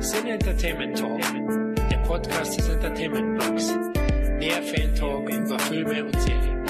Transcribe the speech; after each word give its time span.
Sin 0.00 0.28
Entertainment 0.28 0.96
Talk, 0.96 1.20
der 1.90 1.98
Podcast 2.06 2.56
des 2.56 2.68
Entertainment 2.68 3.36
Blogs. 3.36 3.66
Der 4.40 4.62
Fan 4.62 4.94
Talk 4.94 5.28
über 5.28 5.58
Filme 5.58 6.04
und 6.04 6.20
Serien. 6.20 6.66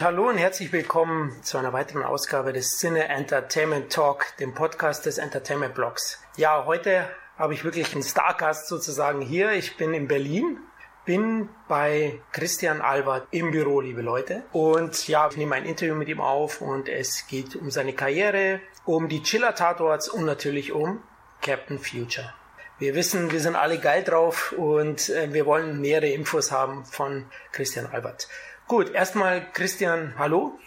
Hallo 0.00 0.28
und 0.28 0.36
herzlich 0.36 0.70
willkommen 0.70 1.42
zu 1.42 1.56
einer 1.56 1.72
weiteren 1.72 2.02
Ausgabe 2.02 2.52
des 2.52 2.78
Cine 2.78 3.08
Entertainment 3.08 3.90
Talk, 3.90 4.26
dem 4.38 4.52
Podcast 4.52 5.06
des 5.06 5.16
Entertainment 5.16 5.74
Blogs. 5.74 6.22
Ja, 6.36 6.66
heute 6.66 7.08
habe 7.38 7.54
ich 7.54 7.64
wirklich 7.64 7.94
einen 7.94 8.02
Stargast 8.02 8.68
sozusagen 8.68 9.22
hier. 9.22 9.52
Ich 9.52 9.78
bin 9.78 9.94
in 9.94 10.08
Berlin 10.08 10.58
bin 11.06 11.48
bei 11.68 12.20
Christian 12.32 12.82
Albert 12.82 13.28
im 13.30 13.52
Büro, 13.52 13.80
liebe 13.80 14.02
Leute. 14.02 14.42
Und 14.52 15.08
ja, 15.08 15.28
ich 15.30 15.36
nehme 15.36 15.54
ein 15.54 15.64
Interview 15.64 15.94
mit 15.94 16.08
ihm 16.08 16.20
auf 16.20 16.60
und 16.60 16.88
es 16.88 17.28
geht 17.28 17.54
um 17.56 17.70
seine 17.70 17.94
Karriere, 17.94 18.60
um 18.84 19.08
die 19.08 19.22
Chiller 19.22 19.54
Tatorts 19.54 20.08
und 20.08 20.24
natürlich 20.24 20.72
um 20.72 21.02
Captain 21.40 21.78
Future. 21.78 22.34
Wir 22.78 22.94
wissen, 22.94 23.30
wir 23.30 23.40
sind 23.40 23.56
alle 23.56 23.78
geil 23.78 24.02
drauf 24.02 24.52
und 24.52 25.08
äh, 25.08 25.32
wir 25.32 25.46
wollen 25.46 25.80
mehrere 25.80 26.10
Infos 26.10 26.50
haben 26.50 26.84
von 26.84 27.24
Christian 27.52 27.86
Albert. 27.86 28.28
Gut, 28.66 28.92
erstmal 28.92 29.50
Christian, 29.52 30.14
hallo. 30.18 30.58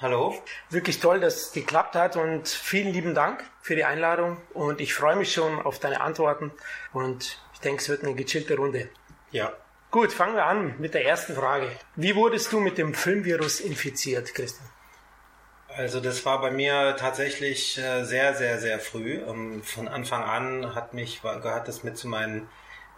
Hallo. 0.00 0.34
Wirklich 0.70 0.98
toll, 0.98 1.20
dass 1.20 1.36
es 1.36 1.52
geklappt 1.52 1.94
hat 1.94 2.16
und 2.16 2.48
vielen 2.48 2.92
lieben 2.92 3.14
Dank 3.14 3.44
für 3.60 3.76
die 3.76 3.84
Einladung 3.84 4.38
und 4.54 4.80
ich 4.80 4.94
freue 4.94 5.14
mich 5.16 5.32
schon 5.32 5.60
auf 5.60 5.78
deine 5.78 6.00
Antworten 6.00 6.50
und 6.92 7.38
ich 7.52 7.60
denke, 7.60 7.80
es 7.82 7.88
wird 7.88 8.02
eine 8.02 8.14
gechillte 8.14 8.56
Runde. 8.56 8.88
Ja, 9.30 9.52
Gut, 9.92 10.10
fangen 10.10 10.36
wir 10.36 10.46
an 10.46 10.74
mit 10.78 10.94
der 10.94 11.04
ersten 11.04 11.34
Frage. 11.34 11.68
Wie 11.96 12.16
wurdest 12.16 12.50
du 12.50 12.60
mit 12.60 12.78
dem 12.78 12.94
Filmvirus 12.94 13.60
infiziert, 13.60 14.34
Christian? 14.34 14.66
Also 15.68 16.00
das 16.00 16.24
war 16.24 16.40
bei 16.40 16.50
mir 16.50 16.96
tatsächlich 16.98 17.76
äh, 17.76 18.04
sehr, 18.04 18.32
sehr, 18.34 18.58
sehr 18.58 18.78
früh. 18.78 19.20
Ähm, 19.20 19.62
von 19.62 19.88
Anfang 19.88 20.22
an 20.22 20.74
hat 20.74 20.94
mich, 20.94 21.20
gehört 21.20 21.68
das 21.68 21.82
mit 21.82 21.98
zu 21.98 22.08
meinen 22.08 22.48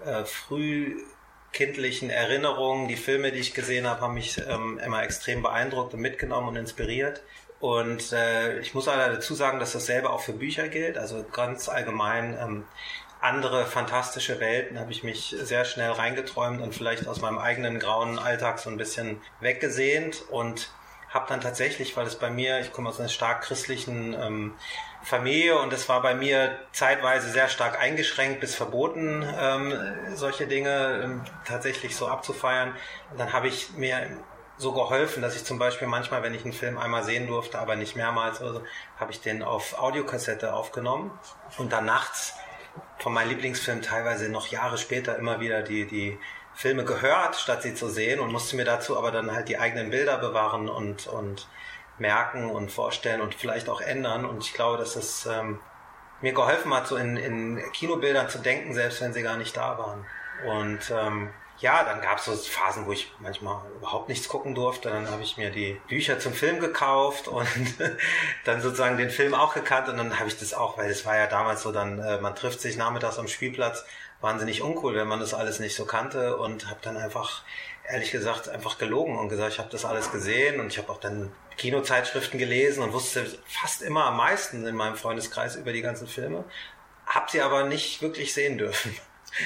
äh, 0.05 0.25
frühkindlichen 0.25 2.11
Erinnerungen. 2.11 2.86
Die 2.86 2.95
Filme, 2.97 3.33
die 3.33 3.41
ich 3.41 3.55
gesehen 3.55 3.89
habe, 3.89 4.01
haben 4.01 4.14
mich 4.14 4.41
ähm, 4.48 4.79
immer 4.79 5.03
extrem 5.03 5.42
beeindruckt 5.42 5.95
und 5.95 6.01
mitgenommen 6.01 6.51
und 6.51 6.56
inspiriert. 6.56 7.23
Und 7.58 8.12
äh, 8.12 8.61
ich 8.61 8.73
muss 8.73 8.86
leider 8.86 9.12
dazu 9.12 9.34
sagen, 9.34 9.58
dass 9.58 9.73
dasselbe 9.73 10.11
auch 10.11 10.20
für 10.20 10.34
Bücher 10.34 10.69
gilt. 10.69 10.97
Also 10.97 11.25
ganz 11.25 11.69
allgemein 11.69 12.39
ähm, 12.41 12.64
andere 13.25 13.64
fantastische 13.64 14.39
Welten 14.39 14.78
habe 14.78 14.92
ich 14.92 15.03
mich 15.03 15.34
sehr 15.41 15.64
schnell 15.64 15.91
reingeträumt 15.91 16.61
und 16.61 16.75
vielleicht 16.75 17.08
aus 17.08 17.22
meinem 17.22 17.39
eigenen 17.39 17.78
grauen 17.78 18.19
Alltag 18.19 18.58
so 18.58 18.69
ein 18.69 18.77
bisschen 18.77 19.20
weggesehnt 19.41 20.22
und 20.30 20.70
habe 21.08 21.27
dann 21.28 21.41
tatsächlich, 21.41 21.97
weil 21.97 22.06
es 22.06 22.17
bei 22.17 22.28
mir, 22.28 22.61
ich 22.61 22.72
komme 22.72 22.91
aus 22.91 23.00
einer 23.00 23.08
stark 23.08 23.42
christlichen 23.42 24.14
ähm, 24.14 24.55
Familie 25.02 25.58
und 25.58 25.72
es 25.72 25.89
war 25.89 26.02
bei 26.02 26.14
mir 26.14 26.58
zeitweise 26.72 27.30
sehr 27.30 27.48
stark 27.48 27.80
eingeschränkt 27.80 28.41
bis 28.41 28.55
verboten, 28.55 29.27
ähm, 29.41 29.72
solche 30.14 30.47
Dinge 30.47 31.00
ähm, 31.05 31.22
tatsächlich 31.47 31.97
so 31.97 32.08
abzufeiern. 32.08 32.75
Und 33.11 33.20
dann 33.20 33.33
habe 33.33 33.48
ich 33.48 33.70
mir 33.77 34.19
so 34.58 34.72
geholfen, 34.72 35.22
dass 35.22 35.34
ich 35.34 35.45
zum 35.45 35.58
Beispiel 35.58 35.89
manchmal, 35.89 36.22
wenn 36.22 36.34
ich 36.34 36.45
einen 36.45 36.52
Film 36.52 36.77
einmal 36.77 37.05
sehen 37.05 37.27
durfte, 37.27 37.58
aber 37.58 37.75
nicht 37.75 37.97
mehrmals 37.97 38.42
oder 38.42 38.61
habe 38.98 39.12
ich 39.12 39.20
den 39.20 39.42
auf 39.42 39.78
Audiokassette 39.78 40.52
aufgenommen 40.52 41.11
und 41.58 41.72
dann 41.72 41.86
nachts 41.86 42.34
von 42.98 43.12
meinem 43.12 43.31
Lieblingsfilm 43.31 43.83
teilweise 43.83 44.28
noch 44.28 44.48
Jahre 44.48 44.78
später 44.78 45.17
immer 45.17 45.41
wieder 45.41 45.62
die, 45.62 45.87
die 45.87 46.19
Filme 46.55 46.84
gehört, 46.84 47.36
statt 47.36 47.62
sie 47.62 47.75
zu 47.75 47.89
sehen 47.89 48.20
und 48.20 48.31
musste 48.31 48.56
mir 48.56 48.64
dazu 48.64 48.97
aber 48.97 49.11
dann 49.11 49.33
halt 49.33 49.48
die 49.48 49.59
eigenen 49.59 49.91
Bilder 49.91 50.19
bewahren 50.19 50.69
und, 50.69 51.06
und 51.06 51.48
merken 51.98 52.51
und 52.51 52.70
vorstellen 52.70 53.20
und 53.20 53.34
vielleicht 53.34 53.69
auch 53.69 53.81
ändern. 53.81 54.25
Und 54.25 54.45
ich 54.45 54.55
glaube, 54.55 54.78
dass 54.78 54.97
es 54.97 55.27
ähm, 55.27 55.61
mir 56.20 56.33
geholfen 56.33 56.73
hat, 56.73 56.86
so 56.86 56.97
in, 56.97 57.17
in 57.17 57.61
Kinobildern 57.73 58.29
zu 58.29 58.39
denken, 58.39 58.73
selbst 58.74 59.01
wenn 59.01 59.13
sie 59.13 59.23
gar 59.23 59.36
nicht 59.36 59.57
da 59.57 59.79
waren. 59.79 60.07
Und 60.46 60.92
ähm, 60.96 61.30
ja, 61.64 61.83
dann 61.83 62.02
gab 62.02 62.19
es 62.19 62.27
so 62.27 62.36
Phasen, 62.36 62.85
wo 62.85 62.92
ich 62.92 63.11
manchmal 63.20 63.63
überhaupt 63.77 64.11
nichts 64.11 64.29
gucken 64.29 64.55
durfte. 64.55 64.91
Dann 64.91 65.11
habe 65.11 65.23
ich 65.23 65.39
mir 65.39 65.48
die 65.48 65.80
Bücher 65.89 66.19
zum 66.19 66.35
Film 66.35 66.61
gekauft 66.61 67.27
und 67.27 67.48
dann 68.45 68.61
sozusagen 68.61 68.98
den 68.98 69.08
Film 69.08 69.33
auch 69.33 69.55
gekannt. 69.55 69.89
Und 69.89 69.97
dann 69.97 70.19
habe 70.19 70.29
ich 70.29 70.39
das 70.39 70.52
auch, 70.52 70.77
weil 70.77 70.91
es 70.91 71.07
war 71.07 71.17
ja 71.17 71.27
damals 71.27 71.63
so, 71.63 71.73
dann 71.73 71.98
äh, 72.01 72.20
man 72.20 72.35
trifft 72.35 72.61
sich 72.61 72.77
nachmittags 72.77 73.19
am 73.19 73.29
Spielplatz, 73.29 73.86
wahnsinnig 74.20 74.61
uncool, 74.61 74.95
wenn 74.95 75.08
man 75.08 75.20
das 75.20 75.33
alles 75.33 75.58
nicht 75.58 75.75
so 75.75 75.86
kannte 75.86 76.36
und 76.36 76.69
habe 76.69 76.80
dann 76.83 76.98
einfach 76.98 77.41
ehrlich 77.89 78.13
gesagt 78.13 78.51
einfach 78.51 78.77
gelogen 78.77 79.19
und 79.19 79.31
gesagt, 79.31 79.55
ich 79.55 79.58
habe 79.58 79.70
das 79.70 79.86
alles 79.86 80.13
gesehen 80.13 80.61
und 80.61 80.67
ich 80.67 80.77
habe 80.77 80.92
auch 80.92 81.01
dann 81.01 81.33
Kinozeitschriften 81.57 82.39
gelesen 82.39 82.83
und 82.83 82.92
wusste 82.92 83.25
fast 83.46 83.81
immer 83.81 84.05
am 84.05 84.19
meisten 84.19 84.67
in 84.67 84.77
meinem 84.77 84.96
Freundeskreis 84.96 85.57
über 85.57 85.73
die 85.73 85.81
ganzen 85.81 86.08
Filme, 86.08 86.45
habe 87.07 87.31
sie 87.31 87.41
aber 87.41 87.64
nicht 87.64 88.02
wirklich 88.02 88.35
sehen 88.35 88.58
dürfen. 88.58 88.95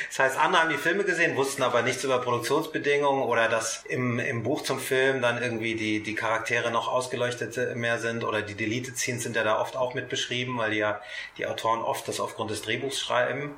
Das 0.09 0.19
heißt, 0.19 0.39
andere 0.39 0.63
haben 0.63 0.71
die 0.71 0.77
Filme 0.77 1.05
gesehen, 1.05 1.37
wussten 1.37 1.63
aber 1.63 1.83
nichts 1.83 2.05
über 2.05 2.21
Produktionsbedingungen 2.21 3.23
oder 3.23 3.49
dass 3.49 3.85
im, 3.87 4.19
im 4.19 4.43
Buch 4.43 4.63
zum 4.63 4.79
Film 4.79 5.23
dann 5.23 5.43
irgendwie 5.43 5.75
die, 5.75 6.03
die 6.03 6.15
Charaktere 6.15 6.71
noch 6.71 6.89
ausgeleuchtet 6.89 7.77
mehr 7.77 7.99
sind 7.99 8.25
oder 8.25 8.43
die 8.43 8.55
Deleted 8.55 8.99
Scenes 8.99 9.23
sind 9.23 9.37
ja 9.37 9.45
da 9.45 9.61
oft 9.61 9.77
auch 9.77 9.95
mit 9.95 10.09
beschrieben, 10.09 10.59
weil 10.59 10.73
die 10.73 10.79
ja 10.79 11.01
die 11.37 11.47
Autoren 11.47 11.81
oft 11.81 12.07
das 12.09 12.21
aufgrund 12.21 12.51
des 12.51 12.63
Drehbuchs 12.63 13.01
schreiben. 13.01 13.43
Mhm. 13.43 13.57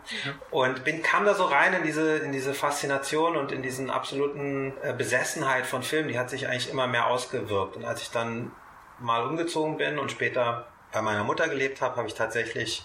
Und 0.51 0.85
bin, 0.85 1.03
kam 1.03 1.25
da 1.25 1.35
so 1.35 1.45
rein 1.45 1.75
in 1.75 1.83
diese, 1.83 2.19
in 2.19 2.33
diese 2.33 2.55
Faszination 2.55 3.37
und 3.37 3.53
in 3.53 3.63
diesen 3.63 3.91
absoluten 3.91 4.73
äh, 4.83 4.93
Besessenheit 4.93 5.67
von 5.67 5.83
Filmen, 5.83 6.09
die 6.09 6.19
hat 6.19 6.31
sich 6.31 6.47
eigentlich 6.47 6.71
immer 6.71 6.87
mehr 6.87 7.07
ausgewirkt. 7.07 7.77
Und 7.77 7.85
als 7.85 8.03
ich 8.03 8.11
dann 8.11 8.53
mal 8.99 9.27
umgezogen 9.27 9.79
bin 9.79 9.99
und 9.99 10.11
später 10.11 10.67
bei 10.93 11.03
meiner 11.03 11.25
Mutter 11.25 11.49
gelebt 11.49 11.81
habe, 11.81 11.97
habe 11.97 12.09
ich 12.09 12.15
tatsächlich 12.15 12.83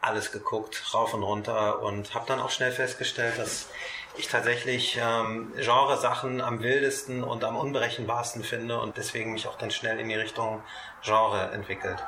alles 0.00 0.32
geguckt, 0.32 0.82
rauf 0.94 1.14
und 1.14 1.22
runter 1.22 1.82
und 1.82 2.14
habe 2.14 2.26
dann 2.26 2.40
auch 2.40 2.50
schnell 2.50 2.72
festgestellt, 2.72 3.38
dass 3.38 3.68
ich 4.16 4.28
tatsächlich 4.28 4.98
ähm, 5.00 5.52
Genresachen 5.56 6.40
am 6.40 6.62
wildesten 6.62 7.22
und 7.22 7.44
am 7.44 7.56
unberechenbarsten 7.56 8.42
finde 8.42 8.80
und 8.80 8.96
deswegen 8.96 9.32
mich 9.32 9.46
auch 9.46 9.56
dann 9.56 9.70
schnell 9.70 9.98
in 10.00 10.08
die 10.08 10.14
Richtung 10.14 10.62
Genre 11.02 11.50
entwickelt. 11.52 11.98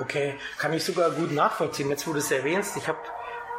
Okay, 0.00 0.38
kann 0.58 0.72
ich 0.72 0.84
sogar 0.84 1.10
gut 1.10 1.32
nachvollziehen. 1.32 1.88
Jetzt, 1.88 2.06
wo 2.06 2.12
du 2.12 2.18
es 2.18 2.30
erwähnst, 2.30 2.76
ich 2.76 2.86
habe 2.88 2.98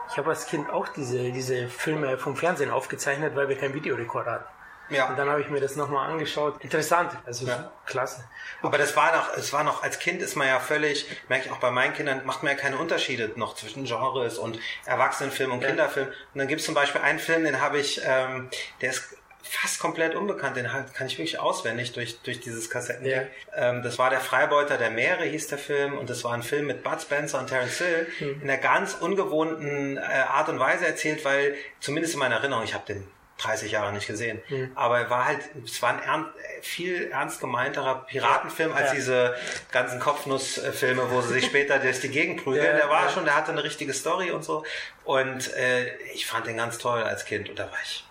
ich 0.09 0.17
hab 0.17 0.27
als 0.27 0.45
Kind 0.45 0.69
auch 0.69 0.87
diese, 0.87 1.31
diese 1.31 1.67
Filme 1.67 2.17
vom 2.17 2.35
Fernsehen 2.35 2.69
aufgezeichnet, 2.69 3.35
weil 3.35 3.49
wir 3.49 3.57
keinen 3.57 3.73
Videorekorder 3.73 4.31
hatten. 4.31 4.56
Ja. 4.89 5.09
Und 5.09 5.17
dann 5.17 5.29
habe 5.29 5.41
ich 5.41 5.49
mir 5.49 5.59
das 5.59 5.75
nochmal 5.75 6.09
angeschaut. 6.09 6.61
Interessant, 6.61 7.11
also 7.25 7.45
ja. 7.45 7.71
klasse. 7.85 8.23
Aber 8.61 8.77
das 8.77 8.95
war 8.95 9.15
noch, 9.15 9.37
es 9.37 9.53
war 9.53 9.63
noch, 9.63 9.83
als 9.83 9.99
Kind 9.99 10.21
ist 10.21 10.35
man 10.35 10.47
ja 10.47 10.59
völlig, 10.59 11.07
merke 11.29 11.45
ich 11.45 11.51
auch 11.51 11.59
bei 11.59 11.71
meinen 11.71 11.93
Kindern, 11.93 12.25
macht 12.25 12.43
man 12.43 12.53
ja 12.53 12.57
keine 12.57 12.77
Unterschiede 12.77 13.31
noch 13.35 13.55
zwischen 13.55 13.85
Genres 13.85 14.37
und 14.37 14.59
Erwachsenenfilm 14.85 15.51
und 15.51 15.61
ja. 15.61 15.69
Kinderfilm. 15.69 16.07
Und 16.07 16.39
dann 16.39 16.47
gibt 16.47 16.61
es 16.61 16.65
zum 16.65 16.75
Beispiel 16.75 17.01
einen 17.01 17.19
Film, 17.19 17.43
den 17.43 17.61
habe 17.61 17.79
ich, 17.79 18.01
ähm, 18.03 18.49
der 18.81 18.91
ist 18.91 19.15
fast 19.49 19.79
komplett 19.79 20.15
unbekannt, 20.15 20.57
den 20.57 20.65
kann 20.65 21.07
ich 21.07 21.17
wirklich 21.17 21.39
auswendig 21.39 21.93
durch, 21.93 22.19
durch 22.21 22.39
dieses 22.39 22.69
Kassettendeck. 22.69 23.31
Ja. 23.55 23.69
Ähm, 23.69 23.81
das 23.81 23.97
war 23.97 24.09
der 24.09 24.19
Freibeuter 24.19 24.77
der 24.77 24.89
Meere, 24.89 25.23
hieß 25.23 25.47
der 25.47 25.57
Film, 25.57 25.97
und 25.97 26.09
das 26.09 26.23
war 26.23 26.33
ein 26.33 26.43
Film 26.43 26.67
mit 26.67 26.83
Bud 26.83 27.01
Spencer 27.01 27.39
und 27.39 27.47
Terence 27.47 27.77
Hill 27.77 28.07
hm. 28.17 28.41
in 28.41 28.49
einer 28.49 28.59
ganz 28.59 28.95
ungewohnten 28.95 29.97
äh, 29.97 30.01
Art 30.01 30.49
und 30.49 30.59
Weise 30.59 30.85
erzählt, 30.85 31.23
weil 31.23 31.55
zumindest 31.79 32.15
in 32.15 32.19
meiner 32.19 32.35
Erinnerung, 32.35 32.63
ich 32.63 32.73
habe 32.73 32.85
den 32.85 33.07
30 33.37 33.71
Jahre 33.71 33.93
nicht 33.93 34.07
gesehen. 34.07 34.41
Mhm. 34.49 34.71
Aber 34.75 34.99
er 34.99 35.09
war 35.09 35.25
halt, 35.25 35.41
es 35.63 35.81
war 35.81 35.89
ein 35.89 36.01
ernst, 36.01 36.29
viel 36.61 37.09
ernst 37.11 37.39
gemeinterer 37.39 38.05
Piratenfilm 38.07 38.73
als 38.73 38.89
ja. 38.89 38.95
diese 38.95 39.35
ganzen 39.71 39.99
Kopfnussfilme, 39.99 41.11
wo 41.11 41.21
sie 41.21 41.33
sich 41.33 41.45
später 41.47 41.79
durch 41.79 41.99
die 41.99 42.09
Gegend 42.09 42.43
prügeln. 42.43 42.65
Ja, 42.65 42.73
der 42.73 42.89
war 42.89 43.05
ja. 43.05 43.09
schon, 43.09 43.25
der 43.25 43.35
hatte 43.35 43.51
eine 43.51 43.63
richtige 43.63 43.93
Story 43.93 44.31
und 44.31 44.43
so. 44.43 44.63
Und 45.03 45.53
äh, 45.55 45.95
ich 46.13 46.25
fand 46.25 46.47
den 46.47 46.57
ganz 46.57 46.77
toll 46.77 47.03
als 47.03 47.25
Kind 47.25 47.49
und 47.49 47.59
da 47.59 47.65
war 47.65 47.79
ich 47.83 48.03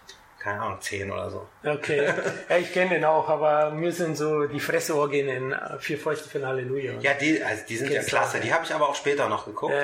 keine 0.47 0.61
Ahnung, 0.61 0.81
zehn 0.81 1.11
oder 1.11 1.29
so. 1.29 1.49
Okay, 1.65 2.07
ja, 2.49 2.57
ich 2.57 2.73
kenne 2.73 2.91
den 2.91 3.05
auch, 3.05 3.29
aber 3.29 3.73
mir 3.73 3.91
sind 3.91 4.17
so 4.17 4.47
die 4.47 4.61
Fressorgien 4.61 5.29
in 5.29 5.51
äh, 5.51 5.81
Vier 5.81 5.99
Feuchte 5.99 6.29
für 6.29 6.47
Halleluja. 6.47 6.93
Ja, 7.01 7.15
die, 7.15 7.43
also 7.43 7.65
die 7.69 7.77
sind 7.77 7.91
ja 7.91 8.01
klasse. 8.05 8.39
Die 8.39 8.55
habe 8.55 8.65
ich 8.65 8.73
aber 8.73 8.89
auch 8.89 8.95
später 8.95 9.29
noch 9.29 9.45
geguckt. 9.45 9.75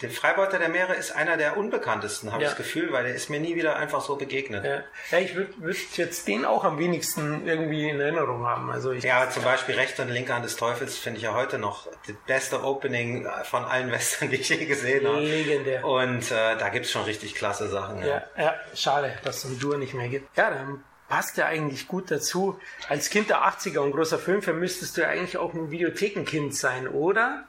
Der 0.00 0.10
Freibeuter 0.10 0.58
der 0.58 0.68
Meere 0.68 0.94
ist 0.94 1.12
einer 1.14 1.36
der 1.36 1.56
unbekanntesten, 1.56 2.32
habe 2.32 2.42
ja. 2.42 2.48
ich 2.48 2.56
das 2.56 2.64
Gefühl, 2.64 2.92
weil 2.92 3.04
der 3.04 3.14
ist 3.14 3.30
mir 3.30 3.38
nie 3.38 3.54
wieder 3.54 3.76
einfach 3.76 4.00
so 4.00 4.16
begegnet. 4.16 4.64
Ja, 4.64 4.82
ja 5.10 5.18
ich 5.18 5.36
würde 5.36 5.54
würd 5.58 5.76
jetzt 5.96 6.26
den 6.26 6.44
auch 6.44 6.64
am 6.64 6.78
wenigsten 6.78 7.46
irgendwie 7.46 7.88
in 7.88 8.00
Erinnerung 8.00 8.44
haben. 8.44 8.70
Also 8.70 8.90
ich, 8.90 9.04
ja, 9.04 9.30
zum 9.30 9.44
Beispiel 9.44 9.76
Rechte 9.76 10.02
und 10.02 10.08
Linke 10.08 10.34
Hand 10.34 10.44
des 10.44 10.56
Teufels 10.56 10.98
finde 10.98 11.18
ich 11.18 11.24
ja 11.24 11.34
heute 11.34 11.58
noch 11.58 11.86
das 12.06 12.16
beste 12.26 12.64
Opening 12.64 13.28
von 13.44 13.64
allen 13.64 13.92
Western, 13.92 14.30
die 14.30 14.36
ich 14.36 14.48
je 14.48 14.64
gesehen 14.64 15.06
habe. 15.06 15.20
Legendär. 15.20 15.84
Und 15.84 16.30
äh, 16.30 16.56
da 16.58 16.68
es 16.74 16.90
schon 16.90 17.04
richtig 17.04 17.34
klasse 17.34 17.68
Sachen. 17.68 18.04
Ja, 18.04 18.24
ja, 18.36 18.54
schade, 18.74 19.16
dass 19.22 19.36
es 19.36 19.42
so 19.42 19.48
ein 19.48 19.58
Dur 19.60 19.78
nicht 19.78 19.94
mehr 19.94 20.08
gibt. 20.08 20.36
Ja, 20.36 20.50
dann 20.50 20.82
passt 21.08 21.36
ja 21.36 21.46
eigentlich 21.46 21.86
gut 21.86 22.10
dazu. 22.10 22.58
Als 22.88 23.10
Kind 23.10 23.30
der 23.30 23.46
80er 23.46 23.78
und 23.78 23.92
großer 23.92 24.18
Filmfan 24.18 24.58
müsstest 24.58 24.96
du 24.96 25.02
ja 25.02 25.08
eigentlich 25.08 25.36
auch 25.36 25.54
ein 25.54 25.70
Videothekenkind 25.70 26.54
sein, 26.54 26.88
oder? 26.88 27.44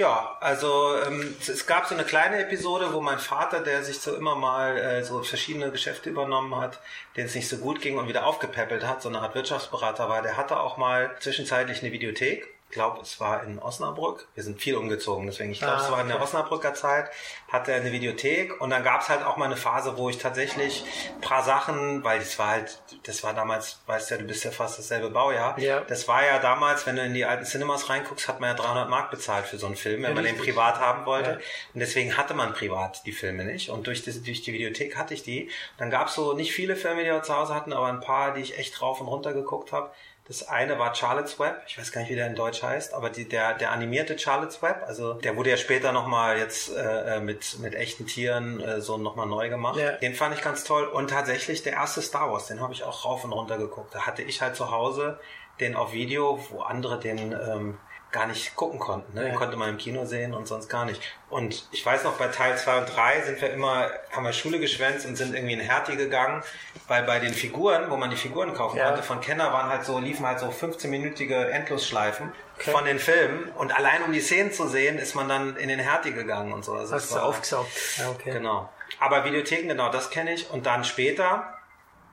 Ja, 0.00 0.38
also 0.40 0.96
ähm, 1.06 1.36
es 1.46 1.66
gab 1.66 1.86
so 1.86 1.94
eine 1.94 2.04
kleine 2.04 2.38
Episode, 2.38 2.94
wo 2.94 3.02
mein 3.02 3.18
Vater, 3.18 3.60
der 3.60 3.84
sich 3.84 4.00
so 4.00 4.16
immer 4.16 4.34
mal 4.34 4.78
äh, 4.78 5.04
so 5.04 5.22
verschiedene 5.22 5.70
Geschäfte 5.70 6.08
übernommen 6.08 6.56
hat, 6.56 6.78
denen 7.18 7.26
es 7.26 7.34
nicht 7.34 7.50
so 7.50 7.58
gut 7.58 7.82
ging 7.82 7.98
und 7.98 8.08
wieder 8.08 8.24
aufgepäppelt 8.24 8.86
hat, 8.86 9.02
so 9.02 9.10
eine 9.10 9.20
Art 9.20 9.34
Wirtschaftsberater 9.34 10.08
war, 10.08 10.22
der 10.22 10.38
hatte 10.38 10.58
auch 10.58 10.78
mal 10.78 11.14
zwischenzeitlich 11.20 11.82
eine 11.82 11.92
Videothek 11.92 12.48
glaube, 12.70 13.00
es 13.02 13.20
war 13.20 13.42
in 13.42 13.58
Osnabrück. 13.58 14.28
Wir 14.34 14.42
sind 14.42 14.60
viel 14.60 14.76
umgezogen, 14.76 15.26
deswegen, 15.26 15.52
ich 15.52 15.58
glaube, 15.58 15.74
ah, 15.76 15.84
es 15.84 15.90
war 15.90 16.00
in 16.00 16.08
der. 16.08 16.20
Osnabrücker 16.20 16.74
Zeit, 16.74 17.10
hatte 17.48 17.72
er 17.72 17.80
eine 17.80 17.92
Videothek 17.92 18.60
und 18.60 18.70
dann 18.70 18.84
gab 18.84 19.00
es 19.00 19.08
halt 19.08 19.24
auch 19.24 19.36
mal 19.36 19.46
eine 19.46 19.56
Phase, 19.56 19.96
wo 19.96 20.10
ich 20.10 20.18
tatsächlich 20.18 20.84
ein 21.14 21.20
paar 21.20 21.42
Sachen, 21.42 22.04
weil 22.04 22.18
das 22.18 22.38
war 22.38 22.48
halt, 22.48 22.78
das 23.04 23.24
war 23.24 23.32
damals, 23.34 23.80
weißt 23.86 24.10
ja, 24.10 24.16
du 24.18 24.24
bist 24.24 24.44
ja 24.44 24.50
fast 24.50 24.78
dasselbe 24.78 25.10
Baujahr. 25.10 25.58
Ja. 25.58 25.80
Das 25.80 26.08
war 26.08 26.24
ja 26.24 26.38
damals, 26.38 26.86
wenn 26.86 26.96
du 26.96 27.02
in 27.02 27.14
die 27.14 27.24
alten 27.24 27.44
Cinemas 27.44 27.88
reinguckst, 27.88 28.28
hat 28.28 28.40
man 28.40 28.50
ja 28.50 28.54
300 28.54 28.88
Mark 28.88 29.10
bezahlt 29.10 29.46
für 29.46 29.58
so 29.58 29.66
einen 29.66 29.76
Film, 29.76 30.02
wenn 30.02 30.10
Ja, 30.10 30.14
man 30.14 30.24
den 30.24 30.36
privat 30.36 30.78
haben 30.78 31.06
wollte. 31.06 31.30
Ja. 31.30 31.36
Und 31.74 31.80
deswegen 31.80 32.16
hatte 32.16 32.34
man 32.34 32.52
privat 32.52 33.04
die 33.06 33.12
Filme 33.12 33.44
nicht. 33.44 33.70
Und 33.70 33.86
durch, 33.86 34.04
das, 34.04 34.22
durch 34.22 34.42
die 34.42 34.52
Videothek 34.52 34.96
hatte 34.96 35.14
ich 35.14 35.22
die. 35.22 35.50
Dann 35.78 35.90
gab 35.90 36.08
es 36.08 36.14
so 36.14 36.34
nicht 36.34 36.52
viele 36.52 36.76
Filme, 36.76 37.02
die 37.02 37.10
wir 37.10 37.22
zu 37.22 37.34
Hause 37.34 37.54
hatten, 37.54 37.72
aber 37.72 37.86
ein 37.86 38.00
paar, 38.00 38.34
die 38.34 38.42
ich 38.42 38.58
echt 38.58 38.82
rauf 38.82 39.00
und 39.00 39.08
runter 39.08 39.32
geguckt 39.32 39.72
habe. 39.72 39.90
Das 40.30 40.46
eine 40.46 40.78
war 40.78 40.94
Charlotte's 40.94 41.40
Web, 41.40 41.60
ich 41.66 41.76
weiß 41.76 41.90
gar 41.90 42.02
nicht, 42.02 42.10
wie 42.10 42.14
der 42.14 42.28
in 42.28 42.36
Deutsch 42.36 42.62
heißt, 42.62 42.94
aber 42.94 43.10
die, 43.10 43.28
der, 43.28 43.54
der 43.54 43.72
animierte 43.72 44.16
Charlotte's 44.16 44.62
Web, 44.62 44.84
also 44.86 45.14
der 45.14 45.36
wurde 45.36 45.50
ja 45.50 45.56
später 45.56 45.90
nochmal 45.90 46.38
jetzt 46.38 46.70
äh, 46.72 47.18
mit, 47.18 47.58
mit 47.58 47.74
echten 47.74 48.06
Tieren 48.06 48.60
äh, 48.60 48.80
so 48.80 48.96
nochmal 48.96 49.26
neu 49.26 49.48
gemacht. 49.48 49.76
Ja. 49.76 49.90
Den 49.90 50.14
fand 50.14 50.36
ich 50.36 50.40
ganz 50.40 50.62
toll. 50.62 50.84
Und 50.84 51.10
tatsächlich 51.10 51.64
der 51.64 51.72
erste 51.72 52.00
Star 52.00 52.30
Wars, 52.30 52.46
den 52.46 52.60
habe 52.60 52.72
ich 52.72 52.84
auch 52.84 53.04
rauf 53.04 53.24
und 53.24 53.32
runter 53.32 53.58
geguckt. 53.58 53.92
Da 53.92 54.06
hatte 54.06 54.22
ich 54.22 54.40
halt 54.40 54.54
zu 54.54 54.70
Hause 54.70 55.18
den 55.58 55.74
auf 55.74 55.92
Video, 55.92 56.38
wo 56.50 56.60
andere 56.60 57.00
den 57.00 57.32
ähm, 57.32 57.78
gar 58.12 58.26
nicht 58.26 58.56
gucken 58.56 58.78
konnten. 58.78 59.14
Ne? 59.14 59.22
Den 59.22 59.32
Ja. 59.32 59.38
konnte 59.38 59.56
man 59.56 59.68
im 59.68 59.78
Kino 59.78 60.04
sehen 60.04 60.34
und 60.34 60.46
sonst 60.48 60.68
gar 60.68 60.84
nicht. 60.84 61.00
Und 61.28 61.68
ich 61.70 61.84
weiß 61.86 62.04
noch, 62.04 62.14
bei 62.14 62.26
Teil 62.28 62.56
2 62.58 62.78
und 62.78 62.86
3 62.86 63.20
sind 63.22 63.40
wir 63.40 63.50
immer, 63.52 63.88
haben 64.10 64.24
wir 64.24 64.32
Schule 64.32 64.58
geschwänzt 64.58 65.06
und 65.06 65.16
sind 65.16 65.34
irgendwie 65.34 65.52
in 65.54 65.60
Hertie 65.60 65.96
gegangen, 65.96 66.42
weil 66.88 67.04
bei 67.04 67.20
den 67.20 67.32
Figuren, 67.32 67.88
wo 67.90 67.96
man 67.96 68.10
die 68.10 68.16
Figuren 68.16 68.52
kaufen 68.52 68.78
Ja. 68.78 68.86
konnte, 68.88 69.02
von 69.04 69.20
Kenner 69.20 69.52
waren 69.52 69.68
halt 69.70 69.84
so, 69.84 69.98
liefen 69.98 70.26
halt 70.26 70.40
so 70.40 70.46
15-minütige 70.48 71.48
Endlosschleifen 71.50 72.32
Okay. 72.58 72.72
von 72.72 72.84
den 72.84 72.98
Filmen. 72.98 73.48
Und 73.56 73.74
allein 73.76 74.02
um 74.02 74.12
die 74.12 74.20
Szenen 74.20 74.52
zu 74.52 74.66
sehen, 74.68 74.98
ist 74.98 75.14
man 75.14 75.28
dann 75.28 75.56
in 75.56 75.68
den 75.68 75.78
Hertie 75.78 76.12
gegangen 76.12 76.52
und 76.52 76.64
so. 76.64 76.72
Also 76.74 76.94
Hast 76.94 77.10
das 77.12 77.18
du 77.18 77.24
aufgesaugt. 77.24 77.70
Ja, 77.98 78.10
okay. 78.10 78.32
Genau. 78.32 78.68
Aber 78.98 79.24
Videotheken, 79.24 79.68
genau, 79.68 79.88
das 79.90 80.10
kenne 80.10 80.32
ich. 80.34 80.50
Und 80.50 80.66
dann 80.66 80.84
später, 80.84 81.54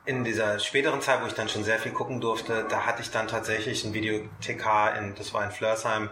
in 0.07 0.23
dieser 0.23 0.57
späteren 0.59 1.01
Zeit, 1.01 1.21
wo 1.21 1.27
ich 1.27 1.33
dann 1.33 1.49
schon 1.49 1.63
sehr 1.63 1.79
viel 1.79 1.91
gucken 1.91 2.21
durfte, 2.21 2.65
da 2.69 2.85
hatte 2.85 3.01
ich 3.01 3.11
dann 3.11 3.27
tatsächlich 3.27 3.83
einen 3.83 3.93
Videothekar, 3.93 4.97
in, 4.97 5.13
das 5.15 5.33
war 5.33 5.43
in 5.43 5.51
Flörsheim. 5.51 6.09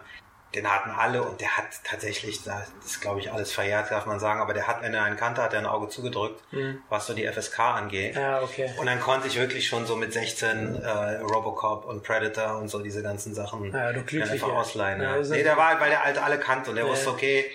Den 0.53 0.71
hatten 0.71 0.89
alle 0.89 1.21
und 1.24 1.42
der 1.42 1.57
hat 1.57 1.65
tatsächlich, 1.83 2.44
das 2.44 2.71
ist 2.86 3.01
glaube 3.01 3.19
ich 3.19 3.31
alles 3.31 3.51
verjährt, 3.51 3.92
darf 3.92 4.06
man 4.06 4.19
sagen, 4.19 4.39
aber 4.39 4.53
der 4.53 4.68
hat, 4.68 4.81
wenn 4.81 4.94
er 4.94 5.03
einen 5.03 5.18
kannte, 5.18 5.42
hat 5.42 5.53
er 5.53 5.59
ein 5.59 5.65
Auge 5.65 5.89
zugedrückt, 5.89 6.42
was 6.88 7.07
so 7.07 7.13
die 7.13 7.27
FSK 7.27 7.59
angeht. 7.59 8.15
Mhm. 8.15 8.21
Ja, 8.21 8.42
okay. 8.42 8.69
Und 8.77 8.86
dann 8.86 9.01
konnte 9.01 9.27
ich 9.27 9.38
wirklich 9.38 9.68
schon 9.68 9.86
so 9.86 9.97
mit 9.97 10.13
16 10.13 10.81
äh, 10.81 10.89
Robocop 11.21 11.86
und 11.86 12.03
Predator 12.03 12.57
und 12.57 12.69
so 12.69 12.80
diese 12.80 13.01
ganzen 13.01 13.33
Sachen 13.33 13.74
Ja, 13.74 13.88
einfach 13.88 14.50
ausleihen. 14.50 15.01
Ja, 15.01 15.18
nee, 15.18 15.44
der 15.44 15.57
war 15.57 15.80
weil 15.81 15.89
der 15.89 16.06
halt 16.06 16.18
alle 16.18 16.38
kannte 16.38 16.69
und 16.69 16.77
der 16.77 16.88
wusste, 16.88 17.09
okay, 17.09 17.50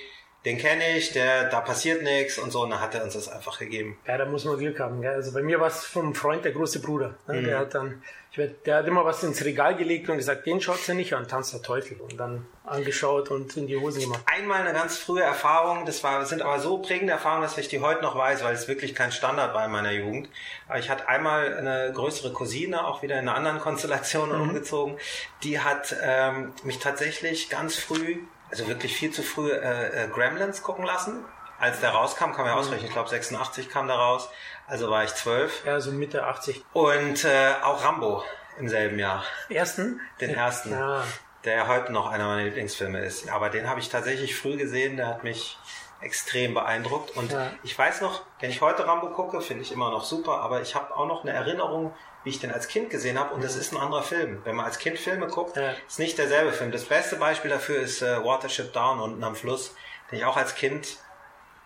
den 0.44 0.56
kenne 0.56 0.96
ich, 0.96 1.12
der, 1.12 1.50
da 1.50 1.60
passiert 1.60 2.02
nichts 2.02 2.38
und 2.38 2.50
so, 2.50 2.62
und 2.62 2.70
dann 2.70 2.80
hat 2.80 2.94
er 2.94 3.04
uns 3.04 3.12
das 3.12 3.28
einfach 3.28 3.58
gegeben. 3.58 3.98
Ja, 4.06 4.16
da 4.16 4.24
muss 4.24 4.46
man 4.46 4.56
Glück 4.56 4.80
haben. 4.80 5.02
Gell? 5.02 5.12
Also 5.12 5.32
bei 5.32 5.42
mir 5.42 5.60
war 5.60 5.68
es 5.68 5.84
vom 5.84 6.14
Freund 6.14 6.44
der 6.44 6.52
große 6.52 6.80
Bruder. 6.80 7.14
Ne? 7.26 7.40
Mhm. 7.40 7.44
Der 7.44 7.58
hat 7.58 7.74
dann, 7.74 8.02
ich 8.32 8.38
werd, 8.38 8.66
der 8.66 8.76
hat 8.76 8.86
immer 8.86 9.04
was 9.04 9.22
ins 9.22 9.44
Regal 9.44 9.76
gelegt 9.76 10.08
und 10.08 10.16
gesagt, 10.16 10.46
den 10.46 10.62
schaut 10.62 10.78
sie 10.78 10.94
nicht 10.94 11.12
an, 11.12 11.28
Tanz 11.28 11.50
der 11.50 11.60
Teufel. 11.60 12.00
Und 12.00 12.18
dann 12.18 12.46
angeschaut 12.64 13.30
und 13.30 13.54
in 13.58 13.66
die 13.66 13.76
Hosen 13.76 14.00
gemacht. 14.00 14.22
Einmal 14.24 14.62
eine 14.62 14.72
ganz 14.72 14.96
frühe 14.96 15.22
Erfahrung, 15.22 15.84
das 15.84 16.02
war, 16.04 16.24
sind 16.24 16.40
aber 16.40 16.58
so 16.58 16.78
prägende 16.78 17.12
Erfahrungen, 17.12 17.42
dass 17.42 17.58
ich 17.58 17.68
die 17.68 17.80
heute 17.80 18.00
noch 18.00 18.16
weiß, 18.16 18.42
weil 18.42 18.54
es 18.54 18.66
wirklich 18.66 18.94
kein 18.94 19.12
Standard 19.12 19.54
war 19.54 19.66
in 19.66 19.72
meiner 19.72 19.92
Jugend. 19.92 20.30
Aber 20.68 20.78
ich 20.78 20.88
hatte 20.88 21.06
einmal 21.06 21.54
eine 21.54 21.92
größere 21.92 22.32
Cousine, 22.32 22.86
auch 22.86 23.02
wieder 23.02 23.18
in 23.18 23.28
einer 23.28 23.36
anderen 23.36 23.58
Konstellation 23.58 24.30
umgezogen, 24.30 24.96
die 25.42 25.60
hat 25.60 25.94
ähm, 26.02 26.52
mich 26.62 26.78
tatsächlich 26.78 27.50
ganz 27.50 27.76
früh, 27.76 28.20
also 28.50 28.66
wirklich 28.68 28.94
viel 28.96 29.10
zu 29.12 29.22
früh, 29.22 29.50
äh, 29.50 30.04
äh, 30.04 30.08
Gremlins 30.08 30.62
gucken 30.62 30.84
lassen. 30.84 31.24
Als 31.58 31.80
der 31.80 31.90
rauskam, 31.90 32.32
kann 32.32 32.46
man 32.46 32.46
ja 32.46 32.54
ausrechnen, 32.54 32.86
ich 32.86 32.92
glaube 32.92 33.10
86 33.10 33.68
kam 33.68 33.86
da 33.86 33.94
raus, 33.94 34.30
also 34.66 34.90
war 34.90 35.04
ich 35.04 35.14
zwölf. 35.14 35.64
Ja, 35.66 35.78
so 35.80 35.92
Mitte 35.92 36.24
80. 36.24 36.64
Und 36.72 37.24
äh, 37.24 37.52
auch 37.62 37.84
Rambo 37.84 38.22
im 38.58 38.68
selben 38.68 38.98
Jahr, 38.98 39.22
Ersten? 39.50 40.00
den 40.20 40.30
ersten 40.34 40.72
Ja. 40.72 41.04
der 41.44 41.54
ja 41.56 41.68
heute 41.68 41.92
noch 41.92 42.10
einer 42.10 42.26
meiner 42.26 42.44
Lieblingsfilme 42.44 43.00
ist. 43.00 43.28
Aber 43.30 43.50
den 43.50 43.68
habe 43.68 43.78
ich 43.80 43.88
tatsächlich 43.90 44.34
früh 44.36 44.56
gesehen, 44.56 44.96
der 44.96 45.06
hat 45.08 45.22
mich 45.22 45.58
extrem 46.00 46.54
beeindruckt. 46.54 47.14
Und 47.16 47.30
Ja. 47.32 47.50
ich 47.62 47.78
weiß 47.78 48.00
noch, 48.00 48.22
wenn 48.40 48.48
ich 48.48 48.62
heute 48.62 48.86
Rambo 48.86 49.08
gucke, 49.10 49.42
finde 49.42 49.62
ich 49.62 49.70
immer 49.72 49.90
noch 49.90 50.04
super, 50.04 50.40
aber 50.40 50.62
ich 50.62 50.74
habe 50.74 50.96
auch 50.96 51.06
noch 51.06 51.22
eine 51.24 51.32
Erinnerung, 51.32 51.94
wie 52.24 52.30
ich 52.30 52.38
den 52.40 52.52
als 52.52 52.68
Kind 52.68 52.90
gesehen 52.90 53.18
habe. 53.18 53.34
Und 53.34 53.42
das 53.44 53.56
ist 53.56 53.72
ein 53.72 53.78
anderer 53.78 54.02
Film. 54.02 54.40
Wenn 54.44 54.54
man 54.56 54.66
als 54.66 54.78
Kind 54.78 54.98
Filme 54.98 55.26
guckt, 55.28 55.56
Ja. 55.56 55.72
ist 55.88 55.98
nicht 55.98 56.18
derselbe 56.18 56.52
Film. 56.52 56.70
Das 56.72 56.84
beste 56.84 57.16
Beispiel 57.16 57.50
dafür 57.50 57.80
ist 57.80 58.02
äh, 58.02 58.24
Watership 58.24 58.72
Down 58.72 59.00
unten 59.00 59.22
am 59.24 59.34
Fluss, 59.36 59.74
den 60.10 60.18
ich 60.18 60.24
auch 60.24 60.36
als 60.36 60.54
Kind 60.54 60.98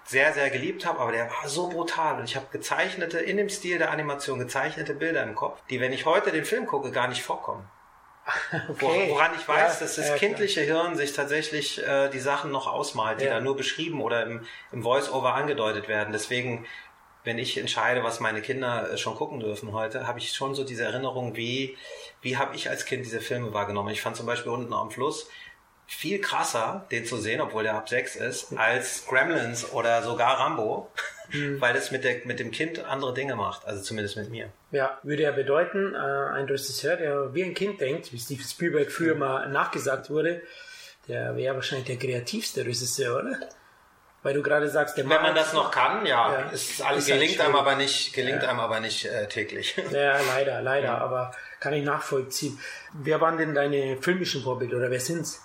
sehr, 0.06 0.32
sehr 0.34 0.50
geliebt 0.50 0.84
habe, 0.84 0.98
aber 1.00 1.12
der 1.12 1.30
war 1.30 1.48
so 1.48 1.68
brutal 1.70 2.18
und 2.18 2.24
ich 2.24 2.36
habe 2.36 2.44
gezeichnete, 2.52 3.18
in 3.20 3.38
dem 3.38 3.48
Stil 3.48 3.78
der 3.78 3.90
Animation, 3.90 4.38
gezeichnete 4.38 4.92
Bilder 4.92 5.22
im 5.22 5.34
Kopf, 5.34 5.58
die, 5.70 5.80
wenn 5.80 5.94
ich 5.94 6.04
heute 6.04 6.30
den 6.30 6.44
Film 6.44 6.66
gucke, 6.66 6.90
gar 6.90 7.08
nicht 7.08 7.22
vorkommen. 7.22 7.66
Okay. 8.70 9.06
Woran 9.10 9.32
ich 9.38 9.46
weiß, 9.46 9.74
Ja, 9.74 9.80
dass 9.80 9.96
das 9.96 9.96
ja, 9.98 10.04
klar. 10.04 10.18
kindliche 10.18 10.60
Hirn 10.62 10.96
sich 10.96 11.12
tatsächlich 11.12 11.86
äh, 11.86 12.08
die 12.08 12.20
Sachen 12.20 12.50
noch 12.50 12.66
ausmalt, 12.66 13.20
die 13.20 13.24
Ja. 13.26 13.34
da 13.34 13.40
nur 13.40 13.56
beschrieben 13.56 14.00
oder 14.00 14.22
im, 14.24 14.46
im 14.72 14.82
Voice-Over 14.82 15.34
angedeutet 15.34 15.88
werden. 15.88 16.12
Deswegen, 16.12 16.66
wenn 17.24 17.38
ich 17.38 17.58
entscheide, 17.58 18.04
was 18.04 18.20
meine 18.20 18.42
Kinder 18.42 18.92
äh, 18.92 18.98
schon 18.98 19.16
gucken 19.16 19.40
dürfen 19.40 19.72
heute, 19.72 20.06
habe 20.06 20.18
ich 20.18 20.32
schon 20.32 20.54
so 20.54 20.64
diese 20.64 20.84
Erinnerung, 20.84 21.36
wie, 21.36 21.76
wie 22.22 22.36
habe 22.36 22.54
ich 22.54 22.70
als 22.70 22.84
Kind 22.84 23.04
diese 23.04 23.20
Filme 23.20 23.52
wahrgenommen. 23.52 23.90
Ich 23.90 24.02
fand 24.02 24.16
zum 24.16 24.26
Beispiel 24.26 24.52
unten 24.52 24.72
am 24.72 24.90
Fluss 24.90 25.28
viel 25.86 26.20
krasser, 26.20 26.86
den 26.90 27.04
zu 27.04 27.18
sehen, 27.18 27.40
obwohl 27.40 27.62
der 27.62 27.74
ab 27.74 27.88
sechs 27.88 28.16
ist, 28.16 28.56
als 28.56 29.06
Gremlins 29.06 29.72
oder 29.72 30.02
sogar 30.02 30.38
Rambo, 30.40 30.90
Mhm. 31.30 31.58
weil 31.60 31.76
es 31.76 31.90
mit, 31.90 32.04
der, 32.04 32.16
mit 32.24 32.38
dem 32.38 32.50
Kind 32.50 32.84
andere 32.84 33.14
Dinge 33.14 33.36
macht, 33.36 33.66
also 33.66 33.82
zumindest 33.82 34.16
mit 34.16 34.30
mir. 34.30 34.50
Ja, 34.70 34.98
würde 35.02 35.22
ja 35.22 35.32
bedeuten, 35.32 35.94
äh, 35.94 35.98
ein 35.98 36.46
Regisseur, 36.46 36.96
der 36.96 37.34
wie 37.34 37.44
ein 37.44 37.54
Kind 37.54 37.80
denkt, 37.80 38.12
wie 38.12 38.18
Steven 38.18 38.44
Spielberg 38.44 38.90
früher 38.90 39.14
mal 39.14 39.48
nachgesagt 39.48 40.10
wurde, 40.10 40.42
der 41.08 41.36
wäre 41.36 41.54
wahrscheinlich 41.54 41.86
der 41.86 41.96
kreativste 41.96 42.64
Regisseur, 42.64 43.20
oder? 43.20 43.38
Weil 44.24 44.32
du 44.34 44.42
gerade 44.42 44.68
sagst, 44.70 44.96
der 44.96 45.08
Wenn 45.08 45.20
man 45.22 45.34
das 45.34 45.52
noch 45.52 45.70
kann, 45.70 46.04
ja, 46.06 46.32
Ja. 46.32 46.38
ist 46.50 46.82
alles 46.82 47.06
Ist 47.06 47.14
gelingt 47.14 47.40
einem 47.40 47.54
aber 47.56 47.76
nicht, 47.76 48.14
gelingt 48.14 48.42
einem 48.42 48.58
aber 48.58 48.80
nicht 48.80 49.04
äh, 49.04 49.28
täglich. 49.28 49.76
Ja, 49.92 50.18
leider, 50.34 50.62
leider, 50.62 50.98
aber 50.98 51.30
kann 51.60 51.74
ich 51.74 51.84
nachvollziehen. 51.84 52.58
Wer 52.94 53.20
waren 53.20 53.36
denn 53.36 53.54
deine 53.54 53.98
filmischen 54.00 54.42
Vorbilder 54.42 54.78
oder 54.78 54.90
wer 54.90 54.98
sind's? 55.00 55.40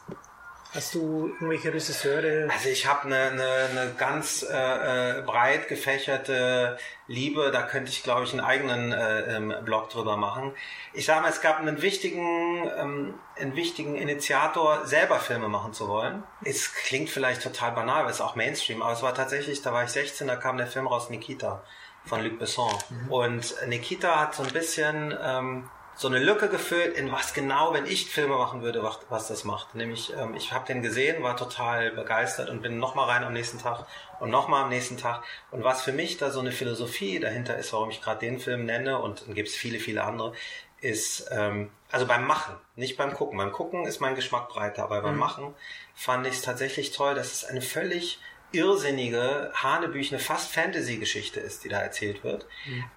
Hast 0.71 0.93
du 0.93 1.27
irgendwelche 1.27 1.69
Regisseure? 1.69 2.47
Also 2.51 2.69
ich 2.69 2.85
habe 2.85 3.05
eine, 3.05 3.17
eine, 3.17 3.43
eine 3.71 3.93
ganz 3.97 4.43
äh, 4.43 5.17
äh, 5.17 5.21
breit 5.23 5.67
gefächerte 5.67 6.77
Liebe, 7.07 7.49
da 7.51 7.63
könnte 7.63 7.89
ich 7.91 8.03
glaube 8.03 8.25
ich 8.25 8.33
einen 8.33 8.41
eigenen 8.41 8.91
äh, 8.91 9.35
ähm, 9.35 9.55
Blog 9.65 9.89
drüber 9.89 10.15
machen. 10.15 10.53
Ich 10.93 11.07
sage 11.07 11.21
mal, 11.21 11.29
es 11.29 11.41
gab 11.41 11.59
einen 11.59 11.81
wichtigen, 11.81 12.69
ähm, 12.77 13.15
einen 13.35 13.55
wichtigen 13.55 13.95
Initiator, 13.95 14.85
selber 14.85 15.19
Filme 15.19 15.47
machen 15.47 15.73
zu 15.73 15.87
wollen. 15.87 16.21
Es 16.43 16.71
klingt 16.73 17.09
vielleicht 17.09 17.41
total 17.41 17.71
banal, 17.71 18.03
weil 18.03 18.11
es 18.11 18.17
ist 18.17 18.21
auch 18.21 18.35
Mainstream, 18.35 18.83
aber 18.83 18.93
es 18.93 19.01
war 19.01 19.15
tatsächlich, 19.15 19.63
da 19.63 19.73
war 19.73 19.85
ich 19.85 19.89
16, 19.89 20.27
da 20.27 20.35
kam 20.35 20.57
der 20.57 20.67
Film 20.67 20.85
raus, 20.85 21.09
Nikita 21.09 21.63
von 22.05 22.23
Luc 22.23 22.37
Besson. 22.37 22.71
Und 23.09 23.55
Nikita 23.67 24.19
hat 24.19 24.35
so 24.35 24.43
ein 24.43 24.53
bisschen 24.53 25.17
ähm, 25.19 25.69
so 25.99 26.07
eine 26.07 26.19
Lücke 26.19 26.47
gefüllt, 26.47 26.95
in 26.97 27.11
was 27.11 27.33
genau, 27.33 27.73
wenn 27.73 27.85
ich 27.85 28.09
Filme 28.09 28.37
machen 28.37 28.61
würde, 28.61 28.81
was, 28.83 28.99
was 29.09 29.27
das 29.27 29.43
macht. 29.43 29.75
Nämlich, 29.75 30.13
ähm, 30.17 30.33
ich 30.33 30.53
habe 30.53 30.65
den 30.65 30.81
gesehen, 30.81 31.21
war 31.23 31.35
total 31.35 31.91
begeistert 31.91 32.49
und 32.49 32.61
bin 32.61 32.79
nochmal 32.79 33.09
rein 33.09 33.25
am 33.25 33.33
nächsten 33.33 33.59
Tag 33.59 33.85
und 34.21 34.29
nochmal 34.29 34.63
am 34.63 34.69
nächsten 34.69 34.95
Tag. 34.95 35.25
Und 35.51 35.65
was 35.65 35.81
für 35.81 35.91
mich 35.91 36.15
da 36.15 36.31
so 36.31 36.39
eine 36.39 36.53
Philosophie 36.53 37.19
dahinter 37.19 37.57
ist, 37.57 37.73
warum 37.73 37.89
ich 37.89 38.01
gerade 38.01 38.21
den 38.21 38.39
Film 38.39 38.63
nenne 38.63 38.97
und 38.97 39.27
dann 39.27 39.35
gibt 39.35 39.49
es 39.49 39.55
viele, 39.55 39.77
viele 39.79 40.05
andere, 40.05 40.31
ist, 40.79 41.27
ähm, 41.31 41.69
also 41.91 42.07
beim 42.07 42.25
Machen, 42.25 42.55
nicht 42.77 42.95
beim 42.95 43.13
Gucken. 43.13 43.37
Beim 43.37 43.51
Gucken 43.51 43.85
ist 43.85 43.99
mein 43.99 44.15
Geschmack 44.15 44.47
breiter, 44.47 44.83
aber 44.83 45.01
beim 45.01 45.17
Machen 45.17 45.53
fand 45.95 46.25
ich 46.25 46.35
es 46.35 46.41
tatsächlich 46.41 46.91
toll, 46.91 47.13
dass 47.13 47.33
es 47.33 47.43
eine 47.43 47.61
völlig 47.61 48.21
irrsinnige, 48.51 49.51
hanebüchene, 49.53 50.19
fast 50.19 50.51
Fantasy-Geschichte 50.51 51.39
ist, 51.39 51.63
die 51.63 51.69
da 51.69 51.79
erzählt 51.79 52.23
wird. 52.23 52.45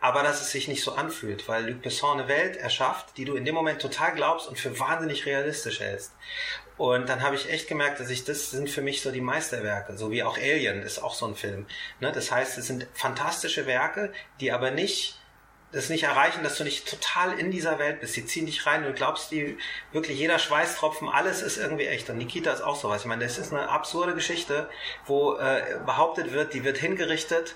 Aber 0.00 0.22
dass 0.22 0.40
es 0.40 0.50
sich 0.50 0.68
nicht 0.68 0.82
so 0.82 0.92
anfühlt, 0.92 1.48
weil 1.48 1.68
Luc 1.68 1.82
Besson 1.82 2.18
eine 2.18 2.28
Welt 2.28 2.56
erschafft, 2.56 3.16
die 3.16 3.24
du 3.24 3.34
in 3.34 3.44
dem 3.44 3.54
Moment 3.54 3.80
total 3.80 4.14
glaubst 4.14 4.48
und 4.48 4.58
für 4.58 4.78
wahnsinnig 4.78 5.26
realistisch 5.26 5.80
hältst. 5.80 6.12
Und 6.78 7.08
dann 7.08 7.22
habe 7.22 7.36
ich 7.36 7.50
echt 7.50 7.68
gemerkt, 7.68 8.00
dass 8.00 8.10
ich, 8.10 8.24
das 8.24 8.50
sind 8.50 8.70
für 8.70 8.82
mich 8.82 9.02
so 9.02 9.12
die 9.12 9.20
Meisterwerke, 9.20 9.96
so 9.96 10.10
wie 10.10 10.22
auch 10.22 10.38
Alien 10.38 10.82
ist 10.82 10.98
auch 10.98 11.14
so 11.14 11.26
ein 11.26 11.34
Film. 11.34 11.66
Ne? 12.00 12.12
Das 12.12 12.32
heißt, 12.32 12.58
es 12.58 12.66
sind 12.66 12.86
fantastische 12.94 13.66
Werke, 13.66 14.12
die 14.40 14.52
aber 14.52 14.70
nicht 14.70 15.21
das 15.72 15.88
nicht 15.88 16.04
erreichen, 16.04 16.42
dass 16.44 16.56
du 16.58 16.64
nicht 16.64 16.88
total 16.88 17.38
in 17.38 17.50
dieser 17.50 17.78
Welt 17.78 18.00
bist. 18.00 18.14
Die 18.16 18.26
ziehen 18.26 18.46
dich 18.46 18.66
rein 18.66 18.84
und 18.84 18.94
glaubst, 18.94 19.30
die 19.30 19.56
wirklich 19.90 20.18
jeder 20.18 20.38
Schweißtropfen, 20.38 21.08
alles 21.08 21.42
ist 21.42 21.56
irgendwie 21.56 21.86
echt. 21.86 22.08
Und 22.10 22.18
Nikita 22.18 22.52
ist 22.52 22.60
auch 22.60 22.76
sowas. 22.76 23.02
Ich 23.02 23.06
meine, 23.06 23.24
das 23.24 23.38
ist 23.38 23.52
eine 23.52 23.68
absurde 23.68 24.14
Geschichte, 24.14 24.68
wo 25.06 25.36
äh, 25.36 25.78
behauptet 25.86 26.32
wird, 26.32 26.52
die 26.54 26.62
wird 26.64 26.76
hingerichtet, 26.78 27.54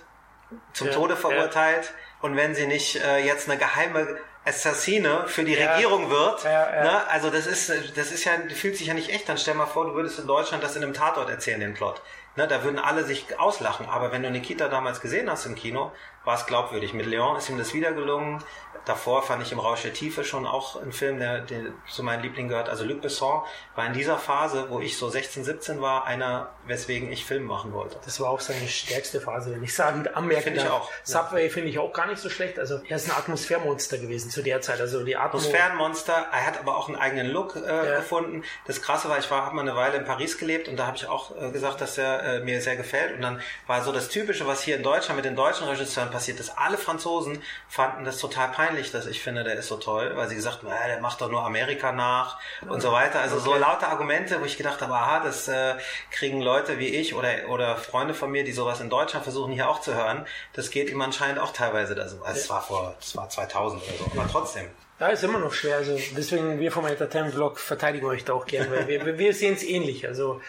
zum 0.73 0.87
Ja, 0.89 0.95
Tode 0.95 1.15
ja. 1.15 1.21
verurteilt 1.21 1.93
und 2.23 2.37
wenn 2.37 2.55
sie 2.55 2.67
nicht 2.67 2.97
äh, 2.97 3.19
jetzt 3.19 3.49
eine 3.51 3.59
geheime 3.59 4.17
Assassine 4.45 5.25
für 5.27 5.43
die 5.45 5.55
Ja. 5.55 5.73
Regierung 5.75 6.09
wird. 6.09 6.45
Ja, 6.45 6.75
ja. 6.75 6.83
Ne? 6.85 7.09
Also 7.09 7.31
das 7.31 7.47
ist, 7.47 7.69
das 7.97 8.13
ist 8.13 8.25
ja, 8.25 8.33
fühlt 8.55 8.77
sich 8.77 8.87
ja 8.87 8.95
nicht 8.95 9.11
echt 9.11 9.29
an. 9.29 9.39
Stell 9.39 9.55
mal 9.55 9.67
vor, 9.67 9.87
du 9.87 9.95
würdest 9.95 10.19
in 10.21 10.27
Deutschland 10.27 10.63
das 10.63 10.77
in 10.77 10.83
einem 10.85 10.95
Tatort 10.95 11.29
erzählen, 11.29 11.59
den 11.61 11.75
Plot. 11.75 12.01
Ne? 12.37 12.47
Da 12.47 12.63
würden 12.63 12.79
alle 12.79 13.05
sich 13.05 13.39
auslachen. 13.41 13.87
Aber 13.89 14.13
wenn 14.13 14.23
du 14.23 14.31
Nikita 14.31 14.69
damals 14.69 15.01
gesehen 15.01 15.29
hast 15.29 15.47
im 15.47 15.57
Kino, 15.57 15.91
war 16.27 16.35
es 16.35 16.45
glaubwürdig. 16.45 16.93
Mit 16.93 17.07
Leon 17.07 17.37
ist 17.37 17.49
ihm 17.49 17.57
das 17.57 17.73
wieder 17.73 17.93
gelungen. 17.93 18.43
Davor 18.85 19.23
fand 19.23 19.43
ich 19.43 19.51
im 19.51 19.59
Rausch 19.59 19.83
der 19.83 19.93
Tiefe 19.93 20.23
schon 20.23 20.47
auch 20.47 20.81
ein 20.81 20.93
Film, 20.93 21.19
der, 21.19 21.41
der 21.41 21.73
zu 21.89 22.05
meinen 22.05 22.23
Lieblingen 22.23 22.49
gehört. 22.49 22.69
Also 22.69 22.85
Luc 22.85 23.01
Besson 23.01 23.43
war 23.75 23.87
in 23.87 23.95
dieser 23.95 24.17
Phase, 24.17 24.67
wo 24.69 24.81
ich 24.81 24.97
so 24.97 25.09
16, 25.09 25.43
17 25.45 25.81
war, 25.81 26.07
einer, 26.07 26.51
weswegen 26.67 27.11
ich 27.11 27.25
Film 27.25 27.45
machen 27.47 27.73
wollte. 27.73 27.97
Das 28.05 28.21
war 28.21 28.31
auch 28.31 28.39
seine 28.39 28.69
stärkste 28.69 29.21
Phase, 29.21 29.53
wenn 29.53 29.65
ich 29.65 29.75
sagen 29.75 30.07
anmerken 30.15 30.45
Finde 30.45 30.61
ich 30.61 30.69
auch, 30.69 30.89
ja. 30.89 30.97
Subway 31.05 31.49
finde 31.51 31.71
ich 31.71 31.81
auch 31.81 31.93
gar 31.93 32.07
nicht 32.07 32.21
so 32.21 32.29
schlecht. 32.31 32.61
Also 32.61 32.81
er 32.89 32.97
ist 32.97 33.11
ein 33.11 33.17
Atmosphärmonster 33.17 33.99
gewesen 33.99 34.31
zu 34.31 34.43
der 34.43 34.61
Zeit. 34.61 34.81
Also 34.81 35.03
die 35.05 35.17
Atmo 35.17 35.39
Atmosphärenmonster. 35.39 36.27
Er 36.33 36.47
hat 36.47 36.59
aber 36.59 36.77
auch 36.77 36.89
einen 36.89 36.97
eigenen 36.97 37.29
Look 37.29 37.57
äh, 37.57 37.61
Ja. 37.61 37.97
gefunden. 37.97 38.45
Das 38.67 38.83
Krasse 38.83 39.09
war, 39.09 39.19
ich 39.19 39.29
war, 39.31 39.47
habe 39.47 39.57
mal 39.57 39.63
eine 39.63 39.75
Weile 39.75 39.97
in 39.97 40.05
Paris 40.05 40.39
gelebt 40.39 40.69
und 40.69 40.77
da 40.77 40.87
habe 40.87 40.97
ich 40.97 41.07
auch 41.09 41.35
äh, 41.41 41.51
gesagt, 41.51 41.81
dass 41.81 41.99
er 41.99 42.23
äh, 42.23 42.41
mir 42.41 42.61
sehr 42.61 42.77
gefällt. 42.77 43.15
Und 43.17 43.23
dann 43.23 43.41
war 43.67 43.83
so 43.83 43.91
das 43.93 44.09
Typische, 44.09 44.47
was 44.47 44.63
hier 44.63 44.77
in 44.77 44.83
Deutschland 44.83 45.17
mit 45.17 45.25
den 45.25 45.35
deutschen 45.37 45.67
Regisseuren 45.67 46.11
passiert 46.17 46.41
ist. 46.41 46.57
Alle 46.57 46.79
Franzosen 46.79 47.43
fanden 47.69 48.05
das 48.05 48.19
total 48.19 48.49
peinlich, 48.49 48.91
dass 48.91 49.07
ich 49.07 49.23
finde, 49.23 49.45
der 49.45 49.55
ist 49.55 49.69
so 49.69 49.77
toll, 49.77 50.13
weil 50.17 50.29
sie 50.29 50.35
gesagt 50.35 50.63
haben, 50.63 50.69
äh, 50.73 50.89
der 50.89 51.01
macht 51.01 51.21
doch 51.21 51.31
nur 51.31 51.43
Amerika 51.45 51.93
nach 51.93 52.39
und 52.69 52.81
so 52.81 52.91
weiter. 52.91 53.21
Also 53.21 53.39
so 53.39 53.51
Okay. 53.51 53.61
lauter 53.61 53.89
Argumente, 53.89 54.41
wo 54.41 54.45
ich 54.47 54.57
gedacht 54.57 54.81
habe, 54.81 54.95
aha, 54.95 55.21
das 55.25 55.47
äh, 55.49 55.75
kriegen 56.11 56.41
Leute 56.41 56.79
wie 56.79 56.89
ich 56.89 57.15
oder, 57.15 57.49
oder 57.49 57.77
Freunde 57.77 58.15
von 58.15 58.31
mir, 58.31 58.45
die 58.45 58.53
sowas 58.53 58.81
in 58.81 58.89
Deutschland 58.91 59.25
versuchen, 59.25 59.53
hier 59.53 59.69
auch 59.69 59.81
zu 59.81 59.95
hören. 59.95 60.27
Das 60.55 60.71
geht 60.71 60.89
ihm 60.91 61.01
anscheinend 61.03 61.39
auch 61.39 61.53
teilweise 61.53 61.95
da 61.95 62.09
so. 62.09 62.23
Also 62.25 62.41
es 62.41 62.49
war 62.51 62.63
vor, 62.63 62.95
es 63.01 63.15
war 63.17 63.29
2000 63.29 63.83
oder 63.83 63.93
so, 63.99 64.05
aber 64.19 64.29
trotzdem. 64.31 64.67
Ja, 64.99 65.09
ist 65.09 65.23
immer 65.23 65.39
noch 65.39 65.53
schwer. 65.53 65.77
Also 65.77 65.99
deswegen, 66.17 66.59
wir 66.59 66.73
vom 66.73 66.87
Entertainment 66.87 67.35
Blog 67.35 67.59
verteidigen 67.61 68.07
euch 68.07 68.25
da 68.25 68.33
auch 68.33 68.47
gerne, 68.47 68.71
weil 68.71 68.89
wir, 68.89 69.05
wir- 69.05 69.19
wir 69.19 69.35
sehen 69.35 69.53
es 69.55 69.63
ähnlich. 69.63 70.07
Also 70.07 70.41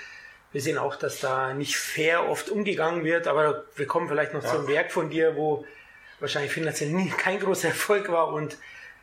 wir 0.57 0.61
sehen 0.63 0.79
auch, 0.79 0.95
dass 0.95 1.19
da 1.19 1.53
nicht 1.53 1.77
fair 1.77 2.27
oft 2.27 2.49
umgegangen 2.49 3.03
wird, 3.03 3.27
aber 3.27 3.65
wir 3.75 3.85
kommen 3.85 4.07
vielleicht 4.07 4.33
noch 4.33 4.43
zum 4.43 4.67
Werk 4.67 4.91
von 4.91 5.11
dir, 5.11 5.35
wo 5.35 5.67
wahrscheinlich 6.19 6.51
finanziell 6.51 6.89
nie 6.89 7.11
kein 7.11 7.39
großer 7.39 7.67
Erfolg 7.67 8.09
war 8.09 8.33
und 8.33 8.57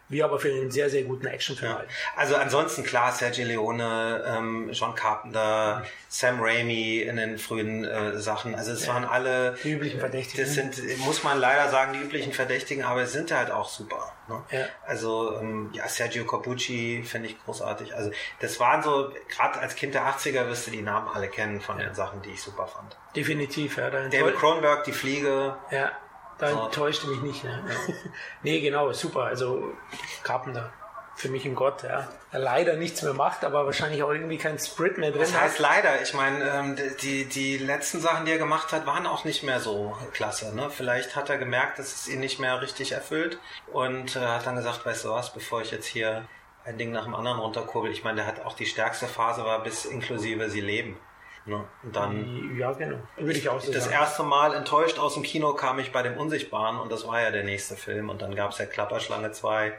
wir 0.08 0.24
aber 0.24 0.38
für 0.38 0.48
einen 0.48 0.70
sehr, 0.70 0.90
sehr 0.90 1.02
guten 1.02 1.26
Actionfilm 1.26 1.72
Ja. 1.72 1.84
Also 2.16 2.36
ansonsten 2.36 2.82
klar, 2.84 3.12
Sergio 3.12 3.46
Leone, 3.46 4.22
ähm, 4.26 4.70
John 4.72 4.94
Carpenter, 4.94 5.84
Sam 6.08 6.40
Raimi 6.40 6.98
in 7.00 7.16
den 7.16 7.38
frühen 7.38 7.84
äh, 7.84 8.18
Sachen. 8.18 8.54
Also 8.54 8.72
es 8.72 8.86
waren 8.86 9.04
alle, 9.04 9.56
Die 9.64 9.72
üblichen 9.72 9.98
Verdächtigen. 10.00 10.44
das 10.44 10.54
sind, 10.54 10.98
muss 10.98 11.24
man 11.24 11.38
leider 11.38 11.68
sagen, 11.70 11.92
die 11.94 12.00
üblichen 12.00 12.32
Verdächtigen, 12.32 12.84
aber 12.84 13.02
es 13.02 13.12
sind 13.12 13.32
halt 13.32 13.50
auch 13.50 13.68
super. 13.68 14.12
Ne? 14.28 14.42
Ja. 14.50 14.66
Also 14.86 15.38
ähm, 15.40 15.70
ja, 15.72 15.88
Sergio 15.88 16.24
Corbucci 16.24 17.02
finde 17.04 17.28
ich 17.30 17.44
großartig. 17.44 17.94
Also 17.94 18.10
das 18.40 18.60
waren 18.60 18.82
so, 18.82 19.12
gerade 19.28 19.58
als 19.58 19.74
Kind 19.74 19.94
der 19.94 20.02
80er 20.06 20.46
wirst 20.48 20.66
du 20.66 20.70
die 20.70 20.82
Namen 20.82 21.08
alle 21.08 21.28
kennen 21.28 21.60
von 21.60 21.78
den 21.78 21.94
Sachen, 21.94 22.22
die 22.22 22.30
ich 22.30 22.42
super 22.42 22.66
fand. 22.66 22.96
Definitiv, 23.16 23.76
ja. 23.76 23.90
Da 23.90 24.08
David 24.08 24.36
Cronenberg, 24.36 24.84
Die 24.84 24.92
Fliege, 24.92 25.56
Ja, 25.70 25.92
da 26.38 26.50
So. 26.50 26.64
enttäuschte 26.64 27.06
mich 27.08 27.20
nicht. 27.22 27.44
Ne? 27.44 27.62
nee, 28.42 28.60
genau, 28.60 28.92
super. 28.92 29.24
Also 29.24 29.72
Carpenter, 30.22 30.72
für 31.16 31.28
mich 31.28 31.44
ein 31.44 31.54
Gott, 31.54 31.82
ja. 31.82 32.08
Er 32.32 32.40
leider 32.40 32.76
nichts 32.76 33.02
mehr 33.02 33.14
macht, 33.14 33.44
aber 33.44 33.64
wahrscheinlich 33.66 34.02
auch 34.02 34.10
irgendwie 34.10 34.38
kein 34.38 34.58
Sprit 34.58 34.98
mehr 34.98 35.10
drin 35.10 35.20
Das 35.20 35.34
heißt 35.38 35.60
hat. 35.60 35.60
leider, 35.60 36.02
ich 36.02 36.12
meine, 36.14 36.44
ähm, 36.48 36.76
die, 37.02 37.24
die 37.26 37.58
letzten 37.58 38.00
Sachen, 38.00 38.26
die 38.26 38.32
er 38.32 38.38
gemacht 38.38 38.72
hat, 38.72 38.86
waren 38.86 39.06
auch 39.06 39.24
nicht 39.24 39.42
mehr 39.44 39.60
so 39.60 39.96
klasse. 40.12 40.54
Ne? 40.54 40.70
Vielleicht 40.70 41.14
hat 41.14 41.30
er 41.30 41.38
gemerkt, 41.38 41.78
dass 41.78 41.94
es 41.94 42.08
ihn 42.08 42.20
nicht 42.20 42.40
mehr 42.40 42.60
richtig 42.60 42.92
erfüllt 42.92 43.38
und 43.72 44.16
äh, 44.16 44.20
hat 44.20 44.46
dann 44.46 44.56
gesagt, 44.56 44.84
weißt 44.84 45.04
du 45.04 45.10
was, 45.10 45.32
bevor 45.32 45.62
ich 45.62 45.70
jetzt 45.70 45.86
hier 45.86 46.24
ein 46.64 46.78
Ding 46.78 46.90
nach 46.90 47.04
dem 47.04 47.14
anderen 47.14 47.38
runterkurbel, 47.38 47.90
ich 47.90 48.02
meine, 48.02 48.16
der 48.16 48.26
hat 48.26 48.44
auch 48.44 48.54
die 48.54 48.66
stärkste 48.66 49.06
Phase 49.06 49.44
war 49.44 49.62
bis 49.62 49.84
inklusive 49.84 50.50
sie 50.50 50.62
leben. 50.62 50.98
Ne? 51.46 51.62
Und 51.82 51.94
dann 51.94 52.56
Ja, 52.56 52.72
genau. 52.72 52.96
Würde 53.18 53.38
ich 53.38 53.48
auch 53.50 53.60
so 53.60 53.70
das 53.72 53.84
sagen. 53.84 53.96
erste 53.96 54.22
Mal 54.22 54.54
enttäuscht 54.54 54.98
aus 54.98 55.14
dem 55.14 55.22
Kino 55.22 55.52
kam 55.54 55.78
ich 55.78 55.92
bei 55.92 56.02
dem 56.02 56.16
Unsichtbaren 56.16 56.78
und 56.80 56.90
das 56.90 57.06
war 57.06 57.20
ja 57.20 57.30
der 57.30 57.44
nächste 57.44 57.76
Film 57.76 58.08
und 58.08 58.22
dann 58.22 58.34
gab 58.34 58.52
es 58.52 58.58
ja 58.58 58.64
Klapperschlange 58.66 59.30
2 59.32 59.72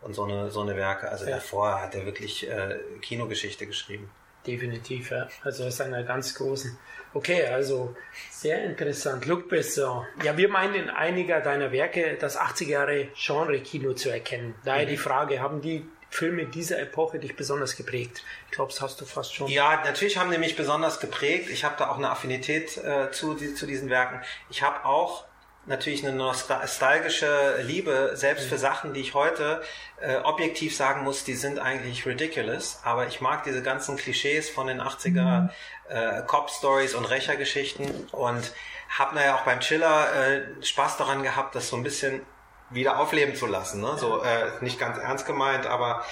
und 0.00 0.14
so 0.14 0.24
eine, 0.24 0.50
so 0.50 0.60
eine 0.60 0.76
Werke. 0.76 1.08
Also 1.08 1.24
Ja. 1.24 1.32
davor 1.36 1.80
hat 1.82 1.94
er 1.96 2.06
wirklich 2.06 2.48
äh, 2.48 2.78
Kinogeschichte 3.02 3.66
geschrieben. 3.66 4.08
Definitiv, 4.46 5.10
ja. 5.10 5.28
Also 5.42 5.64
er 5.64 5.68
ist 5.70 5.80
einer 5.80 6.04
ganz 6.04 6.34
großen. 6.34 6.78
Okay, 7.14 7.46
also 7.46 7.96
sehr 8.30 8.62
interessant. 8.64 9.26
Luc 9.26 9.48
Besson. 9.48 10.06
Ja, 10.22 10.36
wir 10.36 10.48
meinen 10.48 10.74
in 10.74 10.90
einiger 10.90 11.40
deiner 11.40 11.72
Werke 11.72 12.16
das 12.20 12.38
80er 12.38 12.68
Jahre 12.68 13.08
Genre-Kino 13.16 13.94
zu 13.94 14.10
erkennen. 14.10 14.54
Daher 14.64 14.84
Mhm. 14.84 14.90
die 14.90 14.96
Frage, 14.96 15.40
haben 15.40 15.60
die 15.60 15.84
Filme 16.10 16.46
dieser 16.46 16.78
Epoche 16.78 17.18
dich 17.18 17.36
besonders 17.36 17.76
geprägt? 17.76 18.22
Ich 18.46 18.52
glaube, 18.52 18.72
das 18.72 18.80
hast 18.80 19.00
du 19.00 19.04
fast 19.04 19.34
schon. 19.34 19.48
Ja, 19.48 19.82
natürlich 19.84 20.16
haben 20.16 20.30
die 20.30 20.38
mich 20.38 20.56
besonders 20.56 21.00
geprägt. 21.00 21.50
Ich 21.50 21.64
habe 21.64 21.76
da 21.78 21.90
auch 21.90 21.98
eine 21.98 22.10
Affinität 22.10 22.76
äh, 22.78 23.10
zu, 23.10 23.34
die, 23.34 23.54
zu 23.54 23.66
diesen 23.66 23.90
Werken. 23.90 24.20
Ich 24.50 24.62
habe 24.62 24.84
auch 24.84 25.24
natürlich 25.68 26.04
eine 26.06 26.16
nostalgische 26.16 27.60
Liebe, 27.62 28.12
selbst 28.14 28.46
für 28.46 28.58
Sachen, 28.58 28.94
die 28.94 29.00
ich 29.00 29.14
heute 29.14 29.62
äh, 30.00 30.16
objektiv 30.16 30.74
sagen 30.74 31.04
muss, 31.04 31.24
die 31.24 31.34
sind 31.34 31.58
eigentlich 31.58 32.06
ridiculous. 32.06 32.80
Aber 32.84 33.06
ich 33.06 33.20
mag 33.20 33.44
diese 33.44 33.62
ganzen 33.62 33.96
Klischees 33.96 34.48
von 34.48 34.66
den 34.66 34.80
80er 34.80 35.50
äh, 35.88 36.22
Cop-Stories 36.22 36.94
und 36.94 37.04
Rächergeschichten 37.04 38.08
und 38.12 38.52
habe 38.88 39.14
naja 39.14 39.36
auch 39.36 39.42
beim 39.42 39.60
Chiller 39.60 40.08
äh, 40.14 40.64
Spaß 40.64 40.96
daran 40.96 41.22
gehabt, 41.22 41.54
das 41.54 41.68
so 41.68 41.76
ein 41.76 41.82
bisschen 41.82 42.22
wieder 42.70 42.98
aufleben 42.98 43.34
zu 43.34 43.46
lassen. 43.46 43.80
Ne? 43.80 43.96
So 43.98 44.22
äh, 44.22 44.50
nicht 44.60 44.78
ganz 44.78 44.98
ernst 44.98 45.26
gemeint, 45.26 45.66
aber 45.66 46.04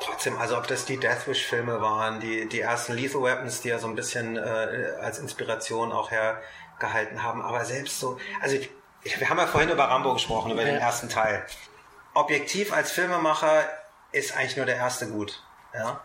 trotzdem, 0.00 0.38
also 0.38 0.56
ob 0.58 0.66
das 0.66 0.84
die 0.84 0.98
Deathwish-Filme 0.98 1.80
waren, 1.80 2.20
die, 2.20 2.48
die 2.48 2.60
ersten 2.60 2.94
Lethal 2.94 3.22
Weapons, 3.22 3.60
die 3.62 3.68
ja 3.68 3.78
so 3.78 3.86
ein 3.86 3.94
bisschen 3.94 4.36
äh, 4.36 4.92
als 5.00 5.18
Inspiration 5.18 5.92
auch 5.92 6.10
hergehalten 6.10 7.22
haben, 7.22 7.42
aber 7.42 7.64
selbst 7.64 8.00
so, 8.00 8.18
also 8.40 8.56
wir 9.02 9.30
haben 9.30 9.38
ja 9.38 9.46
vorhin 9.46 9.70
über 9.70 9.84
Rambo 9.84 10.14
gesprochen, 10.14 10.50
über 10.50 10.64
den 10.64 10.74
Ja. 10.74 10.80
ersten 10.80 11.08
Teil. 11.08 11.44
Objektiv 12.14 12.72
als 12.72 12.90
Filmemacher 12.90 13.64
ist 14.12 14.36
eigentlich 14.36 14.56
nur 14.56 14.66
der 14.66 14.76
erste 14.76 15.08
gut. 15.08 15.42
Ja? 15.74 16.00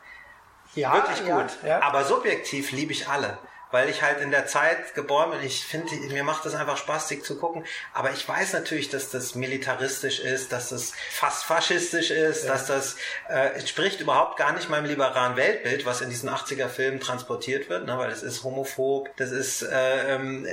ja 0.75 0.93
Wirklich 0.93 1.27
ja, 1.27 1.41
gut. 1.41 1.57
Ja. 1.63 1.81
Aber 1.81 2.03
subjektiv 2.03 2.71
liebe 2.71 2.91
ich 2.91 3.07
alle. 3.07 3.37
Weil 3.71 3.89
ich 3.89 4.01
halt 4.01 4.21
in 4.21 4.31
der 4.31 4.47
Zeit 4.47 4.93
geboren 4.95 5.31
bin. 5.31 5.41
Ich 5.41 5.65
finde, 5.65 5.95
mir 5.95 6.23
macht 6.23 6.45
das 6.45 6.55
einfach 6.55 6.77
spaßig 6.77 7.23
zu 7.23 7.37
gucken. 7.37 7.65
Aber 7.93 8.11
ich 8.11 8.27
weiß 8.27 8.53
natürlich, 8.53 8.89
dass 8.89 9.09
das 9.09 9.35
militaristisch 9.35 10.19
ist, 10.19 10.51
dass 10.51 10.69
das 10.69 10.93
fast 11.11 11.43
faschistisch 11.43 12.11
ist, 12.11 12.47
dass 12.47 12.67
das 12.67 12.97
äh, 13.29 13.53
entspricht 13.55 13.99
überhaupt 13.99 14.37
gar 14.37 14.53
nicht 14.53 14.69
meinem 14.69 14.85
liberalen 14.85 15.35
Weltbild, 15.35 15.85
was 15.85 16.01
in 16.01 16.09
diesen 16.09 16.29
80er 16.29 16.67
Filmen 16.67 16.99
transportiert 16.99 17.69
wird, 17.69 17.85
ne? 17.85 17.97
weil 17.97 18.11
es 18.11 18.23
ist 18.23 18.43
homophob, 18.43 19.09
das 19.17 19.31
ist 19.31 19.61
äh, 19.61 20.15
ähm, 20.15 20.47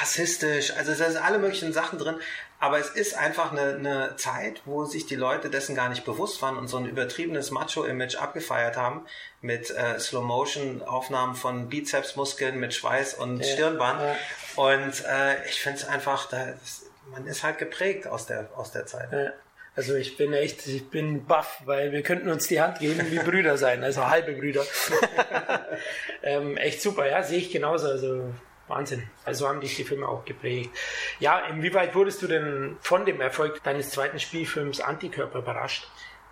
rassistisch, 0.00 0.72
also 0.76 0.94
da 0.94 1.10
sind 1.10 1.22
alle 1.22 1.38
möglichen 1.38 1.72
Sachen 1.72 1.98
drin. 1.98 2.16
Aber 2.58 2.78
es 2.78 2.88
ist 2.90 3.14
einfach 3.14 3.52
eine, 3.52 3.74
eine 3.74 4.16
Zeit, 4.16 4.62
wo 4.64 4.84
sich 4.86 5.06
die 5.06 5.14
Leute 5.14 5.50
dessen 5.50 5.74
gar 5.74 5.88
nicht 5.90 6.04
bewusst 6.04 6.40
waren 6.40 6.56
und 6.56 6.68
so 6.68 6.78
ein 6.78 6.86
übertriebenes 6.86 7.50
Macho-Image 7.50 8.16
abgefeiert 8.16 8.76
haben 8.76 9.04
mit 9.42 9.70
äh, 9.70 9.98
Slow-Motion-Aufnahmen 10.00 11.34
von 11.34 11.68
Bizepsmuskeln 11.68 12.58
mit 12.58 12.72
Schweiß 12.72 13.14
und 13.14 13.40
Ja, 13.40 13.44
Stirnband. 13.52 14.00
ja. 14.00 14.16
Und 14.56 15.04
äh, 15.04 15.46
ich 15.48 15.60
finde 15.60 15.78
es 15.80 15.86
einfach, 15.86 16.28
da, 16.30 16.54
man 17.10 17.26
ist 17.26 17.42
halt 17.42 17.58
geprägt 17.58 18.06
aus 18.06 18.26
der, 18.26 18.48
aus 18.56 18.72
der 18.72 18.86
Zeit. 18.86 19.12
Ja. 19.12 19.32
Also 19.76 19.94
ich 19.94 20.16
bin 20.16 20.32
echt, 20.32 20.66
ich 20.66 20.88
bin 20.88 21.26
baff, 21.26 21.60
weil 21.66 21.92
wir 21.92 22.02
könnten 22.02 22.30
uns 22.30 22.46
die 22.46 22.62
Hand 22.62 22.78
geben 22.78 23.10
wie 23.10 23.18
Brüder 23.18 23.58
sein, 23.58 23.84
also 23.84 24.06
halbe 24.08 24.32
Brüder. 24.32 24.64
ähm, 26.22 26.56
echt 26.56 26.80
super, 26.80 27.06
ja, 27.06 27.22
sehe 27.22 27.38
ich 27.38 27.50
genauso. 27.50 27.88
Also 27.88 28.32
Wahnsinn. 28.68 29.08
Also 29.24 29.48
haben 29.48 29.60
dich 29.60 29.76
die 29.76 29.84
Filme 29.84 30.08
auch 30.08 30.24
geprägt. 30.24 30.70
Ja, 31.20 31.38
inwieweit 31.46 31.94
wurdest 31.94 32.22
du 32.22 32.26
denn 32.26 32.76
von 32.80 33.06
dem 33.06 33.20
Erfolg 33.20 33.62
deines 33.62 33.90
zweiten 33.90 34.18
Spielfilms 34.18 34.80
Antikörper 34.80 35.38
überrascht? 35.38 35.88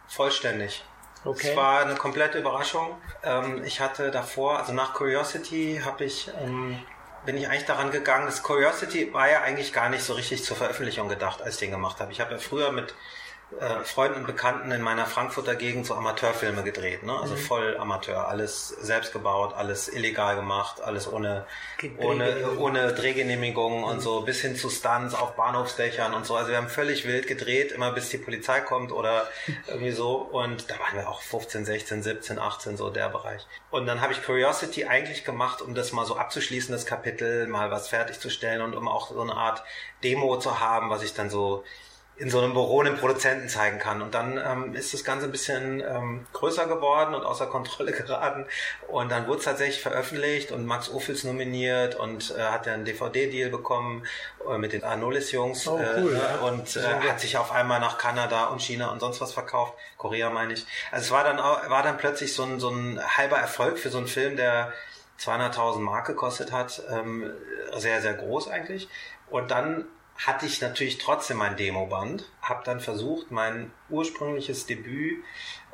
Vollständig. 0.08 0.84
Okay. 1.24 1.50
Es 1.50 1.56
war 1.56 1.80
eine 1.80 1.94
komplette 1.94 2.38
Überraschung. 2.38 3.00
Ähm, 3.22 3.62
ich 3.64 3.80
hatte 3.80 4.10
davor, 4.10 4.58
also 4.58 4.72
nach 4.72 4.92
Curiosity 4.94 5.80
habe 5.84 6.04
ich, 6.04 6.30
ähm, 6.42 6.78
bin 7.24 7.36
ich 7.38 7.48
eigentlich 7.48 7.64
daran 7.64 7.90
gegangen, 7.90 8.26
das 8.26 8.42
Curiosity 8.42 9.14
war 9.14 9.30
ja 9.30 9.40
eigentlich 9.40 9.72
gar 9.72 9.88
nicht 9.88 10.02
so 10.02 10.12
richtig 10.12 10.44
zur 10.44 10.56
Veröffentlichung 10.56 11.08
gedacht, 11.08 11.40
als 11.40 11.54
ich 11.54 11.60
den 11.60 11.70
gemacht 11.70 12.00
habe. 12.00 12.12
Ich 12.12 12.20
habe 12.20 12.32
ja 12.32 12.38
früher 12.38 12.72
mit 12.72 12.94
äh, 13.60 13.84
Freunden 13.84 14.20
und 14.20 14.26
Bekannten 14.26 14.72
in 14.72 14.82
meiner 14.82 15.06
Frankfurter 15.06 15.54
Gegend 15.54 15.86
so 15.86 15.94
Amateurfilme 15.94 16.62
gedreht, 16.62 17.04
ne? 17.04 17.18
also 17.18 17.36
voll 17.36 17.76
Amateur, 17.76 18.26
alles 18.26 18.68
selbst 18.68 19.12
gebaut, 19.12 19.54
alles 19.54 19.88
illegal 19.88 20.34
gemacht, 20.36 20.80
alles 20.80 21.10
ohne, 21.10 21.46
ohne, 21.98 22.24
Drehgenehmigung. 22.24 22.58
ohne 22.58 22.92
Drehgenehmigungen 22.94 23.84
und 23.84 24.00
so, 24.00 24.22
bis 24.22 24.40
hin 24.40 24.56
zu 24.56 24.70
Stunts 24.70 25.14
auf 25.14 25.36
Bahnhofsdächern 25.36 26.14
und 26.14 26.26
so. 26.26 26.34
Also 26.34 26.50
wir 26.50 26.56
haben 26.56 26.68
völlig 26.68 27.06
wild 27.06 27.26
gedreht, 27.26 27.70
immer 27.70 27.92
bis 27.92 28.08
die 28.08 28.18
Polizei 28.18 28.60
kommt 28.60 28.90
oder 28.92 29.28
irgendwie 29.68 29.92
so. 29.92 30.16
Und 30.16 30.70
da 30.70 30.74
waren 30.78 30.96
wir 30.96 31.08
auch 31.08 31.22
15, 31.22 31.64
16, 31.64 32.02
17, 32.02 32.38
18, 32.38 32.76
so 32.76 32.90
der 32.90 33.08
Bereich. 33.08 33.46
Und 33.70 33.86
dann 33.86 34.00
habe 34.00 34.12
ich 34.12 34.22
Curiosity 34.22 34.86
eigentlich 34.86 35.24
gemacht, 35.24 35.62
um 35.62 35.74
das 35.74 35.92
mal 35.92 36.06
so 36.06 36.16
abzuschließen, 36.16 36.72
das 36.72 36.86
Kapitel, 36.86 37.46
mal 37.46 37.70
was 37.70 37.88
fertigzustellen 37.88 38.62
und 38.62 38.74
um 38.74 38.88
auch 38.88 39.08
so 39.08 39.20
eine 39.20 39.34
Art 39.34 39.62
Demo 40.02 40.38
zu 40.38 40.60
haben, 40.60 40.90
was 40.90 41.02
ich 41.02 41.14
dann 41.14 41.30
so 41.30 41.64
in 42.16 42.30
so 42.30 42.40
einem 42.40 42.52
Büro 42.52 42.80
einen 42.80 42.96
Produzenten 42.96 43.48
zeigen 43.48 43.80
kann. 43.80 44.00
Und 44.00 44.14
dann 44.14 44.38
ähm, 44.38 44.74
ist 44.74 44.94
das 44.94 45.02
Ganze 45.02 45.26
ein 45.26 45.32
bisschen 45.32 45.80
ähm, 45.80 46.26
größer 46.32 46.66
geworden 46.66 47.14
und 47.14 47.24
außer 47.24 47.46
Kontrolle 47.46 47.92
geraten. 47.92 48.46
Und 48.88 49.10
dann 49.10 49.26
wurde 49.26 49.38
es 49.38 49.44
tatsächlich 49.44 49.82
veröffentlicht 49.82 50.52
und 50.52 50.64
Max 50.64 50.88
Ophüls 50.90 51.24
nominiert 51.24 51.96
und 51.96 52.32
äh, 52.36 52.42
hat 52.42 52.66
dann 52.66 52.74
einen 52.74 52.84
DVD-Deal 52.84 53.50
bekommen 53.50 54.06
äh, 54.48 54.58
mit 54.58 54.72
den 54.72 54.84
Anolis-Jungs 54.84 55.66
oh, 55.66 55.80
cool, 55.96 56.14
äh, 56.14 56.18
ja. 56.18 56.36
und 56.46 56.76
äh, 56.76 57.10
hat 57.10 57.20
sich 57.20 57.36
auf 57.36 57.50
einmal 57.50 57.80
nach 57.80 57.98
Kanada 57.98 58.46
und 58.46 58.62
China 58.62 58.92
und 58.92 59.00
sonst 59.00 59.20
was 59.20 59.32
verkauft. 59.32 59.74
Korea 59.98 60.30
meine 60.30 60.52
ich. 60.52 60.66
Also 60.92 61.06
es 61.06 61.10
war 61.10 61.24
dann 61.24 61.40
auch, 61.40 61.68
war 61.68 61.82
dann 61.82 61.96
plötzlich 61.96 62.32
so 62.32 62.44
ein, 62.44 62.60
so 62.60 62.68
ein 62.68 63.00
halber 63.16 63.38
Erfolg 63.38 63.76
für 63.76 63.90
so 63.90 63.98
einen 63.98 64.06
Film, 64.06 64.36
der 64.36 64.72
200.000 65.20 65.80
Mark 65.80 66.06
gekostet 66.06 66.52
hat. 66.52 66.80
Ähm, 66.90 67.32
sehr, 67.76 68.00
sehr 68.02 68.14
groß 68.14 68.48
eigentlich. 68.48 68.88
Und 69.30 69.50
dann 69.50 69.86
hatte 70.16 70.46
ich 70.46 70.60
natürlich 70.60 70.98
trotzdem 70.98 71.38
mein 71.38 71.56
Demoband, 71.56 72.30
habe 72.40 72.62
dann 72.64 72.80
versucht, 72.80 73.30
mein 73.30 73.72
ursprüngliches 73.90 74.66
Debüt, 74.66 75.22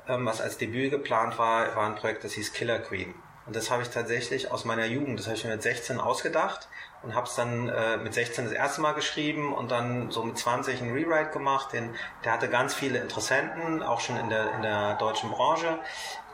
ähm, 0.09 0.27
was 0.27 0.41
als 0.41 0.59
Debüt 0.59 0.91
geplant 0.91 1.39
war, 1.39 1.77
war 1.77 1.87
ein 1.87 1.95
Projekt, 1.95 2.25
das 2.25 2.33
hieß 2.33 2.53
Killer 2.53 2.79
Queen. 2.79 3.15
Und 3.47 3.57
das 3.57 3.71
habe 3.71 3.83
ich 3.83 3.89
tatsächlich 3.89 4.51
aus 4.51 4.65
meiner 4.65 4.85
Jugend, 4.85 5.19
das 5.19 5.27
habe 5.27 5.37
ich 5.37 5.45
mir 5.45 5.51
mit 5.51 5.63
16 5.63 5.99
ausgedacht 5.99 6.69
und 7.03 7.15
habe 7.15 7.27
es 7.27 7.35
dann 7.35 7.69
äh, 7.69 7.97
mit 7.97 8.15
16 8.15 8.45
das 8.45 8.53
erste 8.53 8.81
Mal 8.81 8.93
geschrieben 8.93 9.53
und 9.53 9.71
dann 9.71 10.11
so 10.11 10.23
mit 10.23 10.39
20 10.39 10.81
einen 10.81 10.93
Rewrite 10.93 11.31
gemacht. 11.31 11.73
Den, 11.73 11.95
der 12.25 12.33
hatte 12.33 12.49
ganz 12.49 12.75
viele 12.75 12.99
Interessenten, 12.99 13.83
auch 13.83 14.01
schon 14.01 14.17
in 14.19 14.29
der, 14.29 14.55
in 14.55 14.63
der 14.63 14.95
deutschen 14.97 15.31
Branche. 15.31 15.79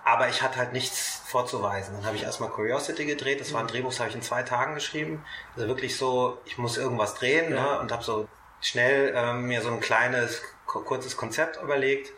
Aber 0.09 0.29
ich 0.29 0.41
hatte 0.41 0.57
halt 0.59 0.73
nichts 0.73 1.21
vorzuweisen. 1.27 1.97
Dann 1.97 2.07
habe 2.07 2.15
ich 2.15 2.23
erstmal 2.23 2.49
Curiosity 2.51 3.07
gedreht. 3.07 3.41
Das 3.41 3.53
war 3.53 3.61
ein 3.61 3.67
Drehbuch, 3.67 3.91
das 3.91 3.99
habe 3.99 4.09
ich 4.09 4.15
in 4.15 4.23
zwei 4.23 4.45
Tagen 4.45 4.75
geschrieben. 4.75 5.25
Also 5.57 5.67
wirklich 5.67 5.97
so, 5.97 6.39
ich 6.45 6.59
muss 6.59 6.79
irgendwas 6.79 7.15
drehen 7.17 7.53
Ja. 7.53 7.73
ne? 7.75 7.81
und 7.81 7.91
habe 7.91 8.05
so 8.05 8.29
schnell 8.61 9.13
ähm, 9.17 9.47
mir 9.49 9.63
so 9.63 9.69
ein 9.71 9.81
kleines, 9.81 10.43
ku- 10.67 10.83
kurzes 10.83 11.17
Konzept 11.17 11.61
überlegt. 11.61 12.13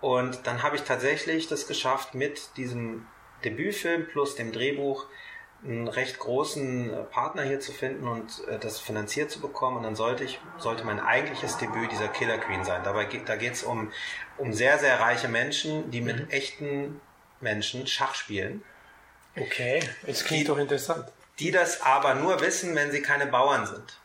Und 0.00 0.48
dann 0.48 0.64
habe 0.64 0.74
ich 0.74 0.82
tatsächlich 0.82 1.46
das 1.46 1.68
geschafft, 1.68 2.14
mit 2.16 2.56
diesem 2.56 3.06
Debütfilm 3.44 4.08
plus 4.08 4.34
dem 4.34 4.50
Drehbuch 4.50 5.06
einen 5.62 5.86
recht 5.86 6.18
großen 6.18 6.92
äh, 6.92 6.96
Partner 7.04 7.42
hier 7.42 7.60
zu 7.60 7.70
finden 7.70 8.08
und 8.08 8.46
äh, 8.48 8.58
das 8.58 8.80
finanziert 8.80 9.30
zu 9.30 9.40
bekommen. 9.40 9.76
Und 9.76 9.82
dann 9.84 9.94
sollte 9.94 10.24
ich, 10.24 10.40
sollte 10.58 10.82
mein 10.84 10.98
eigentliches 10.98 11.56
Debüt 11.56 11.92
dieser 11.92 12.08
Killer 12.08 12.38
Queen 12.38 12.64
sein. 12.64 12.82
Dabei 12.82 13.04
geht, 13.04 13.28
da 13.28 13.36
geht 13.36 13.52
es 13.52 13.62
um, 13.62 13.92
um 14.38 14.52
sehr, 14.52 14.78
sehr 14.78 14.98
reiche 14.98 15.28
Menschen, 15.28 15.92
die 15.92 16.00
mit 16.00 16.32
echten 16.32 17.00
Menschen 17.40 17.86
Schach 17.86 18.14
spielen, 18.14 18.62
Okay, 19.36 19.80
das 20.06 20.24
klingt 20.24 20.48
doch 20.48 20.58
interessant. 20.58 21.04
die 21.38 21.52
das 21.52 21.82
aber 21.82 22.14
nur 22.14 22.40
wissen, 22.40 22.74
wenn 22.74 22.90
sie 22.90 23.02
keine 23.02 23.26
Bauern 23.26 23.66
sind. 23.66 24.00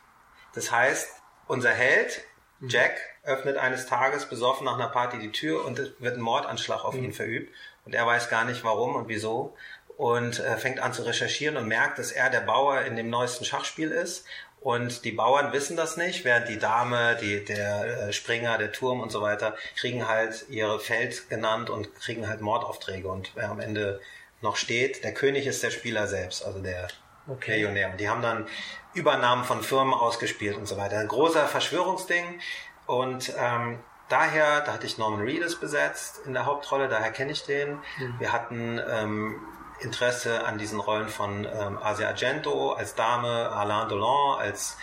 Das 0.54 0.70
heißt, 0.70 1.08
unser 1.48 1.70
Held, 1.70 2.22
Jack, 2.60 2.96
öffnet 3.24 3.56
eines 3.56 3.86
Tages 3.86 4.26
besoffen 4.28 4.66
nach 4.66 4.74
einer 4.74 4.88
Party 4.88 5.18
die 5.18 5.32
Tür 5.32 5.64
und 5.64 5.78
es 5.78 5.90
wird 5.98 6.16
ein 6.16 6.20
Mordanschlag 6.20 6.84
auf 6.84 6.94
ihn 6.94 7.12
verübt. 7.12 7.52
Und 7.84 7.94
er 7.94 8.06
weiß 8.06 8.28
gar 8.30 8.44
nicht 8.44 8.62
warum 8.62 8.94
und 8.94 9.08
wieso. 9.08 9.56
Und 9.96 10.38
äh, 10.40 10.56
fängt 10.56 10.80
an 10.80 10.92
zu 10.92 11.02
recherchieren 11.02 11.56
und 11.56 11.66
merkt, 11.66 11.98
dass 11.98 12.12
er 12.12 12.30
der 12.30 12.40
Bauer 12.40 12.82
in 12.82 12.96
dem 12.96 13.10
neuesten 13.10 13.44
Schachspiel 13.44 13.90
ist. 13.90 14.24
Und 14.64 15.04
die 15.04 15.12
Bauern 15.12 15.52
wissen 15.52 15.76
das 15.76 15.98
nicht, 15.98 16.24
während 16.24 16.48
die 16.48 16.58
Dame, 16.58 17.18
die, 17.20 17.44
der 17.44 18.08
äh, 18.08 18.12
Springer, 18.14 18.56
der 18.56 18.72
Turm 18.72 19.02
und 19.02 19.12
so 19.12 19.20
weiter 19.20 19.54
kriegen 19.76 20.08
halt 20.08 20.46
ihre 20.48 20.80
Feld 20.80 21.28
genannt 21.28 21.68
und 21.68 21.94
kriegen 21.96 22.26
halt 22.26 22.40
Mordaufträge. 22.40 23.06
Und 23.06 23.32
wer 23.34 23.50
am 23.50 23.60
Ende 23.60 24.00
noch 24.40 24.56
steht, 24.56 25.04
der 25.04 25.12
König 25.12 25.46
ist 25.46 25.62
der 25.62 25.70
Spieler 25.70 26.06
selbst, 26.06 26.46
also 26.46 26.60
der 26.60 26.88
Okay. 27.26 27.56
Millionär. 27.56 27.90
Und 27.90 28.00
die 28.00 28.08
haben 28.08 28.22
dann 28.22 28.46
Übernahmen 28.94 29.44
von 29.44 29.62
Firmen 29.62 29.92
ausgespielt 29.92 30.56
und 30.56 30.66
so 30.66 30.78
weiter. 30.78 30.98
Ein 30.98 31.08
großer 31.08 31.46
Verschwörungsding. 31.46 32.40
Und 32.86 33.34
ähm, 33.38 33.80
daher, 34.08 34.62
da 34.62 34.72
hatte 34.72 34.86
ich 34.86 34.96
Norman 34.96 35.20
Reedus 35.20 35.60
besetzt 35.60 36.22
in 36.24 36.32
der 36.32 36.46
Hauptrolle, 36.46 36.88
daher 36.88 37.10
kenne 37.12 37.32
ich 37.32 37.44
den. 37.44 37.78
Wir 38.18 38.32
hatten 38.32 38.80
ähm, 38.90 39.40
Interesse 39.80 40.44
an 40.44 40.58
diesen 40.58 40.80
Rollen 40.80 41.08
von 41.08 41.44
ähm, 41.44 41.78
Asia 41.82 42.08
Argento 42.08 42.72
als 42.72 42.94
Dame, 42.94 43.50
Alain 43.50 43.88
Delon 43.88 44.38
als 44.38 44.76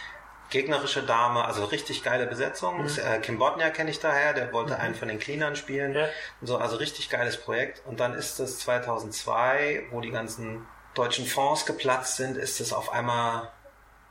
gegnerische 0.49 1.01
Dame, 1.01 1.45
also 1.45 1.65
richtig 1.65 2.03
geile 2.03 2.27
Besetzung. 2.27 2.85
Äh, 2.85 3.19
Kim 3.19 3.39
Bodnia 3.39 3.69
kenne 3.69 3.89
ich 3.89 3.99
daher, 3.99 4.33
der 4.33 4.53
wollte 4.53 4.77
einen 4.77 4.95
von 4.95 5.07
den 5.07 5.17
Cleanern 5.17 5.55
spielen. 5.55 5.95
Ja. 5.95 6.07
Und 6.41 6.47
so, 6.47 6.57
also 6.57 6.75
richtig 6.75 7.09
geiles 7.09 7.37
Projekt. 7.37 7.81
Und 7.85 7.99
dann 7.99 8.13
ist 8.13 8.39
es 8.39 8.59
2002, 8.59 9.87
wo 9.91 10.01
die 10.01 10.11
ganzen 10.11 10.67
deutschen 10.93 11.25
Fonds 11.25 11.65
geplatzt 11.65 12.17
sind, 12.17 12.37
ist 12.37 12.59
es 12.59 12.73
auf 12.73 12.91
einmal 12.91 13.49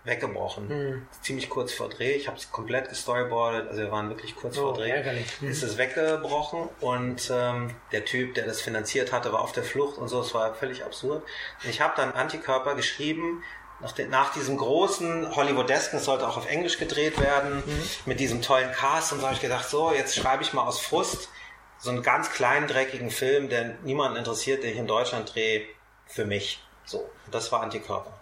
weggebrochen. 0.04 0.68
Hm. 0.68 1.06
Ziemlich 1.22 1.48
kurz 1.50 1.72
vor 1.72 1.88
Dreh. 1.88 2.12
Ich 2.12 2.26
habe 2.26 2.36
es 2.38 2.50
komplett 2.50 2.88
gestoryboardet, 2.88 3.68
also 3.68 3.82
wir 3.82 3.90
waren 3.92 4.08
wirklich 4.08 4.34
kurz 4.34 4.56
Oh, 4.58 4.62
vor 4.62 4.74
Dreh. 4.74 4.90
ärgerlich. 4.90 5.26
Hm. 5.40 5.50
Ist 5.50 5.62
es 5.62 5.76
weggebrochen 5.76 6.68
und 6.80 7.30
ähm, 7.32 7.74
der 7.92 8.04
Typ, 8.04 8.34
der 8.34 8.46
das 8.46 8.60
finanziert 8.60 9.12
hatte, 9.12 9.32
war 9.32 9.40
auf 9.42 9.52
der 9.52 9.64
Flucht 9.64 9.98
und 9.98 10.08
so. 10.08 10.20
Es 10.20 10.34
war 10.34 10.54
völlig 10.54 10.84
absurd. 10.84 11.22
Und 11.62 11.70
ich 11.70 11.80
habe 11.80 11.94
dann 11.96 12.12
Antikörper 12.12 12.74
geschrieben. 12.74 13.42
Nach, 13.82 13.92
den, 13.92 14.10
nach 14.10 14.30
diesem 14.34 14.58
großen 14.58 15.34
Hollywoodsken, 15.34 16.00
es 16.00 16.04
sollte 16.04 16.28
auch 16.28 16.36
auf 16.36 16.46
Englisch 16.50 16.76
gedreht 16.76 17.18
werden, 17.18 17.62
mit 18.04 18.20
diesem 18.20 18.42
tollen 18.42 18.70
Cast. 18.72 19.10
Und 19.14 19.20
so 19.20 19.24
habe 19.26 19.34
ich 19.34 19.40
gedacht, 19.40 19.66
so, 19.70 19.90
jetzt 19.90 20.14
schreibe 20.14 20.42
ich 20.42 20.52
mal 20.52 20.64
aus 20.66 20.80
Frust 20.80 21.30
so 21.78 21.88
einen 21.88 22.02
ganz 22.02 22.30
kleinen, 22.30 22.66
dreckigen 22.66 23.08
Film, 23.10 23.48
der 23.48 23.76
niemanden 23.82 24.18
interessiert, 24.18 24.62
den 24.64 24.72
ich 24.72 24.76
in 24.76 24.86
Deutschland 24.86 25.34
drehe, 25.34 25.62
für 26.04 26.26
mich. 26.26 26.62
So, 26.84 27.08
das 27.30 27.52
war 27.52 27.62
Antikörper. 27.62 28.19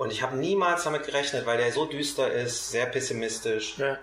Und 0.00 0.10
ich 0.10 0.22
habe 0.22 0.34
niemals 0.34 0.84
damit 0.84 1.04
gerechnet, 1.04 1.44
weil 1.44 1.58
der 1.58 1.70
so 1.72 1.84
düster 1.84 2.32
ist, 2.32 2.70
sehr 2.70 2.86
pessimistisch, 2.86 3.76
Ja. 3.76 3.98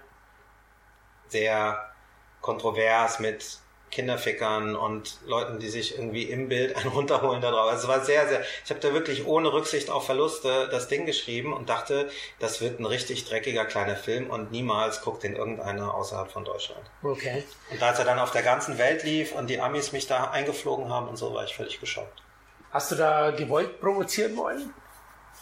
sehr 1.28 1.92
kontrovers 2.40 3.18
mit 3.18 3.58
Kinderfickern 3.90 4.76
und 4.76 5.18
Leuten, 5.26 5.58
die 5.58 5.70
sich 5.70 5.98
irgendwie 5.98 6.26
im 6.26 6.50
Bild 6.50 6.76
einen 6.78 6.90
runterholen 6.92 7.42
da 7.42 7.50
drauf. 7.50 7.72
Also 7.72 7.84
es 7.84 7.88
war 7.88 8.06
sehr, 8.06 8.28
sehr, 8.28 8.42
ich 8.64 8.70
habe 8.70 8.80
da 8.80 8.94
wirklich 8.94 9.26
ohne 9.26 9.52
Rücksicht 9.52 9.90
auf 9.90 10.06
Verluste 10.06 10.68
das 10.70 10.88
Ding 10.88 11.08
geschrieben 11.08 11.52
und 11.52 11.68
dachte, 11.68 12.12
das 12.38 12.62
wird 12.62 12.80
ein 12.80 12.86
richtig 12.86 13.26
dreckiger 13.26 13.66
kleiner 13.66 13.96
Film 13.96 14.30
und 14.30 14.52
niemals 14.52 15.02
guckt 15.02 15.24
den 15.24 15.36
irgendeiner 15.36 15.96
außerhalb 15.96 16.30
von 16.30 16.46
Deutschland. 16.46 16.86
Okay. 17.02 17.44
Und 17.72 17.82
als 17.82 17.98
er 17.98 18.06
dann 18.06 18.20
auf 18.20 18.30
der 18.30 18.44
ganzen 18.44 18.78
Welt 18.78 19.02
lief 19.04 19.34
und 19.34 19.50
die 19.50 19.60
Amis 19.60 19.94
mich 19.94 20.06
da 20.06 20.26
eingeflogen 20.30 20.90
haben 20.94 21.08
und 21.08 21.18
so, 21.18 21.34
war 21.34 21.44
ich 21.46 21.56
völlig 21.56 21.80
geschockt. 21.80 22.22
Hast 22.70 22.92
du 22.92 22.96
da 22.96 23.32
gewollt 23.32 23.82
provozieren 23.82 24.38
wollen? 24.38 24.72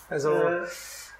Also, 0.09 0.31
Äh. 0.33 0.67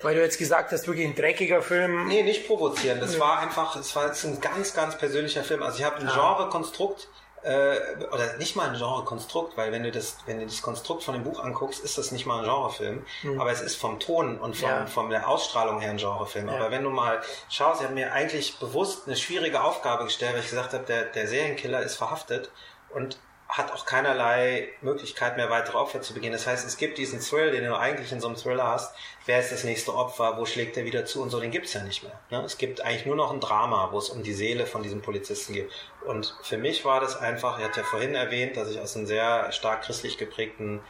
weil 0.01 0.15
du 0.15 0.21
jetzt 0.21 0.37
gesagt 0.37 0.71
hast, 0.71 0.87
wirklich 0.87 1.05
ein 1.07 1.15
dreckiger 1.15 1.61
Film. 1.61 2.07
Nee, 2.07 2.23
nicht 2.23 2.47
provozieren. 2.47 2.99
Das 2.99 3.19
war 3.19 3.39
einfach, 3.39 3.75
es 3.75 3.95
war 3.95 4.07
jetzt 4.07 4.23
ein 4.25 4.39
ganz, 4.41 4.73
ganz 4.73 4.97
persönlicher 4.97 5.43
Film. 5.43 5.63
Also 5.63 5.79
ich 5.79 5.83
habe 5.85 5.97
ein 5.97 6.07
Genrekonstrukt, 6.07 7.07
äh, 7.43 7.77
oder 8.11 8.37
nicht 8.37 8.55
mal 8.55 8.69
ein 8.69 8.75
Genrekonstrukt, 8.77 9.55
weil 9.57 9.71
wenn 9.71 9.83
du 9.83 9.91
das, 9.91 10.17
wenn 10.25 10.39
du 10.39 10.45
das 10.45 10.61
Konstrukt 10.61 11.03
von 11.03 11.13
dem 11.13 11.23
Buch 11.23 11.43
anguckst, 11.43 11.83
ist 11.83 11.97
das 11.97 12.11
nicht 12.11 12.25
mal 12.25 12.39
ein 12.39 12.43
Genrefilm. 12.45 13.05
Aber 13.39 13.51
es 13.51 13.61
ist 13.61 13.75
vom 13.75 13.99
Ton 13.99 14.37
und 14.39 14.55
vom, 14.57 14.69
Ja. 14.69 14.85
von 14.87 15.09
der 15.09 15.27
Ausstrahlung 15.29 15.79
her 15.79 15.91
ein 15.91 15.97
Genrefilm. 15.97 16.47
Ja. 16.49 16.55
Aber 16.55 16.71
wenn 16.71 16.83
du 16.83 16.89
mal 16.89 17.21
schaust, 17.49 17.81
ich 17.81 17.85
habe 17.85 17.93
mir 17.95 18.11
eigentlich 18.13 18.57
bewusst 18.59 19.03
eine 19.07 19.15
schwierige 19.15 19.61
Aufgabe 19.63 20.05
gestellt, 20.05 20.33
weil 20.33 20.41
ich 20.41 20.49
gesagt 20.49 20.73
habe, 20.73 20.83
der, 20.85 21.05
der 21.05 21.27
Serienkiller 21.27 21.81
ist 21.81 21.95
verhaftet 21.97 22.49
und 22.89 23.17
hat 23.47 23.71
auch 23.71 23.85
keinerlei 23.85 24.69
Möglichkeit 24.81 25.37
mehr 25.37 25.49
weitere 25.49 25.77
Opfer 25.77 26.01
zu 26.01 26.13
begehen. 26.13 26.33
Das 26.33 26.47
heißt, 26.47 26.65
es 26.65 26.77
gibt 26.77 26.97
diesen 26.97 27.19
Thrill, 27.19 27.51
den 27.51 27.63
du 27.63 27.77
eigentlich 27.77 28.11
in 28.11 28.19
so 28.19 28.27
einem 28.27 28.35
Thriller 28.37 28.67
hast. 28.67 28.95
Wer 29.25 29.39
ist 29.39 29.51
das 29.51 29.63
nächste 29.63 29.93
Opfer? 29.93 30.37
Wo 30.37 30.45
schlägt 30.45 30.77
er 30.77 30.85
wieder 30.85 31.05
zu? 31.05 31.21
Und 31.21 31.29
so, 31.29 31.39
den 31.39 31.51
gibt's 31.51 31.73
ja 31.73 31.83
nicht 31.83 32.03
mehr. 32.03 32.19
Ne? 32.31 32.43
Es 32.43 32.57
gibt 32.57 32.81
eigentlich 32.81 33.05
nur 33.05 33.15
noch 33.15 33.31
ein 33.31 33.39
Drama, 33.39 33.89
wo 33.91 33.99
es 33.99 34.09
um 34.09 34.23
die 34.23 34.33
Seele 34.33 34.65
von 34.65 34.81
diesem 34.81 35.01
Polizisten 35.01 35.53
geht. 35.53 35.69
Und 36.05 36.35
für 36.41 36.57
mich 36.57 36.85
war 36.85 36.99
das 36.99 37.17
einfach, 37.17 37.59
ich 37.59 37.65
hatte 37.65 37.81
ja 37.81 37.85
vorhin 37.85 38.15
erwähnt, 38.15 38.57
dass 38.57 38.69
ich 38.69 38.79
aus 38.79 38.95
einem 38.95 39.05
sehr 39.05 39.51
stark 39.51 39.83
christlich 39.83 40.17
geprägten 40.17 40.81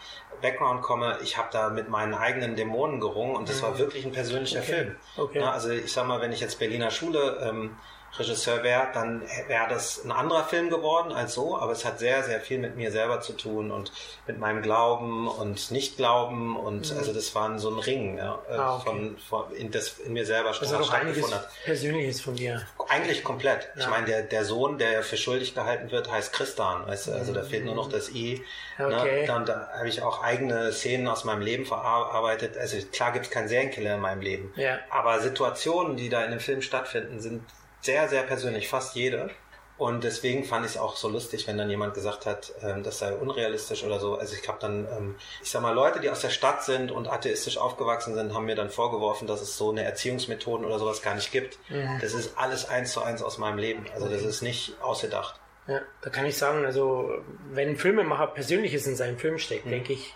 Background 0.42 0.82
komme. 0.82 1.20
Ich 1.24 1.38
habe 1.38 1.50
da 1.52 1.70
mit 1.70 1.90
meinen 1.90 2.14
eigenen 2.14 2.56
Dämonen 2.56 3.00
gerungen 3.00 3.36
und 3.36 3.50
das 3.50 3.62
war 3.62 3.78
wirklich 3.78 4.06
ein 4.06 4.12
persönlicher 4.12 4.62
Film. 4.62 4.96
Okay. 5.18 5.40
Ne? 5.40 5.52
Also 5.52 5.70
ich 5.70 5.92
sag 5.92 6.08
mal, 6.08 6.22
wenn 6.22 6.32
ich 6.32 6.40
jetzt 6.40 6.60
Berliner 6.60 6.92
Schule 6.92 7.40
ähm, 7.48 7.78
Regisseur 8.20 8.64
wäre, 8.64 8.88
dann 8.94 9.22
wäre 9.48 9.68
das 9.70 10.04
ein 10.04 10.12
anderer 10.12 10.44
Film 10.46 10.70
geworden 10.70 11.12
als 11.12 11.34
so, 11.34 11.58
aber 11.58 11.72
es 11.72 11.84
hat 11.86 12.00
sehr, 12.00 12.24
sehr 12.24 12.40
viel 12.42 12.60
mit 12.60 12.76
mir 12.76 12.92
selber 12.92 13.22
zu 13.22 13.34
tun 13.34 13.72
und 13.72 13.92
mit 14.28 14.40
meinem 14.40 14.62
Glauben 14.62 15.28
und 15.28 15.72
Nicht-Glauben 15.72 16.56
und 16.56 16.94
also 16.98 17.14
das 17.14 17.34
war 17.36 17.58
so 17.60 17.70
ein 17.70 17.80
Ring, 17.80 18.18
ja, 18.18 18.40
äh, 18.50 18.54
Mhm. 18.56 18.60
Ah, 18.60 18.76
okay. 18.78 18.86
von, 18.86 19.18
von 19.18 19.52
in, 19.56 19.72
das 19.72 20.00
in 20.00 20.14
mir 20.14 20.26
selber 20.26 20.52
ist 20.52 20.62
doch 20.62 20.68
einiges 20.72 20.88
stattgefunden 20.88 21.36
hat. 21.40 21.50
Persönliches 21.66 22.22
von 22.22 22.36
dir. 22.36 22.66
Eigentlich 22.88 23.24
komplett. 23.24 23.70
Ich 23.76 23.84
Ja. 23.84 23.90
meine, 23.90 24.06
der, 24.06 24.24
der 24.24 24.46
Sohn, 24.46 24.78
der 24.78 25.04
für 25.04 25.18
schuldig 25.18 25.54
gehalten 25.56 25.92
wird, 25.92 26.10
heißt 26.12 26.32
Christian. 26.34 26.88
Weißt 26.88 27.08
du? 27.08 27.12
Also 27.14 27.34
da 27.34 27.44
fehlt 27.44 27.66
nur 27.66 27.76
noch 27.76 27.90
das 27.90 28.10
I. 28.12 28.44
Okay. 28.80 29.22
Ne? 29.22 29.28
Dann 29.28 29.46
da 29.46 29.70
habe 29.78 29.88
ich 29.90 30.02
auch 30.02 30.24
eigene 30.24 30.72
Szenen 30.72 31.08
aus 31.08 31.24
meinem 31.24 31.42
Leben 31.42 31.66
verarbeitet. 31.66 32.58
Also 32.58 32.78
klar 32.92 33.12
gibt 33.12 33.26
es 33.26 33.32
keinen 33.32 33.48
Serienkiller 33.48 33.96
in 33.96 34.02
meinem 34.02 34.22
Leben. 34.22 34.54
Ja. 34.56 34.80
Aber 34.90 35.20
Situationen, 35.20 35.98
die 35.98 36.10
da 36.10 36.24
in 36.24 36.32
dem 36.32 36.40
Film 36.40 36.62
stattfinden, 36.62 37.20
sind 37.20 37.44
sehr, 37.86 38.10
sehr 38.10 38.24
persönlich. 38.24 38.68
Fast 38.68 38.96
jede. 38.96 39.30
Und 39.78 40.06
deswegen 40.06 40.46
fand 40.46 40.66
ich 40.66 40.74
es 40.74 40.78
auch 40.78 40.96
so 40.96 41.10
lustig, 41.10 41.48
wenn 41.48 41.58
dann 41.58 41.70
jemand 41.70 41.94
gesagt 41.94 42.26
hat, 42.26 42.54
ähm, 42.62 42.82
das 42.82 43.00
sei 43.00 43.14
unrealistisch 43.14 43.84
oder 43.84 44.00
so. 44.00 44.16
Also 44.16 44.34
ich 44.34 44.48
habe 44.48 44.58
dann, 44.62 44.88
ähm, 44.88 45.16
ich 45.44 45.52
sag 45.52 45.62
mal, 45.62 45.74
Leute, 45.74 46.00
die 46.00 46.10
aus 46.10 46.22
der 46.22 46.30
Stadt 46.30 46.64
sind 46.64 46.92
und 46.92 47.08
atheistisch 47.08 47.58
aufgewachsen 47.58 48.16
sind, 48.16 48.34
haben 48.34 48.46
mir 48.46 48.56
dann 48.56 48.70
vorgeworfen, 48.70 49.28
dass 49.28 49.42
es 49.42 49.58
so 49.58 49.72
eine 49.72 49.84
Erziehungsmethoden 49.84 50.66
oder 50.66 50.80
sowas 50.80 51.02
gar 51.02 51.14
nicht 51.14 51.32
gibt. 51.32 51.60
Mhm. 51.70 52.00
Das 52.00 52.14
ist 52.14 52.38
alles 52.38 52.70
eins 52.70 52.94
zu 52.94 53.02
eins 53.02 53.22
aus 53.22 53.38
meinem 53.38 53.58
Leben. 53.58 53.86
Also 53.94 54.08
das 54.08 54.22
ist 54.22 54.42
nicht 54.42 54.82
ausgedacht. 54.82 55.42
Ja, 55.68 55.82
da 56.02 56.10
kann 56.10 56.26
ich 56.26 56.38
sagen, 56.38 56.64
also 56.64 57.12
wenn 57.52 57.70
ein 57.70 57.76
Filmemacher 57.76 58.28
Persönliches 58.28 58.88
in 58.88 58.96
seinem 58.96 59.18
Film 59.18 59.40
steckt, 59.40 59.66
mhm. 59.66 59.72
denke 59.72 59.94
ich, 59.94 60.16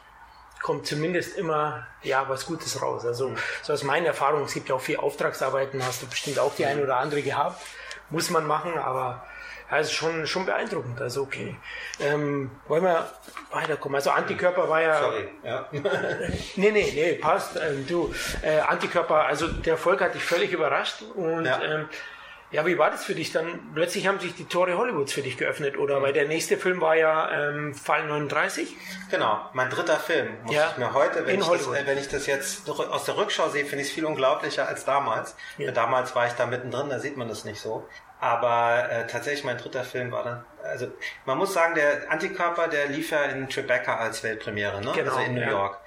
kommt 0.62 0.88
zumindest 0.88 1.38
immer 1.38 1.88
ja 2.04 2.28
was 2.28 2.46
Gutes 2.46 2.82
raus. 2.82 3.06
Also 3.06 3.34
so 3.62 3.74
aus 3.74 3.84
meiner 3.84 4.08
Erfahrung, 4.08 4.44
es 4.44 4.54
gibt 4.54 4.70
ja 4.70 4.76
auch 4.76 4.82
viel 4.82 4.98
Auftragsarbeiten, 4.98 5.84
hast 5.86 6.02
du 6.02 6.08
bestimmt 6.08 6.40
auch 6.40 6.54
die 6.56 6.66
eine 6.66 6.84
oder 6.84 6.98
andere 6.98 7.22
gehabt, 7.22 7.62
muss 8.10 8.30
man 8.30 8.46
machen, 8.46 8.78
aber 8.78 9.26
ja, 9.72 9.78
es 9.78 9.88
ist 9.88 9.94
schon, 9.94 10.26
schon 10.26 10.46
beeindruckend. 10.46 11.00
Also 11.00 11.22
okay. 11.22 11.56
Ähm, 12.00 12.50
wollen 12.68 12.84
wir 12.84 13.08
weiterkommen? 13.52 13.96
Also 13.96 14.10
Antikörper 14.10 14.68
war 14.68 14.82
ja. 14.82 15.00
Sorry, 15.00 15.30
ja. 15.44 15.68
nee, 16.56 16.72
nee, 16.72 16.92
nee, 16.94 17.14
passt. 17.14 17.56
Ähm, 17.56 17.86
du, 17.88 18.14
äh, 18.42 18.60
Antikörper, 18.60 19.26
also 19.26 19.48
der 19.48 19.74
Erfolg 19.74 20.02
hat 20.02 20.16
dich 20.16 20.24
völlig 20.24 20.52
überrascht 20.52 21.04
und 21.16 21.46
ja. 21.46 21.62
ähm, 21.62 21.90
ja, 22.52 22.66
wie 22.66 22.78
war 22.80 22.90
das 22.90 23.06
für 23.06 23.14
dich 23.14 23.32
dann? 23.32 23.72
Plötzlich 23.76 24.08
haben 24.08 24.20
sich 24.20 24.34
die 24.34 24.46
Tore 24.46 24.78
Hollywoods 24.78 25.14
für 25.14 25.22
dich 25.22 25.38
geöffnet, 25.38 25.78
oder? 25.78 26.00
Mhm. 26.00 26.04
Weil 26.04 26.14
der 26.14 26.28
nächste 26.28 26.58
Film 26.58 26.82
war 26.82 26.96
ja 26.96 27.50
ähm, 27.50 27.76
Fall 27.76 28.08
39. 28.08 28.76
Genau, 29.12 29.40
mein 29.54 29.70
dritter 29.70 29.98
Film. 29.98 30.30
Muss 30.44 30.56
ja. 30.56 30.70
ich 30.72 30.78
mir 30.78 30.94
heute, 30.94 31.28
wenn 31.28 31.40
ich, 31.40 31.48
das, 31.48 31.68
äh, 31.68 31.86
wenn 31.86 31.98
ich 31.98 32.08
das 32.08 32.26
jetzt 32.26 32.68
aus 32.68 33.06
der 33.06 33.18
Rückschau 33.18 33.50
sehe, 33.50 33.66
finde 33.66 33.84
ich 33.84 33.90
es 33.90 33.94
viel 33.94 34.06
unglaublicher 34.06 34.68
als 34.68 34.84
damals. 34.84 35.36
Ja. 35.58 35.72
Damals 35.72 36.16
war 36.16 36.26
ich 36.26 36.34
da 36.34 36.48
mittendrin, 36.48 36.90
da 36.90 37.00
sieht 37.00 37.18
man 37.18 37.28
das 37.28 37.46
nicht 37.46 37.62
so. 37.62 37.88
Aber 38.20 38.90
äh, 38.90 39.08
tatsächlich 39.08 39.46
mein 39.46 39.58
dritter 39.58 39.84
Film 39.84 40.12
war 40.12 40.24
dann, 40.24 40.44
also 40.64 40.88
man 41.26 41.38
muss 41.38 41.54
sagen, 41.54 41.76
der 41.76 42.12
Antikörper, 42.12 42.68
der 42.68 42.88
lief 42.88 43.12
ja 43.12 43.24
in 43.24 43.48
Tribeca 43.48 43.98
als 43.98 44.24
Weltpremiere, 44.24 44.82
ne? 44.82 44.92
Genau, 44.94 45.12
also 45.12 45.24
in 45.24 45.36
New 45.36 45.42
ja. 45.42 45.50
York. 45.50 45.80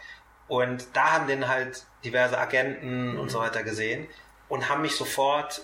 Und 0.48 0.86
da 0.94 1.12
haben 1.12 1.26
den 1.26 1.48
halt 1.48 1.84
diverse 2.04 2.38
Agenten 2.38 3.12
mhm. 3.12 3.20
und 3.20 3.30
so 3.30 3.40
weiter 3.40 3.62
gesehen 3.62 4.08
und 4.48 4.68
haben 4.68 4.82
mich 4.82 4.96
sofort 4.96 5.62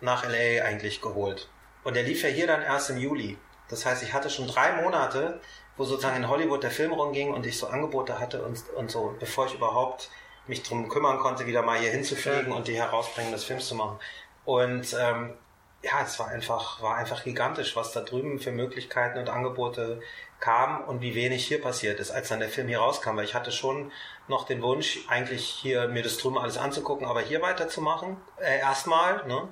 nach 0.00 0.24
LA 0.24 0.64
eigentlich 0.64 1.00
geholt. 1.00 1.48
Und 1.84 1.94
der 1.94 2.02
lief 2.02 2.22
ja 2.22 2.28
hier 2.28 2.46
dann 2.46 2.62
erst 2.62 2.90
im 2.90 2.98
Juli. 2.98 3.38
Das 3.68 3.86
heißt, 3.86 4.02
ich 4.02 4.12
hatte 4.12 4.30
schon 4.30 4.46
drei 4.46 4.82
Monate, 4.82 5.40
wo 5.76 5.84
sozusagen 5.84 6.16
in 6.16 6.28
Hollywood 6.28 6.62
der 6.62 6.70
Film 6.70 6.92
rumging 6.92 7.32
und 7.32 7.46
ich 7.46 7.58
so 7.58 7.66
Angebote 7.66 8.18
hatte 8.18 8.42
und, 8.42 8.58
und 8.76 8.90
so, 8.90 9.14
bevor 9.18 9.46
ich 9.46 9.54
überhaupt 9.54 10.10
mich 10.46 10.62
drum 10.62 10.88
kümmern 10.88 11.18
konnte, 11.18 11.46
wieder 11.46 11.62
mal 11.62 11.78
hier 11.78 11.90
hinzufliegen 11.90 12.50
ja. 12.50 12.54
und 12.54 12.68
die 12.68 12.76
Herausbringen 12.76 13.32
des 13.32 13.44
Films 13.44 13.66
zu 13.68 13.74
machen. 13.74 13.98
Und 14.44 14.96
ähm, 14.98 15.34
ja, 15.82 16.02
es 16.02 16.18
war 16.18 16.28
einfach, 16.28 16.82
war 16.82 16.96
einfach 16.96 17.24
gigantisch, 17.24 17.76
was 17.76 17.92
da 17.92 18.00
drüben 18.00 18.38
für 18.38 18.52
Möglichkeiten 18.52 19.18
und 19.18 19.28
Angebote 19.28 20.00
kam 20.40 20.84
und 20.84 21.00
wie 21.00 21.14
wenig 21.14 21.46
hier 21.46 21.60
passiert 21.60 22.00
ist, 22.00 22.10
als 22.10 22.28
dann 22.28 22.40
der 22.40 22.48
Film 22.48 22.68
hier 22.68 22.78
rauskam. 22.78 23.16
Weil 23.16 23.24
ich 23.24 23.34
hatte 23.34 23.52
schon 23.52 23.92
noch 24.28 24.44
den 24.44 24.62
Wunsch, 24.62 25.00
eigentlich 25.08 25.44
hier 25.46 25.88
mir 25.88 26.02
das 26.02 26.18
drüben 26.18 26.38
alles 26.38 26.58
anzugucken, 26.58 27.06
aber 27.06 27.20
hier 27.20 27.42
weiterzumachen, 27.42 28.16
äh, 28.40 28.58
erstmal, 28.58 29.26
ne? 29.26 29.48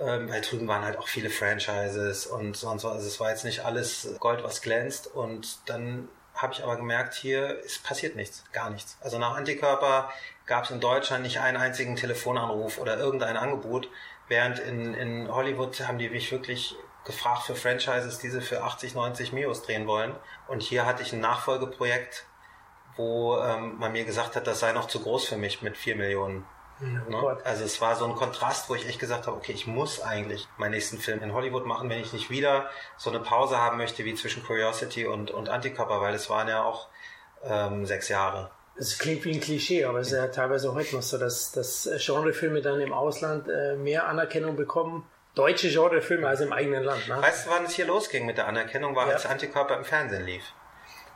Ähm, 0.00 0.28
weil 0.28 0.40
drüben 0.40 0.66
waren 0.66 0.84
halt 0.84 0.98
auch 0.98 1.06
viele 1.06 1.30
Franchises 1.30 2.26
und 2.26 2.56
sonst 2.56 2.82
was. 2.82 2.94
Also 2.94 3.06
es 3.06 3.20
war 3.20 3.30
jetzt 3.30 3.44
nicht 3.44 3.64
alles 3.64 4.16
Gold, 4.18 4.42
was 4.42 4.60
glänzt. 4.60 5.06
Und 5.06 5.58
dann 5.66 6.08
habe 6.34 6.52
ich 6.52 6.64
aber 6.64 6.76
gemerkt, 6.76 7.14
hier 7.14 7.60
es 7.64 7.78
passiert 7.78 8.16
nichts, 8.16 8.42
gar 8.52 8.70
nichts. 8.70 8.98
Also 9.00 9.18
nach 9.18 9.36
Antikörper 9.36 10.10
gab 10.46 10.64
es 10.64 10.70
in 10.70 10.80
Deutschland 10.80 11.22
nicht 11.22 11.38
einen 11.38 11.56
einzigen 11.56 11.94
Telefonanruf 11.94 12.78
oder 12.78 12.98
irgendein 12.98 13.36
Angebot, 13.36 13.88
Während 14.28 14.58
in, 14.58 14.94
in 14.94 15.28
Hollywood 15.32 15.80
haben 15.86 15.98
die 15.98 16.08
mich 16.08 16.32
wirklich 16.32 16.76
gefragt 17.04 17.42
für 17.42 17.54
Franchises, 17.54 18.18
die 18.18 18.30
sie 18.30 18.40
für 18.40 18.62
80, 18.62 18.94
90 18.94 19.32
Mios 19.32 19.62
drehen 19.62 19.86
wollen. 19.86 20.14
Und 20.48 20.62
hier 20.62 20.86
hatte 20.86 21.02
ich 21.02 21.12
ein 21.12 21.20
Nachfolgeprojekt, 21.20 22.24
wo 22.96 23.38
ähm, 23.38 23.78
man 23.78 23.92
mir 23.92 24.04
gesagt 24.04 24.36
hat, 24.36 24.46
das 24.46 24.60
sei 24.60 24.72
noch 24.72 24.86
zu 24.86 25.00
groß 25.00 25.26
für 25.26 25.36
mich 25.36 25.62
mit 25.62 25.76
4 25.76 25.96
Millionen. 25.96 26.44
Oh 26.80 27.10
ne? 27.10 27.38
Also 27.44 27.64
es 27.64 27.80
war 27.80 27.96
so 27.96 28.04
ein 28.04 28.14
Kontrast, 28.14 28.68
wo 28.68 28.74
ich 28.74 28.86
echt 28.88 28.98
gesagt 28.98 29.26
habe, 29.26 29.36
okay, 29.36 29.52
ich 29.52 29.66
muss 29.66 30.00
eigentlich 30.02 30.48
meinen 30.58 30.72
nächsten 30.72 30.98
Film 30.98 31.22
in 31.22 31.32
Hollywood 31.32 31.66
machen, 31.66 31.88
wenn 31.88 32.00
ich 32.00 32.12
nicht 32.12 32.30
wieder 32.30 32.68
so 32.96 33.10
eine 33.10 33.20
Pause 33.20 33.58
haben 33.58 33.76
möchte 33.76 34.04
wie 34.04 34.14
zwischen 34.14 34.44
Curiosity 34.44 35.06
und, 35.06 35.30
und 35.30 35.48
Antikörper, 35.48 36.00
weil 36.00 36.14
es 36.14 36.28
waren 36.30 36.48
ja 36.48 36.64
auch 36.64 36.88
ähm, 37.44 37.86
sechs 37.86 38.08
Jahre. 38.08 38.50
Es 38.76 38.98
klingt 38.98 39.24
wie 39.24 39.32
ein 39.32 39.40
Klischee, 39.40 39.84
aber 39.84 40.00
es 40.00 40.08
ist 40.08 40.14
ja 40.14 40.26
teilweise 40.26 40.74
heute 40.74 40.96
noch 40.96 41.02
so, 41.02 41.16
dass, 41.16 41.52
dass 41.52 41.88
Genrefilme 42.04 42.60
dann 42.60 42.80
im 42.80 42.92
Ausland 42.92 43.48
äh, 43.48 43.76
mehr 43.76 44.08
Anerkennung 44.08 44.56
bekommen. 44.56 45.08
Deutsche 45.36 45.68
Genrefilme 45.68 46.26
als 46.26 46.40
im 46.40 46.52
eigenen 46.52 46.82
Land. 46.82 47.08
Ne? 47.08 47.20
Weißt 47.20 47.46
du, 47.46 47.50
wann 47.50 47.64
es 47.64 47.74
hier 47.74 47.86
losging 47.86 48.26
mit 48.26 48.36
der 48.36 48.48
Anerkennung? 48.48 48.96
War, 48.96 49.06
ja. 49.06 49.14
als 49.14 49.26
Antikörper 49.26 49.76
im 49.76 49.84
Fernsehen 49.84 50.24
lief. 50.24 50.42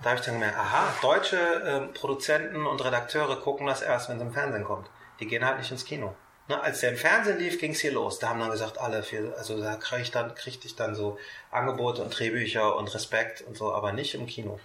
Da 0.02 0.10
habe 0.10 0.20
ich 0.20 0.24
dann 0.24 0.34
gemerkt, 0.34 0.56
aha, 0.56 0.94
deutsche 1.02 1.36
äh, 1.36 1.80
Produzenten 1.92 2.66
und 2.66 2.84
Redakteure 2.84 3.36
gucken 3.40 3.66
das 3.66 3.82
erst, 3.82 4.08
wenn 4.08 4.16
es 4.16 4.22
im 4.22 4.32
Fernsehen 4.32 4.64
kommt. 4.64 4.88
Die 5.20 5.26
gehen 5.26 5.44
halt 5.44 5.58
nicht 5.58 5.70
ins 5.70 5.84
Kino. 5.84 6.14
Ne, 6.48 6.60
als 6.62 6.80
der 6.80 6.90
im 6.90 6.96
Fernsehen 6.96 7.38
lief, 7.38 7.58
ging 7.58 7.72
es 7.72 7.80
hier 7.80 7.92
los. 7.92 8.18
Da 8.18 8.30
haben 8.30 8.40
dann 8.40 8.50
gesagt, 8.50 8.78
alle, 8.78 9.02
für, 9.02 9.36
also 9.36 9.60
da 9.60 9.76
krieg 9.76 10.00
ich 10.00 10.10
dann, 10.10 10.34
kriegte 10.34 10.66
ich 10.66 10.76
dann 10.76 10.94
so 10.94 11.18
Angebote 11.50 12.02
und 12.02 12.16
Drehbücher 12.16 12.76
und 12.76 12.94
Respekt 12.94 13.42
und 13.42 13.56
so, 13.56 13.72
aber 13.72 13.92
nicht 13.92 14.14
im 14.14 14.26
Kino. 14.26 14.58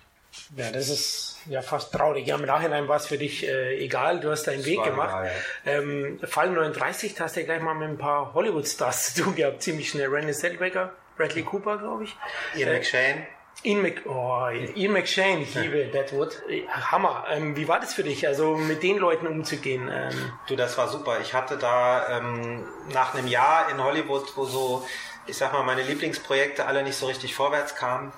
Ja, 0.55 0.71
das 0.71 0.89
ist 0.89 1.39
ja 1.45 1.61
fast 1.61 1.91
traurig. 1.91 2.25
Ja, 2.25 2.35
im 2.35 2.45
Nachhinein 2.45 2.87
war 2.87 2.97
es 2.97 3.07
für 3.07 3.17
dich 3.17 3.45
äh, 3.45 3.77
egal, 3.83 4.19
du 4.19 4.31
hast 4.31 4.45
deinen 4.45 4.65
Weg 4.65 4.83
gemacht. 4.83 5.09
Egal, 5.09 5.31
ja. 5.65 5.71
ähm, 5.73 6.19
Fall 6.23 6.49
39, 6.51 7.15
da 7.15 7.25
hast 7.25 7.35
du 7.35 7.41
ja 7.41 7.45
gleich 7.45 7.61
mal 7.61 7.73
mit 7.73 7.89
ein 7.89 7.97
paar 7.97 8.33
Hollywood-Stars 8.33 9.13
zu 9.13 9.23
tun 9.23 9.35
gehabt, 9.35 9.61
ziemlich 9.61 9.89
schnell. 9.89 10.09
Renée 10.09 10.33
Zellweger, 10.33 10.93
Bradley 11.17 11.43
Cooper, 11.43 11.77
glaube 11.77 12.05
ich. 12.05 12.15
Ian 12.55 12.69
äh, 12.69 12.77
McShane. 12.77 13.27
Ian, 13.65 13.81
Mc, 13.81 14.05
oh, 14.05 14.49
Ian 14.75 14.91
McShane, 14.91 15.41
ich 15.41 15.55
liebe 15.55 15.85
Deadwood. 15.85 16.41
Hammer. 16.69 17.25
Ähm, 17.29 17.55
wie 17.55 17.67
war 17.67 17.79
das 17.79 17.93
für 17.93 18.03
dich, 18.03 18.27
also 18.27 18.55
mit 18.55 18.83
den 18.83 18.97
Leuten 18.97 19.25
umzugehen? 19.25 19.89
Ähm, 19.91 20.33
du, 20.47 20.57
das 20.57 20.77
war 20.77 20.89
super. 20.89 21.19
Ich 21.21 21.33
hatte 21.33 21.57
da 21.57 22.17
ähm, 22.17 22.65
nach 22.91 23.13
einem 23.13 23.27
Jahr 23.27 23.69
in 23.69 23.81
Hollywood, 23.81 24.35
wo 24.35 24.43
so, 24.43 24.85
ich 25.27 25.37
sag 25.37 25.53
mal, 25.53 25.63
meine 25.63 25.81
Lieblingsprojekte 25.81 26.65
alle 26.65 26.83
nicht 26.83 26.97
so 26.97 27.05
richtig 27.05 27.35
vorwärts 27.35 27.75
kamen, 27.75 28.11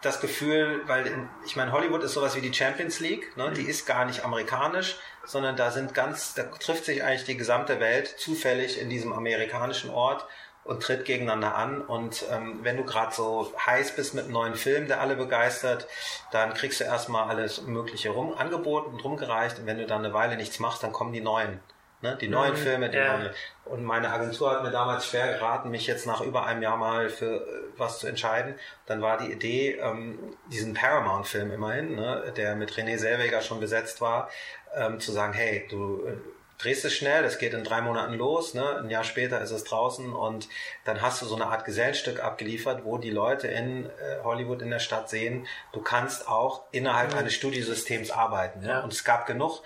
das 0.00 0.20
Gefühl, 0.20 0.80
weil 0.86 1.06
in, 1.06 1.28
ich 1.44 1.56
meine, 1.56 1.72
Hollywood 1.72 2.02
ist 2.02 2.14
sowas 2.14 2.34
wie 2.34 2.40
die 2.40 2.54
Champions 2.54 3.00
League, 3.00 3.36
ne? 3.36 3.52
die 3.54 3.64
ist 3.64 3.86
gar 3.86 4.06
nicht 4.06 4.24
amerikanisch, 4.24 4.96
sondern 5.26 5.56
da 5.56 5.70
sind 5.70 5.92
ganz, 5.92 6.32
da 6.32 6.44
trifft 6.44 6.86
sich 6.86 7.02
eigentlich 7.02 7.24
die 7.24 7.36
gesamte 7.36 7.80
Welt 7.80 8.08
zufällig 8.18 8.80
in 8.80 8.88
diesem 8.88 9.12
amerikanischen 9.12 9.90
Ort 9.90 10.26
und 10.64 10.82
tritt 10.82 11.04
gegeneinander 11.04 11.54
an. 11.54 11.80
Und 11.80 12.24
ähm, 12.30 12.60
wenn 12.62 12.76
du 12.76 12.84
gerade 12.84 13.14
so 13.14 13.52
heiß 13.66 13.96
bist 13.96 14.14
mit 14.14 14.24
einem 14.24 14.32
neuen 14.32 14.54
Film, 14.54 14.86
der 14.86 15.00
alle 15.00 15.16
begeistert, 15.16 15.86
dann 16.32 16.54
kriegst 16.54 16.80
du 16.80 16.84
erstmal 16.84 17.28
alles 17.28 17.62
Mögliche 17.62 18.10
rum 18.10 18.34
angeboten 18.36 18.94
und 18.94 19.04
rumgereicht. 19.04 19.58
Und 19.58 19.66
wenn 19.66 19.78
du 19.78 19.86
dann 19.86 20.04
eine 20.04 20.14
Weile 20.14 20.36
nichts 20.36 20.58
machst, 20.58 20.82
dann 20.82 20.92
kommen 20.92 21.12
die 21.12 21.20
neuen. 21.20 21.60
Ne? 22.02 22.16
Die 22.18 22.28
neuen 22.28 22.52
mhm, 22.52 22.56
Filme, 22.56 22.90
die 22.90 22.96
ja. 22.96 23.18
neuen. 23.18 23.30
Und 23.66 23.84
meine 23.84 24.10
Agentur 24.10 24.50
hat 24.50 24.62
mir 24.62 24.70
damals 24.70 25.06
schwer 25.06 25.32
geraten, 25.34 25.70
mich 25.70 25.86
jetzt 25.86 26.06
nach 26.06 26.22
über 26.22 26.46
einem 26.46 26.62
Jahr 26.62 26.76
mal 26.76 27.10
für 27.10 27.36
äh, 27.36 27.40
was 27.76 27.98
zu 27.98 28.06
entscheiden. 28.06 28.54
Dann 28.86 29.02
war 29.02 29.18
die 29.18 29.30
Idee, 29.30 29.78
ähm, 29.80 30.18
diesen 30.46 30.74
Paramount-Film 30.74 31.50
immerhin, 31.52 31.94
ne, 31.96 32.32
der 32.36 32.56
mit 32.56 32.72
René 32.72 32.96
Selweger 32.96 33.42
schon 33.42 33.60
besetzt 33.60 34.00
war, 34.00 34.30
ähm, 34.74 34.98
zu 34.98 35.12
sagen, 35.12 35.34
hey, 35.34 35.66
du 35.68 36.06
äh, 36.06 36.16
drehst 36.60 36.84
es 36.84 36.94
schnell, 36.94 37.22
das 37.22 37.38
geht 37.38 37.54
in 37.54 37.64
drei 37.64 37.80
Monaten 37.80 38.14
los, 38.14 38.54
ne? 38.54 38.78
ein 38.78 38.90
Jahr 38.90 39.04
später 39.04 39.40
ist 39.40 39.50
es 39.50 39.64
draußen 39.64 40.12
und 40.12 40.48
dann 40.84 41.00
hast 41.00 41.22
du 41.22 41.26
so 41.26 41.34
eine 41.34 41.46
Art 41.46 41.64
Gesellenstück 41.64 42.22
abgeliefert, 42.22 42.84
wo 42.84 42.98
die 42.98 43.10
Leute 43.10 43.48
in 43.48 43.86
äh, 43.86 44.22
Hollywood 44.22 44.62
in 44.62 44.70
der 44.70 44.78
Stadt 44.78 45.08
sehen, 45.08 45.46
du 45.72 45.80
kannst 45.80 46.28
auch 46.28 46.62
innerhalb 46.72 47.12
mhm. 47.12 47.18
eines 47.18 47.34
Studiosystems 47.34 48.10
arbeiten. 48.10 48.60
Ne? 48.60 48.68
Ja. 48.68 48.80
Und 48.80 48.92
es 48.92 49.04
gab 49.04 49.26
genug 49.26 49.62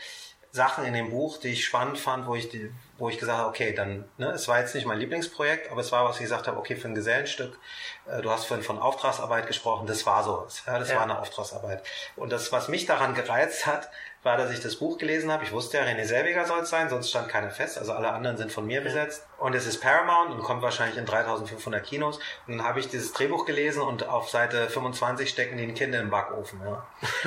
Sachen 0.55 0.85
in 0.85 0.95
dem 0.95 1.11
Buch, 1.11 1.39
die 1.39 1.49
ich 1.49 1.65
spannend 1.65 1.99
fand, 1.99 2.29
wo 2.29 2.37
ich 2.37 2.49
die, 2.49 2.73
wo 2.97 3.09
ich 3.09 3.19
gesagt 3.19 3.39
habe, 3.39 3.49
okay, 3.49 3.73
dann, 3.73 4.05
ne, 4.19 4.31
es 4.31 4.47
war 4.47 4.61
jetzt 4.61 4.73
nicht 4.77 4.87
mein 4.87 5.01
Lieblingsprojekt, 5.01 5.73
aber 5.73 5.81
es 5.81 5.91
war, 5.91 6.05
was 6.05 6.15
ich 6.17 6.23
gesagt 6.23 6.47
habe, 6.47 6.57
okay, 6.57 6.77
für 6.77 6.87
ein 6.87 6.95
Gesellenstück, 6.95 7.59
äh, 8.07 8.23
du 8.23 8.31
hast 8.31 8.45
vorhin 8.45 8.65
von 8.65 8.79
Auftragsarbeit 8.79 9.49
gesprochen, 9.49 9.89
das 9.89 10.07
war 10.07 10.23
sowas, 10.23 10.63
ja, 10.65 10.79
das 10.79 10.91
ja. 10.91 10.95
war 10.95 11.03
eine 11.03 11.19
Auftragsarbeit. 11.19 11.83
Und 12.15 12.31
das, 12.31 12.53
was 12.53 12.69
mich 12.69 12.87
daran 12.87 13.15
gereizt 13.15 13.67
hat, 13.67 13.91
war, 14.25 14.39
dass 14.39 14.51
ich 14.51 14.61
das 14.61 14.77
Buch 14.77 14.97
gelesen 14.97 15.31
habe. 15.31 15.45
Ich 15.45 15.53
wusste 15.53 15.77
ja, 15.77 15.85
René 15.85 16.05
Selweger 16.05 16.47
soll 16.47 16.61
es 16.61 16.71
sein, 16.71 16.89
sonst 16.89 17.11
stand 17.11 17.29
keiner 17.29 17.51
fest. 17.51 17.79
Also 17.79 17.93
alle 17.93 18.11
anderen 18.11 18.37
sind 18.37 18.51
von 18.51 18.67
mir 18.67 18.81
besetzt. 18.81 19.27
Und 19.39 19.55
es 19.55 19.67
ist 19.67 19.81
Paramount 19.81 20.31
und 20.31 20.43
kommt 20.43 20.63
wahrscheinlich 20.63 20.97
in 20.97 21.05
3500 21.05 21.85
Kinos. 21.85 22.19
Und 22.47 22.57
dann 22.57 22.67
habe 22.67 22.81
ich 22.81 22.89
dieses 22.89 23.13
Drehbuch 23.13 23.45
gelesen 23.45 23.83
und 23.83 24.09
auf 24.09 24.31
Seite 24.31 24.69
25 24.71 25.29
stecken 25.29 25.59
die 25.59 25.65
ein 25.65 25.75
Kind 25.75 25.95
im 25.95 26.09
Backofen. 26.09 26.61
Ja. 26.65 26.87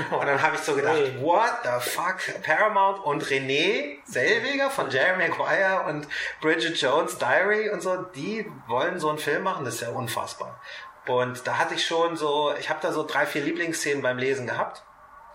Und 0.17 0.25
dann 0.25 0.41
habe 0.41 0.55
ich 0.55 0.61
so 0.61 0.75
gedacht, 0.75 0.97
what 1.21 1.59
the 1.63 1.89
fuck? 1.89 2.17
Paramount 2.43 3.05
und 3.05 3.23
René 3.25 3.97
Selweger 4.05 4.69
von 4.69 4.89
Jeremy 4.89 5.27
Maguire 5.27 5.85
und 5.87 6.07
Bridget 6.41 6.79
Jones 6.79 7.17
Diary 7.17 7.69
und 7.69 7.81
so, 7.81 7.97
die 8.15 8.45
wollen 8.67 8.99
so 8.99 9.09
einen 9.09 9.17
Film 9.17 9.43
machen. 9.43 9.65
Das 9.65 9.75
ist 9.75 9.81
ja 9.81 9.89
unfassbar. 9.89 10.59
Und 11.07 11.45
da 11.47 11.57
hatte 11.57 11.75
ich 11.75 11.85
schon 11.85 12.17
so, 12.17 12.53
ich 12.59 12.69
habe 12.69 12.79
da 12.81 12.91
so 12.91 13.05
drei, 13.05 13.25
vier 13.25 13.41
Lieblingsszenen 13.41 14.01
beim 14.01 14.17
Lesen 14.17 14.47
gehabt 14.47 14.83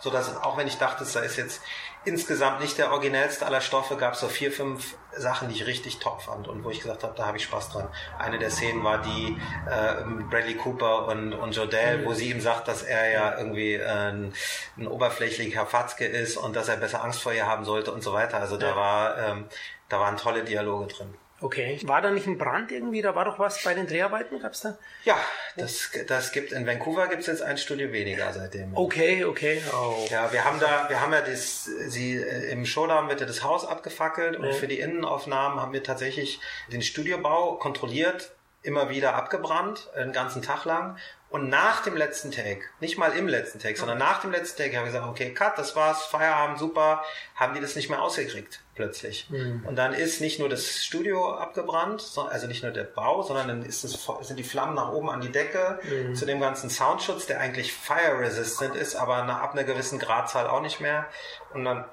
so 0.03 0.11
dass 0.11 0.37
auch 0.37 0.57
wenn 0.57 0.67
ich 0.67 0.79
dachte, 0.79 1.07
da 1.13 1.21
ist 1.21 1.37
jetzt 1.37 1.63
insgesamt 2.05 2.61
nicht 2.61 2.77
der 2.77 2.91
originellste 2.91 3.47
aller 3.47 3.61
Stoffe, 3.61 3.97
gab 3.97 4.15
es 4.15 4.21
so 4.21 4.29
vier, 4.29 4.51
fünf 4.51 4.97
Sachen, 5.17 5.49
die 5.49 5.55
ich 5.55 5.67
richtig 5.67 6.01
top 6.01 6.23
fand 6.23 6.49
und 6.49 6.65
wo 6.65 6.71
ich 6.71 6.81
gesagt 6.81 7.05
habe, 7.05 7.15
da 7.17 7.27
habe 7.27 7.37
ich 7.37 7.45
Spaß 7.45 7.71
dran. 7.71 7.89
Eine 8.19 8.39
der 8.41 8.51
Szenen 8.51 8.83
war 8.83 9.01
die 9.01 9.39
äh, 9.71 10.03
Bradley 10.29 10.57
Cooper 10.57 11.07
und, 11.07 11.33
und 11.33 11.55
Jodelle, 11.55 11.99
mhm. 11.99 12.07
wo 12.07 12.15
sie 12.15 12.31
ihm 12.31 12.41
sagt, 12.41 12.67
dass 12.67 12.83
er 12.83 13.11
ja 13.13 13.39
irgendwie 13.39 13.75
äh, 13.75 13.87
ein, 13.87 14.35
ein 14.77 14.89
oberflächlicher 14.89 15.67
Fatzke 15.67 16.05
ist 16.05 16.37
und 16.37 16.57
dass 16.57 16.69
er 16.69 16.79
besser 16.79 17.05
Angst 17.05 17.23
vor 17.23 17.33
ihr 17.33 17.47
haben 17.47 17.65
sollte 17.65 17.93
und 17.93 18.03
so 18.03 18.13
weiter. 18.13 18.39
Also 18.39 18.57
da 18.57 18.75
war 18.75 19.19
ähm, 19.19 19.47
da 19.89 20.01
waren 20.01 20.17
tolle 20.17 20.43
Dialoge 20.43 20.87
drin. 20.87 21.15
Okay. 21.43 21.81
War 21.83 22.01
da 22.01 22.11
nicht 22.11 22.27
ein 22.27 22.39
Brand 22.39 22.71
irgendwie? 22.71 23.03
Da 23.03 23.17
war 23.17 23.25
doch 23.25 23.39
was 23.39 23.63
bei 23.65 23.75
den 23.75 23.89
Dreharbeiten, 23.89 24.41
gab's 24.41 24.61
da? 24.61 24.79
Ja, 25.05 25.19
das, 25.57 25.91
das 26.07 26.31
gibt, 26.31 26.53
in 26.53 26.67
Vancouver 26.67 27.09
gibt's 27.09 27.27
jetzt 27.27 27.43
ein 27.43 27.59
Studio 27.59 27.91
weniger 27.93 28.33
seitdem. 28.33 28.77
Okay, 28.77 29.25
okay. 29.25 29.61
Oh. 29.73 30.07
Ja, 30.09 30.33
wir 30.33 30.45
haben 30.45 30.61
da, 30.61 30.89
wir 30.89 31.01
haben 31.01 31.13
ja 31.13 31.21
das, 31.21 31.65
sie, 31.65 32.15
im 32.15 32.65
Showdown 32.65 33.09
wird 33.09 33.21
ja 33.21 33.27
das 33.27 33.43
Haus 33.43 33.67
abgefackelt 33.67 34.37
und 34.37 34.47
ja. 34.47 34.53
für 34.53 34.69
die 34.69 34.79
Innenaufnahmen 34.79 35.61
haben 35.61 35.73
wir 35.73 35.83
tatsächlich 35.83 36.41
den 36.73 36.81
Studiobau 36.81 37.57
kontrolliert, 37.57 38.31
immer 38.63 38.89
wieder 38.89 39.15
abgebrannt, 39.15 39.91
den 39.99 40.13
ganzen 40.13 40.43
Tag 40.43 40.65
lang 40.65 40.97
und 41.31 41.49
nach 41.49 41.83
dem 41.83 41.97
letzten 41.97 42.31
Take, 42.31 42.63
nicht 42.79 42.99
mal 42.99 43.13
im 43.13 43.27
letzten 43.27 43.59
Take, 43.59 43.79
sondern 43.79 43.99
nach 43.99 44.21
dem 44.21 44.31
letzten 44.31 44.63
Take 44.63 44.77
haben 44.77 44.85
wir 44.85 44.93
gesagt, 44.93 45.09
okay, 45.09 45.35
Cut, 45.35 45.59
das 45.59 45.75
war's, 45.75 46.05
Feierabend, 46.05 46.59
super, 46.59 47.03
haben 47.35 47.55
die 47.55 47.61
das 47.61 47.75
nicht 47.75 47.91
mehr 47.91 48.01
ausgekriegt, 48.01 48.62
plötzlich. 48.83 49.31
Mhm. 49.31 49.65
Und 49.67 49.77
dann 49.77 49.95
ist 49.95 50.21
nicht 50.21 50.41
nur 50.41 50.49
das 50.49 50.85
Studio 50.85 51.35
abgebrannt, 51.35 52.05
also 52.31 52.47
nicht 52.49 52.63
nur 52.65 52.73
der 52.73 52.85
Bau, 52.85 53.23
sondern 53.23 53.49
dann 53.49 53.63
ist 53.63 53.85
es, 53.85 54.09
sind 54.23 54.39
die 54.39 54.45
Flammen 54.45 54.75
nach 54.75 54.91
oben 54.93 55.09
an 55.09 55.21
die 55.21 55.31
Decke, 55.31 55.79
mhm. 55.85 56.17
zu 56.17 56.27
dem 56.27 56.41
ganzen 56.41 56.69
Soundschutz, 56.69 57.27
der 57.27 57.39
eigentlich 57.39 57.73
fire 57.73 58.19
resistant 58.19 58.75
ist, 58.75 58.97
aber 58.97 59.25
nach, 59.25 59.41
ab 59.41 59.53
einer 59.53 59.63
gewissen 59.63 60.01
Gradzahl 60.01 60.49
auch 60.49 60.63
nicht 60.63 60.81
mehr. 60.81 61.07
Und 61.55 61.65
dann 61.65 61.85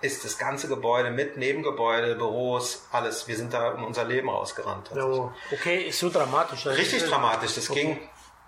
ist 0.00 0.24
das 0.24 0.38
ganze 0.38 0.66
Gebäude 0.68 1.10
mit 1.10 1.36
Nebengebäude, 1.36 2.14
Büros, 2.14 2.86
alles. 2.90 3.28
Wir 3.28 3.36
sind 3.36 3.52
da 3.52 3.72
um 3.72 3.84
unser 3.84 4.04
Leben 4.04 4.30
rausgerannt. 4.30 4.90
Oh, 4.96 5.30
okay, 5.52 5.82
ist 5.82 5.98
so 5.98 6.08
dramatisch. 6.08 6.66
Richtig 6.66 7.04
dramatisch. 7.04 7.54
Das 7.54 7.68
okay. 7.68 7.82
ging 7.82 7.98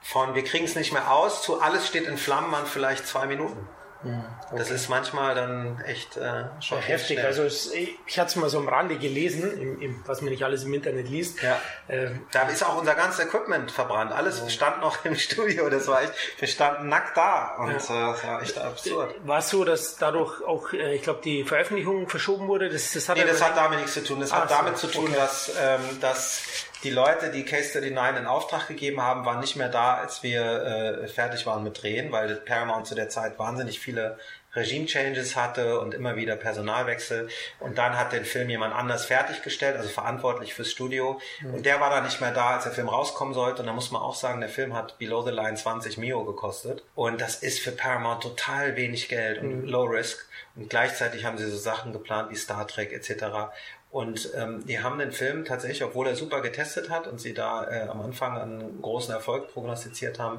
von 0.00 0.34
wir 0.34 0.42
kriegen 0.42 0.64
es 0.64 0.74
nicht 0.74 0.92
mehr 0.92 1.12
aus 1.12 1.42
zu 1.42 1.60
alles 1.60 1.86
steht 1.86 2.06
in 2.06 2.16
Flammen 2.16 2.52
an 2.54 2.66
vielleicht 2.66 3.06
zwei 3.06 3.26
Minuten. 3.26 3.68
Mhm. 4.02 4.24
Okay. 4.46 4.58
Das 4.58 4.70
ist 4.70 4.88
manchmal 4.88 5.34
dann 5.34 5.80
echt 5.82 6.16
äh, 6.16 6.44
schon 6.60 6.78
heftig. 6.80 7.18
Schnell. 7.18 7.26
Also 7.26 7.42
es, 7.44 7.72
ich 7.72 8.18
hatte 8.18 8.30
es 8.30 8.36
mal 8.36 8.48
so 8.48 8.58
am 8.58 8.68
Rande 8.68 8.98
gelesen, 8.98 9.60
im, 9.60 9.80
im, 9.80 10.02
was 10.06 10.20
man 10.20 10.30
nicht 10.30 10.44
alles 10.44 10.64
im 10.64 10.74
Internet 10.74 11.08
liest. 11.08 11.42
Ja. 11.42 11.58
Ähm, 11.88 12.26
da 12.32 12.48
ist 12.48 12.64
auch 12.64 12.78
unser 12.78 12.94
ganzes 12.94 13.24
Equipment 13.24 13.70
verbrannt. 13.70 14.12
Alles 14.12 14.42
oh. 14.44 14.48
stand 14.48 14.80
noch 14.80 15.04
im 15.04 15.16
Studio. 15.16 15.70
Das 15.70 15.86
war 15.88 16.02
echt, 16.02 16.12
wir 16.38 16.48
standen 16.48 16.88
nackt 16.88 17.16
da 17.16 17.56
und 17.58 17.68
ja. 17.68 17.74
äh, 17.74 18.12
das 18.12 18.24
war 18.24 18.42
echt 18.42 18.58
absurd. 18.58 19.14
War 19.24 19.38
es 19.38 19.48
so, 19.48 19.64
dass 19.64 19.96
dadurch 19.96 20.42
auch, 20.42 20.72
äh, 20.72 20.94
ich 20.94 21.02
glaube, 21.02 21.20
die 21.24 21.44
Veröffentlichung 21.44 22.08
verschoben 22.08 22.48
wurde? 22.48 22.68
Das, 22.68 22.92
das 22.92 23.08
hat 23.08 23.16
nee, 23.16 23.24
das 23.24 23.42
hat 23.42 23.56
damit 23.56 23.78
nichts 23.78 23.94
zu 23.94 24.04
tun. 24.04 24.20
Das 24.20 24.32
ah, 24.32 24.42
hat 24.42 24.50
damit 24.50 24.78
so. 24.78 24.88
zu 24.88 24.94
tun, 24.94 25.06
okay. 25.08 25.16
dass, 25.16 25.52
ähm, 25.60 26.00
dass 26.00 26.42
die 26.82 26.90
Leute, 26.90 27.30
die 27.30 27.44
Case 27.44 27.78
39 27.78 28.22
in 28.22 28.26
Auftrag 28.26 28.68
gegeben 28.68 29.00
haben, 29.00 29.24
waren 29.24 29.40
nicht 29.40 29.56
mehr 29.56 29.68
da, 29.68 29.94
als 29.94 30.22
wir 30.22 30.42
äh, 30.42 31.08
fertig 31.08 31.46
waren 31.46 31.62
mit 31.62 31.82
Drehen, 31.82 32.10
weil 32.12 32.36
Paramount 32.36 32.86
zu 32.86 32.94
der 32.94 33.08
Zeit 33.08 33.38
wahnsinnig 33.38 33.78
viele 33.78 34.18
Regime-Changes 34.54 35.34
hatte 35.34 35.80
und 35.80 35.94
immer 35.94 36.16
wieder 36.16 36.36
Personalwechsel. 36.36 37.28
Und 37.58 37.78
dann 37.78 37.96
hat 37.98 38.12
den 38.12 38.24
Film 38.24 38.50
jemand 38.50 38.74
anders 38.74 39.06
fertiggestellt, 39.06 39.76
also 39.76 39.88
verantwortlich 39.88 40.54
fürs 40.54 40.70
Studio. 40.70 41.20
Mhm. 41.40 41.54
Und 41.54 41.66
der 41.66 41.80
war 41.80 41.90
dann 41.90 42.04
nicht 42.04 42.20
mehr 42.20 42.32
da, 42.32 42.50
als 42.50 42.64
der 42.64 42.72
Film 42.72 42.88
rauskommen 42.88 43.32
sollte. 43.32 43.62
Und 43.62 43.66
da 43.66 43.72
muss 43.72 43.90
man 43.90 44.02
auch 44.02 44.14
sagen, 44.14 44.40
der 44.40 44.50
Film 44.50 44.74
hat 44.74 44.98
Below 44.98 45.22
the 45.22 45.30
Line 45.30 45.54
20 45.54 45.96
Mio 45.98 46.24
gekostet. 46.24 46.82
Und 46.94 47.20
das 47.20 47.36
ist 47.36 47.60
für 47.60 47.72
Paramount 47.72 48.22
total 48.22 48.76
wenig 48.76 49.08
Geld 49.08 49.38
und 49.40 49.62
mhm. 49.62 49.68
Low 49.68 49.84
Risk. 49.84 50.26
Und 50.54 50.68
gleichzeitig 50.68 51.24
haben 51.24 51.38
sie 51.38 51.48
so 51.48 51.56
Sachen 51.56 51.92
geplant 51.92 52.30
wie 52.30 52.36
Star 52.36 52.66
Trek 52.66 52.92
etc. 52.92 53.52
Und 53.92 54.30
ähm, 54.34 54.64
die 54.64 54.80
haben 54.80 54.98
den 54.98 55.12
Film 55.12 55.44
tatsächlich, 55.44 55.84
obwohl 55.84 56.06
er 56.06 56.16
super 56.16 56.40
getestet 56.40 56.88
hat 56.88 57.06
und 57.06 57.20
sie 57.20 57.34
da 57.34 57.70
äh, 57.70 57.88
am 57.88 58.00
Anfang 58.00 58.38
einen 58.38 58.80
großen 58.80 59.12
Erfolg 59.12 59.52
prognostiziert 59.52 60.18
haben, 60.18 60.38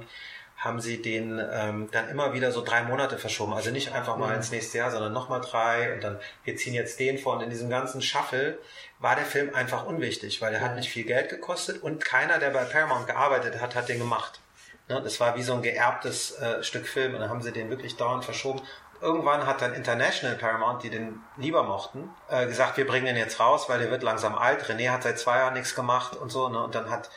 haben 0.58 0.82
sie 0.82 1.04
den 1.04 1.40
ähm, 1.52 1.88
dann 1.92 2.10
immer 2.10 2.34
wieder 2.34 2.52
so 2.52 2.64
drei 2.64 2.82
Monate 2.82 3.20
verschoben. 3.20 3.54
Also 3.54 3.70
nicht 3.70 3.94
einfach 3.94 4.18
mal 4.18 4.30
mhm. 4.30 4.38
ins 4.38 4.50
nächste 4.50 4.80
Jahr, 4.80 4.90
sondern 4.90 5.14
nochmal 5.14 5.40
drei 5.40 5.94
und 5.94 6.04
dann, 6.04 6.20
wir 6.44 6.56
ziehen 6.56 6.74
jetzt 6.74 7.00
den 7.00 7.20
vor. 7.20 7.36
Und 7.36 7.44
in 7.44 7.52
diesem 7.52 7.70
ganzen 7.70 8.02
Shuffle 8.02 8.58
war 8.98 9.16
der 9.16 9.26
Film 9.26 9.54
einfach 9.54 9.86
unwichtig, 9.86 10.42
weil 10.42 10.52
er 10.56 10.62
hat 10.62 10.76
nicht 10.76 10.90
viel 10.90 11.04
Geld 11.04 11.30
gekostet 11.30 11.84
und 11.84 12.04
keiner, 12.04 12.40
der 12.40 12.50
bei 12.50 12.64
Paramount 12.64 13.06
gearbeitet 13.06 13.62
hat, 13.62 13.76
hat 13.76 13.88
den 13.88 14.00
gemacht. 14.00 14.40
Ne? 14.90 15.00
Das 15.04 15.20
war 15.20 15.38
wie 15.38 15.44
so 15.44 15.54
ein 15.54 15.62
geerbtes 15.62 16.40
äh, 16.40 16.64
Stück 16.64 16.88
Film 16.88 17.14
und 17.14 17.22
dann 17.22 17.30
haben 17.30 17.44
sie 17.44 17.52
den 17.52 17.70
wirklich 17.70 17.98
dauernd 17.98 18.26
verschoben 18.26 18.62
irgendwann 19.04 19.46
hat 19.46 19.62
dann 19.62 19.74
International 19.74 20.36
Paramount, 20.38 20.82
die 20.82 20.90
den 20.90 21.22
lieber 21.38 21.64
mochten, 21.64 22.10
äh, 22.30 22.48
gesagt, 22.48 22.78
wir 22.78 22.88
bringen 22.88 23.06
den 23.06 23.18
jetzt 23.18 23.40
raus, 23.40 23.70
weil 23.70 23.80
der 23.80 23.92
wird 23.92 24.02
langsam 24.02 24.36
alt. 24.36 24.64
René 24.64 24.90
hat 24.90 25.04
seit 25.04 25.20
zwei 25.20 25.38
Jahren 25.38 25.54
nichts 25.54 25.76
gemacht 25.76 26.16
und 26.16 26.32
so. 26.32 26.50
Ne? 26.50 26.64
Und 26.64 26.74
dann 26.74 26.90
hat 26.90 27.10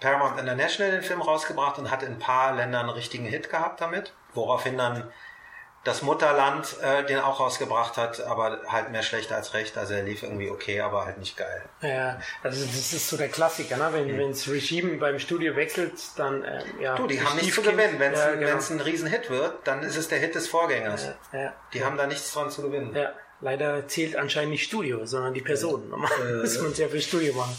Paramount 0.00 0.40
International 0.40 0.92
den 0.92 1.02
Film 1.02 1.20
rausgebracht 1.20 1.78
und 1.78 1.90
hat 1.90 2.02
in 2.02 2.14
ein 2.14 2.18
paar 2.18 2.54
Ländern 2.54 2.86
einen 2.86 2.90
richtigen 2.90 3.26
Hit 3.26 3.50
gehabt 3.50 3.80
damit, 3.80 4.14
woraufhin 4.32 4.78
dann 4.78 5.12
das 5.84 6.02
Mutterland 6.02 6.76
äh, 6.82 7.04
den 7.06 7.18
auch 7.18 7.40
rausgebracht 7.40 7.96
hat, 7.96 8.20
aber 8.20 8.60
halt 8.66 8.90
mehr 8.90 9.02
schlecht 9.02 9.32
als 9.32 9.54
recht. 9.54 9.78
Also 9.78 9.94
er 9.94 10.02
lief 10.02 10.22
irgendwie 10.22 10.50
okay, 10.50 10.80
aber 10.80 11.06
halt 11.06 11.18
nicht 11.18 11.36
geil. 11.36 11.62
Ja, 11.82 12.20
also 12.42 12.64
das 12.64 12.92
ist 12.92 13.08
so 13.08 13.16
der 13.16 13.28
Klassiker, 13.28 13.76
ne? 13.76 13.88
wenn 13.92 14.14
mhm. 14.14 14.30
das 14.30 14.48
Regime 14.48 14.96
beim 14.98 15.18
Studio 15.18 15.56
wechselt, 15.56 15.94
dann 16.16 16.42
äh, 16.42 16.62
ja. 16.80 16.96
Du, 16.96 17.06
die 17.06 17.20
haben 17.22 17.36
nichts 17.36 17.54
zu 17.54 17.62
gewinnen. 17.62 17.98
Wenn 17.98 18.12
es 18.12 18.18
ja, 18.18 18.34
genau. 18.34 18.58
ein 18.58 18.80
Riesenhit 18.80 19.30
wird, 19.30 19.66
dann 19.66 19.82
ist 19.82 19.96
es 19.96 20.08
der 20.08 20.18
Hit 20.18 20.34
des 20.34 20.48
Vorgängers. 20.48 21.10
Ja, 21.32 21.40
ja, 21.40 21.54
die 21.72 21.84
haben 21.84 21.96
da 21.96 22.06
nichts 22.06 22.32
dran 22.32 22.50
zu 22.50 22.62
gewinnen. 22.62 22.94
Ja. 22.94 23.12
Leider 23.40 23.86
zählt 23.86 24.16
anscheinend 24.16 24.50
nicht 24.50 24.64
Studio, 24.64 25.06
sondern 25.06 25.32
die 25.32 25.40
Person. 25.40 25.88
Normal 25.90 26.38
muss 26.40 26.60
man 26.60 26.74
sehr 26.74 26.88
viel 26.88 27.00
Studio 27.00 27.34
machen. 27.34 27.56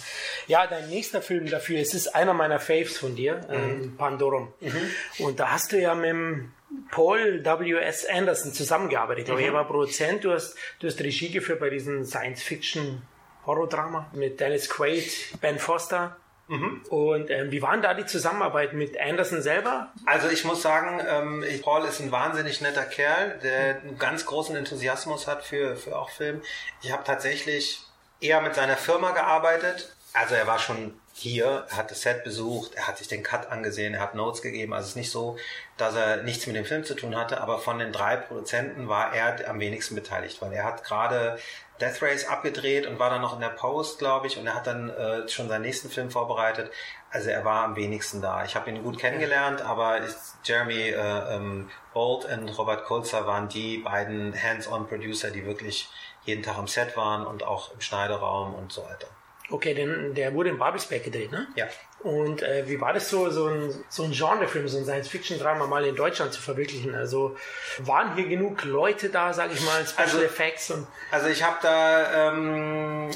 Ja, 0.47 0.67
dein 0.67 0.89
nächster 0.89 1.21
Film 1.21 1.49
dafür, 1.49 1.79
es 1.79 1.93
ist 1.93 2.13
einer 2.15 2.33
meiner 2.33 2.59
Faves 2.59 2.97
von 2.97 3.15
dir, 3.15 3.35
mhm. 3.47 3.53
ähm, 3.53 3.97
Pandorum. 3.97 4.53
Mhm. 4.59 4.91
Und 5.19 5.39
da 5.39 5.51
hast 5.51 5.71
du 5.71 5.79
ja 5.79 5.95
mit 5.95 6.09
dem 6.09 6.51
Paul 6.91 7.43
W.S. 7.43 8.05
Anderson 8.05 8.53
zusammengearbeitet. 8.53 9.27
Mhm. 9.27 9.39
er 9.39 9.53
war 9.53 9.65
Produzent, 9.65 10.23
du 10.23 10.31
hast, 10.31 10.55
du 10.79 10.87
hast 10.87 11.01
Regie 11.01 11.31
geführt 11.31 11.59
bei 11.59 11.69
diesem 11.69 12.05
Science-Fiction-Horror-Drama 12.05 14.09
mit 14.13 14.39
Dennis 14.39 14.69
Quaid, 14.69 15.39
Ben 15.41 15.59
Foster. 15.59 16.15
Mhm. 16.47 16.81
Und 16.89 17.29
ähm, 17.29 17.51
wie 17.51 17.61
war 17.61 17.73
denn 17.73 17.83
da 17.83 17.93
die 17.93 18.07
Zusammenarbeit 18.07 18.73
mit 18.73 18.97
Anderson 18.99 19.41
selber? 19.41 19.91
Also 20.05 20.29
ich 20.29 20.45
muss 20.45 20.61
sagen, 20.63 20.99
ähm, 21.07 21.43
Paul 21.61 21.85
ist 21.85 21.99
ein 21.99 22.11
wahnsinnig 22.11 22.61
netter 22.61 22.85
Kerl, 22.85 23.39
der 23.43 23.81
einen 23.81 23.99
ganz 23.99 24.25
großen 24.25 24.55
Enthusiasmus 24.55 25.27
hat 25.27 25.43
für, 25.43 25.75
für 25.75 25.97
auch 25.97 26.09
Film. 26.09 26.41
Ich 26.81 26.91
habe 26.91 27.03
tatsächlich 27.03 27.81
eher 28.19 28.41
mit 28.41 28.55
seiner 28.55 28.77
Firma 28.77 29.11
gearbeitet. 29.11 29.93
Also 30.13 30.33
er 30.33 30.47
war 30.47 30.57
schon 30.57 30.98
hier, 31.19 31.65
er 31.69 31.77
hat 31.77 31.91
das 31.91 32.01
Set 32.01 32.23
besucht, 32.23 32.75
er 32.75 32.87
hat 32.87 32.97
sich 32.97 33.07
den 33.07 33.23
Cut 33.23 33.51
angesehen, 33.51 33.93
er 33.93 34.01
hat 34.01 34.15
Notes 34.15 34.41
gegeben. 34.41 34.73
Also 34.73 34.85
es 34.85 34.89
ist 34.91 34.95
nicht 34.95 35.11
so, 35.11 35.37
dass 35.77 35.95
er 35.95 36.23
nichts 36.23 36.47
mit 36.47 36.55
dem 36.55 36.65
Film 36.65 36.83
zu 36.83 36.95
tun 36.95 37.15
hatte, 37.15 37.41
aber 37.41 37.59
von 37.59 37.79
den 37.79 37.91
drei 37.91 38.15
Produzenten 38.17 38.87
war 38.87 39.13
er 39.13 39.49
am 39.49 39.59
wenigsten 39.59 39.95
beteiligt, 39.95 40.41
weil 40.41 40.53
er 40.53 40.63
hat 40.63 40.83
gerade 40.83 41.37
Death 41.79 42.01
Race 42.01 42.27
abgedreht 42.27 42.85
und 42.87 42.99
war 42.99 43.09
dann 43.09 43.21
noch 43.21 43.33
in 43.33 43.39
der 43.39 43.49
Post, 43.49 43.99
glaube 43.99 44.27
ich, 44.27 44.37
und 44.37 44.47
er 44.47 44.55
hat 44.55 44.67
dann 44.67 44.89
äh, 44.89 45.27
schon 45.29 45.47
seinen 45.47 45.61
nächsten 45.61 45.89
Film 45.89 46.11
vorbereitet. 46.11 46.71
Also 47.09 47.29
er 47.29 47.45
war 47.45 47.63
am 47.63 47.75
wenigsten 47.75 48.21
da. 48.21 48.43
Ich 48.43 48.55
habe 48.55 48.69
ihn 48.69 48.83
gut 48.83 48.99
kennengelernt, 48.99 49.61
aber 49.61 49.97
ist 49.97 50.37
Jeremy 50.43 50.89
äh, 50.89 51.35
ähm, 51.35 51.69
Bolt 51.93 52.25
und 52.25 52.49
Robert 52.49 52.85
Kulzer 52.85 53.25
waren 53.25 53.47
die 53.49 53.77
beiden 53.77 54.33
Hands-on-Producer, 54.41 55.31
die 55.31 55.45
wirklich 55.45 55.89
jeden 56.25 56.43
Tag 56.43 56.57
am 56.57 56.67
Set 56.67 56.97
waren 56.97 57.25
und 57.25 57.43
auch 57.43 57.73
im 57.73 57.81
Schneideraum 57.81 58.53
und 58.53 58.71
so 58.71 58.83
weiter. 58.83 59.07
Okay, 59.51 59.73
denn 59.73 60.13
der 60.13 60.33
wurde 60.33 60.49
in 60.49 60.59
Babelsberg 60.59 61.03
gedreht, 61.03 61.31
ne? 61.31 61.47
Ja. 61.55 61.67
Und 62.01 62.43
äh, 62.43 62.67
wie 62.67 62.79
war 62.79 62.93
das 62.93 63.09
so, 63.09 63.29
so 63.29 63.47
ein, 63.47 63.73
so 63.89 64.03
ein 64.03 64.11
Genrefilm, 64.11 64.67
so 64.67 64.77
ein 64.77 64.85
Science-Fiction-Drama 64.85 65.65
mal 65.67 65.83
in 65.85 65.95
Deutschland 65.95 66.31
zu 66.31 66.41
verwirklichen? 66.41 66.95
Also 66.95 67.35
waren 67.79 68.15
hier 68.15 68.27
genug 68.27 68.63
Leute 68.63 69.09
da, 69.09 69.33
sage 69.33 69.53
ich 69.53 69.61
mal, 69.65 69.85
Special 69.85 70.05
also, 70.05 70.21
Effects? 70.21 70.71
Und 70.71 70.87
also 71.11 71.27
ich 71.27 71.43
habe 71.43 71.57
da, 71.61 72.29
ähm, 72.29 73.09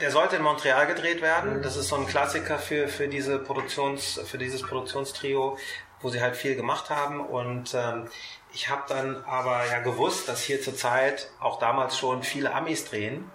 der 0.00 0.10
sollte 0.10 0.36
in 0.36 0.42
Montreal 0.42 0.86
gedreht 0.86 1.20
werden. 1.20 1.58
Mhm. 1.58 1.62
Das 1.62 1.76
ist 1.76 1.88
so 1.88 1.96
ein 1.96 2.06
Klassiker 2.06 2.58
für, 2.58 2.88
für, 2.88 3.08
diese 3.08 3.38
Produktions, 3.38 4.20
für 4.24 4.38
dieses 4.38 4.62
Produktionstrio, 4.62 5.58
wo 6.00 6.08
sie 6.08 6.22
halt 6.22 6.36
viel 6.36 6.56
gemacht 6.56 6.88
haben. 6.88 7.20
Und 7.20 7.74
ähm, 7.74 8.08
ich 8.54 8.70
habe 8.70 8.82
dann 8.88 9.22
aber 9.24 9.66
ja 9.66 9.80
gewusst, 9.80 10.28
dass 10.28 10.42
hier 10.42 10.62
zurzeit 10.62 11.28
auch 11.40 11.58
damals 11.58 11.98
schon 11.98 12.22
viele 12.22 12.54
Amis 12.54 12.86
drehen 12.86 13.30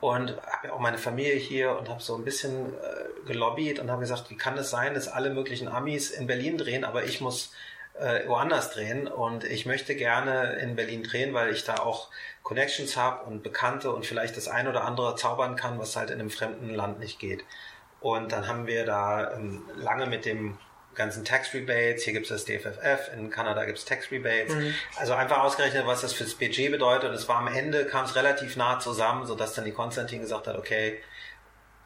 und 0.00 0.30
habe 0.46 0.68
ja 0.68 0.72
auch 0.72 0.78
meine 0.78 0.98
Familie 0.98 1.34
hier 1.34 1.76
und 1.76 1.88
habe 1.88 2.00
so 2.00 2.14
ein 2.14 2.24
bisschen 2.24 2.72
äh, 2.74 3.26
gelobbyt 3.26 3.80
und 3.80 3.90
habe 3.90 4.00
gesagt, 4.00 4.30
wie 4.30 4.36
kann 4.36 4.56
es 4.56 4.70
sein, 4.70 4.94
dass 4.94 5.08
alle 5.08 5.30
möglichen 5.30 5.68
Amis 5.68 6.10
in 6.10 6.26
Berlin 6.26 6.56
drehen, 6.56 6.84
aber 6.84 7.04
ich 7.04 7.20
muss 7.20 7.52
äh, 7.98 8.28
woanders 8.28 8.70
drehen 8.70 9.08
und 9.08 9.44
ich 9.44 9.66
möchte 9.66 9.96
gerne 9.96 10.54
in 10.54 10.76
Berlin 10.76 11.02
drehen, 11.02 11.34
weil 11.34 11.52
ich 11.52 11.64
da 11.64 11.76
auch 11.76 12.08
Connections 12.42 12.96
habe 12.96 13.24
und 13.24 13.42
Bekannte 13.42 13.92
und 13.92 14.06
vielleicht 14.06 14.36
das 14.36 14.48
ein 14.48 14.68
oder 14.68 14.84
andere 14.84 15.16
zaubern 15.16 15.56
kann, 15.56 15.78
was 15.78 15.96
halt 15.96 16.10
in 16.10 16.20
einem 16.20 16.30
fremden 16.30 16.74
Land 16.74 17.00
nicht 17.00 17.18
geht. 17.18 17.44
Und 18.00 18.30
dann 18.30 18.46
haben 18.46 18.66
wir 18.66 18.86
da 18.86 19.34
ähm, 19.34 19.64
lange 19.76 20.06
mit 20.06 20.24
dem 20.24 20.56
ganzen 20.98 21.24
Tax 21.24 21.54
Rebates, 21.54 22.04
hier 22.04 22.12
gibt 22.12 22.30
es 22.30 22.30
das 22.30 22.44
DFFF, 22.44 23.10
in 23.16 23.30
Kanada 23.30 23.64
gibt 23.64 23.78
es 23.78 23.86
Tax 23.86 24.10
Rebates. 24.10 24.54
Mhm. 24.54 24.74
Also 24.96 25.14
einfach 25.14 25.38
ausgerechnet, 25.38 25.86
was 25.86 26.02
das 26.02 26.12
fürs 26.12 26.34
Budget 26.34 26.70
bedeutet. 26.70 27.14
Es 27.14 27.26
war 27.28 27.36
am 27.36 27.48
Ende, 27.48 27.86
kam 27.86 28.04
es 28.04 28.14
relativ 28.14 28.56
nah 28.56 28.78
zusammen, 28.78 29.26
sodass 29.26 29.54
dann 29.54 29.64
die 29.64 29.72
Konstantin 29.72 30.20
gesagt 30.20 30.46
hat, 30.46 30.58
okay, 30.58 30.98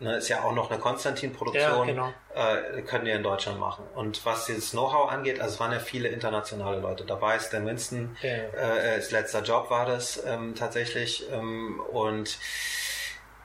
ne, 0.00 0.16
ist 0.16 0.28
ja 0.28 0.42
auch 0.42 0.52
noch 0.52 0.70
eine 0.70 0.80
Konstantin-Produktion, 0.80 1.88
ja, 1.88 1.94
genau. 1.94 2.12
äh, 2.34 2.82
können 2.82 3.06
wir 3.06 3.14
in 3.14 3.22
Deutschland 3.22 3.58
machen. 3.58 3.84
Und 3.94 4.24
was 4.26 4.46
dieses 4.46 4.70
Know-how 4.70 5.10
angeht, 5.10 5.40
also 5.40 5.54
es 5.54 5.60
waren 5.60 5.72
ja 5.72 5.78
viele 5.78 6.08
internationale 6.08 6.80
Leute 6.80 7.04
dabei. 7.04 7.38
Stan 7.38 7.64
Winston, 7.66 8.16
ja. 8.22 8.28
äh, 8.28 8.98
ist 8.98 9.12
letzter 9.12 9.42
Job 9.42 9.70
war 9.70 9.86
das 9.86 10.22
ähm, 10.26 10.54
tatsächlich. 10.54 11.24
Ähm, 11.30 11.80
und 11.92 12.38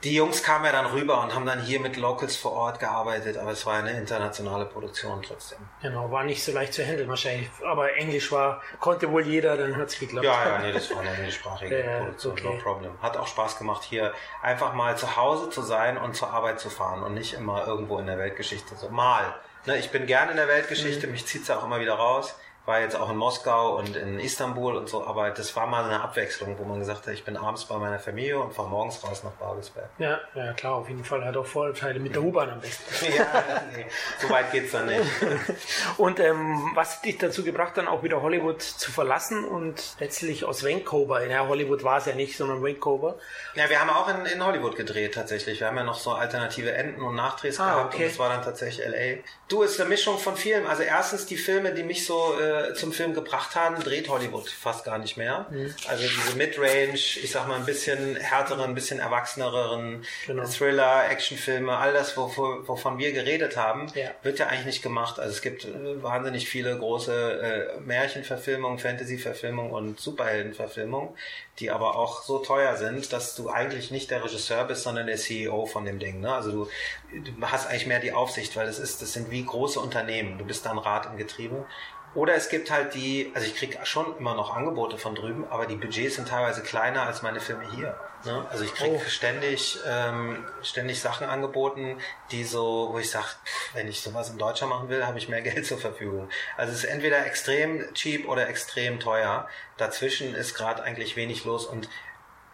die 0.04 0.14
Jungs 0.14 0.44
kamen 0.44 0.66
ja 0.66 0.72
dann 0.72 0.86
rüber 0.88 1.22
und 1.22 1.34
haben 1.34 1.46
dann 1.46 1.62
hier 1.62 1.80
mit 1.80 1.98
Locals 1.98 2.36
vor 2.36 2.52
Ort 2.52 2.80
gearbeitet, 2.80 3.38
aber 3.38 3.52
es 3.52 3.66
war 3.66 3.76
eine 3.76 3.92
internationale 3.92 4.66
Produktion 4.66 5.22
trotzdem. 5.24 5.58
Genau, 5.82 6.12
war 6.12 6.24
nicht 6.24 6.44
so 6.44 6.52
leicht 6.52 6.74
zu 6.74 6.86
handeln 6.86 7.10
wahrscheinlich, 7.10 7.50
aber 7.66 7.96
Englisch 7.96 8.32
war, 8.32 8.62
konnte 8.80 9.12
wohl 9.12 9.26
jeder, 9.26 9.58
dann 9.58 9.76
hat 9.76 9.88
es 9.88 10.00
geklappt. 10.00 10.26
Ja, 10.26 10.48
ja, 10.48 10.60
nee, 10.64 10.72
das 10.72 10.92
war 10.92 11.02
eine 11.02 11.12
englischsprachige 11.16 11.84
ja, 11.84 11.98
Produktion, 12.00 12.34
okay. 12.34 12.44
no 12.44 12.58
problem. 12.62 12.92
Hat 13.02 13.18
auch 13.18 13.28
Spaß 13.28 13.58
gemacht, 13.58 13.84
hier 13.84 14.14
einfach 14.42 14.74
mal 14.74 14.96
zu 14.98 15.16
Hause 15.16 15.50
zu 15.50 15.62
sein 15.64 15.98
und 15.98 16.16
zur 16.16 16.32
Arbeit 16.32 16.60
zu 16.60 16.70
fahren 16.70 17.02
und 17.02 17.16
nicht 17.16 17.34
immer 17.34 17.66
irgendwo 17.66 17.98
in 17.98 18.06
der 18.06 18.20
Weltgeschichte, 18.20 18.76
so 18.76 18.90
mal. 18.90 19.34
Ne, 19.66 19.78
ich 19.78 19.90
bin 19.90 20.06
gerne 20.06 20.32
in 20.32 20.38
der 20.38 20.48
Weltgeschichte, 20.48 21.08
mhm. 21.08 21.14
mich 21.14 21.26
zieht 21.26 21.44
es 21.44 21.50
auch 21.50 21.66
immer 21.66 21.80
wieder 21.80 21.96
raus 21.96 22.36
war 22.68 22.82
jetzt 22.82 22.98
auch 22.98 23.10
in 23.10 23.16
Moskau 23.16 23.78
und 23.78 23.96
in 23.96 24.20
Istanbul 24.20 24.76
und 24.76 24.90
so, 24.90 25.08
aber 25.08 25.32
das 25.32 25.56
war 25.56 25.68
mal 25.68 25.86
eine 25.86 26.02
Abwechslung, 26.02 26.60
wo 26.60 26.66
man 26.66 26.80
gesagt 26.80 27.08
hat, 27.08 27.14
ich 27.14 27.24
bin 27.24 27.38
abends 27.38 27.64
bei 27.64 27.78
meiner 27.78 27.98
Familie 27.98 28.38
und 28.40 28.54
fahre 28.54 28.68
morgens 28.68 29.02
raus 29.06 29.24
nach 29.24 29.32
Babelsberg. 29.32 29.90
Ja, 30.00 30.20
ja 30.36 30.52
klar, 30.52 30.76
auf 30.76 30.90
jeden 30.90 31.06
Fall. 31.06 31.24
Hat 31.24 31.38
auch 31.38 31.46
Vorteile 31.46 31.98
mit 32.02 32.14
der 32.14 32.22
U-Bahn 32.22 32.50
am 32.50 32.60
besten. 32.60 33.14
ja, 33.18 33.64
nee, 33.74 33.86
so 34.20 34.30
weit 34.30 34.52
geht's 34.52 34.74
dann 34.74 34.88
nicht. 34.88 35.02
und 35.98 36.20
ähm, 36.20 36.72
was 36.76 36.98
hat 36.98 37.06
dich 37.06 37.18
dazu 37.18 37.42
gebracht, 37.46 37.78
dann 37.78 37.88
auch 37.88 38.04
wieder 38.04 38.22
Hollywood 38.22 38.62
zu 38.62 38.92
verlassen 38.92 39.46
und 39.46 39.96
letztlich 40.02 40.44
aus 40.44 40.66
Vancouver, 40.66 41.26
ja, 41.26 41.48
Hollywood 41.48 41.86
war 41.86 42.00
es 42.00 42.06
ja 42.06 42.16
nicht, 42.16 42.36
sondern 42.36 42.62
Vancouver. 42.62 43.16
Ja, 43.56 43.70
wir 43.70 43.80
haben 43.80 43.90
auch 43.90 44.10
in, 44.10 44.26
in 44.26 44.46
Hollywood 44.46 44.76
gedreht 44.76 45.14
tatsächlich. 45.14 45.62
Wir 45.62 45.68
haben 45.68 45.78
ja 45.78 45.84
noch 45.84 46.00
so 46.00 46.12
alternative 46.12 46.74
Enden 46.74 47.02
und 47.02 47.16
Nachdrehs 47.16 47.62
ah, 47.62 47.76
gehabt 47.76 47.94
okay. 47.94 48.04
und 48.04 48.12
das 48.12 48.20
war 48.20 48.28
dann 48.28 48.44
tatsächlich 48.44 48.86
LA. 48.86 49.24
Du, 49.48 49.64
ist 49.64 49.80
eine 49.80 49.88
Mischung 49.88 50.18
von 50.20 50.36
vielen. 50.36 50.68
Also 50.68 50.84
erstens 50.84 51.26
die 51.26 51.38
Filme, 51.38 51.74
die 51.74 51.84
mich 51.84 52.06
so 52.06 52.38
äh, 52.38 52.57
zum 52.74 52.92
Film 52.92 53.14
gebracht 53.14 53.56
haben, 53.56 53.82
dreht 53.84 54.10
Hollywood 54.10 54.50
fast 54.50 54.86
gar 54.86 54.98
nicht 54.98 55.18
mehr. 55.18 55.48
Mhm. 55.50 55.74
Also 55.88 56.04
diese 56.04 56.38
Midrange, 56.38 56.94
ich 56.94 57.32
sag 57.32 57.48
mal 57.48 57.56
ein 57.56 57.66
bisschen 57.66 58.16
härteren, 58.16 58.66
ein 58.66 58.76
bisschen 58.76 59.00
erwachseneren 59.00 60.06
genau. 60.26 60.46
Thriller, 60.46 61.10
Actionfilme, 61.10 61.76
all 61.78 61.94
das, 61.94 62.18
wovon 62.18 62.98
wir 62.98 63.12
geredet 63.14 63.58
haben, 63.58 63.88
ja. 63.96 64.12
wird 64.24 64.40
ja 64.40 64.48
eigentlich 64.48 64.66
nicht 64.66 64.84
gemacht. 64.84 65.20
Also 65.20 65.32
es 65.32 65.42
gibt 65.42 65.66
äh, 65.66 66.02
wahnsinnig 66.04 66.48
viele 66.50 66.78
große 66.78 67.78
äh, 67.78 67.80
Märchenverfilmungen, 67.82 68.80
Fantasyverfilmungen 68.80 69.72
und 69.72 70.00
Superheldenverfilmungen, 70.00 71.10
die 71.60 71.72
aber 71.72 71.96
auch 71.96 72.24
so 72.24 72.40
teuer 72.40 72.76
sind, 72.76 73.12
dass 73.14 73.36
du 73.36 73.50
eigentlich 73.50 73.92
nicht 73.92 74.12
der 74.12 74.24
Regisseur 74.24 74.66
bist, 74.66 74.84
sondern 74.84 75.08
der 75.08 75.18
CEO 75.18 75.66
von 75.66 75.86
dem 75.86 76.00
Ding. 76.00 76.20
Ne? 76.20 76.34
Also 76.34 76.52
du, 76.52 76.70
du 77.12 77.32
hast 77.42 77.68
eigentlich 77.68 77.88
mehr 77.88 78.00
die 78.00 78.14
Aufsicht, 78.14 78.56
weil 78.56 78.68
das 78.68 78.80
ist, 78.80 79.02
das 79.02 79.14
sind 79.14 79.32
wie 79.32 79.44
große 79.44 79.80
Unternehmen. 79.80 80.38
Du 80.38 80.46
bist 80.46 80.66
dann 80.66 80.78
Rad 80.78 81.08
im 81.08 81.18
Getriebe. 81.18 81.66
Oder 82.18 82.34
es 82.34 82.50
gibt 82.50 82.72
halt 82.72 82.96
die, 82.96 83.32
also 83.36 83.46
ich 83.46 83.56
kriege 83.56 83.78
schon 83.84 84.18
immer 84.18 84.34
noch 84.34 84.56
Angebote 84.56 84.98
von 84.98 85.14
drüben, 85.14 85.46
aber 85.52 85.68
die 85.68 85.76
Budgets 85.76 86.16
sind 86.16 86.28
teilweise 86.28 86.64
kleiner 86.64 87.04
als 87.04 87.22
meine 87.22 87.40
Filme 87.40 87.70
hier. 87.76 87.96
Ne? 88.26 88.44
Also 88.50 88.64
ich 88.64 88.74
kriege 88.74 88.96
oh. 88.96 89.08
ständig, 89.08 89.78
ähm, 89.86 90.44
ständig 90.64 91.00
Sachen 91.00 91.28
angeboten, 91.28 92.00
die 92.32 92.44
so, 92.44 92.90
wo 92.92 92.98
ich 92.98 93.12
sage, 93.12 93.28
wenn 93.74 93.88
ich 93.88 94.02
sowas 94.02 94.32
in 94.32 94.40
Deutschland 94.40 94.74
machen 94.74 94.90
will, 94.90 95.06
habe 95.06 95.20
ich 95.20 95.30
mehr 95.30 95.42
Geld 95.44 95.68
zur 95.68 95.78
Verfügung. 95.78 96.28
Also 96.58 96.74
es 96.74 96.80
ist 96.80 96.86
entweder 96.86 97.24
extrem 97.24 97.94
cheap 97.94 98.28
oder 98.28 98.50
extrem 98.50 99.00
teuer. 99.00 99.48
Dazwischen 99.78 100.34
ist 100.34 100.56
gerade 100.56 100.82
eigentlich 100.82 101.18
wenig 101.18 101.46
los 101.46 101.68
und 101.68 101.88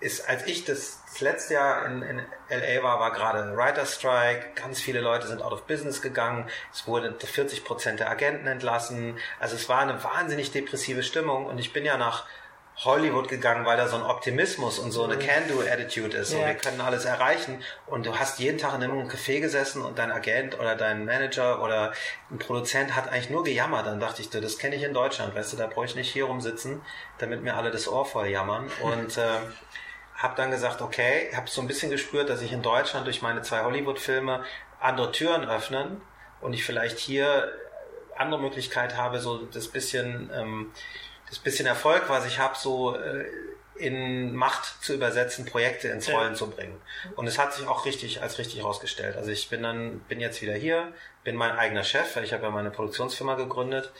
ist, 0.04 0.28
als 0.30 0.46
ich 0.46 0.66
das, 0.66 1.02
das 1.08 1.22
letzte 1.22 1.56
Jahr 1.56 1.86
in, 1.86 2.02
in 2.02 2.22
LA 2.50 2.84
war, 2.84 3.00
war 3.00 3.12
gerade 3.12 3.42
ein 3.42 3.58
Writer 3.58 3.86
Strike. 3.86 4.52
Ganz 4.56 4.82
viele 4.82 5.02
Leute 5.02 5.28
sind 5.28 5.42
out 5.42 5.54
of 5.54 5.63
business 5.63 6.02
gegangen. 6.02 6.50
Es 6.72 6.86
wurden 6.88 7.16
40 7.20 7.63
Prozent 7.63 8.00
der 8.00 8.10
Agenten 8.10 8.48
entlassen. 8.48 9.18
Also 9.39 9.56
es 9.56 9.70
war 9.70 9.80
eine 9.80 10.04
wahnsinnig 10.04 10.52
depressive 10.52 11.04
Stimmung 11.04 11.46
und 11.46 11.58
ich 11.58 11.74
bin 11.74 11.86
ja 11.86 11.98
nach 11.98 12.26
Hollywood 12.78 13.28
gegangen, 13.28 13.66
weil 13.66 13.78
da 13.78 13.88
so 13.88 13.98
ein 13.98 14.02
Optimismus 14.02 14.80
und 14.80 14.92
so 14.92 15.04
eine 15.04 15.16
mhm. 15.16 15.20
Can-Do-Attitude 15.20 16.18
ist. 16.18 16.34
Ja. 16.34 16.39
Und 16.39 16.46
wir 16.48 16.56
können 16.56 16.82
alles 16.82 17.06
erreichen. 17.06 17.62
Und 17.86 18.06
du 18.06 18.18
hast 18.18 18.39
jeden 18.39 18.58
Tag 18.58 18.74
in 18.76 18.84
einem 18.84 19.08
Café 19.08 19.39
gesessen 19.39 19.84
und 19.84 20.00
dein 20.00 20.12
Agent 20.12 20.60
oder 20.60 20.76
dein 20.76 21.06
Manager 21.06 21.62
oder 21.62 21.94
ein 22.32 22.39
Produzent 22.39 22.96
hat 22.96 23.10
eigentlich 23.10 23.30
nur 23.30 23.44
gejammert. 23.44 23.86
Dann 23.86 24.00
dachte 24.00 24.22
ich, 24.22 24.30
das 24.30 24.58
kenne 24.58 24.76
ich 24.76 24.84
in 24.84 24.94
Deutschland, 24.94 25.36
weißt 25.36 25.54
du, 25.54 25.58
da 25.58 25.68
brauche 25.68 25.86
ich 25.86 25.96
nicht 25.96 26.12
hier 26.12 26.26
rumsitzen, 26.26 26.82
damit 27.20 27.44
mir 27.44 27.56
alle 27.56 27.70
das 27.70 27.88
Ohr 27.88 28.06
voll 28.06 28.28
jammern. 28.28 28.72
Und 28.82 29.18
äh, 29.18 29.22
habe 30.15 30.36
dann 30.36 30.52
gesagt, 30.52 30.82
okay, 30.82 31.30
habe 31.36 31.49
so 31.49 31.62
ein 31.62 31.67
bisschen 31.67 31.89
gespürt, 31.89 32.30
dass 32.30 32.41
ich 32.41 32.52
in 32.52 32.62
Deutschland 32.62 33.06
durch 33.06 33.21
meine 33.21 33.41
zwei 33.41 33.63
Hollywood-Filme 33.63 34.43
andere 34.80 35.12
Türen 35.12 35.45
öffnen 35.45 36.02
und 36.41 36.54
ich 36.54 36.63
vielleicht 36.63 36.99
hier 36.99 37.52
andere 38.15 38.39
Möglichkeit 38.39 38.95
habe, 38.95 39.19
so 39.19 39.39
das 39.45 39.67
bisschen, 39.67 40.30
ähm, 40.34 40.71
das 41.30 41.39
bisschen 41.39 41.65
Erfolg, 41.65 42.04
was 42.08 42.28
ich 42.28 42.39
habe, 42.39 42.56
so 42.58 42.95
äh, 42.95 43.26
in 43.76 44.36
Macht 44.36 44.84
zu 44.84 44.93
übersetzen, 44.93 45.45
Projekte 45.45 45.88
ins 45.88 46.08
Rollen 46.08 46.34
ja. 46.34 46.38
zu 46.38 46.49
bringen. 46.52 46.80
Und 47.15 47.26
es 47.26 47.39
hat 47.39 47.56
sich 47.56 47.67
auch 47.67 47.86
richtig 47.86 48.21
als 48.21 48.38
richtig 48.38 48.60
herausgestellt. 48.60 49.17
Also 49.17 49.32
ich 49.32 49.49
bin 49.49 49.63
dann, 49.63 49.99
bin 50.02 50.19
jetzt 50.19 50.43
wieder 50.43 50.54
hier, 50.54 50.93
bin 51.23 51.36
mein 51.36 51.58
eigener 51.58 51.84
Chef, 51.84 52.15
weil 52.15 52.23
ich 52.23 52.34
habe 52.34 52.43
ja 52.43 52.49
meine 52.52 52.69
Produktionsfirma 52.69 53.34
gegründet 53.34 53.91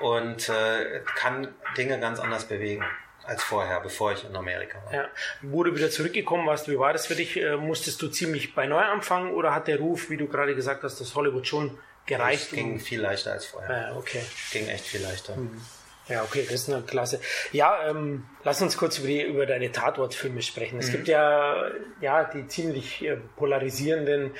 und 0.00 0.48
äh, 0.48 1.00
kann 1.16 1.54
Dinge 1.76 2.00
ganz 2.00 2.20
anders 2.20 2.46
bewegen 2.46 2.84
als 3.28 3.44
vorher, 3.44 3.80
bevor 3.80 4.12
ich 4.12 4.24
in 4.24 4.34
Amerika 4.34 4.82
war. 4.84 4.94
Ja. 4.94 5.08
Wo 5.42 5.62
du 5.62 5.74
wieder 5.76 5.90
zurückgekommen 5.90 6.46
warst, 6.46 6.68
wie 6.68 6.78
war 6.78 6.92
das 6.92 7.06
für 7.06 7.14
dich? 7.14 7.36
Äh, 7.36 7.56
musstest 7.56 8.00
du 8.00 8.08
ziemlich 8.08 8.54
bei 8.54 8.66
neu 8.66 8.80
anfangen 8.80 9.32
oder 9.34 9.54
hat 9.54 9.68
der 9.68 9.78
Ruf, 9.78 10.10
wie 10.10 10.16
du 10.16 10.26
gerade 10.26 10.54
gesagt 10.54 10.82
hast, 10.82 11.00
das 11.00 11.14
Hollywood 11.14 11.46
schon 11.46 11.78
gereicht? 12.06 12.44
Es 12.44 12.50
ging 12.52 12.80
viel 12.80 13.00
leichter 13.00 13.32
als 13.32 13.46
vorher. 13.46 13.88
Ja, 13.88 13.96
okay. 13.96 14.22
Ging 14.52 14.66
echt 14.68 14.86
viel 14.86 15.02
leichter. 15.02 15.36
Mhm. 15.36 15.60
Ja, 16.08 16.22
okay, 16.22 16.42
das 16.44 16.62
ist 16.62 16.70
eine 16.70 16.82
klasse. 16.82 17.20
Ja, 17.52 17.86
ähm, 17.86 18.24
lass 18.42 18.62
uns 18.62 18.78
kurz 18.78 18.98
über, 18.98 19.08
die, 19.08 19.22
über 19.22 19.44
deine 19.44 19.70
Tatortfilme 19.70 20.40
sprechen. 20.40 20.78
Es 20.78 20.88
mhm. 20.88 20.92
gibt 20.92 21.08
ja, 21.08 21.70
ja 22.00 22.24
die 22.24 22.46
ziemlich 22.46 23.04
äh, 23.04 23.18
polarisierenden 23.36 24.30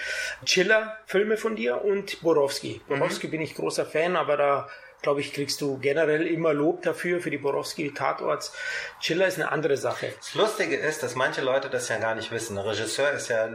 Chiller-Filme 0.47 1.37
von 1.37 1.57
dir 1.57 1.85
und 1.85 2.23
Borowski. 2.23 2.81
Borowski 2.89 3.27
mhm. 3.27 3.33
bin 3.33 3.41
ich 3.43 3.55
großer 3.55 3.85
Fan, 3.85 4.17
aber 4.17 4.39
da 4.39 4.69
glaube 5.03 5.21
ich, 5.21 5.33
kriegst 5.33 5.61
du 5.61 5.79
generell 5.79 6.27
immer 6.27 6.53
Lob 6.53 6.83
dafür, 6.83 7.21
für 7.21 7.31
die 7.31 7.39
Borowski 7.39 7.93
Tatorts. 7.93 8.53
Chiller 9.01 9.27
ist 9.27 9.37
eine 9.37 9.51
andere 9.53 9.77
Sache. 9.77 10.13
Das 10.19 10.35
Lustige 10.35 10.77
ist, 10.77 11.03
dass 11.03 11.15
manche 11.15 11.41
Leute 11.41 11.71
das 11.71 11.89
ja 11.89 11.99
gar 11.99 12.15
nicht 12.15 12.31
wissen. 12.31 12.59
Ein 12.59 12.67
Regisseur 12.67 13.11
ist 13.13 13.29
ja, 13.29 13.49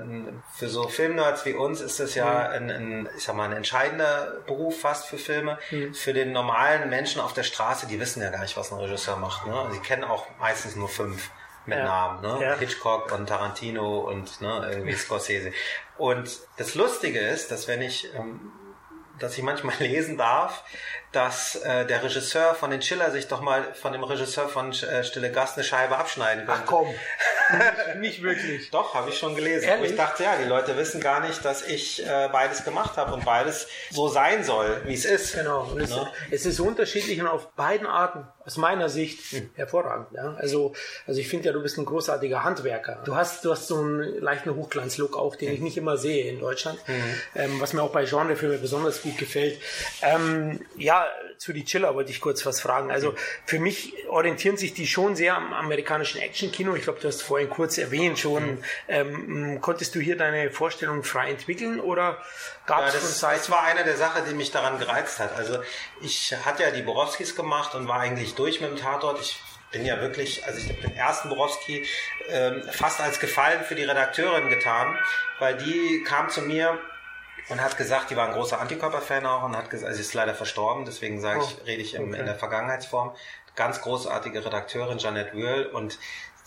für 0.55 0.69
so 0.69 0.87
Filmnerds 0.87 1.45
wie 1.45 1.53
uns 1.53 1.81
ist 1.81 1.99
das 1.99 2.15
ja 2.15 2.49
mhm. 2.59 2.69
ein, 2.69 2.71
ein, 2.71 3.09
ich 3.17 3.23
sag 3.23 3.35
mal, 3.35 3.45
ein 3.45 3.57
entscheidender 3.57 4.41
Beruf 4.47 4.81
fast 4.81 5.07
für 5.07 5.17
Filme. 5.17 5.57
Mhm. 5.71 5.93
Für 5.93 6.13
den 6.13 6.31
normalen 6.31 6.89
Menschen 6.89 7.21
auf 7.21 7.33
der 7.33 7.43
Straße, 7.43 7.87
die 7.87 7.99
wissen 7.99 8.21
ja 8.21 8.29
gar 8.29 8.41
nicht, 8.41 8.55
was 8.55 8.71
ein 8.71 8.79
Regisseur 8.79 9.17
macht. 9.17 9.45
Ne? 9.45 9.69
Sie 9.73 9.79
kennen 9.79 10.03
auch 10.03 10.27
meistens 10.39 10.75
nur 10.75 10.89
fünf 10.89 11.29
mit 11.65 11.77
ja. 11.77 11.85
Namen, 11.85 12.21
ne? 12.21 12.43
Ja. 12.43 12.55
Hitchcock 12.57 13.11
und 13.11 13.27
Tarantino 13.27 13.99
und 13.99 14.41
ne, 14.41 14.69
irgendwie 14.71 14.93
Scorsese. 14.97 15.51
Und 15.97 16.39
das 16.57 16.75
Lustige 16.75 17.19
ist, 17.19 17.51
dass 17.51 17.67
wenn 17.67 17.81
ich 17.81 18.13
ähm, 18.15 18.51
dass 19.23 19.37
ich 19.37 19.43
manchmal 19.43 19.75
lesen 19.79 20.17
darf, 20.17 20.63
dass 21.11 21.55
äh, 21.55 21.85
der 21.85 22.03
Regisseur 22.03 22.55
von 22.55 22.71
den 22.71 22.81
Chiller 22.81 23.11
sich 23.11 23.27
doch 23.27 23.41
mal 23.41 23.73
von 23.73 23.93
dem 23.93 24.03
Regisseur 24.03 24.49
von 24.49 24.71
äh, 24.71 25.03
Stille 25.03 25.31
Gast 25.31 25.57
eine 25.57 25.63
Scheibe 25.63 25.97
abschneiden 25.97 26.45
könnte. 26.45 26.61
Ach 26.63 26.65
komm, 26.65 26.87
nicht 27.99 28.21
wirklich. 28.23 28.71
Doch, 28.71 28.95
habe 28.95 29.09
ich 29.09 29.17
schon 29.17 29.35
gelesen. 29.35 29.67
Ehrlich? 29.67 29.91
ich 29.91 29.97
dachte, 29.97 30.23
ja, 30.23 30.35
die 30.37 30.47
Leute 30.47 30.75
wissen 30.75 30.99
gar 30.99 31.19
nicht, 31.19 31.45
dass 31.45 31.61
ich 31.61 32.05
äh, 32.05 32.29
beides 32.31 32.63
gemacht 32.63 32.97
habe 32.97 33.13
und 33.13 33.25
beides 33.25 33.67
so 33.91 34.07
sein 34.07 34.43
soll, 34.43 34.81
wie 34.85 34.93
es 34.93 35.05
ist. 35.05 35.35
Genau. 35.35 35.63
Und 35.71 35.81
es, 35.81 35.91
ne? 35.91 36.11
es 36.31 36.45
ist 36.45 36.59
unterschiedlich 36.59 37.21
und 37.21 37.27
auf 37.27 37.51
beiden 37.51 37.87
Arten 37.87 38.27
aus 38.45 38.57
meiner 38.57 38.89
Sicht 38.89 39.19
hm. 39.31 39.49
hervorragend. 39.55 40.07
Ja? 40.13 40.35
Also, 40.37 40.73
also 41.07 41.19
ich 41.19 41.27
finde 41.27 41.47
ja, 41.47 41.53
du 41.53 41.61
bist 41.61 41.77
ein 41.77 41.85
großartiger 41.85 42.43
Handwerker. 42.43 43.01
Du 43.05 43.15
hast, 43.15 43.45
du 43.45 43.51
hast 43.51 43.67
so 43.67 43.79
einen 43.79 44.19
leichten 44.19 44.55
Hochglanzlook 44.55 45.17
auch, 45.17 45.35
den 45.35 45.49
hm. 45.49 45.55
ich 45.55 45.61
nicht 45.61 45.77
immer 45.77 45.97
sehe 45.97 46.29
in 46.29 46.39
Deutschland, 46.39 46.79
hm. 46.85 46.95
ähm, 47.35 47.61
was 47.61 47.73
mir 47.73 47.81
auch 47.81 47.91
bei 47.91 48.05
Genrefilmen 48.05 48.61
besonders 48.61 49.01
gut 49.01 49.17
gefällt. 49.17 49.59
Ähm, 50.01 50.59
ja, 50.77 51.07
zu 51.37 51.53
die 51.53 51.65
Chiller 51.65 51.95
wollte 51.95 52.11
ich 52.11 52.21
kurz 52.21 52.45
was 52.45 52.61
fragen. 52.61 52.91
Also 52.91 53.13
für 53.45 53.59
mich 53.59 53.93
orientieren 54.09 54.57
sich 54.57 54.73
die 54.73 54.87
schon 54.87 55.15
sehr 55.15 55.35
am 55.35 55.53
amerikanischen 55.53 56.21
Action-Kino. 56.21 56.75
Ich 56.75 56.83
glaube, 56.83 56.99
du 57.01 57.07
hast 57.07 57.21
vorhin 57.21 57.49
kurz 57.49 57.77
erwähnt 57.77 58.19
schon. 58.19 58.45
Mhm. 58.45 58.63
Ähm, 58.87 59.61
konntest 59.61 59.95
du 59.95 59.99
hier 59.99 60.17
deine 60.17 60.51
Vorstellung 60.51 61.03
frei 61.03 61.31
entwickeln 61.31 61.79
oder 61.79 62.21
gab 62.65 62.87
es 62.87 62.93
ja, 62.93 62.99
das, 62.99 63.19
das 63.19 63.49
war 63.49 63.63
eine 63.63 63.83
der 63.83 63.97
Sachen, 63.97 64.23
die 64.25 64.33
mich 64.33 64.51
daran 64.51 64.79
gereizt 64.79 65.19
hat. 65.19 65.35
Also 65.35 65.59
ich 66.01 66.35
hatte 66.45 66.63
ja 66.63 66.71
die 66.71 66.81
Borowskis 66.81 67.35
gemacht 67.35 67.75
und 67.75 67.87
war 67.87 67.99
eigentlich 67.99 68.35
durch 68.35 68.61
mit 68.61 68.71
dem 68.71 68.77
Tatort. 68.77 69.19
Ich 69.19 69.41
bin 69.71 69.85
ja 69.85 69.99
wirklich, 69.99 70.45
also 70.45 70.59
ich 70.59 70.69
habe 70.69 70.81
den 70.81 70.95
ersten 70.95 71.29
Borowski 71.29 71.85
ähm, 72.29 72.63
fast 72.71 73.01
als 73.01 73.19
Gefallen 73.19 73.63
für 73.63 73.75
die 73.75 73.83
Redakteurin 73.83 74.49
getan, 74.49 74.97
weil 75.39 75.57
die 75.57 76.03
kam 76.03 76.29
zu 76.29 76.41
mir 76.41 76.79
und 77.49 77.59
hat 77.59 77.77
gesagt, 77.77 78.09
die 78.09 78.15
war 78.15 78.27
ein 78.27 78.33
großer 78.33 78.61
Antikörperfan 78.61 79.25
auch 79.25 79.43
und 79.43 79.57
hat 79.57 79.69
gesagt, 79.69 79.87
also 79.87 79.97
sie 79.97 80.07
ist 80.07 80.13
leider 80.13 80.33
verstorben, 80.33 80.85
deswegen 80.85 81.19
sage 81.19 81.41
ich, 81.41 81.57
oh, 81.59 81.65
rede 81.65 81.81
ich 81.81 81.95
im, 81.95 82.09
okay. 82.09 82.19
in 82.19 82.25
der 82.25 82.35
Vergangenheitsform. 82.35 83.13
Ganz 83.55 83.81
großartige 83.81 84.45
Redakteurin 84.45 84.99
Janet 84.99 85.33
Wöhl 85.33 85.65
und 85.65 85.99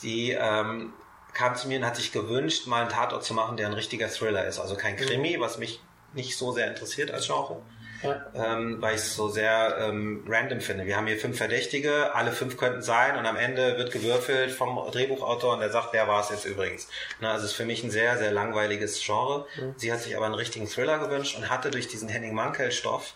die 0.02 0.32
ähm, 0.32 0.94
kam 1.34 1.54
zu 1.54 1.68
mir 1.68 1.78
und 1.78 1.84
hat 1.86 1.96
sich 1.96 2.12
gewünscht, 2.12 2.66
mal 2.66 2.80
einen 2.80 2.90
Tatort 2.90 3.22
zu 3.22 3.34
machen, 3.34 3.56
der 3.56 3.66
ein 3.66 3.74
richtiger 3.74 4.08
Thriller 4.08 4.46
ist. 4.46 4.58
Also 4.58 4.76
kein 4.76 4.96
Krimi, 4.96 5.38
was 5.38 5.58
mich 5.58 5.80
nicht 6.16 6.36
so 6.36 6.52
sehr 6.52 6.68
interessiert 6.68 7.10
als 7.10 7.26
Genre. 7.26 7.62
Ja. 8.02 8.26
Ähm, 8.34 8.80
weil 8.82 8.94
ich 8.94 9.00
es 9.00 9.16
so 9.16 9.28
sehr 9.28 9.78
ähm, 9.80 10.24
random 10.28 10.60
finde. 10.60 10.84
Wir 10.84 10.96
haben 10.96 11.06
hier 11.06 11.16
fünf 11.16 11.38
Verdächtige, 11.38 12.14
alle 12.14 12.30
fünf 12.30 12.58
könnten 12.58 12.82
sein 12.82 13.16
und 13.16 13.24
am 13.24 13.36
Ende 13.36 13.78
wird 13.78 13.90
gewürfelt 13.90 14.50
vom 14.50 14.78
Drehbuchautor 14.90 15.54
und 15.54 15.60
der 15.60 15.70
sagt, 15.70 15.92
wer 15.92 16.06
war 16.06 16.20
es 16.20 16.28
jetzt 16.28 16.44
übrigens. 16.44 16.88
Na, 17.20 17.32
also 17.32 17.46
es 17.46 17.52
ist 17.52 17.56
für 17.56 17.64
mich 17.64 17.82
ein 17.82 17.90
sehr, 17.90 18.18
sehr 18.18 18.32
langweiliges 18.32 19.02
Genre. 19.02 19.46
Mhm. 19.56 19.74
Sie 19.78 19.92
hat 19.92 20.02
sich 20.02 20.14
aber 20.14 20.26
einen 20.26 20.34
richtigen 20.34 20.68
Thriller 20.68 20.98
gewünscht 20.98 21.38
und 21.38 21.48
hatte 21.48 21.70
durch 21.70 21.88
diesen 21.88 22.08
Henning 22.08 22.34
Mankel-Stoff 22.34 23.14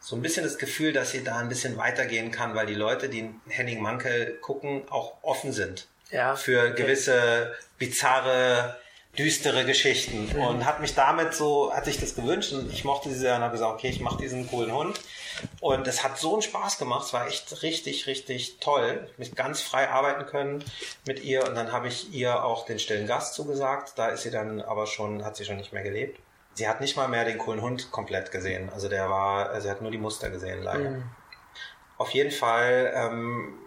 so 0.00 0.16
ein 0.16 0.22
bisschen 0.22 0.44
das 0.44 0.58
Gefühl, 0.58 0.92
dass 0.92 1.10
sie 1.10 1.22
da 1.22 1.38
ein 1.38 1.48
bisschen 1.48 1.76
weitergehen 1.76 2.30
kann, 2.30 2.54
weil 2.54 2.66
die 2.66 2.74
Leute, 2.74 3.08
die 3.08 3.34
Henning 3.48 3.82
Mankel 3.82 4.38
gucken, 4.40 4.84
auch 4.90 5.14
offen 5.22 5.52
sind 5.52 5.88
ja, 6.10 6.36
für 6.36 6.70
okay. 6.70 6.82
gewisse 6.82 7.54
bizarre, 7.78 8.76
düstere 9.18 9.64
Geschichten 9.64 10.30
mhm. 10.32 10.42
und 10.42 10.64
hat 10.64 10.80
mich 10.80 10.94
damit 10.94 11.34
so, 11.34 11.72
hat 11.72 11.84
sich 11.84 11.98
das 11.98 12.14
gewünscht 12.14 12.52
und 12.52 12.72
ich 12.72 12.84
mochte 12.84 13.10
sie 13.10 13.18
sehr 13.18 13.36
und 13.36 13.42
habe 13.42 13.52
gesagt, 13.52 13.72
okay, 13.72 13.88
ich 13.88 14.00
mache 14.00 14.18
diesen 14.18 14.48
coolen 14.48 14.72
Hund 14.72 15.00
und 15.60 15.86
es 15.88 16.04
hat 16.04 16.18
so 16.18 16.34
einen 16.34 16.42
Spaß 16.42 16.78
gemacht, 16.78 17.06
es 17.06 17.12
war 17.12 17.26
echt 17.26 17.62
richtig, 17.62 18.06
richtig 18.06 18.58
toll, 18.60 19.10
mich 19.16 19.34
ganz 19.34 19.60
frei 19.60 19.88
arbeiten 19.88 20.26
können 20.26 20.64
mit 21.06 21.24
ihr 21.24 21.46
und 21.46 21.54
dann 21.54 21.72
habe 21.72 21.88
ich 21.88 22.12
ihr 22.12 22.44
auch 22.44 22.66
den 22.66 22.78
stillen 22.78 23.06
Gast 23.06 23.34
zugesagt, 23.34 23.94
da 23.96 24.08
ist 24.08 24.22
sie 24.22 24.30
dann 24.30 24.60
aber 24.60 24.86
schon, 24.86 25.24
hat 25.24 25.36
sie 25.36 25.44
schon 25.44 25.56
nicht 25.56 25.72
mehr 25.72 25.82
gelebt. 25.82 26.20
Sie 26.54 26.68
hat 26.68 26.80
nicht 26.80 26.96
mal 26.96 27.08
mehr 27.08 27.24
den 27.24 27.38
coolen 27.38 27.62
Hund 27.62 27.90
komplett 27.90 28.30
gesehen, 28.30 28.70
also 28.72 28.88
der 28.88 29.10
war, 29.10 29.50
also 29.50 29.62
sie 29.62 29.70
hat 29.70 29.82
nur 29.82 29.90
die 29.90 29.98
Muster 29.98 30.30
gesehen 30.30 30.62
leider. 30.62 30.90
Mhm. 30.90 31.02
Auf 31.98 32.10
jeden 32.10 32.30
Fall 32.30 32.92
ähm, 32.94 33.58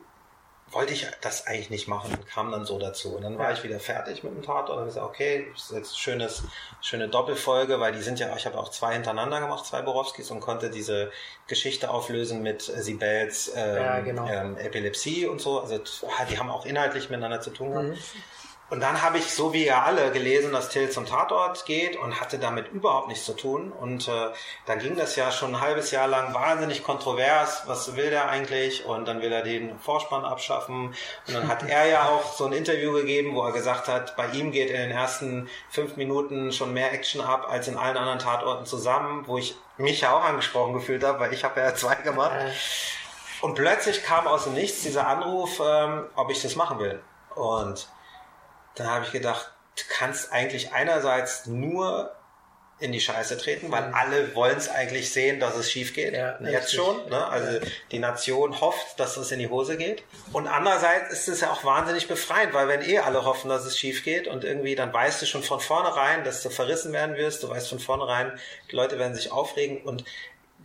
wollte 0.74 0.94
ich 0.94 1.08
das 1.22 1.46
eigentlich 1.46 1.70
nicht 1.70 1.88
machen, 1.88 2.18
kam 2.34 2.52
dann 2.52 2.66
so 2.66 2.80
dazu. 2.80 3.16
Und 3.16 3.24
dann 3.24 3.38
war 3.38 3.52
ich 3.52 3.64
wieder 3.64 3.80
fertig 3.80 4.24
mit 4.24 4.34
dem 4.34 4.42
Tatort 4.42 4.70
und 4.70 4.76
habe 4.78 4.86
gesagt, 4.86 5.06
okay, 5.06 5.48
das 5.54 5.66
ist 5.66 5.72
jetzt 5.72 6.00
schönes, 6.00 6.44
schöne 6.82 7.10
Doppelfolge, 7.10 7.80
weil 7.80 7.92
die 7.94 8.02
sind 8.02 8.20
ja, 8.20 8.36
ich 8.36 8.46
habe 8.46 8.58
auch 8.58 8.70
zwei 8.70 8.94
hintereinander 8.94 9.40
gemacht, 9.40 9.66
zwei 9.66 9.82
Borowskis 9.82 10.32
und 10.32 10.40
konnte 10.40 10.70
diese 10.70 11.12
Geschichte 11.48 11.90
auflösen 11.90 12.42
mit 12.42 12.62
Sibels 12.62 13.52
ähm, 13.56 13.76
ja, 13.76 14.00
genau. 14.00 14.28
ähm, 14.28 14.58
Epilepsie 14.58 15.28
und 15.28 15.42
so. 15.42 15.60
Also 15.60 15.80
die 16.30 16.40
haben 16.40 16.50
auch 16.50 16.66
inhaltlich 16.66 17.10
miteinander 17.10 17.42
zu 17.42 17.52
tun 17.52 17.74
gehabt. 17.74 17.90
Mhm. 17.90 17.98
Und 18.70 18.80
dann 18.80 19.04
habe 19.04 19.20
ich, 19.20 19.32
so 19.32 19.54
wie 19.54 19.66
ihr 19.66 19.84
alle, 19.84 20.12
gelesen, 20.12 20.52
dass 20.52 20.70
Till 20.70 20.90
zum 20.90 21.06
Tatort 21.06 21.66
geht 21.66 21.96
und 21.96 22.20
hatte 22.20 22.40
damit 22.40 22.72
überhaupt 22.72 23.08
nichts 23.08 23.26
zu 23.26 23.34
tun. 23.34 23.72
Und 23.72 24.08
äh, 24.08 24.30
dann 24.66 24.80
ging 24.80 24.96
das 24.96 25.16
ja 25.16 25.32
schon 25.32 25.56
ein 25.56 25.62
halbes 25.62 25.92
Jahr 25.92 26.08
lang 26.08 26.34
wahnsinnig 26.34 26.84
kontrovers. 26.84 27.64
Was 27.68 27.96
will 27.96 28.10
der 28.10 28.30
eigentlich? 28.30 28.86
Und 28.86 29.08
dann 29.08 29.22
will 29.22 29.32
er 29.32 29.44
den 29.44 29.78
Vorspann 29.78 30.26
abschaffen. 30.26 30.96
Und 31.28 31.34
dann 31.34 31.48
hat 31.48 31.70
er 31.70 31.86
ja 31.88 32.10
auch 32.10 32.34
so 32.34 32.46
ein 32.46 32.54
Interview 32.54 32.94
gegeben, 32.94 33.36
wo 33.36 33.44
er 33.44 33.52
gesagt 33.52 33.88
hat, 33.88 34.16
bei 34.16 34.28
ihm 34.30 34.52
geht 34.52 34.70
in 34.70 34.78
den 34.78 34.92
ersten 34.92 35.50
fünf 35.70 35.96
Minuten 35.96 36.52
schon 36.52 36.74
mehr 36.74 36.94
Action 36.94 37.22
ab 37.22 37.48
als 37.50 37.68
in 37.68 37.78
allen 37.78 37.98
anderen 37.98 38.20
Tatorten 38.20 38.66
zusammen, 38.66 39.28
wo 39.28 39.38
ich 39.38 39.56
mich 39.78 40.02
ja 40.02 40.16
auch 40.16 40.24
angesprochen 40.24 40.74
gefühlt 40.74 41.04
habe, 41.04 41.20
weil 41.20 41.34
ich 41.34 41.44
habe 41.44 41.60
ja 41.60 41.76
zwei 41.76 41.96
gemacht. 41.96 42.34
Und 43.42 43.56
plötzlich 43.56 44.04
kam 44.04 44.26
aus 44.26 44.46
dem 44.46 44.54
Nichts 44.54 44.82
dieser 44.82 45.06
Anruf, 45.06 45.62
ähm, 45.64 46.06
ob 46.16 46.32
ich 46.32 46.42
das 46.42 46.56
machen 46.56 46.80
will. 46.80 47.02
Und 47.36 47.90
dann 48.76 48.88
habe 48.88 49.06
ich 49.06 49.12
gedacht, 49.12 49.52
du 49.76 49.84
kannst 49.90 50.32
eigentlich 50.32 50.74
einerseits 50.74 51.46
nur 51.46 52.16
in 52.80 52.92
die 52.92 53.00
Scheiße 53.00 53.38
treten, 53.38 53.72
weil 53.72 53.88
mhm. 53.88 53.94
alle 53.94 54.36
wollen 54.36 54.58
es 54.58 54.68
eigentlich 54.68 55.14
sehen, 55.14 55.40
dass 55.40 55.56
es 55.56 55.72
schief 55.72 55.94
geht. 55.94 56.14
Ja, 56.14 56.38
jetzt 56.42 56.66
richtig. 56.66 56.74
schon. 56.74 57.10
Ne? 57.10 57.26
Also 57.26 57.66
die 57.92 58.00
Nation 58.00 58.60
hofft, 58.60 59.00
dass 59.00 59.16
es 59.16 59.32
in 59.32 59.40
die 59.40 59.48
Hose 59.48 59.78
geht. 59.78 60.04
Und 60.34 60.48
andererseits 60.48 61.14
ist 61.14 61.30
es 61.30 61.42
ja 61.42 61.52
auch 61.52 61.64
wahnsinnig 61.64 62.08
befreiend, 62.08 62.54
weil 62.54 62.68
wenn 62.68 62.82
eh 62.82 63.00
alle 63.00 63.24
hoffen, 63.24 63.48
dass 63.48 63.64
es 63.64 63.78
schief 63.78 64.04
geht 64.04 64.28
und 64.28 64.44
irgendwie 64.44 64.76
dann 64.76 64.92
weißt 64.92 65.22
du 65.22 65.26
schon 65.26 65.44
von 65.44 65.62
vornherein, 65.62 66.26
dass 66.26 66.44
du 66.44 66.50
verrissen 66.50 66.92
werden 66.92 67.16
wirst, 67.16 67.44
du 67.44 67.50
weißt 67.50 67.70
von 67.70 67.80
vornherein, 67.80 68.38
die 68.70 68.76
Leute 68.76 69.00
werden 69.00 69.16
sich 69.16 69.32
aufregen 69.32 69.82
und 69.82 70.04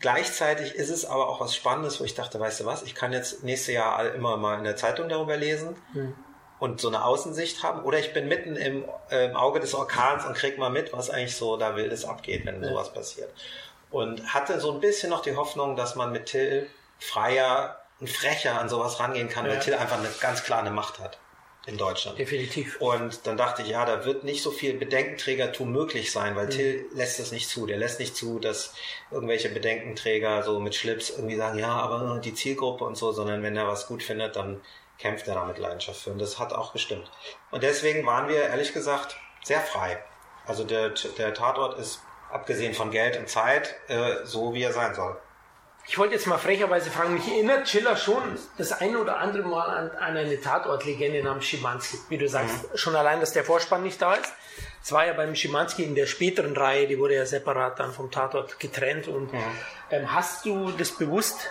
Gleichzeitig 0.00 0.76
ist 0.76 0.90
es 0.90 1.04
aber 1.04 1.28
auch 1.28 1.40
was 1.40 1.56
Spannendes, 1.56 1.98
wo 1.98 2.04
ich 2.04 2.14
dachte, 2.14 2.38
weißt 2.38 2.60
du 2.60 2.64
was, 2.64 2.84
ich 2.84 2.94
kann 2.94 3.12
jetzt 3.12 3.42
nächstes 3.42 3.74
Jahr 3.74 4.14
immer 4.14 4.36
mal 4.36 4.56
in 4.56 4.62
der 4.62 4.76
Zeitung 4.76 5.08
darüber 5.08 5.36
lesen. 5.36 5.74
Mhm 5.92 6.14
und 6.58 6.80
so 6.80 6.88
eine 6.88 7.04
Außensicht 7.04 7.62
haben. 7.62 7.82
Oder 7.84 7.98
ich 7.98 8.12
bin 8.12 8.28
mitten 8.28 8.56
im, 8.56 8.84
äh, 9.10 9.26
im 9.26 9.36
Auge 9.36 9.60
des 9.60 9.74
Orkans 9.74 10.24
und 10.24 10.34
krieg 10.34 10.58
mal 10.58 10.70
mit, 10.70 10.92
was 10.92 11.10
eigentlich 11.10 11.36
so 11.36 11.56
da 11.56 11.76
wildes 11.76 12.04
abgeht, 12.04 12.44
wenn 12.46 12.62
ja. 12.62 12.68
sowas 12.68 12.92
passiert. 12.92 13.30
Und 13.90 14.34
hatte 14.34 14.60
so 14.60 14.72
ein 14.72 14.80
bisschen 14.80 15.10
noch 15.10 15.22
die 15.22 15.36
Hoffnung, 15.36 15.76
dass 15.76 15.94
man 15.94 16.12
mit 16.12 16.26
Till 16.26 16.68
freier 16.98 17.78
und 18.00 18.10
frecher 18.10 18.60
an 18.60 18.68
sowas 18.68 19.00
rangehen 19.00 19.28
kann, 19.28 19.46
ja. 19.46 19.52
weil 19.52 19.60
Till 19.60 19.74
einfach 19.74 19.98
eine 19.98 20.08
ganz 20.20 20.44
klare 20.44 20.70
Macht 20.70 20.98
hat 20.98 21.18
in 21.68 21.76
Deutschland. 21.76 22.18
Definitiv. 22.18 22.80
Und 22.80 23.26
dann 23.26 23.36
dachte 23.36 23.62
ich, 23.62 23.68
ja, 23.68 23.84
da 23.84 24.04
wird 24.04 24.24
nicht 24.24 24.42
so 24.42 24.50
viel 24.50 24.74
Bedenkenträgertum 24.74 25.70
möglich 25.70 26.10
sein, 26.10 26.34
weil 26.34 26.46
mhm. 26.46 26.50
Till 26.50 26.86
lässt 26.94 27.18
das 27.18 27.30
nicht 27.30 27.48
zu. 27.48 27.66
Der 27.66 27.76
lässt 27.76 28.00
nicht 28.00 28.16
zu, 28.16 28.38
dass 28.38 28.74
irgendwelche 29.10 29.50
Bedenkenträger 29.50 30.42
so 30.42 30.60
mit 30.60 30.74
Schlips 30.74 31.10
irgendwie 31.10 31.36
sagen, 31.36 31.58
ja, 31.58 31.72
aber 31.72 32.20
die 32.24 32.34
Zielgruppe 32.34 32.84
und 32.84 32.96
so, 32.96 33.12
sondern 33.12 33.42
wenn 33.42 33.56
er 33.56 33.68
was 33.68 33.86
gut 33.86 34.02
findet, 34.02 34.36
dann 34.36 34.60
kämpft 34.98 35.28
er 35.28 35.34
da 35.34 35.44
mit 35.44 35.58
Leidenschaft 35.58 36.00
für. 36.00 36.10
Und 36.10 36.18
das 36.18 36.38
hat 36.38 36.52
auch 36.52 36.72
gestimmt. 36.72 37.10
Und 37.50 37.62
deswegen 37.62 38.04
waren 38.04 38.28
wir 38.28 38.42
ehrlich 38.42 38.72
gesagt 38.72 39.16
sehr 39.42 39.60
frei. 39.60 40.02
Also 40.46 40.64
der, 40.64 40.90
der 41.18 41.34
Tatort 41.34 41.78
ist, 41.78 42.00
abgesehen 42.30 42.74
von 42.74 42.90
Geld 42.90 43.16
und 43.16 43.28
Zeit, 43.28 43.74
äh, 43.88 44.24
so 44.24 44.54
wie 44.54 44.62
er 44.62 44.72
sein 44.72 44.94
soll. 44.94 45.16
Ich 45.86 45.96
wollte 45.96 46.14
jetzt 46.14 46.26
mal 46.26 46.36
frecherweise 46.36 46.90
fragen, 46.90 47.14
mich 47.14 47.26
erinnert 47.26 47.64
Chiller 47.64 47.96
schon 47.96 48.22
das 48.58 48.72
eine 48.72 48.98
oder 48.98 49.18
andere 49.18 49.48
Mal 49.48 49.70
an, 49.70 49.90
an 49.92 50.16
eine 50.18 50.38
Tatortlegende 50.38 51.22
namens 51.22 51.46
Schimanski. 51.46 51.96
Wie 52.10 52.18
du 52.18 52.28
sagst, 52.28 52.70
mhm. 52.70 52.76
schon 52.76 52.94
allein, 52.94 53.20
dass 53.20 53.32
der 53.32 53.42
Vorspann 53.42 53.82
nicht 53.82 54.02
da 54.02 54.12
ist. 54.12 54.30
Es 54.82 54.92
war 54.92 55.06
ja 55.06 55.14
beim 55.14 55.34
Schimanski 55.34 55.84
in 55.84 55.94
der 55.94 56.06
späteren 56.06 56.54
Reihe, 56.54 56.86
die 56.86 56.98
wurde 56.98 57.14
ja 57.14 57.24
separat 57.24 57.78
dann 57.78 57.92
vom 57.92 58.10
Tatort 58.10 58.60
getrennt. 58.60 59.08
Und 59.08 59.32
mhm. 59.32 59.42
ähm, 59.90 60.14
hast 60.14 60.44
du 60.44 60.72
das 60.72 60.90
bewusst 60.90 61.48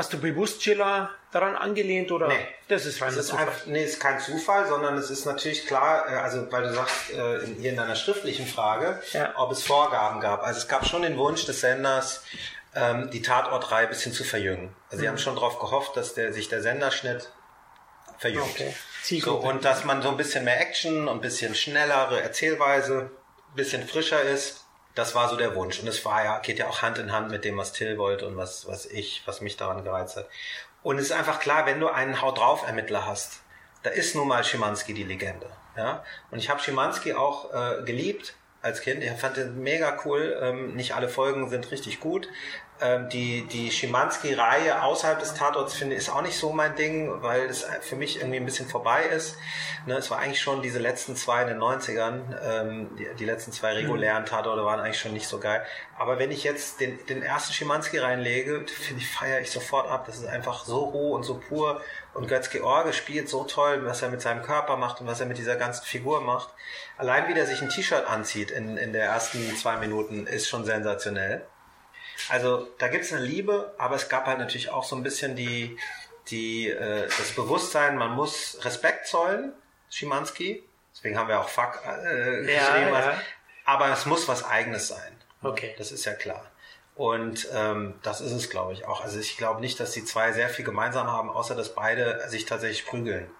Hast 0.00 0.14
du 0.14 0.18
bewusst 0.18 0.62
Chiller 0.62 1.10
daran 1.30 1.54
angelehnt 1.56 2.10
oder? 2.10 2.28
Nee. 2.28 2.48
Das 2.68 2.86
ist 2.86 3.02
rein 3.02 3.14
das 3.14 3.26
ist 3.26 3.34
Einfach, 3.34 3.66
nee, 3.66 3.84
ist 3.84 4.00
kein 4.00 4.18
Zufall, 4.18 4.66
sondern 4.66 4.96
es 4.96 5.10
ist 5.10 5.26
natürlich 5.26 5.66
klar, 5.66 6.10
äh, 6.10 6.14
also 6.14 6.50
weil 6.50 6.62
du 6.62 6.72
sagst 6.72 7.10
äh, 7.10 7.40
hier 7.58 7.72
in 7.72 7.76
deiner 7.76 7.96
schriftlichen 7.96 8.46
Frage, 8.46 8.98
ja. 9.12 9.34
ob 9.36 9.52
es 9.52 9.62
Vorgaben 9.62 10.20
gab. 10.20 10.42
Also 10.42 10.58
es 10.58 10.68
gab 10.68 10.86
schon 10.86 11.02
den 11.02 11.18
Wunsch 11.18 11.44
des 11.44 11.60
Senders, 11.60 12.24
ähm, 12.74 13.10
die 13.10 13.20
Tatortreihe 13.20 13.84
ein 13.84 13.90
bisschen 13.90 14.14
zu 14.14 14.24
verjüngen. 14.24 14.74
Also 14.86 14.96
mhm. 14.96 15.00
sie 15.00 15.08
haben 15.10 15.18
schon 15.18 15.34
darauf 15.34 15.58
gehofft, 15.58 15.94
dass 15.98 16.14
der, 16.14 16.32
sich 16.32 16.48
der 16.48 16.62
Senderschnitt 16.62 17.30
verjüngt. 18.16 18.48
Okay. 18.48 18.74
So, 19.20 19.34
und 19.36 19.66
dass 19.66 19.84
man 19.84 20.00
so 20.00 20.08
ein 20.08 20.16
bisschen 20.16 20.46
mehr 20.46 20.62
Action 20.62 21.08
und 21.08 21.18
ein 21.18 21.20
bisschen 21.20 21.54
schnellere 21.54 22.22
Erzählweise, 22.22 23.10
ein 23.50 23.54
bisschen 23.54 23.86
frischer 23.86 24.22
ist 24.22 24.59
das 25.00 25.14
war 25.14 25.28
so 25.28 25.36
der 25.36 25.54
Wunsch. 25.54 25.80
Und 25.80 25.88
es 25.88 26.04
war 26.04 26.22
ja, 26.22 26.38
geht 26.38 26.58
ja 26.58 26.66
auch 26.68 26.82
Hand 26.82 26.98
in 26.98 27.10
Hand 27.10 27.30
mit 27.30 27.44
dem, 27.44 27.56
was 27.56 27.72
Till 27.72 27.98
wollte 27.98 28.26
und 28.26 28.36
was, 28.36 28.68
was 28.68 28.86
ich, 28.86 29.22
was 29.24 29.40
mich 29.40 29.56
daran 29.56 29.82
gereizt 29.82 30.16
hat. 30.16 30.28
Und 30.82 30.98
es 30.98 31.06
ist 31.06 31.12
einfach 31.12 31.40
klar, 31.40 31.66
wenn 31.66 31.80
du 31.80 31.88
einen 31.88 32.20
Haut 32.22 32.38
drauf 32.38 32.66
Ermittler 32.66 33.06
hast, 33.06 33.40
da 33.82 33.90
ist 33.90 34.14
nun 34.14 34.28
mal 34.28 34.44
Schimanski 34.44 34.94
die 34.94 35.04
Legende. 35.04 35.46
Ja? 35.76 36.04
Und 36.30 36.38
ich 36.38 36.50
habe 36.50 36.60
Schimanski 36.60 37.14
auch 37.14 37.52
äh, 37.52 37.82
geliebt 37.82 38.34
als 38.62 38.82
Kind. 38.82 39.02
Ich 39.02 39.10
fand 39.12 39.38
den 39.38 39.62
mega 39.62 39.98
cool. 40.04 40.38
Ähm, 40.40 40.74
nicht 40.76 40.94
alle 40.94 41.08
Folgen 41.08 41.48
sind 41.48 41.70
richtig 41.70 42.00
gut. 42.00 42.28
Ähm, 42.82 43.10
die 43.10 43.46
die 43.46 43.70
Schimanski-Reihe 43.70 44.82
außerhalb 44.82 45.18
des 45.18 45.34
Tatorts 45.34 45.74
finde 45.74 45.96
ist 45.96 46.08
auch 46.08 46.22
nicht 46.22 46.38
so 46.38 46.50
mein 46.52 46.76
Ding, 46.76 47.22
weil 47.22 47.44
es 47.44 47.66
für 47.82 47.96
mich 47.96 48.18
irgendwie 48.18 48.38
ein 48.38 48.46
bisschen 48.46 48.68
vorbei 48.68 49.02
ist. 49.04 49.36
Ne, 49.86 49.94
es 49.96 50.10
war 50.10 50.18
eigentlich 50.18 50.40
schon 50.40 50.62
diese 50.62 50.78
letzten 50.78 51.14
zwei 51.14 51.42
in 51.42 51.48
den 51.48 51.58
90ern, 51.58 52.20
ähm, 52.42 52.96
die, 52.96 53.06
die 53.18 53.24
letzten 53.24 53.52
zwei 53.52 53.72
regulären 53.72 54.24
Tatorte 54.24 54.64
waren 54.64 54.80
eigentlich 54.80 54.98
schon 54.98 55.12
nicht 55.12 55.28
so 55.28 55.38
geil. 55.38 55.62
Aber 55.98 56.18
wenn 56.18 56.30
ich 56.30 56.42
jetzt 56.42 56.80
den, 56.80 56.98
den 57.06 57.22
ersten 57.22 57.52
Schimanski 57.52 57.98
reinlege, 57.98 58.66
finde 58.66 59.02
ich, 59.02 59.10
feiere 59.10 59.40
ich 59.40 59.50
sofort 59.50 59.86
ab. 59.88 60.04
Das 60.06 60.16
ist 60.16 60.26
einfach 60.26 60.64
so 60.64 60.78
roh 60.78 61.14
und 61.14 61.24
so 61.24 61.34
pur. 61.34 61.82
Und 62.14 62.28
Götz 62.28 62.48
George 62.48 62.94
spielt 62.94 63.28
so 63.28 63.44
toll, 63.44 63.84
was 63.84 64.00
er 64.00 64.08
mit 64.08 64.22
seinem 64.22 64.42
Körper 64.42 64.78
macht 64.78 65.02
und 65.02 65.06
was 65.06 65.20
er 65.20 65.26
mit 65.26 65.36
dieser 65.36 65.56
ganzen 65.56 65.84
Figur 65.84 66.22
macht. 66.22 66.54
Allein 66.96 67.28
wie 67.28 67.34
der 67.34 67.46
sich 67.46 67.60
ein 67.60 67.68
T-Shirt 67.68 68.06
anzieht 68.06 68.50
in, 68.50 68.78
in 68.78 68.94
der 68.94 69.04
ersten 69.04 69.54
zwei 69.56 69.76
Minuten 69.76 70.26
ist 70.26 70.48
schon 70.48 70.64
sensationell. 70.64 71.46
Also 72.28 72.68
da 72.78 72.88
gibt 72.88 73.04
es 73.04 73.12
eine 73.12 73.24
Liebe, 73.24 73.74
aber 73.78 73.96
es 73.96 74.08
gab 74.08 74.26
halt 74.26 74.38
natürlich 74.38 74.70
auch 74.70 74.84
so 74.84 74.96
ein 74.96 75.02
bisschen 75.02 75.36
die, 75.36 75.76
die, 76.28 76.68
äh, 76.68 77.06
das 77.06 77.32
Bewusstsein, 77.32 77.96
man 77.96 78.12
muss 78.12 78.58
Respekt 78.62 79.06
zollen, 79.06 79.52
Schimanski. 79.88 80.62
Deswegen 80.94 81.18
haben 81.18 81.28
wir 81.28 81.40
auch 81.40 81.48
Fuck 81.48 81.82
äh, 81.84 82.42
geschrieben. 82.42 82.48
Ja, 82.48 83.12
ja. 83.12 83.20
Aber 83.64 83.88
es 83.88 84.06
muss 84.06 84.28
was 84.28 84.44
Eigenes 84.44 84.88
sein. 84.88 85.16
Okay. 85.42 85.74
Das 85.78 85.92
ist 85.92 86.04
ja 86.04 86.14
klar. 86.14 86.50
Und 86.94 87.48
ähm, 87.54 87.94
das 88.02 88.20
ist 88.20 88.32
es, 88.32 88.50
glaube 88.50 88.72
ich, 88.74 88.84
auch. 88.84 89.00
Also 89.02 89.18
ich 89.18 89.38
glaube 89.38 89.60
nicht, 89.60 89.80
dass 89.80 89.92
die 89.92 90.04
zwei 90.04 90.32
sehr 90.32 90.48
viel 90.48 90.64
gemeinsam 90.64 91.06
haben, 91.06 91.30
außer 91.30 91.54
dass 91.54 91.74
beide 91.74 92.28
sich 92.28 92.44
tatsächlich 92.44 92.84
prügeln. 92.84 93.30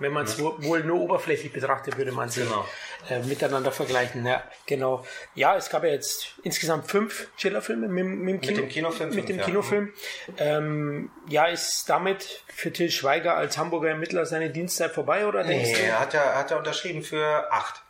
Wenn 0.00 0.12
man 0.12 0.24
es 0.24 0.38
ja. 0.38 0.44
wohl 0.58 0.82
nur 0.82 1.00
oberflächlich 1.00 1.52
betrachtet, 1.52 1.96
würde 1.96 2.12
man 2.12 2.28
sie 2.28 2.42
genau. 2.42 2.66
äh, 3.08 3.20
miteinander 3.20 3.70
vergleichen. 3.70 4.26
Ja, 4.26 4.42
genau. 4.66 5.04
Ja, 5.34 5.56
es 5.56 5.70
gab 5.70 5.84
ja 5.84 5.90
jetzt 5.90 6.34
insgesamt 6.42 6.90
fünf 6.90 7.28
Chiller-Filme 7.36 7.86
mit, 7.88 8.04
mit, 8.04 8.46
mit, 8.46 8.56
dem 8.56 8.68
Kinofilm. 8.68 9.14
Mit 9.14 9.28
dem 9.28 9.38
ja. 9.38 9.44
Kinofilm. 9.44 9.92
Ähm, 10.38 11.10
ja, 11.28 11.46
ist 11.46 11.88
damit 11.88 12.42
für 12.48 12.72
Till 12.72 12.90
Schweiger 12.90 13.36
als 13.36 13.58
Hamburger 13.58 13.90
Ermittler 13.90 14.26
seine 14.26 14.50
Dienstzeit 14.50 14.90
vorbei, 14.92 15.26
oder 15.26 15.44
nee, 15.44 15.72
er 15.72 16.00
hat 16.00 16.14
ja, 16.14 16.34
hat 16.34 16.50
ja 16.50 16.56
unterschrieben 16.56 17.02
für 17.02 17.52
acht. 17.52 17.82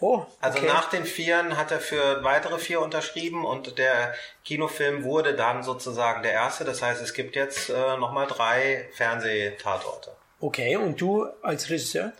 Oh, 0.00 0.26
also 0.40 0.58
okay. 0.58 0.68
Also 0.68 0.80
nach 0.80 0.90
den 0.90 1.04
Vieren 1.04 1.56
hat 1.56 1.70
er 1.70 1.80
für 1.80 2.22
weitere 2.24 2.58
vier 2.58 2.80
unterschrieben 2.80 3.44
und 3.44 3.78
der 3.78 4.14
Kinofilm 4.44 5.04
wurde 5.04 5.34
dann 5.34 5.62
sozusagen 5.62 6.22
der 6.22 6.32
erste. 6.32 6.64
Das 6.64 6.82
heißt, 6.82 7.00
es 7.00 7.14
gibt 7.14 7.36
jetzt 7.36 7.70
äh, 7.70 7.96
nochmal 7.96 8.26
drei 8.26 8.88
Fernsehtatorte. 8.92 10.14
Okay, 10.40 10.76
und 10.76 11.00
du 11.00 11.24
als 11.42 11.70
Regisseur? 11.70 12.12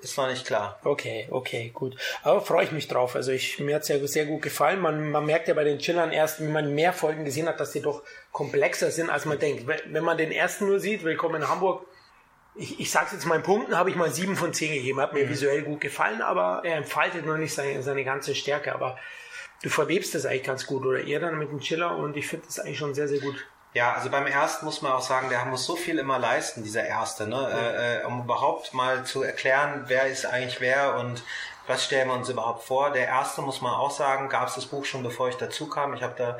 Ist 0.00 0.16
noch 0.16 0.28
nicht 0.28 0.46
klar. 0.46 0.78
Okay, 0.84 1.26
okay, 1.30 1.70
gut. 1.74 1.96
Aber 2.22 2.40
freue 2.40 2.64
ich 2.64 2.70
mich 2.70 2.86
drauf. 2.86 3.16
Also 3.16 3.32
ich, 3.32 3.58
mir 3.58 3.74
hat 3.74 3.82
es 3.82 3.88
ja 3.88 4.06
sehr 4.06 4.26
gut 4.26 4.42
gefallen. 4.42 4.80
Man, 4.80 5.10
man 5.10 5.26
merkt 5.26 5.48
ja 5.48 5.54
bei 5.54 5.64
den 5.64 5.80
Chillern 5.80 6.12
erst, 6.12 6.40
wenn 6.40 6.52
man 6.52 6.72
mehr 6.72 6.92
Folgen 6.92 7.24
gesehen 7.24 7.48
hat, 7.48 7.58
dass 7.58 7.72
die 7.72 7.80
doch 7.80 8.04
komplexer 8.30 8.92
sind, 8.92 9.10
als 9.10 9.24
man 9.24 9.40
denkt. 9.40 9.66
Wenn 9.66 10.04
man 10.04 10.16
den 10.16 10.30
ersten 10.30 10.66
nur 10.66 10.78
sieht, 10.78 11.02
Willkommen 11.02 11.42
in 11.42 11.48
Hamburg, 11.48 11.84
ich, 12.54 12.78
ich 12.78 12.90
sage 12.92 13.08
jetzt 13.12 13.24
in 13.24 13.42
Punkten, 13.42 13.76
habe 13.76 13.90
ich 13.90 13.96
mal 13.96 14.10
sieben 14.10 14.36
von 14.36 14.52
zehn 14.52 14.72
gegeben. 14.72 15.00
Hat 15.00 15.14
mir 15.14 15.24
mhm. 15.24 15.30
visuell 15.30 15.62
gut 15.62 15.80
gefallen, 15.80 16.22
aber 16.22 16.62
er 16.64 16.76
entfaltet 16.76 17.26
noch 17.26 17.36
nicht 17.36 17.54
seine, 17.54 17.82
seine 17.82 18.04
ganze 18.04 18.36
Stärke. 18.36 18.72
Aber 18.74 18.98
du 19.62 19.68
verwebst 19.68 20.14
das 20.14 20.26
eigentlich 20.26 20.44
ganz 20.44 20.66
gut 20.66 20.86
oder 20.86 21.02
eher 21.02 21.18
dann 21.18 21.38
mit 21.38 21.50
dem 21.50 21.58
Chiller 21.58 21.96
und 21.96 22.16
ich 22.16 22.28
finde 22.28 22.46
das 22.46 22.60
eigentlich 22.60 22.78
schon 22.78 22.94
sehr, 22.94 23.08
sehr 23.08 23.20
gut. 23.20 23.44
Ja, 23.74 23.92
also 23.92 24.10
beim 24.10 24.26
ersten 24.26 24.64
muss 24.64 24.82
man 24.82 24.92
auch 24.92 25.02
sagen, 25.02 25.28
der 25.28 25.44
muss 25.44 25.66
so 25.66 25.76
viel 25.76 25.98
immer 25.98 26.18
leisten, 26.18 26.64
dieser 26.64 26.84
erste, 26.84 27.26
ne? 27.26 27.36
Ja. 27.36 28.02
Äh, 28.02 28.04
um 28.04 28.22
überhaupt 28.22 28.72
mal 28.74 29.04
zu 29.04 29.22
erklären, 29.22 29.84
wer 29.86 30.06
ist 30.06 30.26
eigentlich 30.26 30.60
wer 30.60 30.96
und 30.96 31.22
was 31.66 31.84
stellen 31.84 32.08
wir 32.08 32.14
uns 32.14 32.28
überhaupt 32.30 32.64
vor. 32.64 32.90
Der 32.92 33.06
erste 33.06 33.42
muss 33.42 33.60
man 33.60 33.74
auch 33.74 33.90
sagen, 33.90 34.30
gab 34.30 34.48
es 34.48 34.54
das 34.54 34.66
Buch 34.66 34.84
schon 34.84 35.02
bevor 35.02 35.28
ich 35.28 35.36
dazu 35.36 35.68
kam. 35.68 35.92
Ich 35.94 36.02
habe 36.02 36.14
da 36.16 36.38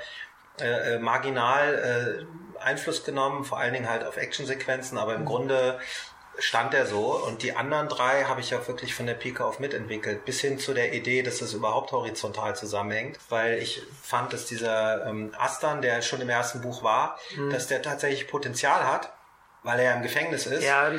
äh, 0.60 0.94
äh, 0.94 0.98
marginal 0.98 2.26
äh, 2.58 2.62
Einfluss 2.62 3.04
genommen, 3.04 3.44
vor 3.44 3.58
allen 3.58 3.72
Dingen 3.72 3.88
halt 3.88 4.04
auf 4.04 4.16
Actionsequenzen, 4.16 4.98
aber 4.98 5.14
im 5.14 5.20
mhm. 5.20 5.26
Grunde 5.26 5.80
stand 6.38 6.74
er 6.74 6.86
so 6.86 7.22
und 7.26 7.42
die 7.42 7.54
anderen 7.54 7.88
drei 7.88 8.24
habe 8.24 8.40
ich 8.40 8.50
ja 8.50 8.66
wirklich 8.66 8.94
von 8.94 9.06
der 9.06 9.14
Pike 9.14 9.44
auf 9.44 9.58
mitentwickelt, 9.58 10.24
bis 10.24 10.40
hin 10.40 10.58
zu 10.58 10.72
der 10.72 10.92
Idee, 10.92 11.22
dass 11.22 11.40
es 11.40 11.52
überhaupt 11.52 11.92
horizontal 11.92 12.54
zusammenhängt, 12.56 13.18
weil 13.28 13.58
ich 13.58 13.82
fand, 14.02 14.32
dass 14.32 14.46
dieser 14.46 15.06
ähm, 15.06 15.32
Astan, 15.38 15.82
der 15.82 16.02
schon 16.02 16.20
im 16.20 16.28
ersten 16.28 16.60
Buch 16.60 16.82
war, 16.82 17.18
mhm. 17.36 17.50
dass 17.50 17.66
der 17.66 17.82
tatsächlich 17.82 18.28
Potenzial 18.28 18.86
hat, 18.86 19.12
weil 19.64 19.80
er 19.80 19.94
im 19.96 20.02
Gefängnis 20.02 20.46
ist, 20.46 20.62
ja, 20.62 20.90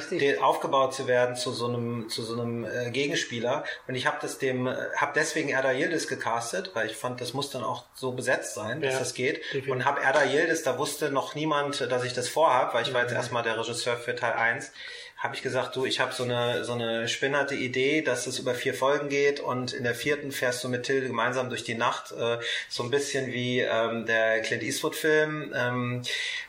aufgebaut 0.42 0.94
zu 0.94 1.08
werden 1.08 1.36
zu 1.36 1.52
so 1.52 1.68
einem 1.68 2.10
zu 2.10 2.24
so 2.24 2.34
einem 2.34 2.66
äh, 2.66 2.92
Gegenspieler. 2.92 3.64
Und 3.88 3.96
ich 3.96 4.06
habe 4.06 4.18
das 4.22 4.38
dem, 4.38 4.68
äh, 4.68 4.76
habe 4.98 5.14
deswegen 5.16 5.50
Erda 5.50 5.72
Yildiz 5.72 6.08
gecastet, 6.08 6.72
weil 6.74 6.88
ich 6.88 6.98
fand, 6.98 7.22
das 7.22 7.34
muss 7.34 7.50
dann 7.50 7.64
auch 7.64 7.86
so 7.96 8.12
besetzt 8.12 8.56
sein, 8.56 8.82
dass 8.82 8.94
ja, 8.94 9.00
das 9.00 9.14
geht. 9.14 9.38
Definitiv. 9.38 9.72
Und 9.72 9.86
habe 9.86 10.02
Erda 10.02 10.26
Yildiz, 10.26 10.64
da 10.64 10.78
wusste 10.78 11.10
noch 11.10 11.36
niemand, 11.36 11.80
dass 11.90 12.04
ich 12.04 12.14
das 12.14 12.28
vorhab, 12.28 12.74
weil 12.74 12.84
ich 12.84 12.90
mhm. 12.90 12.96
war 12.96 13.02
jetzt 13.02 13.12
mhm. 13.12 13.18
erstmal 13.18 13.44
der 13.44 13.58
Regisseur 13.58 13.96
für 13.96 14.16
Teil 14.16 14.34
1 14.34 14.72
habe 15.20 15.36
ich 15.36 15.42
gesagt, 15.42 15.76
du, 15.76 15.86
ich 15.86 16.00
habe 16.00 16.14
so 16.14 16.24
eine 16.24 16.64
so 16.64 16.74
eine 16.74 17.08
spinnerte 17.10 17.54
Idee, 17.54 18.02
dass 18.02 18.26
es 18.26 18.40
über 18.40 18.56
vier 18.56 18.74
Folgen 18.74 19.10
geht 19.10 19.42
und 19.42 19.74
in 19.74 19.84
der 19.84 19.94
vierten 19.94 20.32
fährst 20.32 20.64
du 20.64 20.70
mit 20.70 20.84
Till 20.84 21.06
gemeinsam 21.06 21.50
durch 21.50 21.64
die 21.64 21.76
Nacht, 21.76 22.14
äh, 22.14 22.38
so 22.70 22.84
ein 22.84 22.90
bisschen 22.90 23.28
wie 23.28 23.60
ähm, 23.60 24.06
der 24.06 24.42
Clint 24.42 24.64
Eastwood 24.64 24.96
Film, 24.96 25.54
ähm, 25.54 26.02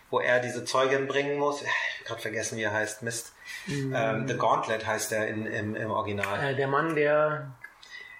wo 0.09 0.21
er 0.21 0.39
diese 0.39 0.65
Zeugin 0.65 1.09
bringen 1.09 1.39
muss. 1.39 1.63
Ich 1.63 2.05
gerade 2.05 2.23
vergessen, 2.23 2.59
wie 2.59 2.63
er 2.63 2.73
heißt. 2.73 3.03
Mist. 3.03 3.33
Mhm. 3.67 3.93
Ähm, 3.95 4.29
The 4.29 4.37
Gauntlet 4.37 4.87
heißt 4.87 5.13
er 5.13 5.27
in, 5.27 5.47
im, 5.47 5.75
im 5.75 5.91
Original. 5.91 6.53
Äh, 6.53 6.55
der 6.55 6.69
Mann, 6.69 6.95
der 6.95 7.53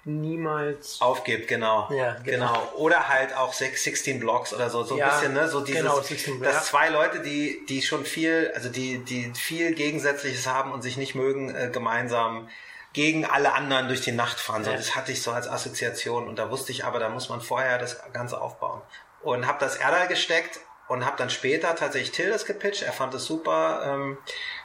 niemals 0.03 0.99
aufgibt, 0.99 1.47
genau. 1.47 1.87
Ja, 1.91 2.17
genau. 2.23 2.53
genau. 2.53 2.71
Oder 2.75 3.07
halt 3.07 3.35
auch 3.35 3.53
16 3.53 4.19
Blocks 4.19 4.53
oder 4.53 4.69
so, 4.69 4.83
so 4.83 4.95
ein 4.95 4.99
ja, 4.99 5.09
bisschen, 5.09 5.33
ne, 5.33 5.47
so 5.47 5.61
dieses, 5.61 5.81
genau, 5.81 6.01
16, 6.01 6.41
dass 6.41 6.67
zwei 6.67 6.89
Leute, 6.89 7.19
die, 7.19 7.65
die 7.67 7.81
schon 7.81 8.05
viel, 8.05 8.51
also 8.55 8.69
die, 8.69 8.99
die 8.99 9.31
viel 9.35 9.73
Gegensätzliches 9.73 10.47
haben 10.47 10.71
und 10.71 10.81
sich 10.81 10.97
nicht 10.97 11.13
mögen, 11.13 11.53
äh, 11.53 11.69
gemeinsam 11.71 12.49
gegen 12.93 13.25
alle 13.25 13.53
anderen 13.53 13.87
durch 13.87 14.01
die 14.01 14.11
Nacht 14.11 14.39
fahren. 14.39 14.63
So, 14.63 14.71
ja. 14.71 14.77
Das 14.77 14.95
hatte 14.95 15.11
ich 15.11 15.21
so 15.21 15.31
als 15.31 15.47
Assoziation 15.47 16.27
und 16.27 16.37
da 16.39 16.49
wusste 16.49 16.71
ich 16.71 16.83
aber, 16.83 16.99
da 16.99 17.09
muss 17.09 17.29
man 17.29 17.41
vorher 17.41 17.77
das 17.77 17.99
Ganze 18.11 18.41
aufbauen. 18.41 18.81
Und 19.21 19.45
habe 19.45 19.59
das 19.59 19.75
Erdal 19.75 20.07
gesteckt 20.07 20.59
und 20.91 21.05
habe 21.05 21.15
dann 21.15 21.29
später 21.29 21.73
tatsächlich 21.73 22.11
Tildes 22.11 22.45
gepitcht. 22.45 22.81
Er 22.81 22.91
fand 22.91 23.13
es 23.13 23.23
super. 23.23 23.81
Ähm, 23.85 24.17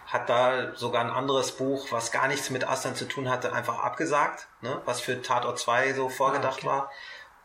hat 0.09 0.29
da 0.29 0.75
sogar 0.75 1.05
ein 1.05 1.11
anderes 1.11 1.53
Buch, 1.53 1.87
was 1.93 2.11
gar 2.11 2.27
nichts 2.27 2.51
mit 2.51 2.69
Astern 2.69 2.97
zu 2.97 3.05
tun 3.05 3.31
hatte, 3.31 3.53
einfach 3.53 3.79
abgesagt, 3.79 4.49
ne? 4.61 4.83
was 4.87 5.01
für 5.01 5.23
Tatort 5.23 5.61
2 5.61 5.93
so 5.93 6.09
vorgedacht 6.09 6.65
ah, 6.65 6.67
okay. 6.67 6.67
war. 6.67 6.91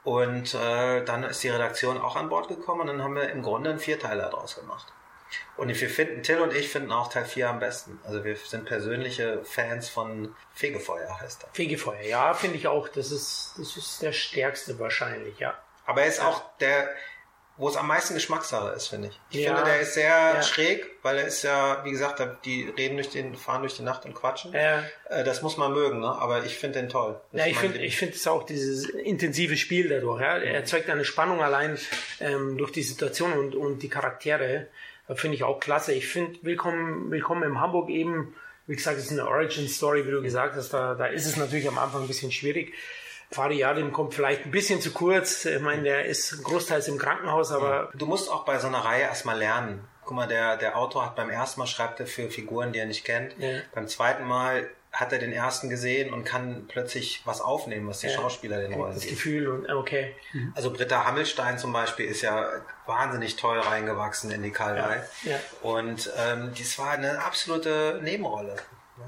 Und 0.03 0.55
äh, 0.55 1.05
dann 1.05 1.23
ist 1.23 1.43
die 1.43 1.49
Redaktion 1.49 2.01
auch 2.01 2.15
an 2.15 2.29
Bord 2.29 2.47
gekommen 2.47 2.81
und 2.81 2.87
dann 2.87 3.03
haben 3.03 3.15
wir 3.15 3.29
im 3.29 3.43
Grunde 3.43 3.69
einen 3.69 3.79
Vierteiler 3.79 4.31
daraus 4.31 4.55
gemacht. 4.55 4.87
Und 5.57 5.69
wir 5.69 5.89
finden, 5.89 6.23
Till 6.23 6.39
und 6.39 6.51
ich 6.51 6.69
finden 6.69 6.91
auch 6.91 7.07
Teil 7.07 7.25
4 7.25 7.49
am 7.49 7.59
besten. 7.59 7.99
Also 8.03 8.23
wir 8.23 8.35
sind 8.35 8.65
persönliche 8.65 9.43
Fans 9.43 9.89
von 9.89 10.35
Fegefeuer, 10.55 11.19
heißt 11.21 11.43
er. 11.43 11.49
Fegefeuer, 11.53 12.01
ja, 12.01 12.33
finde 12.33 12.57
ich 12.57 12.67
auch. 12.67 12.87
Das 12.87 13.11
ist, 13.11 13.53
das 13.59 13.77
ist 13.77 14.01
der 14.01 14.11
stärkste 14.11 14.79
wahrscheinlich, 14.79 15.37
ja. 15.37 15.53
Aber 15.85 16.01
er 16.01 16.07
ist 16.07 16.21
auch 16.21 16.41
der, 16.59 16.89
wo 17.57 17.67
es 17.67 17.75
am 17.75 17.87
meisten 17.87 18.13
Geschmackssache 18.13 18.73
ist, 18.75 18.87
finde 18.87 19.09
ich. 19.09 19.19
Ich 19.29 19.45
ja, 19.45 19.53
finde, 19.53 19.69
der 19.69 19.81
ist 19.81 19.93
sehr 19.93 20.09
ja. 20.09 20.41
schräg, 20.41 20.85
weil 21.03 21.17
er 21.17 21.27
ist 21.27 21.43
ja, 21.43 21.83
wie 21.83 21.91
gesagt, 21.91 22.21
die 22.45 22.63
reden 22.77 22.95
durch 22.95 23.09
den, 23.09 23.35
fahren 23.35 23.61
durch 23.61 23.75
die 23.75 23.83
Nacht 23.83 24.05
und 24.05 24.15
quatschen. 24.15 24.53
Ja. 24.53 24.83
Äh, 25.09 25.23
das 25.23 25.41
muss 25.41 25.57
man 25.57 25.73
mögen, 25.73 25.99
ne? 25.99 26.07
aber 26.07 26.43
ich 26.45 26.57
finde 26.57 26.79
den 26.79 26.89
toll. 26.89 27.19
Das 27.31 27.41
ja, 27.41 27.47
ich 27.47 27.57
finde, 27.57 27.79
ich 27.79 27.97
finde 27.97 28.15
es 28.15 28.25
auch 28.27 28.43
dieses 28.43 28.89
intensive 28.89 29.57
Spiel 29.57 29.89
dadurch. 29.89 30.21
Ja? 30.21 30.37
Er 30.37 30.55
erzeugt 30.55 30.89
eine 30.89 31.05
Spannung 31.05 31.41
allein 31.41 31.77
ähm, 32.19 32.57
durch 32.57 32.71
die 32.71 32.83
Situation 32.83 33.33
und, 33.33 33.55
und 33.55 33.83
die 33.83 33.89
Charaktere. 33.89 34.67
Finde 35.15 35.35
ich 35.35 35.43
auch 35.43 35.59
klasse. 35.59 35.93
Ich 35.93 36.07
finde 36.07 36.39
Willkommen, 36.43 37.11
Willkommen 37.11 37.43
in 37.43 37.59
Hamburg 37.59 37.89
eben, 37.89 38.33
wie 38.65 38.75
gesagt, 38.75 38.97
es 38.97 39.05
ist 39.05 39.11
eine 39.11 39.27
Origin 39.27 39.67
Story, 39.67 40.07
wie 40.07 40.11
du 40.11 40.21
gesagt 40.21 40.55
hast. 40.55 40.69
Da, 40.69 40.95
da 40.95 41.07
ist 41.07 41.25
es 41.25 41.35
natürlich 41.35 41.67
am 41.67 41.77
Anfang 41.77 42.03
ein 42.03 42.07
bisschen 42.07 42.31
schwierig. 42.31 42.73
Fariadim 43.31 43.93
kommt 43.93 44.13
vielleicht 44.13 44.45
ein 44.45 44.51
bisschen 44.51 44.81
zu 44.81 44.91
kurz. 44.91 45.45
Ich 45.45 45.61
meine, 45.61 45.83
der 45.83 46.05
ist 46.05 46.43
großteils 46.43 46.87
im 46.87 46.97
Krankenhaus, 46.97 47.51
aber. 47.51 47.89
Du 47.93 48.05
musst 48.05 48.29
auch 48.29 48.43
bei 48.43 48.59
so 48.59 48.67
einer 48.67 48.79
Reihe 48.79 49.03
erstmal 49.03 49.37
lernen. 49.37 49.87
Guck 50.03 50.15
mal, 50.15 50.27
der, 50.27 50.57
der 50.57 50.77
Autor 50.77 51.05
hat 51.05 51.15
beim 51.15 51.29
ersten 51.29 51.59
Mal 51.59 51.67
schreibt 51.67 51.99
er 51.99 52.07
für 52.07 52.29
Figuren, 52.29 52.73
die 52.73 52.79
er 52.79 52.85
nicht 52.85 53.05
kennt. 53.05 53.37
Ja. 53.37 53.59
Beim 53.73 53.87
zweiten 53.87 54.25
Mal 54.25 54.69
hat 54.91 55.13
er 55.13 55.19
den 55.19 55.31
ersten 55.31 55.69
gesehen 55.69 56.13
und 56.13 56.25
kann 56.25 56.65
plötzlich 56.67 57.21
was 57.23 57.39
aufnehmen, 57.39 57.87
was 57.87 57.99
die 57.99 58.07
ja. 58.07 58.13
Schauspieler 58.13 58.59
den 58.59 58.77
wollen. 58.77 58.93
Das 58.93 59.07
Gefühl 59.07 59.47
und 59.47 59.69
okay. 59.69 60.13
Mhm. 60.33 60.51
Also 60.53 60.71
Britta 60.73 61.05
Hammelstein 61.05 61.57
zum 61.57 61.71
Beispiel 61.71 62.07
ist 62.07 62.21
ja 62.21 62.45
wahnsinnig 62.85 63.37
toll 63.37 63.57
reingewachsen 63.59 64.31
in 64.31 64.43
die 64.43 64.51
Kalwei. 64.51 65.01
Ja. 65.23 65.31
Ja. 65.31 65.39
Und 65.61 66.11
ähm, 66.17 66.51
das 66.57 66.77
war 66.77 66.91
eine 66.91 67.23
absolute 67.23 68.01
Nebenrolle 68.03 68.57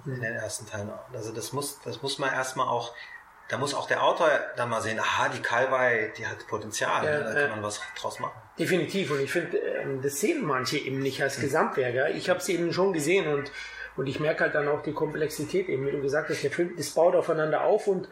ne, 0.05 0.13
in 0.13 0.21
den 0.21 0.35
ersten 0.35 0.65
Teilen. 0.67 0.89
Also 1.11 1.33
das 1.33 1.51
muss, 1.51 1.81
das 1.81 2.01
muss 2.01 2.17
man 2.17 2.31
erstmal 2.31 2.67
auch 2.69 2.93
da 3.53 3.59
muss 3.59 3.75
auch 3.75 3.87
der 3.87 4.01
Autor 4.01 4.31
dann 4.57 4.69
mal 4.69 4.81
sehen, 4.81 4.99
aha, 4.99 5.29
die 5.29 5.39
Kalwei, 5.39 6.11
die 6.17 6.25
hat 6.25 6.47
Potenzial, 6.47 7.05
ja, 7.05 7.19
ne? 7.19 7.23
da 7.23 7.41
kann 7.41 7.49
man 7.51 7.61
was 7.61 7.79
draus 7.95 8.19
machen. 8.19 8.33
Definitiv. 8.57 9.11
Und 9.11 9.21
ich 9.21 9.31
finde, 9.31 9.57
ähm, 9.57 10.01
das 10.01 10.19
sehen 10.19 10.43
manche 10.43 10.79
eben 10.79 10.97
nicht 10.97 11.21
als 11.21 11.39
Gesamtwerk. 11.39 12.15
Ich 12.15 12.31
habe 12.31 12.39
es 12.39 12.49
eben 12.49 12.73
schon 12.73 12.93
gesehen 12.93 13.27
und, 13.27 13.51
und 13.95 14.07
ich 14.07 14.19
merke 14.19 14.45
halt 14.45 14.55
dann 14.55 14.67
auch 14.67 14.81
die 14.81 14.93
Komplexität 14.93 15.69
eben, 15.69 15.85
wie 15.85 15.91
du 15.91 16.01
gesagt 16.01 16.31
hast, 16.31 16.43
der 16.43 16.49
Film, 16.49 16.73
das 16.75 16.89
baut 16.89 17.15
aufeinander 17.15 17.63
auf 17.63 17.85
und 17.85 18.07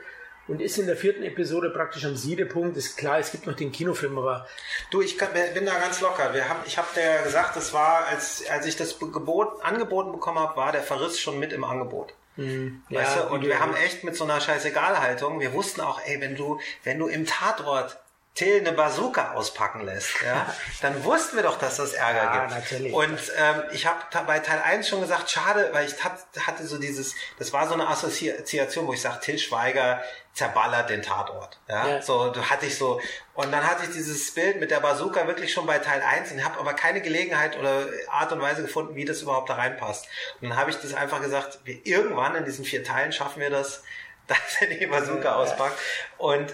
und 0.48 0.60
ist 0.60 0.78
in 0.78 0.88
der 0.88 0.98
vierten 0.98 1.24
Episode 1.24 1.70
praktisch 1.70 2.04
am 2.04 2.16
Siedepunkt. 2.16 2.76
Ist 2.76 2.98
klar, 2.98 3.20
es 3.20 3.32
gibt 3.32 3.48
noch 3.48 3.56
den 3.56 3.72
Kinofilm, 3.72 4.18
aber. 4.18 4.48
Du, 4.90 5.02
ich 5.02 5.18
kann, 5.18 5.30
bin 5.54 5.66
da 5.66 5.80
ganz 5.80 6.02
locker. 6.02 6.34
Wir 6.34 6.50
haben, 6.50 6.60
ich 6.66 6.78
habe 6.78 6.88
dir 6.94 7.24
gesagt, 7.24 7.56
das 7.56 7.74
war, 7.74 8.08
als, 8.08 8.44
als 8.50 8.66
ich 8.66 8.76
das 8.76 9.00
Gebot, 9.00 9.64
angeboten 9.64 10.12
bekommen 10.12 10.40
habe, 10.40 10.58
war 10.58 10.72
der 10.72 10.82
Verriss 10.82 11.20
schon 11.20 11.40
mit 11.40 11.54
im 11.54 11.64
Angebot. 11.64 12.14
Mhm. 12.36 12.84
Weißt 12.90 13.18
ja, 13.18 13.24
du? 13.24 13.34
Und 13.34 13.44
wir 13.44 13.60
haben 13.60 13.76
echt 13.76 14.04
mit 14.04 14.16
so 14.16 14.24
einer 14.24 14.40
Scheißegal-Haltung, 14.40 15.40
wir 15.40 15.54
wussten 15.54 15.82
auch, 15.82 16.00
ey, 16.06 16.22
wenn 16.22 16.36
du, 16.36 16.60
wenn 16.84 17.00
du 17.00 17.08
im 17.08 17.26
Tatort 17.26 18.00
Till 18.34 18.60
eine 18.60 18.72
Bazooka 18.72 19.34
auspacken 19.34 19.82
lässt, 19.82 20.22
ja, 20.26 20.46
dann 20.82 21.04
wussten 21.04 21.36
wir 21.36 21.44
doch, 21.44 21.60
dass 21.60 21.78
das 21.78 21.92
Ärger 21.92 22.24
ja, 22.24 22.40
gibt. 22.40 22.52
Natürlich. 22.52 22.94
Und 22.94 23.20
ähm, 23.38 23.64
ich 23.74 23.86
habe 23.86 24.00
bei 24.26 24.40
Teil 24.40 24.62
1 24.62 24.88
schon 24.88 25.02
gesagt, 25.02 25.30
schade, 25.30 25.70
weil 25.74 25.86
ich 25.86 25.96
hatte 26.02 26.66
so 26.66 26.78
dieses, 26.78 27.14
das 27.40 27.52
war 27.52 27.68
so 27.68 27.74
eine 27.74 27.88
Assoziation, 27.88 28.88
wo 28.88 28.94
ich 28.94 29.02
sage, 29.02 29.20
Till 29.20 29.38
Schweiger 29.38 30.02
zerballert 30.34 30.90
den 30.90 31.02
Tatort. 31.02 31.60
Ja? 31.68 31.88
ja. 31.88 32.02
So, 32.02 32.32
du 32.32 32.42
hatte 32.50 32.68
ich 32.68 32.78
so, 32.78 33.02
und 33.34 33.52
dann 33.52 33.70
hatte 33.70 33.84
ich 33.84 33.92
dieses 33.92 34.34
Bild 34.34 34.62
mit 34.62 34.72
der 34.72 34.80
Bazooka 34.80 35.28
wirklich 35.28 35.52
schon 35.52 35.66
bei 35.66 35.80
Teil 35.80 36.02
1 36.02 36.32
und 36.32 36.46
habe 36.46 36.58
aber 36.58 36.74
keine 36.74 37.02
Gelegenheit 37.02 37.58
oder 37.58 37.86
Art 38.10 38.32
und 38.32 38.40
Weise 38.40 38.62
gefunden, 38.62 38.96
wie 38.96 39.04
das 39.04 39.22
überhaupt 39.22 39.50
da 39.50 39.56
reinpasst. 39.56 40.08
Und 40.40 40.50
dann 40.50 40.58
habe 40.58 40.70
ich 40.70 40.78
das 40.78 40.94
einfach 40.94 41.22
gesagt, 41.22 41.60
wir, 41.66 41.86
irgendwann 41.86 42.36
in 42.36 42.46
diesen 42.46 42.64
vier 42.64 42.84
Teilen 42.84 43.12
schaffen 43.12 43.42
wir 43.42 43.50
das, 43.50 43.84
dass 44.28 44.62
er 44.62 44.68
die 44.68 44.88
Bazooka 44.88 45.24
ja, 45.24 45.36
auspackt. 45.36 45.78
Und 46.18 46.54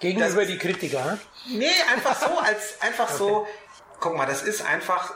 Gegenüber 0.00 0.40
das, 0.40 0.46
die 0.46 0.58
Kritiker, 0.58 1.04
ne? 1.04 1.18
Nee, 1.46 1.70
einfach 1.92 2.18
so, 2.18 2.38
als 2.38 2.80
einfach 2.80 3.08
okay. 3.08 3.18
so. 3.18 3.46
Guck 4.00 4.16
mal, 4.16 4.26
das 4.26 4.42
ist 4.42 4.64
einfach 4.64 5.14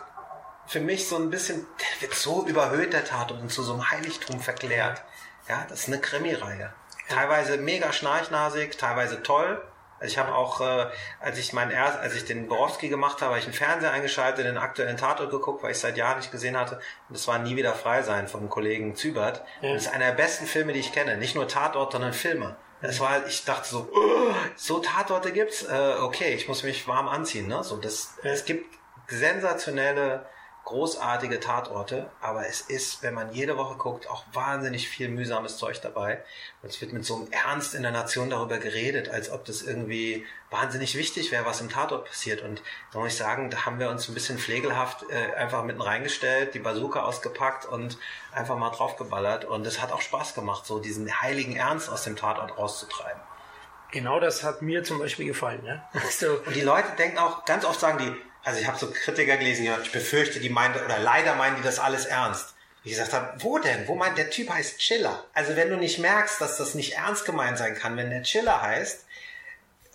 für 0.66 0.80
mich 0.80 1.08
so 1.08 1.16
ein 1.16 1.30
bisschen, 1.30 1.66
der 1.80 2.08
wird 2.08 2.14
so 2.14 2.46
überhöht, 2.46 2.92
der 2.92 3.04
Tatort, 3.04 3.40
und 3.40 3.52
zu 3.52 3.62
so 3.62 3.74
einem 3.74 3.90
Heiligtum 3.90 4.40
verklärt. 4.40 5.02
Ja, 5.48 5.66
das 5.68 5.80
ist 5.80 5.88
eine 5.88 6.00
Krimi-Reihe. 6.00 6.72
Teilweise 7.08 7.58
mega 7.58 7.92
schnarchnasig, 7.92 8.76
teilweise 8.76 9.22
toll. 9.22 9.60
Also 10.00 10.12
ich 10.12 10.18
habe 10.18 10.34
auch, 10.34 10.60
äh, 10.60 10.86
als 11.20 11.38
ich 11.38 11.52
meinen 11.52 11.70
erst, 11.70 11.98
als 11.98 12.14
ich 12.14 12.24
den 12.24 12.48
Borowski 12.48 12.88
gemacht 12.88 13.20
habe, 13.20 13.32
habe 13.32 13.38
ich 13.38 13.44
einen 13.44 13.54
Fernseher 13.54 13.92
eingeschaltet, 13.92 14.44
den 14.44 14.58
aktuellen 14.58 14.96
Tatort 14.96 15.30
geguckt, 15.30 15.62
weil 15.62 15.70
ich 15.70 15.78
seit 15.78 15.96
Jahren 15.96 16.16
nicht 16.16 16.32
gesehen 16.32 16.56
hatte. 16.56 16.76
Und 17.08 17.16
das 17.16 17.28
war 17.28 17.38
nie 17.38 17.54
wieder 17.54 17.72
frei 17.74 18.02
sein 18.02 18.26
vom 18.26 18.48
Kollegen 18.48 18.96
Zübert. 18.96 19.44
Ja. 19.60 19.74
das 19.74 19.82
ist 19.82 19.92
einer 19.92 20.06
der 20.06 20.12
besten 20.14 20.46
Filme, 20.46 20.72
die 20.72 20.80
ich 20.80 20.92
kenne. 20.92 21.16
Nicht 21.18 21.36
nur 21.36 21.46
Tatort, 21.46 21.92
sondern 21.92 22.12
Filme. 22.12 22.56
Das 22.82 22.98
war, 22.98 23.10
halt, 23.10 23.28
ich 23.28 23.44
dachte 23.44 23.68
so, 23.68 23.88
oh, 23.94 24.34
so 24.56 24.80
Tatorte 24.80 25.32
gibt's. 25.32 25.62
Äh, 25.62 25.94
okay, 26.00 26.34
ich 26.34 26.48
muss 26.48 26.64
mich 26.64 26.86
warm 26.88 27.08
anziehen. 27.08 27.46
Ne? 27.46 27.62
So, 27.62 27.76
das, 27.76 28.14
es 28.22 28.44
gibt 28.44 28.66
sensationelle 29.06 30.26
großartige 30.64 31.40
Tatorte, 31.40 32.10
aber 32.20 32.46
es 32.46 32.60
ist, 32.60 33.02
wenn 33.02 33.14
man 33.14 33.32
jede 33.32 33.58
Woche 33.58 33.76
guckt, 33.76 34.08
auch 34.08 34.24
wahnsinnig 34.32 34.88
viel 34.88 35.08
mühsames 35.08 35.56
Zeug 35.56 35.80
dabei. 35.80 36.22
Und 36.62 36.68
es 36.68 36.80
wird 36.80 36.92
mit 36.92 37.04
so 37.04 37.16
einem 37.16 37.28
Ernst 37.32 37.74
in 37.74 37.82
der 37.82 37.90
Nation 37.90 38.30
darüber 38.30 38.58
geredet, 38.58 39.08
als 39.08 39.30
ob 39.30 39.44
das 39.44 39.62
irgendwie 39.62 40.24
wahnsinnig 40.50 40.96
wichtig 40.96 41.32
wäre, 41.32 41.44
was 41.46 41.60
im 41.60 41.68
Tatort 41.68 42.06
passiert. 42.06 42.42
Und 42.42 42.62
da 42.92 43.00
muss 43.00 43.12
ich 43.12 43.18
sagen, 43.18 43.50
da 43.50 43.66
haben 43.66 43.80
wir 43.80 43.90
uns 43.90 44.08
ein 44.08 44.14
bisschen 44.14 44.38
pflegelhaft 44.38 45.04
äh, 45.10 45.34
einfach 45.34 45.64
mitten 45.64 45.82
reingestellt, 45.82 46.54
die 46.54 46.60
Bazooka 46.60 47.02
ausgepackt 47.02 47.66
und 47.66 47.98
einfach 48.30 48.56
mal 48.56 48.70
draufgeballert. 48.70 49.44
Und 49.44 49.66
es 49.66 49.80
hat 49.80 49.90
auch 49.90 50.00
Spaß 50.00 50.34
gemacht, 50.34 50.64
so 50.64 50.78
diesen 50.78 51.22
heiligen 51.22 51.56
Ernst 51.56 51.90
aus 51.90 52.04
dem 52.04 52.14
Tatort 52.14 52.56
rauszutreiben. 52.56 53.20
Genau 53.90 54.20
das 54.20 54.42
hat 54.42 54.62
mir 54.62 54.84
zum 54.84 54.98
Beispiel 54.98 55.26
gefallen. 55.26 55.64
Ja? 55.66 55.88
Also, 56.02 56.40
und 56.46 56.54
die 56.54 56.62
Leute 56.62 56.92
denken 56.96 57.18
auch, 57.18 57.44
ganz 57.44 57.64
oft 57.64 57.80
sagen 57.80 57.98
die, 57.98 58.31
also 58.44 58.60
ich 58.60 58.66
habe 58.66 58.78
so 58.78 58.90
Kritiker 58.90 59.36
gelesen, 59.36 59.64
ja, 59.64 59.78
ich 59.82 59.92
befürchte, 59.92 60.40
die 60.40 60.48
meinen, 60.48 60.74
oder 60.74 60.98
leider 60.98 61.34
meinen 61.34 61.56
die 61.56 61.62
das 61.62 61.78
alles 61.78 62.06
ernst. 62.06 62.54
Wie 62.82 62.90
gesagt 62.90 63.12
habe, 63.12 63.34
wo 63.38 63.58
denn? 63.58 63.86
Wo 63.86 63.94
meint 63.94 64.18
der 64.18 64.30
Typ 64.30 64.50
heißt 64.50 64.78
Chiller? 64.78 65.24
Also 65.32 65.54
wenn 65.54 65.70
du 65.70 65.76
nicht 65.76 66.00
merkst, 66.00 66.40
dass 66.40 66.56
das 66.56 66.74
nicht 66.74 66.94
ernst 66.94 67.24
gemeint 67.24 67.56
sein 67.56 67.76
kann, 67.76 67.96
wenn 67.96 68.10
der 68.10 68.24
Chiller 68.24 68.60
heißt 68.60 69.04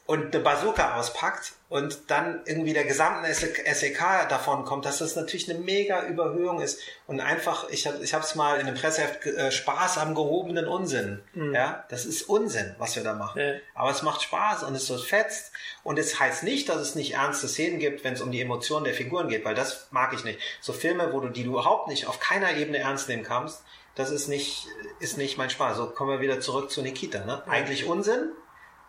und 0.07 0.33
eine 0.33 0.43
Bazooka 0.43 0.97
auspackt, 0.97 1.53
und 1.69 2.09
dann 2.09 2.41
irgendwie 2.45 2.71
der 2.71 2.85
gesamten 2.85 3.25
SEK 3.33 4.29
davon 4.29 4.63
kommt, 4.63 4.85
dass 4.85 4.99
das 4.99 5.17
natürlich 5.17 5.49
eine 5.49 5.59
mega 5.59 6.05
Überhöhung 6.05 6.61
ist 6.61 6.79
und 7.07 7.19
einfach, 7.19 7.69
ich 7.69 7.85
habe 7.85 8.01
ich 8.01 8.13
es 8.13 8.35
mal 8.35 8.59
in 8.59 8.67
einem 8.67 8.77
Presseheft 8.77 9.25
äh, 9.25 9.51
Spaß 9.51 9.97
am 9.97 10.15
gehobenen 10.15 10.65
Unsinn. 10.65 11.21
Mhm. 11.33 11.53
Ja, 11.53 11.85
das 11.89 12.05
ist 12.05 12.23
Unsinn, 12.23 12.73
was 12.77 12.95
wir 12.95 13.03
da 13.03 13.15
machen. 13.15 13.41
Ja. 13.41 13.53
Aber 13.75 13.91
es 13.91 14.01
macht 14.01 14.21
Spaß 14.21 14.63
und 14.63 14.75
es 14.75 14.87
so 14.87 14.97
fetzt 14.97 15.51
und 15.83 15.99
es 15.99 16.19
heißt 16.19 16.43
nicht, 16.43 16.69
dass 16.69 16.77
es 16.77 16.95
nicht 16.95 17.15
ernste 17.15 17.49
Szenen 17.49 17.79
gibt, 17.79 18.05
wenn 18.05 18.13
es 18.13 18.21
um 18.21 18.31
die 18.31 18.41
Emotionen 18.41 18.85
der 18.85 18.93
Figuren 18.93 19.27
geht, 19.27 19.43
weil 19.43 19.55
das 19.55 19.87
mag 19.91 20.13
ich 20.13 20.23
nicht. 20.23 20.39
So 20.61 20.71
Filme, 20.71 21.11
wo 21.11 21.19
du 21.19 21.27
die 21.27 21.43
du 21.43 21.51
überhaupt 21.51 21.89
nicht 21.89 22.07
auf 22.07 22.21
keiner 22.21 22.55
Ebene 22.55 22.77
ernst 22.77 23.09
nehmen 23.09 23.23
kannst, 23.23 23.63
das 23.95 24.11
ist 24.11 24.29
nicht 24.29 24.67
ist 24.99 25.17
nicht 25.17 25.37
mein 25.37 25.49
Spaß. 25.49 25.75
So 25.75 25.87
kommen 25.87 26.11
wir 26.11 26.21
wieder 26.21 26.39
zurück 26.39 26.71
zu 26.71 26.81
Nikita, 26.81 27.25
ne? 27.25 27.43
Eigentlich 27.47 27.87
Unsinn, 27.87 28.31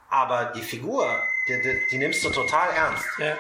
aber 0.09 0.47
die 0.47 0.63
Figur 0.63 1.29
die, 1.49 1.61
die, 1.63 1.87
die 1.91 1.99
nimmst 1.99 2.25
du 2.25 2.31
total 2.31 2.71
ernst. 2.71 3.07
Ja. 3.19 3.37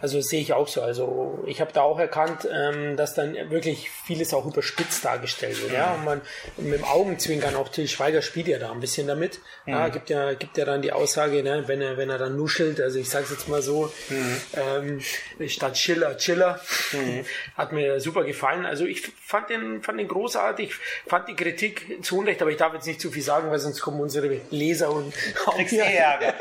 Also 0.00 0.16
das 0.16 0.28
sehe 0.28 0.40
ich 0.40 0.52
auch 0.52 0.68
so. 0.68 0.82
Also 0.82 1.44
ich 1.46 1.60
habe 1.60 1.72
da 1.72 1.82
auch 1.82 1.98
erkannt, 1.98 2.48
ähm, 2.50 2.96
dass 2.96 3.14
dann 3.14 3.34
wirklich 3.50 3.90
vieles 3.90 4.32
auch 4.32 4.46
überspitzt 4.46 5.04
dargestellt 5.04 5.60
wird. 5.60 5.72
Mhm. 5.72 5.76
Ja, 5.76 5.94
und 5.94 6.04
man 6.04 6.20
mit 6.56 6.74
dem 6.74 6.84
Augenzwinkern 6.84 7.54
auch 7.54 7.68
Till 7.68 7.86
Schweiger 7.86 8.22
spielt 8.22 8.48
ja 8.48 8.58
da 8.58 8.72
ein 8.72 8.80
bisschen 8.80 9.06
damit. 9.06 9.40
Mhm. 9.66 9.72
Ja, 9.72 9.88
gibt 9.88 10.08
ja 10.10 10.32
gibt 10.32 10.56
ja 10.56 10.64
dann 10.64 10.80
die 10.80 10.92
Aussage, 10.92 11.42
ne, 11.42 11.64
wenn 11.66 11.82
er 11.82 11.96
wenn 11.98 12.08
er 12.08 12.18
dann 12.18 12.36
nuschelt, 12.36 12.80
also 12.80 12.98
ich 12.98 13.10
sage 13.10 13.24
es 13.24 13.30
jetzt 13.30 13.48
mal 13.48 13.62
so, 13.62 13.92
mhm. 14.08 15.00
ähm, 15.38 15.48
statt 15.48 15.74
Chiller 15.74 16.16
Chiller, 16.16 16.60
mhm. 16.92 17.24
hat 17.56 17.72
mir 17.72 18.00
super 18.00 18.24
gefallen. 18.24 18.64
Also 18.64 18.86
ich 18.86 19.02
fand 19.22 19.50
den 19.50 19.82
fand 19.82 20.00
den 20.00 20.08
großartig, 20.08 20.74
fand 21.06 21.28
die 21.28 21.36
Kritik 21.36 22.02
zu 22.02 22.18
Unrecht, 22.18 22.40
aber 22.40 22.50
ich 22.50 22.56
darf 22.56 22.72
jetzt 22.72 22.86
nicht 22.86 23.00
zu 23.00 23.10
viel 23.10 23.22
sagen, 23.22 23.50
weil 23.50 23.58
sonst 23.58 23.80
kommen 23.80 24.00
unsere 24.00 24.40
Leser 24.50 24.90
und 24.90 25.12
auch 25.46 25.58
eh 25.58 25.76
Ärger. 25.76 26.34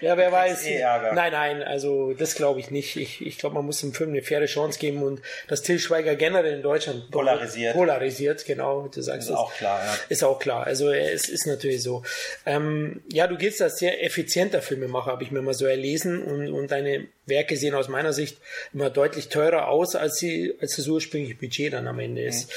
ja, 0.00 0.16
wer 0.16 0.32
weiß. 0.32 0.66
Eh 0.66 0.76
Ärger. 0.76 1.12
Nein, 1.12 1.32
nein, 1.32 1.62
also 1.62 2.14
das 2.14 2.34
glaube 2.34 2.60
ich 2.60 2.70
nicht 2.70 2.85
ich, 2.86 3.20
ich, 3.20 3.26
ich 3.26 3.38
glaube, 3.38 3.54
man 3.56 3.66
muss 3.66 3.80
dem 3.80 3.92
Film 3.92 4.10
eine 4.10 4.22
faire 4.22 4.46
Chance 4.46 4.78
geben 4.78 5.02
und 5.02 5.20
dass 5.48 5.62
Till 5.62 5.78
Schweiger 5.78 6.14
generell 6.14 6.54
in 6.54 6.62
Deutschland 6.62 7.10
polarisiert. 7.10 7.74
Polarisiert, 7.74 8.44
genau, 8.44 8.88
du 8.88 9.02
sagst 9.02 9.28
ist 9.28 9.34
es. 9.34 9.36
auch 9.36 9.52
klar, 9.54 9.84
ja. 9.84 9.98
Ist 10.08 10.24
auch 10.24 10.38
klar. 10.38 10.66
Also 10.66 10.90
es 10.92 11.28
ist 11.28 11.46
natürlich 11.46 11.82
so. 11.82 12.02
Ähm, 12.44 13.02
ja, 13.12 13.26
du 13.26 13.36
gehst 13.36 13.60
als 13.62 13.78
sehr 13.78 14.04
effizienter 14.04 14.62
Filmemacher, 14.62 15.10
habe 15.10 15.24
ich 15.24 15.30
mir 15.30 15.42
mal 15.42 15.54
so 15.54 15.66
erlesen 15.66 16.22
und, 16.22 16.48
und 16.52 16.70
deine 16.70 17.08
Werke 17.26 17.56
sehen 17.56 17.74
aus 17.74 17.88
meiner 17.88 18.12
Sicht 18.12 18.40
immer 18.72 18.88
deutlich 18.88 19.28
teurer 19.28 19.68
aus, 19.68 19.96
als 19.96 20.16
sie, 20.16 20.56
als 20.60 20.76
das 20.76 20.86
ursprüngliche 20.86 21.34
Budget 21.34 21.72
dann 21.72 21.88
am 21.88 21.98
Ende 21.98 22.22
ist. 22.22 22.52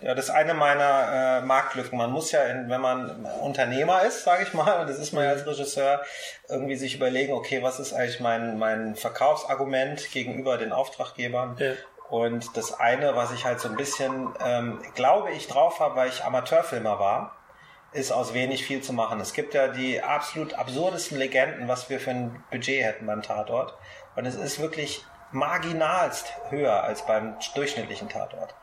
Ja, 0.00 0.14
das 0.14 0.26
ist 0.26 0.30
eine 0.30 0.54
meiner 0.54 1.42
äh, 1.42 1.46
Marktlücken. 1.46 1.98
Man 1.98 2.10
muss 2.10 2.32
ja, 2.32 2.42
in, 2.44 2.68
wenn 2.68 2.80
man 2.80 3.26
Unternehmer 3.42 4.02
ist, 4.02 4.24
sage 4.24 4.44
ich 4.44 4.54
mal, 4.54 4.80
und 4.80 4.88
das 4.88 4.98
ist 4.98 5.12
man 5.12 5.24
ja 5.24 5.30
als 5.30 5.46
Regisseur, 5.46 6.02
irgendwie 6.48 6.76
sich 6.76 6.96
überlegen, 6.96 7.32
okay, 7.32 7.62
was 7.62 7.78
ist 7.78 7.92
eigentlich 7.92 8.20
mein, 8.20 8.58
mein 8.58 8.96
Verkaufsargument 8.96 10.10
gegenüber 10.10 10.56
den 10.56 10.72
Auftraggebern? 10.72 11.56
Ja. 11.58 11.72
Und 12.10 12.56
das 12.56 12.78
eine, 12.78 13.16
was 13.16 13.32
ich 13.32 13.44
halt 13.44 13.60
so 13.60 13.68
ein 13.68 13.76
bisschen, 13.76 14.28
ähm, 14.44 14.80
glaube 14.94 15.32
ich, 15.32 15.48
drauf 15.48 15.80
habe, 15.80 15.96
weil 15.96 16.08
ich 16.08 16.24
Amateurfilmer 16.24 16.98
war, 16.98 17.36
ist 17.92 18.10
aus 18.12 18.34
wenig 18.34 18.64
viel 18.64 18.82
zu 18.82 18.92
machen. 18.92 19.20
Es 19.20 19.32
gibt 19.32 19.54
ja 19.54 19.68
die 19.68 20.02
absolut 20.02 20.54
absurdesten 20.54 21.16
Legenden, 21.16 21.68
was 21.68 21.88
wir 21.88 22.00
für 22.00 22.10
ein 22.10 22.44
Budget 22.50 22.82
hätten 22.82 23.06
beim 23.06 23.22
Tatort. 23.22 23.74
Und 24.16 24.26
es 24.26 24.36
ist 24.36 24.60
wirklich 24.60 25.04
marginalst 25.32 26.32
höher 26.50 26.84
als 26.84 27.04
beim 27.06 27.36
durchschnittlichen 27.54 28.08
Tatort. 28.08 28.54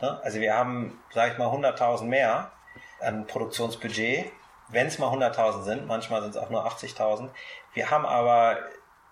Ne? 0.00 0.20
Also 0.22 0.40
wir 0.40 0.54
haben, 0.54 1.02
sage 1.12 1.32
ich 1.32 1.38
mal, 1.38 1.48
100.000 1.48 2.04
mehr 2.04 2.52
an 3.00 3.26
Produktionsbudget, 3.26 4.30
wenn 4.68 4.86
es 4.86 4.98
mal 4.98 5.08
100.000 5.08 5.62
sind, 5.62 5.86
manchmal 5.86 6.22
sind 6.22 6.30
es 6.30 6.36
auch 6.36 6.50
nur 6.50 6.66
80.000. 6.66 7.30
Wir 7.74 7.90
haben 7.90 8.06
aber 8.06 8.58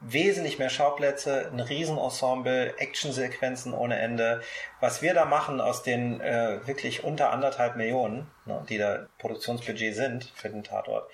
wesentlich 0.01 0.59
mehr 0.61 0.70
Schauplätze, 0.70 1.51
ein 1.53 1.59
Riesenensemble, 1.59 2.74
Actionsequenzen 2.78 3.74
ohne 3.74 3.99
Ende. 3.99 4.42
Was 4.80 5.03
wir 5.03 5.14
da 5.14 5.24
machen 5.24 5.61
aus 5.61 5.82
den 5.82 6.20
äh, 6.20 6.64
wirklich 6.66 7.03
unter 7.03 7.32
anderthalb 7.32 7.76
Millionen, 7.76 8.30
ne, 8.44 8.64
die 8.68 8.78
da 8.78 9.07
Produktionsbudget 9.18 9.96
sind 9.96 10.32
für 10.36 10.51
den 10.51 10.62
Tatort, 10.62 11.11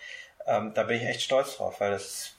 ähm, 0.46 0.74
da 0.74 0.82
bin 0.82 0.98
ich 0.98 1.06
echt 1.06 1.22
stolz 1.22 1.56
drauf, 1.56 1.80
weil 1.80 1.92
das 1.92 2.34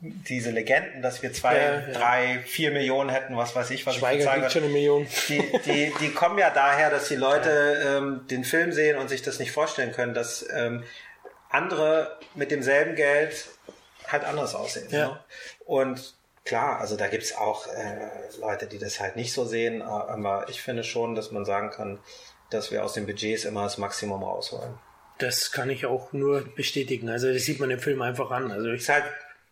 diese 0.00 0.50
Legenden, 0.50 1.02
dass 1.02 1.22
wir 1.22 1.32
zwei, 1.32 1.56
ja, 1.56 1.80
ja. 1.80 1.92
drei, 1.92 2.38
vier 2.46 2.70
Millionen 2.70 3.10
hätten, 3.10 3.36
was 3.36 3.54
weiß 3.54 3.70
ich, 3.70 3.84
was 3.84 3.96
Schweiger 3.96 4.46
ich 4.46 4.52
schon 4.52 4.62
eine 4.62 4.72
Million. 4.72 5.06
Die, 5.28 5.42
die, 5.66 5.92
die 6.00 6.10
kommen 6.10 6.38
ja 6.38 6.50
daher, 6.50 6.88
dass 6.88 7.08
die 7.08 7.16
Leute 7.16 7.98
ähm, 7.98 8.26
den 8.30 8.44
Film 8.44 8.72
sehen 8.72 8.98
und 8.98 9.08
sich 9.08 9.20
das 9.20 9.38
nicht 9.38 9.52
vorstellen 9.52 9.92
können, 9.92 10.14
dass 10.14 10.46
ähm, 10.54 10.84
andere 11.50 12.18
mit 12.34 12.50
demselben 12.50 12.94
Geld 12.94 13.46
halt 14.08 14.24
anders 14.24 14.54
aussehen. 14.54 14.88
Ja. 14.90 15.08
Ne? 15.08 15.20
Und 15.66 16.14
klar, 16.44 16.80
also 16.80 16.96
da 16.96 17.08
gibt's 17.08 17.36
auch 17.36 17.66
äh, 17.66 18.08
Leute, 18.40 18.66
die 18.66 18.78
das 18.78 19.00
halt 19.00 19.16
nicht 19.16 19.34
so 19.34 19.44
sehen, 19.44 19.82
aber 19.82 20.46
ich 20.48 20.62
finde 20.62 20.82
schon, 20.82 21.14
dass 21.14 21.30
man 21.30 21.44
sagen 21.44 21.70
kann, 21.70 21.98
dass 22.48 22.70
wir 22.70 22.84
aus 22.84 22.94
den 22.94 23.04
Budgets 23.04 23.44
immer 23.44 23.64
das 23.64 23.76
Maximum 23.76 24.22
rausholen. 24.22 24.78
Das 25.18 25.52
kann 25.52 25.68
ich 25.68 25.84
auch 25.84 26.14
nur 26.14 26.42
bestätigen. 26.54 27.10
Also 27.10 27.30
das 27.30 27.42
sieht 27.42 27.60
man 27.60 27.70
im 27.70 27.78
Film 27.78 28.00
einfach 28.00 28.30
an. 28.30 28.50
Also 28.50 28.70
ich 28.70 28.80
ist 28.80 28.88
halt 28.88 29.04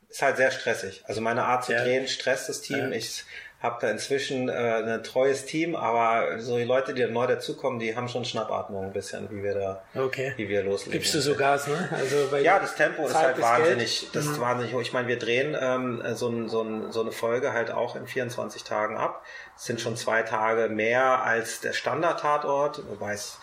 ist 0.08 0.22
halt 0.22 0.36
sehr 0.36 0.50
stressig. 0.50 1.02
Also 1.06 1.20
meine 1.20 1.44
Art 1.44 1.64
zu 1.64 1.72
ja. 1.72 1.82
drehen 1.82 2.08
stresst 2.08 2.48
das 2.48 2.60
Team. 2.60 2.90
Ja. 2.92 2.96
Ich 2.96 3.24
habe 3.60 3.78
da 3.80 3.90
inzwischen 3.90 4.48
äh, 4.48 4.52
ein 4.52 5.02
treues 5.02 5.44
Team, 5.44 5.74
aber 5.74 6.38
so 6.38 6.56
die 6.56 6.64
Leute, 6.64 6.94
die 6.94 7.04
neu 7.06 7.26
dazukommen, 7.26 7.80
die 7.80 7.96
haben 7.96 8.08
schon 8.08 8.24
Schnappatmung 8.24 8.84
ein 8.84 8.92
bisschen, 8.92 9.28
wie 9.30 9.42
wir 9.42 9.54
da, 9.54 9.82
okay. 9.96 10.32
wie 10.36 10.48
wir 10.48 10.62
loslegen. 10.62 10.92
Gibst 10.92 11.12
du 11.14 11.20
so 11.20 11.34
Gas, 11.34 11.66
ne? 11.66 11.88
Also 11.92 12.36
ja, 12.36 12.60
das 12.60 12.76
Tempo 12.76 13.04
ist 13.06 13.16
halt 13.16 13.40
wahnsinnig, 13.40 14.02
Geld. 14.02 14.14
das 14.14 14.26
ist 14.26 14.36
mhm. 14.36 14.42
wahnsinnig 14.42 14.74
hoch. 14.74 14.80
Ich 14.80 14.92
meine, 14.92 15.08
wir 15.08 15.18
drehen 15.18 15.56
ähm, 15.60 16.02
so, 16.14 16.28
ein, 16.28 16.48
so, 16.48 16.62
ein, 16.62 16.92
so 16.92 17.00
eine 17.00 17.10
Folge 17.10 17.52
halt 17.52 17.72
auch 17.72 17.96
in 17.96 18.06
24 18.06 18.62
Tagen 18.62 18.96
ab. 18.96 19.24
Es 19.56 19.64
sind 19.64 19.80
schon 19.80 19.96
zwei 19.96 20.22
Tage 20.22 20.68
mehr 20.68 21.24
als 21.24 21.60
der 21.60 21.72
Standard-Tatort, 21.72 22.82
wobei 22.88 23.14
es 23.14 23.38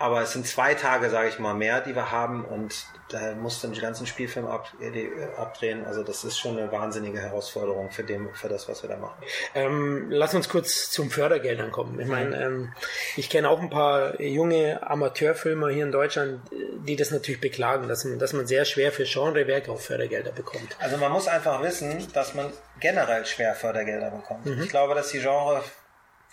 aber 0.00 0.22
es 0.22 0.32
sind 0.32 0.46
zwei 0.46 0.72
Tage, 0.74 1.10
sage 1.10 1.28
ich 1.28 1.38
mal, 1.38 1.52
mehr, 1.52 1.82
die 1.82 1.94
wir 1.94 2.10
haben 2.10 2.46
und 2.46 2.86
da 3.10 3.34
musst 3.34 3.62
du 3.62 3.68
den 3.68 3.78
ganzen 3.78 4.06
Spielfilm 4.06 4.46
ab, 4.46 4.72
äh, 4.80 5.08
abdrehen. 5.36 5.84
Also 5.84 6.02
das 6.02 6.24
ist 6.24 6.38
schon 6.38 6.56
eine 6.56 6.72
wahnsinnige 6.72 7.20
Herausforderung 7.20 7.90
für, 7.90 8.02
dem, 8.02 8.32
für 8.34 8.48
das, 8.48 8.66
was 8.66 8.82
wir 8.82 8.88
da 8.88 8.96
machen. 8.96 9.22
Ähm, 9.54 10.06
lass 10.08 10.34
uns 10.34 10.48
kurz 10.48 10.90
zum 10.90 11.10
Fördergeldern 11.10 11.70
kommen. 11.70 12.00
Ich 12.00 12.06
meine, 12.06 12.42
ähm, 12.42 12.72
ich 13.16 13.28
kenne 13.28 13.50
auch 13.50 13.60
ein 13.60 13.68
paar 13.68 14.18
junge 14.20 14.80
Amateurfilmer 14.88 15.68
hier 15.68 15.84
in 15.84 15.92
Deutschland, 15.92 16.40
die 16.50 16.96
das 16.96 17.10
natürlich 17.10 17.42
beklagen, 17.42 17.86
dass 17.86 18.04
man, 18.04 18.18
dass 18.18 18.32
man 18.32 18.46
sehr 18.46 18.64
schwer 18.64 18.92
für 18.92 19.04
Genrewerke 19.04 19.70
auch 19.70 19.80
Fördergelder 19.80 20.32
bekommt. 20.32 20.76
Also 20.78 20.96
man 20.96 21.12
muss 21.12 21.28
einfach 21.28 21.62
wissen, 21.62 22.06
dass 22.14 22.34
man 22.34 22.50
generell 22.80 23.26
schwer 23.26 23.54
Fördergelder 23.54 24.10
bekommt. 24.10 24.46
Mhm. 24.46 24.62
Ich 24.62 24.70
glaube, 24.70 24.94
dass 24.94 25.10
die 25.10 25.18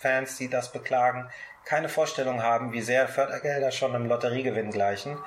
Genre-Fans, 0.00 0.38
die 0.38 0.48
das 0.48 0.72
beklagen, 0.72 1.28
keine 1.64 1.88
Vorstellung 1.88 2.42
haben, 2.42 2.72
wie 2.72 2.80
sehr 2.80 3.08
Fördergelder 3.08 3.70
schon 3.72 3.94
im 3.94 4.06
Lotteriegewinn 4.06 4.70
gleichen, 4.70 5.18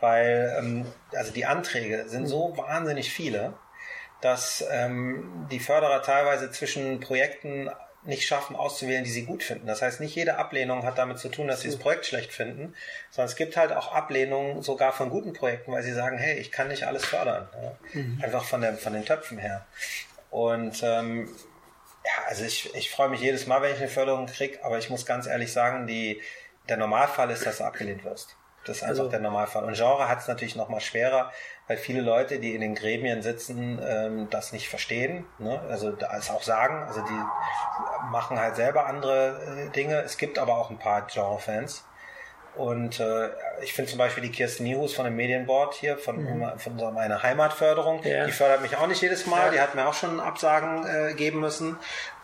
weil 0.00 0.56
ähm, 0.58 0.86
also 1.12 1.32
die 1.32 1.44
Anträge 1.44 2.08
sind 2.08 2.26
so 2.26 2.56
wahnsinnig 2.56 3.12
viele, 3.12 3.52
dass 4.22 4.64
ähm, 4.70 5.46
die 5.50 5.60
Förderer 5.60 6.02
teilweise 6.02 6.50
zwischen 6.50 7.00
Projekten 7.00 7.70
nicht 8.02 8.26
schaffen 8.26 8.56
auszuwählen, 8.56 9.04
die 9.04 9.10
sie 9.10 9.26
gut 9.26 9.42
finden. 9.42 9.66
Das 9.66 9.82
heißt, 9.82 10.00
nicht 10.00 10.14
jede 10.14 10.38
Ablehnung 10.38 10.84
hat 10.84 10.96
damit 10.96 11.18
zu 11.18 11.28
tun, 11.28 11.48
dass 11.48 11.60
sie 11.60 11.68
das 11.68 11.78
Projekt 11.78 12.06
schlecht 12.06 12.32
finden, 12.32 12.74
sondern 13.10 13.28
es 13.28 13.36
gibt 13.36 13.58
halt 13.58 13.72
auch 13.72 13.92
Ablehnungen 13.92 14.62
sogar 14.62 14.92
von 14.92 15.10
guten 15.10 15.34
Projekten, 15.34 15.72
weil 15.72 15.82
sie 15.82 15.92
sagen, 15.92 16.16
hey, 16.16 16.38
ich 16.38 16.50
kann 16.50 16.68
nicht 16.68 16.84
alles 16.84 17.04
fördern. 17.04 17.48
Ja? 17.62 18.00
Mhm. 18.00 18.20
Einfach 18.22 18.44
von, 18.44 18.62
der, 18.62 18.74
von 18.74 18.94
den 18.94 19.04
Töpfen 19.04 19.36
her. 19.36 19.66
Und 20.30 20.80
ähm, 20.82 21.28
ja, 22.04 22.12
also 22.28 22.44
ich, 22.44 22.74
ich 22.74 22.90
freue 22.90 23.08
mich 23.08 23.20
jedes 23.20 23.46
Mal, 23.46 23.62
wenn 23.62 23.72
ich 23.72 23.78
eine 23.78 23.88
Förderung 23.88 24.26
kriege, 24.26 24.64
aber 24.64 24.78
ich 24.78 24.90
muss 24.90 25.04
ganz 25.06 25.26
ehrlich 25.26 25.52
sagen, 25.52 25.86
die, 25.86 26.20
der 26.68 26.76
Normalfall 26.76 27.30
ist, 27.30 27.44
dass 27.46 27.58
du 27.58 27.64
abgelehnt 27.64 28.04
wirst. 28.04 28.36
Das 28.64 28.78
ist 28.78 28.82
einfach 28.82 29.04
also, 29.04 29.08
der 29.08 29.20
Normalfall. 29.20 29.64
Und 29.64 29.74
Genre 29.74 30.08
hat 30.08 30.18
es 30.20 30.28
natürlich 30.28 30.54
noch 30.54 30.68
mal 30.68 30.80
schwerer, 30.80 31.32
weil 31.66 31.78
viele 31.78 32.02
Leute, 32.02 32.38
die 32.38 32.54
in 32.54 32.60
den 32.60 32.74
Gremien 32.74 33.22
sitzen, 33.22 33.80
ähm, 33.82 34.28
das 34.30 34.52
nicht 34.52 34.68
verstehen. 34.68 35.24
Ne? 35.38 35.60
Also 35.68 35.92
das 35.92 36.30
auch 36.30 36.42
sagen. 36.42 36.82
Also 36.82 37.00
die 37.00 38.10
machen 38.10 38.38
halt 38.38 38.56
selber 38.56 38.86
andere 38.86 39.68
äh, 39.68 39.70
Dinge. 39.70 40.02
Es 40.02 40.18
gibt 40.18 40.38
aber 40.38 40.58
auch 40.58 40.68
ein 40.70 40.78
paar 40.78 41.06
Genre-Fans. 41.06 41.86
Und 42.54 43.00
äh, 43.00 43.30
ich 43.62 43.72
finde 43.72 43.90
zum 43.90 43.98
Beispiel 43.98 44.22
die 44.22 44.30
Kirsten 44.30 44.64
Nihus 44.64 44.94
von 44.94 45.04
dem 45.04 45.16
Medienboard 45.16 45.74
hier, 45.74 45.98
von, 45.98 46.22
mhm. 46.22 46.58
von 46.58 46.76
meiner 46.94 47.22
Heimatförderung, 47.22 48.02
ja. 48.04 48.26
die 48.26 48.32
fördert 48.32 48.62
mich 48.62 48.76
auch 48.76 48.86
nicht 48.86 49.02
jedes 49.02 49.26
Mal. 49.26 49.46
Ja. 49.46 49.52
Die 49.52 49.60
hat 49.60 49.74
mir 49.74 49.86
auch 49.86 49.94
schon 49.94 50.20
Absagen 50.20 50.86
äh, 50.86 51.14
geben 51.14 51.40
müssen 51.40 51.76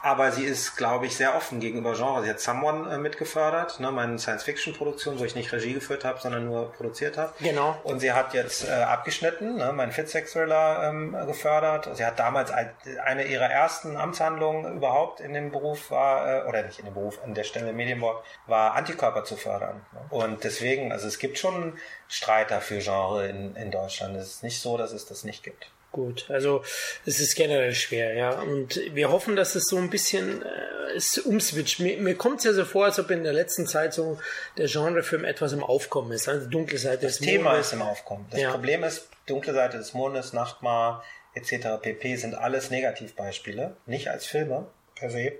aber 0.07 0.30
sie 0.30 0.45
ist, 0.45 0.76
glaube 0.76 1.07
ich, 1.07 1.16
sehr 1.16 1.34
offen 1.34 1.59
gegenüber 1.59 1.95
Genre. 1.95 2.22
Sie 2.22 2.30
hat 2.30 2.39
Someone 2.39 2.95
äh, 2.95 2.97
mitgefördert, 2.97 3.80
ne, 3.80 3.91
meine 3.91 4.20
Science-Fiction-Produktion, 4.20 5.18
wo 5.18 5.24
ich 5.24 5.34
nicht 5.34 5.53
Regie 5.53 5.72
geführt 5.72 6.05
habe, 6.05 6.20
sondern 6.20 6.47
nur 6.47 6.72
produziert 6.72 7.18
habe. 7.18 7.32
Genau. 7.41 7.76
Und 7.82 7.99
sie 7.99 8.12
hat 8.12 8.32
jetzt 8.32 8.68
äh, 8.68 8.70
abgeschnitten, 8.70 9.57
ne, 9.57 9.72
meinen 9.72 9.91
Fitsex-Thriller 9.91 10.91
ähm, 10.91 11.16
gefördert. 11.26 11.89
Sie 11.95 12.05
hat 12.05 12.20
damals 12.20 12.53
eine 12.53 13.24
ihrer 13.24 13.51
ersten 13.51 13.97
Amtshandlungen 13.97 14.76
überhaupt 14.76 15.18
in 15.18 15.34
dem 15.34 15.51
Beruf 15.51 15.91
war, 15.91 16.45
äh, 16.45 16.49
oder 16.49 16.62
nicht 16.62 16.78
in 16.78 16.84
dem 16.84 16.95
Beruf, 16.95 17.18
an 17.24 17.34
der 17.34 17.43
Stelle 17.43 17.70
im 17.70 17.76
Medienboard, 17.76 18.24
war 18.47 18.74
Antikörper 18.74 19.24
zu 19.24 19.37
fördern. 19.37 19.84
Ne? 19.93 20.01
Und 20.11 20.45
deswegen, 20.45 20.93
also 20.93 21.09
es 21.09 21.18
gibt 21.18 21.25
schon 21.34 21.78
Streiter 22.08 22.60
für 22.60 22.78
Genre 22.78 23.28
in, 23.28 23.56
in 23.56 23.70
Deutschland. 23.70 24.16
Es 24.16 24.28
ist 24.28 24.42
nicht 24.42 24.60
so, 24.60 24.76
dass 24.76 24.92
es 24.92 25.06
das 25.06 25.24
nicht 25.24 25.42
gibt. 25.42 25.70
Gut, 25.92 26.26
also 26.28 26.62
es 27.06 27.20
ist 27.20 27.36
generell 27.36 27.74
schwer, 27.74 28.14
ja. 28.14 28.30
Und 28.42 28.78
wir 28.92 29.10
hoffen, 29.10 29.34
dass 29.34 29.54
es 29.54 29.64
so 29.64 29.78
ein 29.78 29.88
bisschen 29.88 30.42
äh, 30.42 30.46
es 30.94 31.16
umswitcht. 31.18 31.80
Mir, 31.80 31.96
mir 31.98 32.14
kommt 32.14 32.38
es 32.38 32.44
ja 32.44 32.52
so 32.52 32.66
vor, 32.66 32.84
als 32.84 32.98
ob 32.98 33.10
in 33.10 33.24
der 33.24 33.32
letzten 33.32 33.66
Zeit 33.66 33.94
so 33.94 34.18
der 34.58 34.66
Genrefilm 34.66 35.24
etwas 35.24 35.52
im 35.52 35.64
Aufkommen 35.64 36.12
ist. 36.12 36.28
Also 36.28 36.48
dunkle 36.48 36.78
Seite 36.78 37.06
das 37.06 37.16
des 37.16 37.26
Thema 37.26 37.50
Mondes. 37.50 37.68
ist 37.68 37.72
im 37.72 37.82
Aufkommen. 37.82 38.26
Das 38.30 38.40
ja. 38.40 38.50
Problem 38.50 38.84
ist, 38.84 39.08
dunkle 39.26 39.54
Seite 39.54 39.78
des 39.78 39.94
Mondes, 39.94 40.34
Nachtmar 40.34 41.02
etc. 41.34 41.80
pp. 41.80 42.16
sind 42.16 42.34
alles 42.34 42.70
Negativbeispiele. 42.70 43.76
Nicht 43.86 44.08
als 44.08 44.26
Filme 44.26 44.66
per 44.96 45.08
se, 45.10 45.32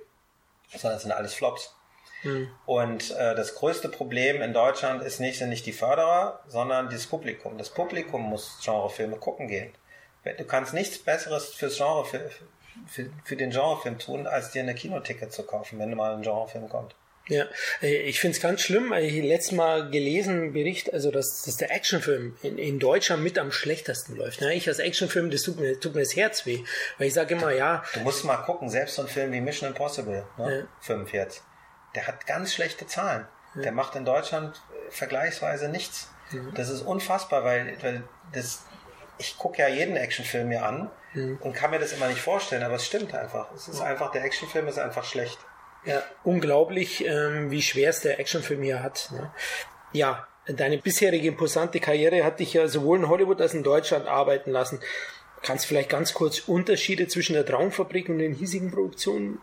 sondern 0.75 1.01
sind 1.01 1.13
alles 1.13 1.35
Flops. 1.35 1.76
Hm. 2.27 2.49
Und 2.67 3.11
äh, 3.13 3.35
das 3.35 3.55
größte 3.55 3.89
Problem 3.89 4.43
in 4.43 4.53
Deutschland 4.53 5.03
ist 5.03 5.21
nicht, 5.21 5.39
sind 5.39 5.49
nicht 5.49 5.67
die 5.67 5.73
Förderer, 5.73 6.41
sondern 6.49 6.91
das 6.91 7.07
Publikum. 7.07 7.59
Das 7.59 7.71
Publikum 7.71 8.23
muss 8.23 8.59
Genrefilme 8.65 9.17
gucken 9.17 9.49
gehen 9.49 9.73
du 10.35 10.45
kannst 10.45 10.75
nichts 10.75 10.99
Besseres 10.99 11.55
fürs 11.55 11.77
Genre, 11.77 12.05
für, 12.05 12.31
für, 12.89 13.11
für 13.25 13.37
den 13.37 13.51
Genrefilm 13.51 13.99
tun, 13.99 14.27
als 14.27 14.51
dir 14.51 14.63
eine 14.63 14.75
Kinoticket 14.75 15.33
zu 15.33 15.45
kaufen, 15.45 15.79
wenn 15.79 15.95
mal 15.95 16.15
ein 16.15 16.23
Genrefilm 16.23 16.69
kommt. 16.69 16.95
Ja, 17.29 17.47
ich 17.81 18.21
finde 18.21 18.37
es 18.37 18.43
ganz 18.43 18.61
schlimm. 18.61 18.93
Ich 18.93 19.17
habe 19.17 19.27
letztes 19.27 19.51
Mal 19.51 19.91
gelesen, 19.91 20.43
einen 20.43 20.53
Bericht, 20.53 20.95
also 20.95 21.11
dass, 21.11 21.43
dass 21.43 21.57
der 21.57 21.73
Actionfilm 21.73 22.37
in, 22.45 22.57
in 22.57 22.79
Deutschland 22.79 23.25
mit 23.25 23.37
am 23.37 23.51
schlechtesten 23.51 24.15
läuft. 24.15 24.43
Ich 24.43 24.69
als 24.69 24.79
Actionfilm, 24.79 25.33
das 25.33 25.43
tut 25.43 25.59
mir, 25.59 25.81
tut 25.81 25.97
mir 25.97 26.03
das 26.03 26.15
Herz 26.15 26.47
weh. 26.47 26.61
Weil 26.99 27.09
ich 27.09 27.15
sage 27.15 27.35
immer, 27.35 27.51
ja. 27.53 27.83
Du 27.95 28.01
musst 28.01 28.25
mal 28.25 28.37
gucken, 28.37 28.71
selbst 28.71 28.95
so 28.95 29.03
ein 29.03 29.09
Film 29.09 29.33
wie 29.33 29.41
Mission 29.41 29.71
Impossible, 29.71 30.25
ne? 30.39 30.59
Ja. 30.59 30.69
45, 30.83 31.43
der 31.97 32.07
hat 32.07 32.27
ganz 32.27 32.53
schlechte 32.55 32.87
Zahlen. 32.87 33.27
Ja. 33.55 33.63
Der 33.63 33.73
macht 33.73 33.97
in 33.97 34.05
Deutschland 34.05 34.55
äh, 34.55 34.91
vergleichsweise 34.91 35.69
nichts. 35.69 36.11
Mhm. 36.31 36.53
Das 36.55 36.69
ist 36.69 36.83
unfassbar, 36.83 37.45
weil, 37.45 37.77
weil 37.83 38.05
das, 38.33 38.65
ich 39.19 39.39
gucke 39.39 39.63
ja 39.63 39.69
jeden 39.69 39.97
Actionfilm 39.97 40.49
mir 40.49 40.65
an 40.65 40.91
mhm. 41.15 41.39
und 41.41 41.55
kann 41.55 41.71
mir 41.71 41.79
das 41.79 41.93
immer 41.93 42.09
nicht 42.09 42.21
vorstellen, 42.21 42.63
aber 42.63 42.77
es 42.77 42.87
stimmt 42.87 43.15
einfach. 43.15 43.51
Es 43.55 43.69
ist 43.69 43.81
einfach, 43.81 44.13
der 44.13 44.25
Actionfilm 44.25 44.69
ist 44.69 44.79
einfach 44.79 45.05
schlecht. 45.05 45.39
Ja, 45.85 46.03
unglaublich, 46.25 47.07
ähm, 47.07 47.51
wie 47.51 47.63
schwer 47.63 47.91
es 47.91 48.01
der 48.01 48.19
Actionfilm 48.19 48.63
hier 48.63 48.83
hat. 48.83 49.09
Ne? 49.13 49.31
Ja, 49.93 50.27
deine 50.47 50.79
bisherige 50.79 51.29
imposante 51.29 51.81
Karriere 51.81 52.25
hat 52.25 52.41
dich 52.41 52.53
ja 52.53 52.67
sowohl 52.67 52.99
in 52.99 53.09
Hollywood 53.09 53.41
als 53.41 53.55
in 53.55 53.63
Deutschland 53.63 54.07
arbeiten 54.07 54.51
lassen. 54.51 54.81
Kannst 55.43 55.65
du 55.65 55.69
vielleicht 55.69 55.91
ganz 55.91 56.13
kurz 56.13 56.41
Unterschiede 56.41 57.07
zwischen 57.07 57.35
der 57.35 57.47
Traumfabrik 57.47 58.09
und 58.09 58.19
den 58.19 58.35
hiesigen 58.35 58.73
Produktionen 58.73 59.41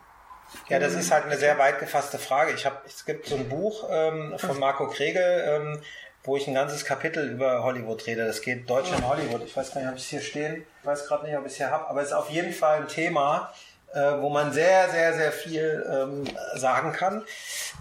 ja, 0.69 0.79
das 0.79 0.93
ist 0.93 1.11
halt 1.11 1.25
eine 1.25 1.37
sehr 1.37 1.57
weit 1.57 1.79
gefasste 1.79 2.17
Frage. 2.17 2.51
Ich 2.53 2.65
habe, 2.65 2.77
es 2.85 3.05
gibt 3.05 3.27
so 3.27 3.35
ein 3.35 3.49
Buch 3.49 3.87
ähm, 3.91 4.33
von 4.37 4.59
Marco 4.59 4.87
Kregel, 4.87 5.43
ähm, 5.47 5.81
wo 6.23 6.37
ich 6.37 6.47
ein 6.47 6.53
ganzes 6.53 6.85
Kapitel 6.85 7.29
über 7.29 7.63
Hollywood 7.63 8.05
rede. 8.07 8.25
Das 8.25 8.41
geht 8.41 8.69
Deutschland 8.69 9.05
Hollywood. 9.05 9.43
Ich 9.45 9.55
weiß 9.55 9.73
gar 9.73 9.81
nicht, 9.81 9.89
ob 9.89 9.97
ich 9.97 10.03
es 10.03 10.09
hier 10.09 10.21
stehen. 10.21 10.65
Ich 10.81 10.85
weiß 10.85 11.07
gerade 11.07 11.25
nicht, 11.25 11.37
ob 11.37 11.45
ich 11.45 11.51
es 11.51 11.57
hier 11.57 11.69
habe. 11.69 11.87
Aber 11.87 12.01
es 12.01 12.07
ist 12.07 12.13
auf 12.13 12.29
jeden 12.29 12.53
Fall 12.53 12.77
ein 12.77 12.87
Thema, 12.87 13.53
äh, 13.93 13.99
wo 14.19 14.29
man 14.29 14.53
sehr, 14.53 14.89
sehr, 14.89 15.13
sehr 15.13 15.31
viel 15.31 15.85
ähm, 15.91 16.23
sagen 16.55 16.93
kann 16.93 17.23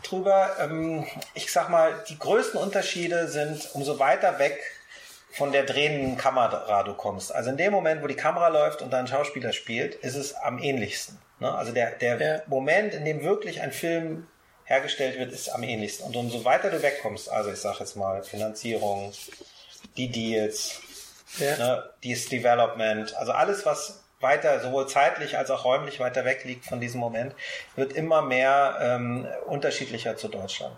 drüber. 0.03 0.57
Ähm, 0.61 1.07
ich 1.35 1.53
sag 1.53 1.69
mal, 1.69 1.93
die 2.09 2.19
größten 2.19 2.61
Unterschiede 2.61 3.29
sind, 3.29 3.71
umso 3.75 3.99
weiter 3.99 4.39
weg 4.39 4.59
von 5.31 5.53
der 5.53 5.65
drehenden 5.65 6.17
Kamera 6.19 6.83
du 6.83 6.95
kommst. 6.95 7.35
Also 7.35 7.51
in 7.51 7.57
dem 7.57 7.73
Moment, 7.73 8.03
wo 8.03 8.07
die 8.07 8.17
Kamera 8.17 8.49
läuft 8.49 8.83
und 8.83 8.93
dein 8.93 9.07
Schauspieler 9.07 9.53
spielt, 9.53 9.95
ist 9.97 10.17
es 10.17 10.35
am 10.35 10.59
ähnlichsten. 10.59 11.19
Ne? 11.43 11.53
Also 11.53 11.73
der, 11.73 11.91
der 11.91 12.21
ja. 12.21 12.43
Moment, 12.47 12.95
in 12.95 13.05
dem 13.05 13.23
wirklich 13.23 13.61
ein 13.61 13.73
Film 13.73 14.29
hergestellt 14.65 15.19
wird, 15.19 15.33
ist 15.33 15.49
am 15.49 15.63
ähnlichsten. 15.65 16.07
Und 16.07 16.17
umso 16.17 16.45
weiter 16.45 16.71
du 16.71 16.83
wegkommst, 16.83 17.31
also 17.31 17.51
ich 17.51 17.59
sage 17.59 17.79
jetzt 17.81 17.97
mal 17.97 18.23
Finanzierung, 18.23 19.13
die 19.97 20.11
Deals, 20.11 20.81
ja. 21.39 21.57
ne, 21.59 21.91
dieses 22.05 22.29
Development, 22.29 23.15
also 23.17 23.33
alles, 23.33 23.67
was 23.67 24.05
weiter, 24.21 24.61
sowohl 24.61 24.87
zeitlich 24.87 25.37
als 25.37 25.51
auch 25.51 25.65
räumlich 25.65 25.99
weiter 25.99 26.25
weg 26.25 26.45
liegt 26.45 26.65
von 26.65 26.81
diesem 26.81 27.01
Moment, 27.01 27.35
wird 27.75 27.93
immer 27.93 28.23
mehr 28.23 28.79
ähm, 28.81 29.27
unterschiedlicher 29.47 30.17
zu 30.17 30.29
Deutschland. 30.29 30.77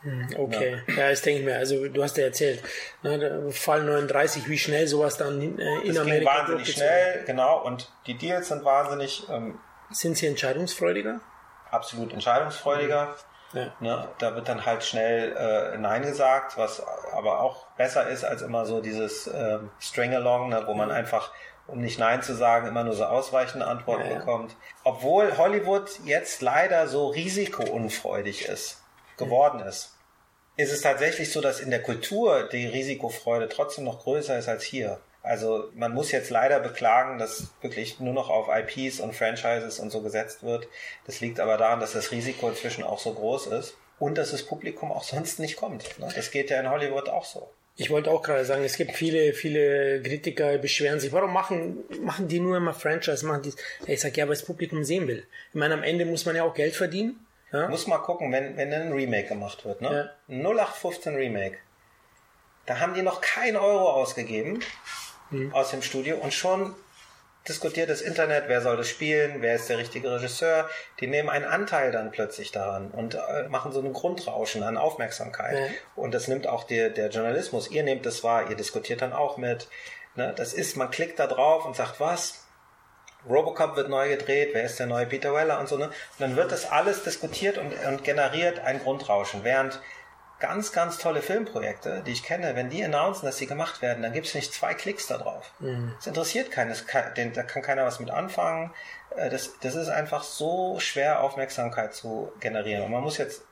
Hm, 0.00 0.28
okay, 0.38 0.80
ja. 0.86 0.94
ja, 0.94 1.10
das 1.10 1.20
denke 1.20 1.40
ich 1.40 1.44
mir. 1.44 1.56
Also 1.56 1.88
du 1.88 2.02
hast 2.02 2.16
ja 2.16 2.24
erzählt, 2.24 2.62
ne, 3.02 3.50
Fall 3.50 3.82
39, 3.82 4.48
wie 4.48 4.56
schnell 4.56 4.86
sowas 4.86 5.18
dann 5.18 5.58
äh, 5.58 5.80
in 5.82 5.94
das 5.94 5.98
Amerika 5.98 6.16
ging 6.16 6.24
wahnsinnig 6.24 6.72
schnell, 6.72 7.24
genau. 7.26 7.62
Und 7.64 7.92
die 8.06 8.14
Deals 8.14 8.48
sind 8.48 8.64
wahnsinnig. 8.64 9.24
Ähm, 9.30 9.58
sind 9.90 10.16
sie 10.16 10.26
entscheidungsfreudiger? 10.26 11.20
Absolut 11.70 12.12
entscheidungsfreudiger. 12.12 13.14
Ja. 13.52 13.72
Ne, 13.80 14.08
da 14.18 14.34
wird 14.34 14.48
dann 14.48 14.66
halt 14.66 14.84
schnell 14.84 15.34
äh, 15.36 15.78
Nein 15.78 16.02
gesagt, 16.02 16.58
was 16.58 16.82
aber 17.12 17.40
auch 17.40 17.66
besser 17.76 18.08
ist 18.08 18.24
als 18.24 18.42
immer 18.42 18.66
so 18.66 18.80
dieses 18.80 19.28
ähm, 19.32 19.70
String-Along, 19.80 20.48
ne, 20.48 20.64
wo 20.66 20.74
man 20.74 20.90
einfach, 20.90 21.32
um 21.66 21.80
nicht 21.80 21.98
Nein 21.98 22.22
zu 22.22 22.34
sagen, 22.34 22.66
immer 22.66 22.84
nur 22.84 22.94
so 22.94 23.04
ausweichende 23.04 23.66
Antworten 23.66 24.10
ja, 24.10 24.18
bekommt. 24.18 24.56
Obwohl 24.84 25.38
Hollywood 25.38 25.88
jetzt 26.04 26.42
leider 26.42 26.88
so 26.88 27.06
risikounfreudig 27.06 28.46
ist, 28.46 28.82
geworden 29.16 29.60
ist, 29.60 29.96
ist 30.56 30.72
es 30.72 30.80
tatsächlich 30.80 31.32
so, 31.32 31.40
dass 31.40 31.60
in 31.60 31.70
der 31.70 31.82
Kultur 31.82 32.48
die 32.48 32.66
Risikofreude 32.66 33.48
trotzdem 33.48 33.84
noch 33.84 34.02
größer 34.02 34.38
ist 34.38 34.48
als 34.48 34.64
hier. 34.64 35.00
Also 35.26 35.70
man 35.74 35.92
muss 35.92 36.12
jetzt 36.12 36.30
leider 36.30 36.60
beklagen, 36.60 37.18
dass 37.18 37.48
wirklich 37.60 37.98
nur 37.98 38.14
noch 38.14 38.30
auf 38.30 38.46
IPs 38.48 39.00
und 39.00 39.12
Franchises 39.12 39.80
und 39.80 39.90
so 39.90 40.00
gesetzt 40.00 40.44
wird. 40.44 40.68
Das 41.04 41.20
liegt 41.20 41.40
aber 41.40 41.56
daran, 41.56 41.80
dass 41.80 41.92
das 41.92 42.12
Risiko 42.12 42.48
inzwischen 42.48 42.84
auch 42.84 43.00
so 43.00 43.12
groß 43.12 43.48
ist 43.48 43.76
und 43.98 44.16
dass 44.16 44.30
das 44.30 44.44
Publikum 44.44 44.92
auch 44.92 45.02
sonst 45.14 45.40
nicht 45.40 45.56
kommt. 45.56 45.98
Ne? 45.98 46.08
Das 46.14 46.30
geht 46.30 46.50
ja 46.50 46.60
in 46.60 46.70
Hollywood 46.70 47.08
auch 47.08 47.24
so. 47.24 47.50
Ich 47.78 47.90
wollte 47.90 48.10
auch 48.10 48.22
gerade 48.22 48.44
sagen, 48.44 48.64
es 48.64 48.76
gibt 48.76 48.92
viele, 48.92 49.34
viele 49.34 50.00
Kritiker, 50.00 50.56
beschweren 50.58 50.98
sich, 50.98 51.12
warum 51.12 51.32
machen, 51.32 51.84
machen 52.00 52.26
die 52.28 52.40
nur 52.40 52.56
immer 52.56 52.72
Franchise, 52.72 53.26
machen 53.26 53.42
die, 53.42 53.52
ich 53.86 54.00
sage, 54.00 54.14
ja, 54.16 54.24
weil 54.28 54.34
das 54.34 54.44
Publikum 54.44 54.82
sehen 54.84 55.08
will. 55.08 55.26
Ich 55.50 55.56
meine, 55.56 55.74
am 55.74 55.82
Ende 55.82 56.06
muss 56.06 56.24
man 56.24 56.36
ja 56.36 56.44
auch 56.44 56.54
Geld 56.54 56.74
verdienen. 56.74 57.26
Ja? 57.52 57.68
Muss 57.68 57.86
mal 57.86 57.98
gucken, 57.98 58.32
wenn, 58.32 58.56
wenn 58.56 58.72
ein 58.72 58.92
Remake 58.92 59.28
gemacht 59.28 59.64
wird, 59.66 59.82
ne? 59.82 60.10
Ja. 60.28 60.36
0815 60.36 61.16
Remake. 61.16 61.58
Da 62.64 62.80
haben 62.80 62.94
die 62.94 63.02
noch 63.02 63.20
kein 63.20 63.56
Euro 63.56 63.90
ausgegeben 63.90 64.60
mhm. 65.30 65.52
aus 65.52 65.70
dem 65.70 65.82
Studio 65.82 66.16
und 66.16 66.34
schon 66.34 66.74
diskutiert 67.48 67.90
das 67.90 68.00
Internet, 68.00 68.44
wer 68.48 68.60
soll 68.60 68.76
das 68.76 68.88
spielen, 68.88 69.36
wer 69.40 69.54
ist 69.54 69.68
der 69.68 69.78
richtige 69.78 70.10
Regisseur. 70.10 70.68
Die 71.00 71.06
nehmen 71.06 71.28
einen 71.28 71.44
Anteil 71.44 71.92
dann 71.92 72.10
plötzlich 72.10 72.50
daran 72.50 72.90
und 72.90 73.14
äh, 73.14 73.48
machen 73.48 73.72
so 73.72 73.80
einen 73.80 73.92
Grundrauschen 73.92 74.62
an 74.62 74.76
Aufmerksamkeit. 74.76 75.58
Ja. 75.58 75.66
Und 75.94 76.12
das 76.12 76.28
nimmt 76.28 76.46
auch 76.46 76.64
der, 76.64 76.90
der 76.90 77.08
Journalismus. 77.08 77.70
Ihr 77.70 77.82
nehmt 77.82 78.06
das 78.06 78.24
wahr, 78.24 78.50
ihr 78.50 78.56
diskutiert 78.56 79.02
dann 79.02 79.12
auch 79.12 79.36
mit. 79.36 79.68
Ne? 80.16 80.32
Das 80.36 80.52
ist, 80.54 80.76
man 80.76 80.90
klickt 80.90 81.18
da 81.18 81.26
drauf 81.26 81.64
und 81.64 81.76
sagt, 81.76 82.00
was? 82.00 82.42
Robocop 83.28 83.76
wird 83.76 83.88
neu 83.88 84.08
gedreht, 84.08 84.50
wer 84.52 84.64
ist 84.64 84.78
der 84.78 84.86
neue 84.86 85.06
Peter 85.06 85.34
Weller 85.34 85.58
und 85.58 85.68
so. 85.68 85.76
Ne? 85.76 85.86
Und 85.86 85.94
dann 86.20 86.36
wird 86.36 86.52
das 86.52 86.70
alles 86.70 87.02
diskutiert 87.02 87.58
und, 87.58 87.72
und 87.86 88.04
generiert 88.04 88.60
ein 88.60 88.80
Grundrauschen. 88.80 89.42
Während 89.42 89.80
ganz, 90.38 90.72
ganz 90.72 90.98
tolle 90.98 91.22
Filmprojekte, 91.22 92.02
die 92.06 92.12
ich 92.12 92.22
kenne, 92.22 92.54
wenn 92.56 92.68
die 92.68 92.84
announcen, 92.84 93.24
dass 93.24 93.38
sie 93.38 93.46
gemacht 93.46 93.80
werden, 93.82 94.02
dann 94.02 94.12
gibt 94.12 94.26
es 94.26 94.34
nicht 94.34 94.52
zwei 94.52 94.74
Klicks 94.74 95.06
da 95.06 95.18
drauf. 95.18 95.52
Mhm. 95.60 95.92
Das 95.96 96.06
interessiert 96.06 96.50
keinen, 96.50 96.68
das 96.68 96.86
kann, 96.86 97.12
da 97.14 97.42
kann 97.42 97.62
keiner 97.62 97.84
was 97.84 98.00
mit 98.00 98.10
anfangen. 98.10 98.72
Äh, 99.16 99.30
das, 99.30 99.58
das 99.60 99.74
ist 99.74 99.88
einfach 99.88 100.22
so 100.22 100.78
schwer, 100.78 101.22
Aufmerksamkeit 101.22 101.94
zu 101.94 102.32
generieren. 102.40 102.84
Und 102.84 102.90
man 102.92 103.02
muss 103.02 103.18
jetzt 103.18 103.42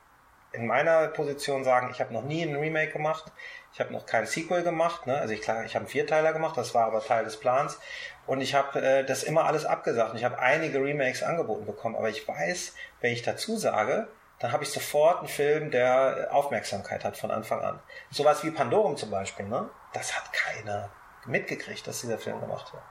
in 0.52 0.66
meiner 0.66 1.08
Position 1.08 1.64
sagen, 1.64 1.88
ich 1.90 2.00
habe 2.00 2.12
noch 2.12 2.22
nie 2.22 2.42
ein 2.42 2.54
Remake 2.54 2.92
gemacht, 2.92 3.24
ich 3.72 3.80
habe 3.80 3.92
noch 3.92 4.06
kein 4.06 4.24
Sequel 4.24 4.62
gemacht, 4.62 5.06
ne? 5.06 5.18
also 5.18 5.34
ich, 5.34 5.40
klar, 5.40 5.64
ich 5.64 5.74
habe 5.74 5.84
einen 5.84 5.88
Vierteiler 5.88 6.32
gemacht, 6.32 6.56
das 6.56 6.74
war 6.74 6.86
aber 6.86 7.04
Teil 7.04 7.24
des 7.24 7.38
Plans 7.38 7.80
und 8.26 8.40
ich 8.40 8.54
habe 8.54 8.80
äh, 8.80 9.04
das 9.04 9.24
immer 9.24 9.46
alles 9.46 9.64
abgesagt 9.64 10.12
und 10.12 10.16
ich 10.16 10.24
habe 10.24 10.38
einige 10.38 10.78
Remakes 10.78 11.24
angeboten 11.24 11.66
bekommen, 11.66 11.96
aber 11.96 12.08
ich 12.08 12.26
weiß, 12.26 12.74
wenn 13.00 13.12
ich 13.12 13.22
dazu 13.22 13.56
sage, 13.56 14.06
dann 14.44 14.52
habe 14.52 14.62
ich 14.62 14.68
sofort 14.68 15.20
einen 15.20 15.28
Film, 15.28 15.70
der 15.70 16.28
Aufmerksamkeit 16.30 17.02
hat 17.02 17.16
von 17.16 17.30
Anfang 17.30 17.62
an. 17.62 17.80
Sowas 18.10 18.44
wie 18.44 18.50
Pandorum 18.50 18.94
zum 18.94 19.10
Beispiel, 19.10 19.46
ne? 19.46 19.70
das 19.94 20.14
hat 20.14 20.34
keiner 20.34 20.90
mitgekriegt, 21.24 21.86
dass 21.86 22.02
dieser 22.02 22.18
Film 22.18 22.38
gemacht 22.40 22.70
wird. 22.74 22.82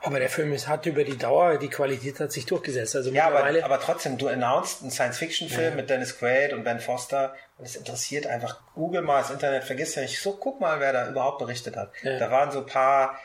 Aber 0.00 0.18
der 0.18 0.30
Film 0.30 0.50
ist, 0.54 0.66
hat 0.66 0.86
über 0.86 1.04
die 1.04 1.18
Dauer, 1.18 1.58
die 1.58 1.68
Qualität 1.68 2.20
hat 2.20 2.32
sich 2.32 2.46
durchgesetzt. 2.46 2.96
Also 2.96 3.10
ja, 3.10 3.26
aber, 3.26 3.44
aber 3.62 3.80
trotzdem, 3.80 4.16
du 4.16 4.28
announced 4.28 4.80
einen 4.80 4.90
Science-Fiction-Film 4.90 5.72
ja. 5.72 5.76
mit 5.76 5.90
Dennis 5.90 6.18
Quaid 6.18 6.54
und 6.54 6.64
Ben 6.64 6.80
Foster 6.80 7.34
und 7.58 7.66
es 7.66 7.76
interessiert 7.76 8.26
einfach, 8.26 8.62
google 8.74 9.02
mal 9.02 9.20
das 9.20 9.30
Internet, 9.30 9.64
vergiss 9.64 9.94
ja 9.96 10.00
nicht, 10.00 10.18
so 10.18 10.32
guck 10.32 10.58
mal, 10.58 10.80
wer 10.80 10.94
da 10.94 11.06
überhaupt 11.06 11.38
berichtet 11.38 11.76
hat. 11.76 11.90
Ja. 12.02 12.18
Da 12.18 12.30
waren 12.30 12.50
so 12.50 12.60
ein 12.60 12.66
paar, 12.66 13.20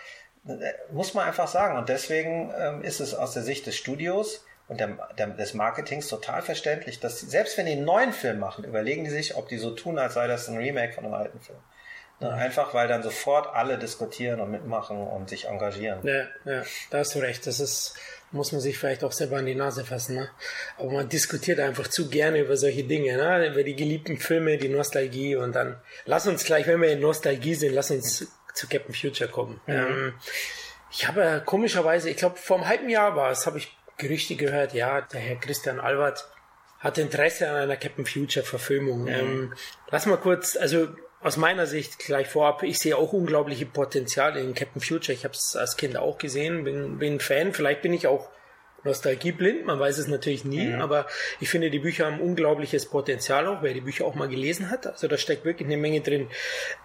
äh, 0.45 0.73
muss 0.91 1.13
man 1.13 1.25
einfach 1.25 1.47
sagen. 1.47 1.77
Und 1.77 1.87
deswegen 1.87 2.53
ähm, 2.59 2.81
ist 2.81 2.99
es 2.99 3.13
aus 3.13 3.31
der 3.31 3.43
Sicht 3.43 3.67
des 3.67 3.77
Studios 3.77 4.43
und 4.69 4.79
der, 4.79 4.97
der, 5.17 5.27
des 5.27 5.53
Marketings 5.53 6.07
total 6.07 6.41
verständlich, 6.41 6.99
dass 6.99 7.19
selbst 7.19 7.57
wenn 7.57 7.65
die 7.65 7.73
einen 7.73 7.85
neuen 7.85 8.13
Film 8.13 8.39
machen, 8.39 8.63
überlegen 8.63 9.03
die 9.03 9.09
sich, 9.09 9.35
ob 9.35 9.49
die 9.49 9.57
so 9.57 9.71
tun, 9.71 9.97
als 9.99 10.13
sei 10.13 10.27
das 10.27 10.47
ein 10.47 10.57
Remake 10.57 10.93
von 10.93 11.05
einem 11.05 11.15
alten 11.15 11.39
Film. 11.41 11.59
Ne? 12.19 12.31
Einfach 12.31 12.73
weil 12.73 12.87
dann 12.87 13.01
sofort 13.01 13.47
alle 13.53 13.77
diskutieren 13.77 14.39
und 14.39 14.51
mitmachen 14.51 14.97
und 14.97 15.29
sich 15.29 15.47
engagieren. 15.47 15.99
Ja, 16.03 16.27
ja, 16.45 16.63
da 16.91 16.99
hast 16.99 17.15
du 17.15 17.19
recht. 17.19 17.47
Das 17.47 17.59
ist, 17.59 17.95
muss 18.31 18.51
man 18.51 18.61
sich 18.61 18.77
vielleicht 18.77 19.03
auch 19.03 19.11
selber 19.11 19.37
an 19.37 19.45
die 19.45 19.55
Nase 19.55 19.85
fassen. 19.85 20.15
Ne? 20.15 20.29
Aber 20.77 20.91
man 20.91 21.09
diskutiert 21.09 21.59
einfach 21.59 21.87
zu 21.87 22.09
gerne 22.09 22.39
über 22.39 22.55
solche 22.55 22.83
Dinge, 22.83 23.17
ne? 23.17 23.47
über 23.47 23.63
die 23.63 23.75
geliebten 23.75 24.17
Filme, 24.17 24.57
die 24.57 24.69
Nostalgie 24.69 25.35
und 25.35 25.53
dann 25.55 25.81
lass 26.05 26.27
uns 26.27 26.43
gleich, 26.43 26.67
wenn 26.67 26.81
wir 26.81 26.91
in 26.91 26.99
Nostalgie 26.99 27.55
sind, 27.55 27.73
lass 27.73 27.89
uns 27.89 28.27
zu 28.53 28.67
Captain 28.67 28.93
Future 28.93 29.29
kommen. 29.29 29.61
Mhm. 29.65 29.73
Ähm, 29.73 30.13
ich 30.91 31.07
habe 31.07 31.41
komischerweise, 31.45 32.09
ich 32.09 32.17
glaube 32.17 32.37
vor 32.37 32.57
einem 32.57 32.67
halben 32.67 32.89
Jahr 32.89 33.15
war 33.15 33.31
es, 33.31 33.45
habe 33.45 33.59
ich 33.59 33.77
Gerüchte 33.99 34.35
gehört, 34.35 34.73
ja, 34.73 35.01
der 35.01 35.19
Herr 35.19 35.35
Christian 35.35 35.79
Albert 35.79 36.27
hat 36.79 36.97
Interesse 36.97 37.49
an 37.49 37.57
einer 37.57 37.75
Captain 37.75 38.05
Future 38.05 38.45
Verfilmung. 38.45 39.03
Mhm. 39.03 39.07
Ähm, 39.07 39.53
lass 39.91 40.05
mal 40.05 40.17
kurz, 40.17 40.55
also 40.55 40.87
aus 41.21 41.37
meiner 41.37 41.67
Sicht 41.67 41.99
gleich 41.99 42.27
vorab, 42.27 42.63
ich 42.63 42.79
sehe 42.79 42.95
auch 42.97 43.11
unglaubliche 43.11 43.65
Potenziale 43.65 44.39
in 44.39 44.53
Captain 44.53 44.81
Future. 44.81 45.13
Ich 45.13 45.25
habe 45.25 45.33
es 45.33 45.55
als 45.55 45.75
Kind 45.75 45.97
auch 45.97 46.17
gesehen, 46.17 46.63
bin, 46.63 46.97
bin 46.97 47.19
Fan. 47.19 47.53
Vielleicht 47.53 47.81
bin 47.81 47.93
ich 47.93 48.07
auch 48.07 48.29
nostalgieblind, 48.85 49.65
man 49.65 49.77
weiß 49.77 49.97
es 49.97 50.07
natürlich 50.07 50.45
nie, 50.45 50.67
mhm. 50.67 50.81
aber 50.81 51.05
ich 51.41 51.49
finde, 51.49 51.69
die 51.69 51.79
Bücher 51.79 52.05
haben 52.05 52.21
unglaubliches 52.21 52.85
Potenzial 52.85 53.45
auch, 53.47 53.61
wer 53.61 53.73
die 53.73 53.81
Bücher 53.81 54.05
auch 54.05 54.15
mal 54.15 54.29
gelesen 54.29 54.69
hat. 54.71 54.87
Also 54.87 55.09
da 55.09 55.17
steckt 55.17 55.43
wirklich 55.43 55.67
eine 55.67 55.75
Menge 55.75 55.99
drin. 55.99 56.29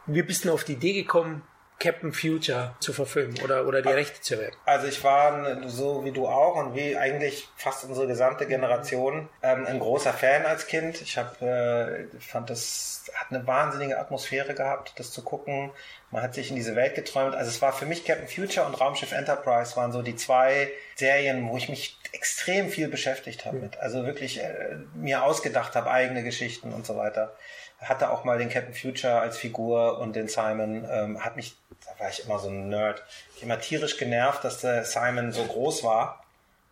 Wie 0.07 0.23
bist 0.23 0.45
du 0.45 0.53
auf 0.53 0.65
die 0.65 0.73
Idee 0.73 0.93
gekommen, 0.93 1.43
Captain 1.85 2.15
Future 2.15 2.75
zu 2.81 2.95
verfilmen 2.95 3.39
oder, 3.45 3.67
oder 3.67 3.83
die 3.83 3.91
Rechte 3.91 4.19
zu 4.23 4.37
erwerben? 4.37 4.57
Also 4.65 4.87
ich 4.87 5.05
war 5.05 5.69
so 5.69 6.03
wie 6.07 6.13
du 6.13 6.27
auch 6.27 6.57
und 6.57 6.75
wie 6.75 6.97
eigentlich 6.97 7.47
fast 7.57 7.85
unsere 7.85 8.07
gesamte 8.07 8.47
Generation 8.47 9.29
ähm, 9.43 9.67
ein 9.67 9.81
großer 9.81 10.15
Fan 10.15 10.47
als 10.47 10.67
Kind. 10.67 11.03
Ich 11.03 11.19
habe 11.19 12.09
äh, 12.11 12.21
fand 12.21 12.49
das 12.49 13.05
hat 13.13 13.27
eine 13.31 13.47
wahnsinnige 13.47 13.99
Atmosphäre 13.99 14.55
gehabt, 14.55 14.95
das 14.97 15.11
zu 15.11 15.23
gucken. 15.23 15.73
Man 16.11 16.23
hat 16.23 16.33
sich 16.33 16.49
in 16.49 16.57
diese 16.57 16.75
Welt 16.75 16.95
geträumt. 16.95 17.35
Also 17.35 17.51
es 17.51 17.61
war 17.61 17.75
für 17.75 17.85
mich 17.85 18.07
Captain 18.07 18.29
Future 18.29 18.67
und 18.67 18.81
Raumschiff 18.81 19.13
Enterprise 19.13 19.77
waren 19.77 19.93
so 19.93 20.01
die 20.01 20.17
zwei 20.17 20.71
Serien, 20.95 21.51
wo 21.51 21.59
ich 21.59 21.69
mich 21.69 21.99
extrem 22.13 22.71
viel 22.71 22.89
beschäftigt 22.89 23.45
habe 23.45 23.59
mit. 23.59 23.77
Also 23.77 24.07
wirklich 24.07 24.43
äh, 24.43 24.79
mir 24.95 25.23
ausgedacht 25.23 25.77
habe, 25.77 25.91
eigene 25.91 26.23
Geschichten 26.23 26.73
und 26.73 26.87
so 26.87 26.97
weiter 26.97 27.37
hatte 27.89 28.11
auch 28.11 28.25
mal 28.25 28.39
den 28.39 28.49
Captain 28.49 28.75
Future 28.75 29.21
als 29.21 29.37
Figur 29.37 29.99
und 29.99 30.17
den 30.17 30.29
Simon, 30.29 30.87
ähm, 30.91 31.25
hat 31.25 31.37
mich, 31.37 31.57
war 32.05 32.11
ich 32.11 32.25
immer 32.25 32.39
so 32.39 32.49
ein 32.49 32.69
Nerd, 32.69 33.03
ich 33.35 33.43
immer 33.43 33.59
tierisch 33.59 33.97
genervt, 33.97 34.45
dass 34.45 34.61
der 34.61 34.85
Simon 34.85 35.33
so 35.33 35.45
groß 35.45 35.83
war 35.83 36.25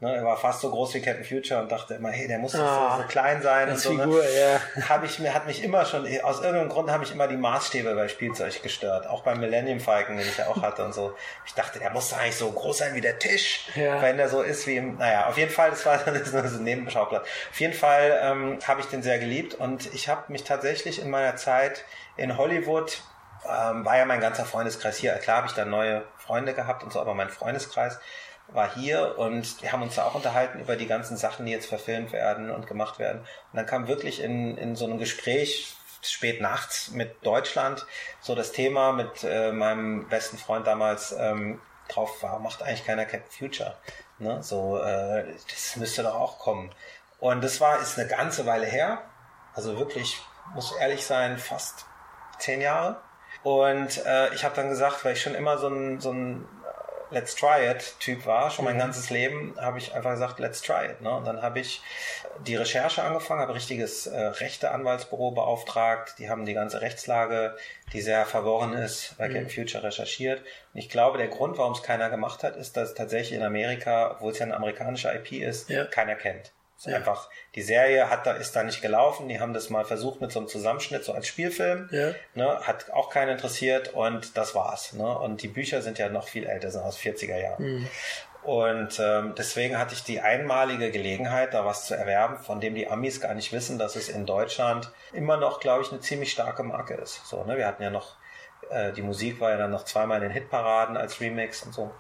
Ne, 0.03 0.17
er 0.17 0.25
war 0.25 0.37
fast 0.37 0.61
so 0.61 0.69
groß 0.69 0.95
wie 0.95 1.01
Captain 1.01 1.25
Future 1.25 1.61
und 1.61 1.71
dachte 1.71 1.95
immer, 1.95 2.11
hey, 2.11 2.27
der 2.27 2.41
muss 2.41 2.57
ah, 2.57 2.97
so, 2.97 3.03
so, 3.03 3.09
klein 3.09 3.41
sein 3.41 3.71
und 3.71 3.79
so. 3.79 3.93
Ne? 3.93 4.03
Figur, 4.03 4.21
ne? 4.21 4.61
ja. 4.77 4.89
Hab 4.89 5.05
ich 5.05 5.21
mir, 5.21 5.33
hat 5.33 5.47
mich 5.47 5.63
immer 5.63 5.85
schon, 5.85 6.05
aus 6.25 6.41
irgendeinem 6.41 6.71
Grund 6.71 6.91
habe 6.91 7.05
ich 7.05 7.13
immer 7.13 7.29
die 7.29 7.37
Maßstäbe 7.37 7.95
bei 7.95 8.09
Spielzeug 8.09 8.65
gestört. 8.65 9.07
Auch 9.07 9.23
beim 9.23 9.39
Millennium 9.39 9.79
Falcon, 9.79 10.17
den 10.17 10.27
ich 10.27 10.37
ja 10.37 10.49
auch 10.49 10.61
hatte 10.61 10.85
und 10.85 10.93
so. 10.93 11.15
Ich 11.47 11.55
dachte, 11.55 11.79
der 11.79 11.91
muss 11.91 12.13
eigentlich 12.13 12.35
so 12.35 12.51
groß 12.51 12.79
sein 12.79 12.97
wie 12.97 13.01
der 13.01 13.21
Tisch, 13.21 13.69
ja. 13.77 14.03
wenn 14.03 14.17
der 14.17 14.29
so 14.29 14.43
ist 14.43 14.67
wie 14.67 14.75
im, 14.75 14.97
naja, 14.97 15.29
auf 15.29 15.39
jeden 15.39 15.53
Fall, 15.53 15.71
das 15.71 15.87
war 15.87 15.99
das 16.05 16.33
ist 16.33 16.35
ein 16.35 16.65
Nebenschauplatz. 16.65 17.23
Auf 17.53 17.61
jeden 17.61 17.75
Fall 17.75 18.19
ähm, 18.25 18.59
habe 18.67 18.81
ich 18.81 18.87
den 18.87 19.05
sehr 19.05 19.21
geliebt 19.21 19.55
und 19.55 19.95
ich 19.95 20.09
habe 20.09 20.33
mich 20.33 20.43
tatsächlich 20.43 21.01
in 21.01 21.11
meiner 21.11 21.37
Zeit 21.37 21.85
in 22.17 22.39
Hollywood 22.39 23.05
ähm, 23.49 23.85
war 23.85 23.97
ja 23.97 24.05
mein 24.05 24.21
ganzer 24.21 24.45
Freundeskreis 24.45 24.99
hier. 24.99 25.15
Klar 25.15 25.39
habe 25.39 25.47
ich 25.47 25.55
da 25.55 25.65
neue 25.65 26.03
Freunde 26.19 26.55
gehabt 26.55 26.83
und 26.85 26.93
so, 26.93 27.01
aber 27.01 27.15
mein 27.15 27.29
Freundeskreis 27.29 27.99
war 28.49 28.75
hier 28.75 29.19
und 29.19 29.63
wir 29.63 29.73
haben 29.73 29.83
uns 29.83 29.95
da 29.95 30.05
auch 30.05 30.15
unterhalten 30.15 30.61
über 30.61 30.77
die 30.77 30.87
ganzen 30.87 31.17
Sachen, 31.17 31.47
die 31.47 31.53
jetzt 31.53 31.67
verfilmt 31.67 32.13
werden 32.13 32.51
und 32.51 32.67
gemacht 32.67 32.99
werden. 32.99 33.21
Und 33.21 33.57
dann 33.57 33.67
kam 33.67 33.89
wirklich 33.89 34.21
in, 34.21 34.57
in 34.59 34.77
so 34.77 34.85
einem 34.85 34.99
Gespräch 34.99 35.77
spät 36.03 36.41
nachts 36.41 36.91
mit 36.91 37.25
Deutschland 37.25 37.87
so 38.21 38.35
das 38.35 38.53
Thema 38.53 38.93
mit 38.93 39.23
äh, 39.23 39.53
meinem 39.53 40.09
besten 40.09 40.37
Freund 40.37 40.67
damals 40.67 41.15
ähm, 41.17 41.61
drauf 41.89 42.23
war, 42.23 42.39
macht 42.39 42.63
eigentlich 42.63 42.85
keiner 42.85 43.05
Captain 43.05 43.31
Future. 43.31 43.77
Ne? 44.19 44.43
So, 44.43 44.79
äh, 44.79 45.25
das 45.49 45.77
müsste 45.77 46.03
doch 46.03 46.15
auch 46.15 46.39
kommen. 46.39 46.71
Und 47.19 47.43
das 47.45 47.61
war, 47.61 47.81
ist 47.81 47.99
eine 47.99 48.09
ganze 48.09 48.47
Weile 48.47 48.67
her. 48.67 49.03
Also 49.55 49.79
wirklich, 49.79 50.21
muss 50.55 50.73
ehrlich 50.73 51.05
sein, 51.05 51.39
fast 51.39 51.87
zehn 52.39 52.61
Jahre. 52.61 53.01
Und 53.43 54.05
äh, 54.07 54.33
ich 54.35 54.45
habe 54.45 54.55
dann 54.55 54.69
gesagt, 54.69 55.05
weil 55.05 55.15
ich 55.15 55.23
schon 55.23 55.35
immer 55.35 55.59
so 55.59 55.69
ein, 55.69 56.01
so 56.01 56.13
ein 56.13 56.47
Let's 57.13 57.35
Try 57.35 57.71
It 57.71 57.95
Typ 58.01 58.25
war, 58.25 58.51
schon 58.51 58.65
mein 58.65 58.77
mhm. 58.77 58.81
ganzes 58.81 59.11
Leben, 59.11 59.55
habe 59.61 59.79
ich 59.79 59.95
einfach 59.95 60.13
gesagt, 60.13 60.39
Let's 60.39 60.63
Try 60.63 60.87
It. 60.87 61.01
Ne? 61.03 61.15
Und 61.15 61.27
dann 61.27 61.43
habe 61.43 61.61
ich 61.61 61.83
die 62.47 62.57
Recherche 62.57 63.03
angefangen, 63.03 63.41
habe 63.41 63.55
richtiges 63.55 64.07
äh, 64.07 64.19
Rechte-Anwaltsbüro 64.19 65.33
beauftragt. 65.33 66.15
Die 66.19 66.31
haben 66.31 66.47
die 66.47 66.55
ganze 66.55 66.81
Rechtslage, 66.81 67.57
die 67.93 68.01
sehr 68.01 68.25
verworren 68.25 68.73
ist, 68.73 69.15
bei 69.19 69.29
mhm. 69.29 69.49
Future 69.51 69.85
recherchiert. 69.85 70.41
Und 70.73 70.81
ich 70.81 70.89
glaube, 70.89 71.19
der 71.19 71.29
Grund, 71.29 71.59
warum 71.59 71.75
es 71.75 71.83
keiner 71.83 72.09
gemacht 72.09 72.43
hat, 72.43 72.57
ist, 72.57 72.77
dass 72.77 72.95
tatsächlich 72.95 73.39
in 73.39 73.45
Amerika, 73.45 74.13
obwohl 74.13 74.33
es 74.33 74.39
ja 74.39 74.47
eine 74.47 74.57
amerikanische 74.57 75.13
IP 75.13 75.33
ist, 75.33 75.69
ja. 75.69 75.85
keiner 75.85 76.15
kennt. 76.15 76.53
Ja. 76.85 76.97
Einfach, 76.97 77.29
die 77.55 77.63
Serie 77.63 78.11
hat 78.11 78.27
da, 78.27 78.33
ist 78.33 78.57
da 78.57 78.63
nicht 78.63 78.83
gelaufen. 78.83 79.29
Die 79.29 79.41
haben 79.41 79.53
das 79.53 79.71
mal 79.71 79.85
versucht 79.85 80.21
mit 80.21 80.33
so 80.33 80.41
einem 80.41 80.49
Zusammenschnitt, 80.49 81.05
so 81.05 81.13
als 81.13 81.27
Spielfilm. 81.27 81.89
Ja. 81.91 82.13
Ne, 82.35 82.61
hat 82.63 82.91
auch 82.91 83.11
keinen 83.11 83.31
interessiert 83.31 83.95
und 83.95 84.37
das 84.37 84.55
war's. 84.55 84.93
Ne? 84.93 85.19
Und 85.19 85.43
die 85.43 85.49
Bücher 85.49 85.83
sind 85.83 85.99
ja 85.99 86.09
noch 86.09 86.29
viel 86.29 86.47
älter, 86.47 86.71
sind 86.71 86.83
aus 86.83 86.99
40er 86.99 87.41
Jahren. 87.41 87.65
Mhm. 87.65 87.89
Und 88.43 88.99
ähm, 88.99 89.35
deswegen 89.39 89.79
hatte 89.79 89.95
ich 89.95 90.03
die 90.03 90.21
einmalige 90.21 90.91
Gelegenheit, 90.91 91.55
da 91.55 91.65
was 91.65 91.87
zu 91.87 91.95
erwerben, 91.95 92.39
von 92.39 92.61
dem 92.61 92.75
die 92.75 92.89
Amis 92.89 93.21
gar 93.21 93.35
nicht 93.35 93.53
wissen, 93.53 93.79
dass 93.79 93.95
es 93.95 94.09
in 94.09 94.27
Deutschland 94.27 94.91
immer 95.13 95.37
noch, 95.37 95.61
glaube 95.61 95.83
ich, 95.83 95.93
eine 95.93 96.01
ziemlich 96.01 96.33
starke 96.33 96.65
Marke 96.65 96.95
ist. 96.95 97.25
So, 97.27 97.45
ne? 97.45 97.57
Wir 97.57 97.69
hatten 97.69 97.85
ja 97.85 97.91
noch, 97.91 98.17
äh, 98.71 98.93
die 98.93 99.03
Musik 99.03 99.39
war 99.39 99.51
ja 99.51 99.59
dann 99.59 99.71
noch 99.71 99.85
zweimal 99.85 100.17
in 100.17 100.25
den 100.25 100.33
Hitparaden 100.33 100.97
als 100.97 101.21
Remix 101.21 101.63
und 101.63 101.73
so. 101.73 101.93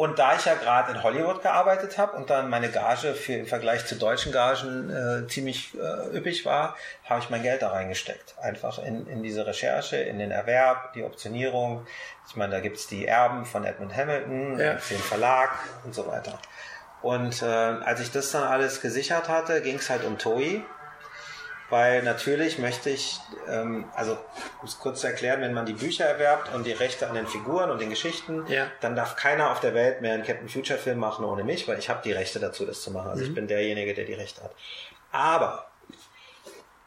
Und 0.00 0.18
da 0.18 0.34
ich 0.34 0.46
ja 0.46 0.54
gerade 0.54 0.92
in 0.92 1.02
Hollywood 1.02 1.42
gearbeitet 1.42 1.98
habe 1.98 2.16
und 2.16 2.30
dann 2.30 2.48
meine 2.48 2.70
Gage 2.70 3.12
für 3.12 3.34
im 3.34 3.46
Vergleich 3.46 3.84
zu 3.84 3.96
deutschen 3.96 4.32
Gagen 4.32 4.88
äh, 4.88 5.28
ziemlich 5.28 5.74
äh, 5.74 6.16
üppig 6.16 6.46
war, 6.46 6.74
habe 7.04 7.20
ich 7.20 7.28
mein 7.28 7.42
Geld 7.42 7.60
da 7.60 7.68
reingesteckt. 7.68 8.34
Einfach 8.40 8.78
in, 8.78 9.06
in 9.08 9.22
diese 9.22 9.46
Recherche, 9.46 9.96
in 9.96 10.18
den 10.18 10.30
Erwerb, 10.30 10.94
die 10.94 11.02
Optionierung. 11.02 11.86
Ich 12.26 12.34
meine, 12.34 12.52
da 12.52 12.60
gibt's 12.60 12.86
die 12.86 13.06
Erben 13.06 13.44
von 13.44 13.62
Edmund 13.66 13.94
Hamilton, 13.94 14.58
ja. 14.58 14.72
den 14.72 15.00
Verlag 15.00 15.50
und 15.84 15.94
so 15.94 16.06
weiter. 16.06 16.38
Und 17.02 17.42
äh, 17.42 17.44
als 17.44 18.00
ich 18.00 18.10
das 18.10 18.30
dann 18.30 18.44
alles 18.44 18.80
gesichert 18.80 19.28
hatte, 19.28 19.60
ging 19.60 19.76
es 19.76 19.90
halt 19.90 20.04
um 20.04 20.16
Toei 20.16 20.62
weil 21.70 22.02
natürlich 22.02 22.58
möchte 22.58 22.90
ich, 22.90 23.20
ähm, 23.48 23.86
also 23.94 24.12
um 24.60 24.66
es 24.66 24.78
kurz 24.78 25.00
zu 25.00 25.06
erklären, 25.06 25.40
wenn 25.40 25.54
man 25.54 25.66
die 25.66 25.72
Bücher 25.72 26.04
erwerbt 26.04 26.52
und 26.54 26.66
die 26.66 26.72
Rechte 26.72 27.08
an 27.08 27.14
den 27.14 27.26
Figuren 27.26 27.70
und 27.70 27.80
den 27.80 27.90
Geschichten, 27.90 28.44
ja. 28.48 28.66
dann 28.80 28.96
darf 28.96 29.16
keiner 29.16 29.52
auf 29.52 29.60
der 29.60 29.74
Welt 29.74 30.02
mehr 30.02 30.14
einen 30.14 30.24
Captain 30.24 30.48
Future 30.48 30.78
Film 30.78 30.98
machen 30.98 31.24
ohne 31.24 31.44
mich, 31.44 31.66
weil 31.68 31.78
ich 31.78 31.88
habe 31.88 32.00
die 32.04 32.12
Rechte 32.12 32.40
dazu, 32.40 32.66
das 32.66 32.82
zu 32.82 32.90
machen. 32.90 33.10
Also 33.10 33.22
mhm. 33.22 33.28
ich 33.28 33.34
bin 33.34 33.46
derjenige, 33.46 33.94
der 33.94 34.04
die 34.04 34.14
Rechte 34.14 34.42
hat. 34.42 34.52
Aber 35.12 35.70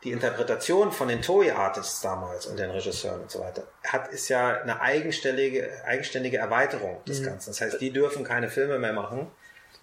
die 0.03 0.11
Interpretation 0.11 0.91
von 0.91 1.07
den 1.07 1.21
Toei 1.21 1.53
Artists 1.53 2.01
damals 2.01 2.45
und 2.45 2.59
den 2.59 2.69
Regisseuren 2.69 3.21
und 3.21 3.31
so 3.31 3.39
weiter 3.39 3.63
hat 3.87 4.09
ist 4.09 4.27
ja 4.27 4.61
eine 4.61 4.81
eigenständige 4.81 5.69
eigenständige 5.85 6.37
Erweiterung 6.37 7.01
des 7.05 7.21
mhm. 7.21 7.25
Ganzen. 7.25 7.51
Das 7.51 7.61
heißt, 7.61 7.79
die 7.79 7.91
dürfen 7.91 8.25
keine 8.25 8.49
Filme 8.49 8.79
mehr 8.79 8.93
machen 8.93 9.31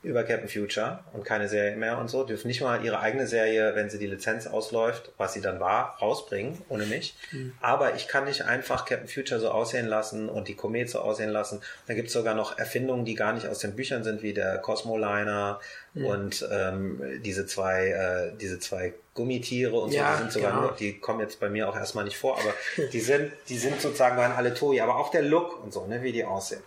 über 0.03 0.25
Captain 0.25 0.49
Future 0.49 1.01
und 1.13 1.25
keine 1.25 1.47
Serie 1.49 1.77
mehr 1.77 1.99
und 1.99 2.09
so, 2.09 2.25
dürfen 2.25 2.49
nicht 2.49 2.63
mal 2.63 2.83
ihre 2.83 3.01
eigene 3.01 3.27
Serie, 3.27 3.75
wenn 3.75 3.91
sie 3.91 3.99
die 3.99 4.07
Lizenz 4.07 4.47
ausläuft, 4.47 5.13
was 5.19 5.35
sie 5.35 5.43
dann 5.43 5.61
war, 5.61 5.99
rausbringen, 6.01 6.63
ohne 6.71 6.87
mich. 6.87 7.15
Mhm. 7.33 7.53
Aber 7.61 7.95
ich 7.95 8.09
kann 8.09 8.25
nicht 8.25 8.47
einfach 8.47 8.87
Captain 8.87 9.09
Future 9.09 9.39
so 9.41 9.51
aussehen 9.51 9.87
lassen 9.87 10.31
und 10.31 10.49
die 10.49 10.55
Komet 10.55 10.89
so 10.89 11.01
aussehen 11.01 11.29
lassen. 11.29 11.61
Da 11.87 11.93
gibt 11.93 12.09
es 12.09 12.15
sogar 12.15 12.35
noch 12.35 12.59
Erfindungen, 12.59 13.05
die 13.05 13.15
gar 13.15 13.35
nicht 13.35 13.47
aus 13.47 13.59
den 13.59 13.77
Büchern 13.77 14.03
sind, 14.03 14.23
wie 14.23 14.33
der 14.33 14.57
Cosmoliner 14.59 15.61
mhm. 15.93 16.07
und 16.07 16.49
ähm, 16.51 17.03
diese 17.23 17.45
zwei, 17.45 17.89
äh, 17.89 18.39
diese 18.39 18.59
zwei 18.59 18.95
Gummitiere 19.13 19.79
und 19.79 19.93
ja, 19.93 20.13
so, 20.13 20.13
die 20.13 20.23
sind 20.23 20.33
sogar 20.33 20.53
genau. 20.53 20.63
nur, 20.63 20.77
die 20.77 20.99
kommen 20.99 21.21
jetzt 21.21 21.41
bei 21.41 21.51
mir 21.51 21.69
auch 21.69 21.77
erstmal 21.77 22.05
nicht 22.05 22.17
vor, 22.17 22.39
aber 22.39 22.55
die 22.93 23.01
sind, 23.01 23.33
die 23.51 23.59
sind 23.59 23.79
sozusagen 23.81 24.17
waren 24.17 24.33
alle 24.33 24.55
Toy, 24.55 24.81
aber 24.81 24.97
auch 24.97 25.11
der 25.11 25.23
Look 25.23 25.63
und 25.63 25.75
so, 25.75 25.87
ne, 25.87 26.03
wie 26.03 26.13
die 26.13 26.25
aussehen. 26.25 26.63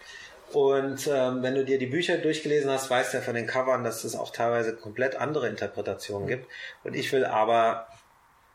Und 0.53 1.07
ähm, 1.07 1.41
wenn 1.41 1.55
du 1.55 1.65
dir 1.65 1.79
die 1.79 1.87
Bücher 1.87 2.17
durchgelesen 2.17 2.69
hast, 2.69 2.89
weißt 2.89 3.13
du 3.13 3.17
ja 3.17 3.23
von 3.23 3.33
den 3.33 3.47
Covern, 3.47 3.83
dass 3.83 4.03
es 4.03 4.15
auch 4.15 4.31
teilweise 4.31 4.75
komplett 4.75 5.15
andere 5.15 5.49
Interpretationen 5.49 6.27
gibt. 6.27 6.47
Und 6.83 6.95
ich 6.95 7.11
will 7.11 7.25
aber 7.25 7.87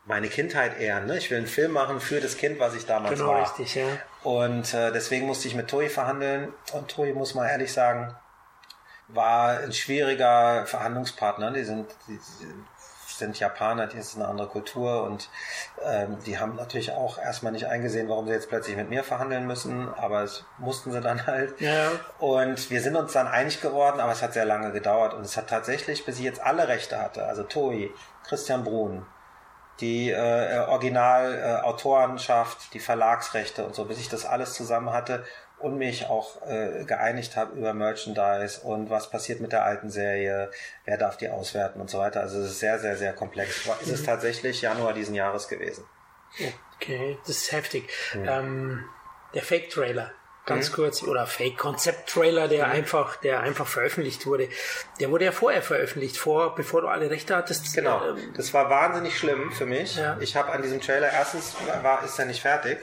meine 0.05 0.28
Kindheit 0.28 0.80
ehren. 0.80 1.07
Ne? 1.07 1.18
Ich 1.18 1.30
will 1.30 1.38
einen 1.38 1.46
Film 1.46 1.72
machen 1.72 2.01
für 2.01 2.20
das 2.20 2.36
Kind, 2.36 2.59
was 2.61 2.74
ich 2.74 2.86
damals 2.86 3.18
genau, 3.18 3.30
war. 3.30 3.34
Genau, 3.42 3.49
richtig, 3.49 3.74
ja. 3.74 3.84
Und 4.22 4.72
äh, 4.74 4.92
deswegen 4.92 5.26
musste 5.26 5.49
ich 5.49 5.55
mit 5.55 5.68
Toei 5.68 5.88
verhandeln. 5.88 6.53
Und 6.72 6.88
Toei, 6.88 7.12
muss 7.12 7.34
man 7.34 7.49
ehrlich 7.49 7.72
sagen, 7.72 8.14
war 9.09 9.59
ein 9.59 9.72
schwieriger 9.72 10.66
Verhandlungspartner. 10.66 11.51
Die 11.51 11.64
sind, 11.64 11.86
die, 12.07 12.18
die 12.40 12.55
sind 13.19 13.39
Japaner, 13.39 13.87
die 13.87 13.99
ist 13.99 14.16
eine 14.16 14.27
andere 14.27 14.49
Kultur 14.49 15.03
und 15.05 15.29
ähm, 15.85 16.19
die 16.25 16.39
haben 16.39 16.57
natürlich 16.57 16.93
auch 16.93 17.19
erstmal 17.19 17.53
nicht 17.53 17.66
eingesehen, 17.66 18.09
warum 18.09 18.27
sie 18.27 18.33
jetzt 18.33 18.49
plötzlich 18.49 18.77
mit 18.77 18.89
mir 18.89 19.05
verhandeln 19.05 19.47
müssen, 19.47 19.93
aber 19.95 20.23
es 20.23 20.45
mussten 20.59 20.93
sie 20.93 21.01
dann 21.01 21.27
halt. 21.27 21.61
Ja. 21.61 21.91
Und 22.19 22.71
wir 22.71 22.81
sind 22.81 22.97
uns 22.97 23.12
dann 23.12 23.27
einig 23.27 23.61
geworden, 23.61 24.01
aber 24.01 24.12
es 24.12 24.23
hat 24.23 24.33
sehr 24.33 24.45
lange 24.45 24.73
gedauert 24.73 25.14
und 25.14 25.23
es 25.25 25.37
hat 25.37 25.49
tatsächlich, 25.49 26.05
bis 26.05 26.19
ich 26.19 26.25
jetzt 26.25 26.41
alle 26.41 26.69
Rechte 26.69 27.01
hatte, 27.01 27.25
also 27.27 27.43
Toi, 27.43 27.89
Christian 28.27 28.64
Brun, 28.64 29.07
die 29.81 30.11
äh, 30.11 30.64
Original-Autorenschaft, 30.69 32.59
äh, 32.59 32.71
die 32.73 32.81
Verlagsrechte 32.81 33.64
und 33.64 33.75
so, 33.75 33.85
bis 33.85 33.99
ich 33.99 34.09
das 34.09 34.25
alles 34.27 34.55
zusammen 34.55 34.93
hatte 34.93 35.25
und 35.61 35.76
mich 35.76 36.06
auch 36.06 36.40
äh, 36.46 36.84
geeinigt 36.84 37.36
habe 37.36 37.56
über 37.56 37.74
Merchandise 37.74 38.61
und 38.61 38.90
was 38.90 39.11
passiert 39.11 39.40
mit 39.40 39.52
der 39.52 39.64
alten 39.64 39.90
Serie, 39.90 40.50
wer 40.84 40.96
darf 40.96 41.16
die 41.16 41.28
auswerten 41.28 41.80
und 41.80 41.90
so 41.90 41.98
weiter. 41.98 42.20
Also 42.20 42.38
es 42.40 42.52
ist 42.52 42.61
sehr, 42.61 42.78
sehr, 42.78 42.96
sehr 42.96 43.12
komplex. 43.12 43.66
Mhm. 43.66 43.72
Es 43.82 43.88
ist 43.88 44.06
tatsächlich 44.06 44.62
Januar 44.62 44.92
diesen 44.92 45.14
Jahres 45.14 45.48
gewesen. 45.48 45.84
Okay, 46.76 47.18
das 47.26 47.36
ist 47.36 47.52
heftig. 47.52 47.88
Mhm. 48.14 48.28
Ähm, 48.28 48.84
der 49.34 49.42
Fake-Trailer, 49.42 50.12
ganz 50.46 50.70
mhm. 50.70 50.74
kurz, 50.74 51.02
oder 51.02 51.26
Fake-Konzept-Trailer, 51.26 52.46
der 52.46 52.66
mhm. 52.66 52.72
einfach, 52.72 53.16
der 53.16 53.40
einfach 53.40 53.66
veröffentlicht 53.66 54.26
wurde. 54.26 54.48
Der 55.00 55.11
wurde 55.11 55.24
ja 55.24 55.32
vorher 55.32 55.62
veröffentlicht, 55.62 56.16
vor, 56.16 56.54
bevor 56.54 56.82
du 56.82 56.88
alle 56.88 57.11
Rechte 57.11 57.34
hattest. 57.34 57.74
Genau. 57.74 58.11
Ähm, 58.11 58.32
das 58.36 58.54
war 58.54 58.70
wahnsinnig 58.70 59.18
schlimm 59.18 59.50
für 59.50 59.66
mich. 59.66 59.96
Ja. 59.96 60.16
Ich 60.20 60.36
habe 60.36 60.52
an 60.52 60.62
diesem 60.62 60.80
Trailer 60.80 61.11
erstens 61.11 61.54
war, 61.82 62.04
ist 62.04 62.18
er 62.18 62.26
nicht 62.26 62.42
fertig. 62.42 62.78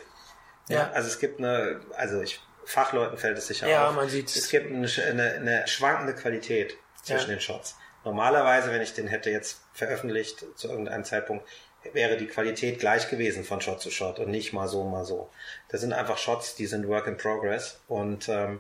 Ja. 0.68 0.90
Also 0.94 1.08
es 1.08 1.20
gibt 1.20 1.40
eine, 1.40 1.80
also 1.96 2.22
ich 2.22 2.42
Fachleuten 2.66 3.18
fällt 3.18 3.38
es 3.38 3.48
sicher 3.48 3.68
ja, 3.68 3.90
auf. 3.90 3.96
Man 3.96 4.10
sieht 4.10 4.36
es 4.36 4.50
gibt 4.50 4.72
eine, 4.72 4.88
eine, 4.88 5.32
eine 5.34 5.68
schwankende 5.68 6.14
Qualität 6.14 6.78
zwischen 7.04 7.30
ja. 7.30 7.36
den 7.36 7.42
Shots. 7.42 7.78
Normalerweise, 8.04 8.72
wenn 8.72 8.82
ich 8.82 8.94
den 8.94 9.08
hätte 9.08 9.32
jetzt 9.32 9.62
veröffentlicht 9.74 10.46
zu 10.56 10.68
irgendeinem 10.68 11.04
Zeitpunkt, 11.04 11.48
wäre 11.94 12.18
die 12.18 12.28
Qualität 12.28 12.80
gleich 12.80 13.10
gewesen 13.10 13.44
von 13.44 13.62
Shot 13.62 13.82
zu 13.82 13.92
Shot 13.92 14.20
und 14.20 14.30
nicht 14.30 14.54
mal 14.54 14.68
so, 14.68 14.84
mal 14.84 15.06
so. 15.06 15.30
Das 15.70 15.82
sind 15.82 15.94
einfach 15.94 16.18
Shots, 16.18 16.56
die 16.56 16.66
sind 16.66 16.88
Work 16.88 17.08
in 17.08 17.18
Progress 17.18 17.80
und 17.88 18.30
ähm, 18.30 18.60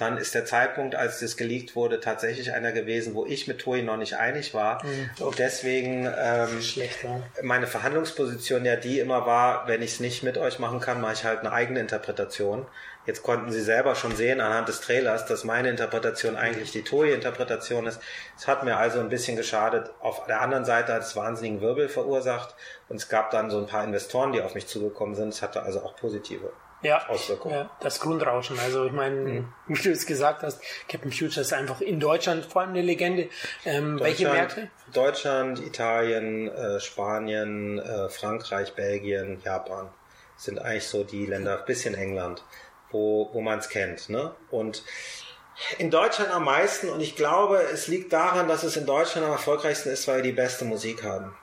dann 0.00 0.16
ist 0.16 0.34
der 0.34 0.46
Zeitpunkt, 0.46 0.94
als 0.94 1.20
das 1.20 1.36
geleakt 1.36 1.76
wurde, 1.76 2.00
tatsächlich 2.00 2.52
einer 2.52 2.72
gewesen, 2.72 3.14
wo 3.14 3.26
ich 3.26 3.48
mit 3.48 3.58
Toei 3.58 3.82
noch 3.82 3.98
nicht 3.98 4.16
einig 4.16 4.54
war. 4.54 4.82
Mhm. 4.84 5.10
Und 5.24 5.38
deswegen 5.38 6.10
ähm, 6.18 6.62
Schlecht, 6.62 7.04
ja. 7.04 7.22
meine 7.42 7.66
Verhandlungsposition 7.66 8.64
ja 8.64 8.76
die 8.76 8.98
immer 8.98 9.26
war, 9.26 9.68
wenn 9.68 9.82
ich 9.82 9.92
es 9.92 10.00
nicht 10.00 10.22
mit 10.22 10.38
euch 10.38 10.58
machen 10.58 10.80
kann, 10.80 11.02
mache 11.02 11.12
ich 11.12 11.24
halt 11.24 11.40
eine 11.40 11.52
eigene 11.52 11.80
Interpretation. 11.80 12.66
Jetzt 13.10 13.24
konnten 13.24 13.50
Sie 13.50 13.60
selber 13.60 13.96
schon 13.96 14.14
sehen 14.14 14.40
anhand 14.40 14.68
des 14.68 14.82
Trailers, 14.82 15.26
dass 15.26 15.42
meine 15.42 15.68
Interpretation 15.68 16.36
eigentlich 16.36 16.70
die 16.70 16.84
Toei-Interpretation 16.84 17.88
ist. 17.88 18.00
Es 18.38 18.46
hat 18.46 18.62
mir 18.62 18.76
also 18.76 19.00
ein 19.00 19.08
bisschen 19.08 19.36
geschadet. 19.36 19.90
Auf 19.98 20.26
der 20.26 20.40
anderen 20.40 20.64
Seite 20.64 20.92
hat 20.92 21.02
es 21.02 21.16
wahnsinnigen 21.16 21.60
Wirbel 21.60 21.88
verursacht 21.88 22.54
und 22.88 22.98
es 22.98 23.08
gab 23.08 23.32
dann 23.32 23.50
so 23.50 23.58
ein 23.58 23.66
paar 23.66 23.82
Investoren, 23.82 24.30
die 24.30 24.40
auf 24.40 24.54
mich 24.54 24.68
zugekommen 24.68 25.16
sind. 25.16 25.30
Es 25.30 25.42
hatte 25.42 25.64
also 25.64 25.80
auch 25.80 25.96
positive 25.96 26.52
ja, 26.82 27.04
Auswirkungen. 27.08 27.56
Ja, 27.56 27.70
das 27.80 27.98
Grundrauschen. 27.98 28.56
Also 28.60 28.84
ich 28.84 28.92
meine, 28.92 29.16
mhm. 29.16 29.52
wie 29.66 29.82
du 29.82 29.90
es 29.90 30.06
gesagt 30.06 30.44
hast, 30.44 30.62
Captain 30.88 31.10
Future 31.10 31.40
ist 31.40 31.52
einfach 31.52 31.80
in 31.80 31.98
Deutschland 31.98 32.46
vor 32.46 32.62
allem 32.62 32.70
eine 32.70 32.82
Legende. 32.82 33.28
Ähm, 33.64 33.98
welche 33.98 34.28
Märkte? 34.28 34.70
Deutschland, 34.92 35.58
Italien, 35.58 36.46
äh, 36.46 36.78
Spanien, 36.78 37.80
äh, 37.80 38.08
Frankreich, 38.08 38.74
Belgien, 38.74 39.42
Japan 39.44 39.88
sind 40.36 40.60
eigentlich 40.60 40.86
so 40.86 41.04
die 41.04 41.26
Länder, 41.26 41.56
bisschen 41.58 41.94
England 41.94 42.44
wo, 42.90 43.30
wo 43.32 43.40
man 43.40 43.58
es 43.58 43.68
kennt. 43.68 44.08
Ne? 44.08 44.34
Und 44.50 44.82
in 45.78 45.90
Deutschland 45.90 46.30
am 46.30 46.44
meisten 46.44 46.88
und 46.88 47.00
ich 47.00 47.16
glaube, 47.16 47.62
es 47.72 47.86
liegt 47.86 48.12
daran, 48.12 48.48
dass 48.48 48.62
es 48.62 48.76
in 48.76 48.86
Deutschland 48.86 49.26
am 49.26 49.32
erfolgreichsten 49.32 49.90
ist, 49.90 50.08
weil 50.08 50.16
wir 50.16 50.22
die 50.22 50.32
beste 50.32 50.64
Musik 50.64 51.02
haben. 51.02 51.36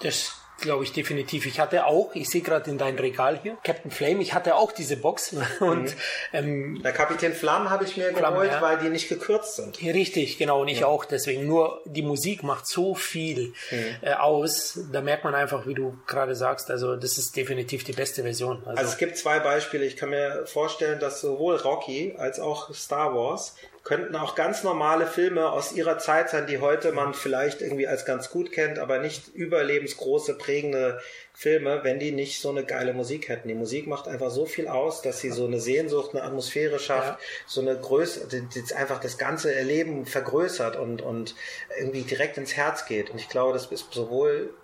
Das 0.00 0.41
glaube 0.62 0.84
ich 0.84 0.92
definitiv. 0.92 1.44
Ich 1.46 1.60
hatte 1.60 1.84
auch, 1.84 2.14
ich 2.14 2.30
sehe 2.30 2.40
gerade 2.40 2.70
in 2.70 2.78
dein 2.78 2.98
Regal 2.98 3.38
hier, 3.42 3.58
Captain 3.62 3.90
Flame, 3.90 4.22
ich 4.22 4.32
hatte 4.32 4.54
auch 4.54 4.72
diese 4.72 4.96
Box. 4.96 5.34
Und, 5.60 5.82
mhm. 5.82 5.94
ähm, 6.32 6.82
Der 6.82 6.92
Kapitän 6.92 7.34
Flamm 7.34 7.68
habe 7.68 7.84
ich 7.84 7.96
mir 7.96 8.14
Flamm, 8.14 8.34
geholt, 8.34 8.52
ja. 8.52 8.62
weil 8.62 8.78
die 8.78 8.88
nicht 8.88 9.08
gekürzt 9.08 9.56
sind. 9.56 9.80
Richtig, 9.82 10.38
genau, 10.38 10.62
und 10.62 10.68
ich 10.68 10.80
ja. 10.80 10.86
auch. 10.86 11.04
Deswegen 11.04 11.46
nur 11.46 11.82
die 11.84 12.02
Musik 12.02 12.42
macht 12.42 12.66
so 12.66 12.94
viel 12.94 13.52
mhm. 13.70 13.96
äh, 14.00 14.14
aus. 14.14 14.78
Da 14.90 15.00
merkt 15.00 15.24
man 15.24 15.34
einfach, 15.34 15.66
wie 15.66 15.74
du 15.74 15.98
gerade 16.06 16.34
sagst, 16.34 16.70
also 16.70 16.96
das 16.96 17.18
ist 17.18 17.36
definitiv 17.36 17.84
die 17.84 17.92
beste 17.92 18.22
Version. 18.22 18.58
Also, 18.64 18.78
also 18.78 18.92
es 18.92 18.98
gibt 18.98 19.18
zwei 19.18 19.40
Beispiele. 19.40 19.84
Ich 19.84 19.96
kann 19.96 20.10
mir 20.10 20.46
vorstellen, 20.46 21.00
dass 21.00 21.20
sowohl 21.20 21.56
Rocky 21.56 22.14
als 22.16 22.40
auch 22.40 22.72
Star 22.74 23.14
Wars 23.14 23.56
könnten 23.84 24.14
auch 24.14 24.36
ganz 24.36 24.62
normale 24.62 25.06
Filme 25.06 25.50
aus 25.50 25.72
ihrer 25.72 25.98
Zeit 25.98 26.30
sein, 26.30 26.46
die 26.46 26.58
heute 26.58 26.92
man 26.92 27.14
vielleicht 27.14 27.60
irgendwie 27.60 27.88
als 27.88 28.04
ganz 28.04 28.30
gut 28.30 28.52
kennt, 28.52 28.78
aber 28.78 29.00
nicht 29.00 29.28
überlebensgroße, 29.34 30.38
prägende 30.38 31.00
Filme, 31.34 31.80
wenn 31.82 31.98
die 31.98 32.12
nicht 32.12 32.40
so 32.40 32.50
eine 32.50 32.64
geile 32.64 32.92
Musik 32.92 33.28
hätten. 33.28 33.48
Die 33.48 33.54
Musik 33.54 33.88
macht 33.88 34.06
einfach 34.06 34.30
so 34.30 34.46
viel 34.46 34.68
aus, 34.68 35.02
dass 35.02 35.20
sie 35.20 35.30
so 35.30 35.46
eine 35.46 35.58
Sehnsucht, 35.58 36.14
eine 36.14 36.22
Atmosphäre 36.22 36.78
schafft, 36.78 37.20
ja. 37.20 37.26
so 37.46 37.60
eine 37.60 37.76
Größe, 37.76 38.28
die, 38.28 38.42
die 38.42 38.74
einfach 38.74 39.00
das 39.00 39.18
ganze 39.18 39.52
Erleben 39.52 40.06
vergrößert 40.06 40.76
und, 40.76 41.02
und 41.02 41.34
irgendwie 41.76 42.02
direkt 42.02 42.38
ins 42.38 42.56
Herz 42.56 42.86
geht. 42.86 43.10
Und 43.10 43.18
ich 43.18 43.28
glaube, 43.28 43.52
das 43.52 43.66
ist 43.66 43.92
sowohl 43.92 44.54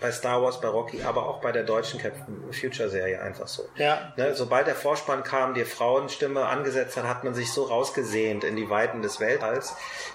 bei 0.00 0.12
Star 0.12 0.42
Wars, 0.42 0.60
bei 0.60 0.68
Rocky, 0.68 1.02
aber 1.02 1.26
auch 1.26 1.40
bei 1.40 1.50
der 1.50 1.64
deutschen 1.64 2.00
Captain 2.00 2.52
Future 2.52 2.88
Serie 2.88 3.20
einfach 3.20 3.48
so. 3.48 3.68
Ja. 3.76 4.12
Ne, 4.16 4.34
sobald 4.34 4.66
der 4.66 4.76
Vorspann 4.76 5.24
kam, 5.24 5.54
die 5.54 5.64
Frauenstimme 5.64 6.46
angesetzt 6.46 6.96
hat, 6.96 7.04
hat 7.04 7.24
man 7.24 7.34
sich 7.34 7.52
so 7.52 7.64
rausgesehnt 7.64 8.44
in 8.44 8.54
die 8.54 8.70
Weiten 8.70 9.02
des 9.02 9.18
Weltalls. 9.18 9.74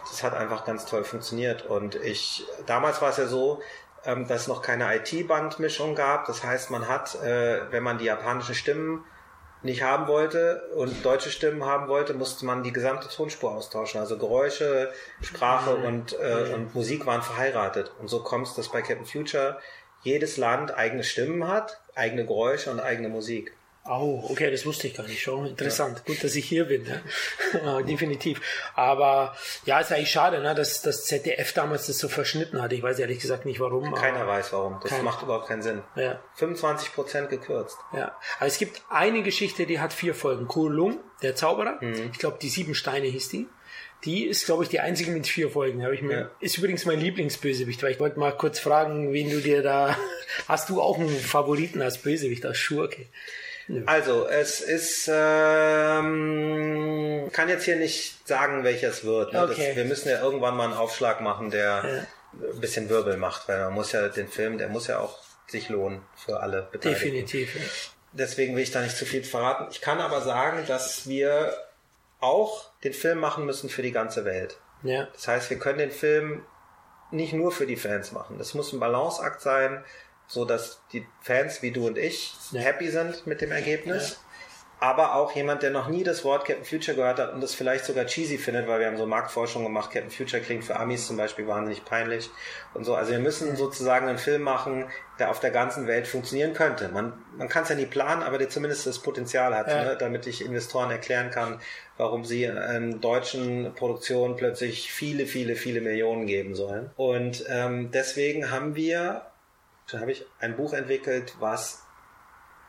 Das 0.09 0.23
hat 0.23 0.33
einfach 0.33 0.65
ganz 0.65 0.85
toll 0.85 1.03
funktioniert. 1.03 1.65
Und 1.65 1.95
ich, 1.95 2.45
damals 2.65 3.01
war 3.01 3.09
es 3.09 3.17
ja 3.17 3.27
so, 3.27 3.61
ähm, 4.05 4.27
dass 4.27 4.41
es 4.41 4.47
noch 4.47 4.61
keine 4.61 4.95
IT-Bandmischung 4.95 5.95
gab. 5.95 6.27
Das 6.27 6.43
heißt, 6.43 6.71
man 6.71 6.87
hat, 6.87 7.15
äh, 7.21 7.71
wenn 7.71 7.83
man 7.83 7.97
die 7.97 8.05
japanischen 8.05 8.55
Stimmen 8.55 9.03
nicht 9.63 9.81
haben 9.81 10.07
wollte 10.07 10.69
und 10.75 11.05
deutsche 11.05 11.31
Stimmen 11.31 11.65
haben 11.65 11.87
wollte, 11.87 12.13
musste 12.13 12.45
man 12.45 12.63
die 12.63 12.73
gesamte 12.73 13.07
Tonspur 13.07 13.51
austauschen. 13.51 13.99
Also 13.99 14.17
Geräusche, 14.17 14.91
Sprache 15.21 15.77
mhm. 15.77 15.85
und, 15.85 16.19
äh, 16.19 16.45
mhm. 16.45 16.53
und 16.53 16.75
Musik 16.75 17.05
waren 17.05 17.21
verheiratet. 17.21 17.91
Und 17.99 18.09
so 18.09 18.21
kommt 18.21 18.47
es, 18.47 18.55
dass 18.55 18.69
bei 18.69 18.81
Captain 18.81 19.05
Future 19.05 19.59
jedes 20.01 20.37
Land 20.37 20.75
eigene 20.75 21.03
Stimmen 21.03 21.47
hat, 21.47 21.79
eigene 21.95 22.25
Geräusche 22.25 22.71
und 22.71 22.79
eigene 22.79 23.09
Musik. 23.09 23.53
Oh, 23.85 24.23
okay, 24.29 24.49
das 24.49 24.65
wusste 24.65 24.87
ich 24.87 24.93
gar 24.93 25.05
nicht 25.05 25.21
schon. 25.21 25.45
Interessant. 25.45 25.97
Ja. 25.97 26.03
Gut, 26.05 26.23
dass 26.23 26.35
ich 26.35 26.45
hier 26.45 26.65
bin. 26.65 26.85
Ja. 26.85 27.81
Definitiv. 27.81 28.39
Aber 28.75 29.35
ja, 29.65 29.79
ist 29.79 29.91
eigentlich 29.91 30.09
schade, 30.09 30.39
ne, 30.39 30.55
dass 30.55 30.81
das 30.81 31.05
ZDF 31.05 31.51
damals 31.51 31.87
das 31.87 31.97
so 31.97 32.07
verschnitten 32.07 32.61
hat. 32.61 32.71
Ich 32.71 32.81
weiß 32.81 32.99
ehrlich 32.99 33.19
gesagt 33.19 33.45
nicht 33.45 33.59
warum. 33.59 33.93
Keiner 33.93 34.25
weiß 34.25 34.53
warum. 34.53 34.79
Das 34.81 34.91
kein... 34.91 35.03
macht 35.03 35.21
überhaupt 35.23 35.47
keinen 35.47 35.63
Sinn. 35.63 35.81
Ja. 35.97 36.21
25 36.35 36.93
Prozent 36.93 37.29
gekürzt. 37.29 37.77
Ja. 37.91 38.17
Aber 38.37 38.47
es 38.47 38.57
gibt 38.57 38.81
eine 38.89 39.21
Geschichte, 39.21 39.65
die 39.65 39.81
hat 39.81 39.91
vier 39.91 40.15
Folgen. 40.15 40.47
Kulung, 40.47 40.99
der 41.21 41.35
Zauberer. 41.35 41.77
Mhm. 41.81 42.11
Ich 42.13 42.19
glaube, 42.19 42.37
die 42.41 42.49
sieben 42.49 42.75
Steine 42.75 43.07
hieß 43.07 43.29
die. 43.29 43.47
Die 44.05 44.25
ist, 44.25 44.45
glaube 44.45 44.63
ich, 44.63 44.69
die 44.69 44.79
einzige 44.79 45.11
mit 45.11 45.27
vier 45.27 45.49
Folgen. 45.49 45.83
Habe 45.83 45.95
ich 45.95 46.01
mir. 46.01 46.19
Ja. 46.19 46.31
Ist 46.39 46.57
übrigens 46.57 46.85
mein 46.85 47.01
Lieblingsbösewicht, 47.01 47.83
weil 47.83 47.91
ich 47.91 47.99
wollte 47.99 48.17
mal 48.17 48.31
kurz 48.31 48.59
fragen, 48.59 49.11
wen 49.11 49.29
du 49.29 49.41
dir 49.41 49.61
da. 49.61 49.97
Hast 50.47 50.69
du 50.69 50.81
auch 50.81 50.97
einen 50.97 51.09
Favoriten 51.09 51.81
als 51.81 51.97
Bösewicht, 51.97 52.45
als 52.45 52.57
Schurke? 52.57 53.07
Also, 53.85 54.27
es 54.27 54.61
ist, 54.61 55.09
ähm, 55.11 56.09
kann 57.31 57.49
jetzt 57.49 57.63
hier 57.63 57.77
nicht 57.77 58.27
sagen, 58.27 58.63
welches 58.63 59.03
wird. 59.03 59.33
Ne? 59.33 59.43
Okay. 59.43 59.67
Das, 59.67 59.75
wir 59.75 59.85
müssen 59.85 60.09
ja 60.09 60.21
irgendwann 60.21 60.55
mal 60.55 60.65
einen 60.65 60.73
Aufschlag 60.73 61.21
machen, 61.21 61.49
der 61.49 61.61
ja. 61.61 62.05
ein 62.53 62.59
bisschen 62.59 62.89
Wirbel 62.89 63.17
macht, 63.17 63.47
weil 63.47 63.59
man 63.59 63.73
muss 63.73 63.91
ja 63.91 64.09
den 64.09 64.27
Film, 64.27 64.57
der 64.57 64.69
muss 64.69 64.87
ja 64.87 64.99
auch 64.99 65.19
sich 65.47 65.69
lohnen 65.69 66.01
für 66.15 66.41
alle 66.41 66.67
Beteiligten. 66.71 67.05
Definitiv. 67.05 67.55
Ja. 67.55 67.61
Deswegen 68.13 68.55
will 68.55 68.63
ich 68.63 68.71
da 68.71 68.81
nicht 68.81 68.97
zu 68.97 69.05
viel 69.05 69.23
verraten. 69.23 69.67
Ich 69.71 69.81
kann 69.81 69.99
aber 69.99 70.21
sagen, 70.21 70.65
dass 70.67 71.07
wir 71.07 71.53
auch 72.19 72.69
den 72.83 72.93
Film 72.93 73.19
machen 73.19 73.45
müssen 73.45 73.69
für 73.69 73.81
die 73.81 73.91
ganze 73.91 74.25
Welt. 74.25 74.57
Ja. 74.83 75.07
Das 75.13 75.27
heißt, 75.27 75.49
wir 75.49 75.57
können 75.59 75.79
den 75.79 75.91
Film 75.91 76.45
nicht 77.11 77.33
nur 77.33 77.51
für 77.51 77.65
die 77.65 77.75
Fans 77.75 78.11
machen. 78.11 78.37
Das 78.37 78.53
muss 78.53 78.73
ein 78.73 78.79
Balanceakt 78.79 79.41
sein, 79.41 79.83
so 80.27 80.45
dass 80.45 80.81
die 80.91 81.05
Fans 81.21 81.61
wie 81.61 81.71
du 81.71 81.87
und 81.87 81.97
ich 81.97 82.33
ja. 82.51 82.61
happy 82.61 82.89
sind 82.89 83.27
mit 83.27 83.41
dem 83.41 83.51
Ergebnis. 83.51 84.11
Ja 84.11 84.17
aber 84.83 85.15
auch 85.15 85.31
jemand, 85.31 85.63
der 85.63 85.71
noch 85.71 85.87
nie 85.87 86.03
das 86.03 86.25
Wort 86.25 86.43
Captain 86.43 86.65
Future 86.65 86.97
gehört 86.97 87.17
hat 87.17 87.31
und 87.31 87.41
das 87.41 87.55
vielleicht 87.55 87.85
sogar 87.85 88.05
cheesy 88.05 88.37
findet, 88.37 88.67
weil 88.67 88.81
wir 88.81 88.87
haben 88.87 88.97
so 88.97 89.05
Marktforschung 89.05 89.63
gemacht, 89.63 89.91
Captain 89.91 90.11
Future 90.11 90.43
klingt 90.43 90.65
für 90.65 90.75
Amis 90.75 91.07
zum 91.07 91.15
Beispiel 91.15 91.47
wahnsinnig 91.47 91.85
peinlich 91.85 92.29
und 92.73 92.83
so. 92.83 92.93
Also 92.93 93.13
wir 93.13 93.19
müssen 93.19 93.55
sozusagen 93.55 94.09
einen 94.09 94.17
Film 94.17 94.41
machen, 94.41 94.89
der 95.19 95.29
auf 95.29 95.39
der 95.39 95.51
ganzen 95.51 95.87
Welt 95.87 96.05
funktionieren 96.05 96.53
könnte. 96.53 96.89
Man, 96.89 97.13
man 97.37 97.47
kann 97.47 97.63
es 97.63 97.69
ja 97.69 97.75
nie 97.75 97.85
planen, 97.85 98.23
aber 98.23 98.37
der 98.37 98.49
zumindest 98.49 98.85
das 98.85 98.99
Potenzial 98.99 99.55
hat, 99.55 99.69
ja. 99.69 99.85
ne? 99.85 99.97
damit 99.97 100.27
ich 100.27 100.43
Investoren 100.43 100.91
erklären 100.91 101.31
kann, 101.31 101.61
warum 101.95 102.25
sie 102.25 102.43
in 102.43 102.99
deutschen 102.99 103.73
Produktionen 103.75 104.35
plötzlich 104.35 104.91
viele, 104.91 105.27
viele, 105.27 105.55
viele 105.55 105.79
Millionen 105.79 106.27
geben 106.27 106.55
sollen. 106.55 106.89
Und 106.97 107.45
ähm, 107.47 107.91
deswegen 107.91 108.51
haben 108.51 108.75
wir, 108.75 109.27
da 109.91 109.99
habe 109.99 110.11
ich 110.11 110.25
ein 110.39 110.55
Buch 110.55 110.73
entwickelt, 110.73 111.35
was 111.39 111.83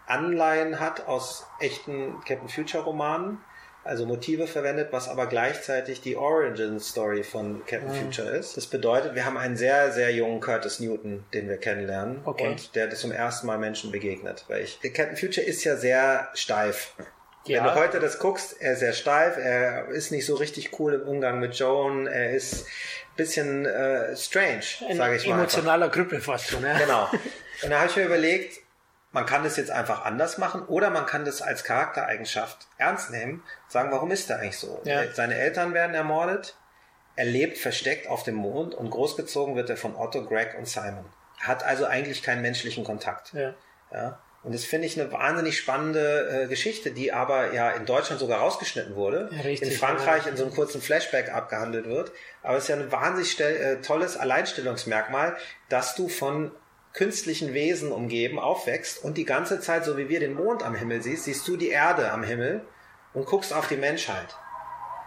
Anleihen 0.07 0.81
hat 0.81 1.07
aus 1.07 1.47
echten 1.61 2.21
Captain 2.27 2.49
Future 2.49 2.85
Romanen, 2.85 3.39
also 3.85 4.07
Motive 4.07 4.47
verwendet, 4.47 4.89
was 4.93 5.09
aber 5.09 5.27
gleichzeitig 5.27 6.01
die 6.01 6.17
Origin 6.17 6.81
Story 6.81 7.23
von 7.23 7.65
Captain 7.67 7.91
mhm. 7.91 8.13
Future 8.13 8.31
ist. 8.31 8.57
Das 8.57 8.67
bedeutet, 8.67 9.15
wir 9.15 9.27
haben 9.27 9.37
einen 9.37 9.57
sehr, 9.57 9.93
sehr 9.93 10.11
jungen 10.11 10.41
Curtis 10.41 10.81
Newton, 10.81 11.25
den 11.35 11.49
wir 11.49 11.59
kennenlernen 11.59 12.23
okay. 12.25 12.49
und 12.49 12.75
der 12.75 12.91
zum 12.91 13.13
ersten 13.13 13.47
Mal 13.47 13.59
Menschen 13.59 13.93
begegnet. 13.93 14.45
Weil 14.49 14.63
ich, 14.63 14.81
Captain 14.81 15.17
Future 15.17 15.47
ist 15.47 15.65
ja 15.65 15.77
sehr 15.77 16.29
steif. 16.35 16.95
Ja. 17.47 17.65
Wenn 17.65 17.75
du 17.75 17.81
heute 17.81 18.01
das 18.01 18.19
guckst, 18.19 18.61
er 18.61 18.73
ist 18.73 18.81
sehr 18.81 18.93
steif, 18.93 19.37
er 19.37 19.89
ist 19.89 20.11
nicht 20.11 20.27
so 20.27 20.35
richtig 20.35 20.79
cool 20.79 20.95
im 20.95 21.03
Umgang 21.03 21.41
mit 21.41 21.55
Joan, 21.55 22.07
er 22.07 22.31
ist 22.31 22.65
ein 22.65 23.17
bisschen 23.17 23.67
äh, 23.67 24.17
strange, 24.17 24.63
sage 24.95 25.17
ich 25.17 25.27
mal. 25.27 25.35
Emotionaler 25.35 25.91
Krüppel 25.91 26.21
fast 26.21 26.49
schon, 26.49 26.63
ja. 26.63 26.79
Genau. 26.79 27.11
Und 27.63 27.71
da 27.71 27.79
habe 27.79 27.91
ich 27.91 27.97
mir 27.97 28.05
überlegt, 28.05 28.61
man 29.13 29.27
kann 29.27 29.45
das 29.45 29.57
jetzt 29.57 29.71
einfach 29.71 30.05
anders 30.05 30.39
machen 30.39 30.63
oder 30.67 30.91
man 30.91 31.07
kann 31.07 31.25
das 31.25 31.41
als 31.41 31.63
Charaktereigenschaft 31.65 32.67
ernst 32.79 33.11
nehmen, 33.11 33.45
sagen, 33.69 33.93
warum 33.93 34.11
ist 34.11 34.29
er 34.29 34.41
eigentlich 34.41 34.59
so? 34.59 34.81
Ja. 34.85 35.05
Seine 35.13 35.37
Eltern 35.37 35.73
werden 35.73 35.95
ermordet, 35.95 36.57
er 37.15 37.27
lebt 37.27 37.59
versteckt 37.59 38.09
auf 38.09 38.25
dem 38.25 38.35
Mond 38.35 38.75
und 38.75 38.91
großgezogen 38.91 39.55
wird 39.55 39.71
er 39.71 39.77
von 39.77 39.95
Otto, 39.95 40.25
Greg 40.25 40.57
und 40.59 40.67
Simon. 40.67 41.05
Hat 41.39 41.63
also 41.63 41.87
eigentlich 41.87 42.23
keinen 42.23 42.43
menschlichen 42.43 42.85
Kontakt. 42.85 43.33
Ja. 43.35 43.55
ja? 43.93 44.19
Und 44.45 44.55
das 44.55 44.65
finde 44.65 44.87
ich 44.87 45.01
eine 45.01 45.11
wahnsinnig 45.11 45.57
spannende 45.57 46.45
äh, 46.45 46.47
Geschichte, 46.49 46.91
die 46.91 47.13
aber 47.13 47.55
ja 47.55 47.71
in 47.71 47.87
Deutschland 47.87 48.21
sogar 48.21 48.41
rausgeschnitten 48.41 48.95
wurde, 48.95 49.31
ja, 49.33 49.41
richtig, 49.41 49.71
in 49.71 49.75
Frankreich 49.75 50.25
ja. 50.25 50.31
in 50.31 50.37
so 50.37 50.45
einem 50.45 50.55
kurzen 50.55 50.83
Flashback 50.83 51.33
abgehandelt 51.33 51.87
wird. 51.87 52.13
Aber 52.43 52.59
es 52.59 52.65
ist 52.65 52.69
ja 52.69 52.77
ein 52.77 52.93
wahnsinnig 52.93 53.41
äh, 53.41 53.81
tolles 53.81 54.19
Alleinstellungsmerkmal, 54.19 55.37
dass 55.71 55.95
du 55.95 56.09
von 56.09 56.51
künstlichen 56.93 57.55
Wesen 57.55 57.91
umgeben, 57.91 58.39
aufwächst 58.39 59.03
und 59.03 59.17
die 59.17 59.25
ganze 59.25 59.61
Zeit, 59.61 59.85
so 59.85 59.97
wie 59.97 60.11
wir 60.11 60.21
den 60.21 60.35
Mond 60.35 60.63
am 60.63 60.75
Himmel 60.75 61.03
siehst, 61.03 61.25
siehst 61.25 61.49
du 61.49 61.57
die 61.57 61.71
Erde 61.71 62.13
am 62.13 62.23
Himmel 62.23 62.61
und 63.15 63.27
guckst 63.27 63.53
auf 63.53 63.67
die 63.67 63.77
Menschheit. 63.77 64.37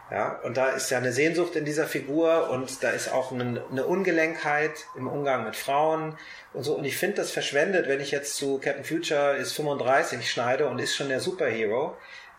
Ja, 0.10 0.39
und 0.43 0.55
da 0.55 0.70
ist 0.70 0.89
ja 0.89 0.97
eine 0.99 1.12
Sehnsucht 1.12 1.58
in 1.58 1.66
dieser 1.66 1.86
Figur 1.86 2.49
und 2.49 2.82
da 2.82 2.91
ist 2.91 3.12
auch 3.12 3.34
eine, 3.34 3.62
eine 3.70 3.86
Ungelenkheit 3.86 4.86
im 4.95 5.08
Umgang 5.08 5.43
mit 5.43 5.58
Frauen 5.58 6.18
und 6.53 6.64
so. 6.64 6.76
Und 6.76 6.86
ich 6.86 6.95
finde 6.95 7.18
das 7.18 7.32
verschwendet, 7.32 7.89
wenn 7.89 7.99
ich 7.99 8.12
jetzt 8.12 8.38
zu 8.38 8.58
Captain 8.58 8.86
Future 8.86 9.36
ist 9.36 9.51
35 9.53 10.30
schneide 10.30 10.68
und 10.68 10.80
ist 10.80 10.95
schon 10.95 11.10
der 11.10 11.20
Superhero 11.20 11.97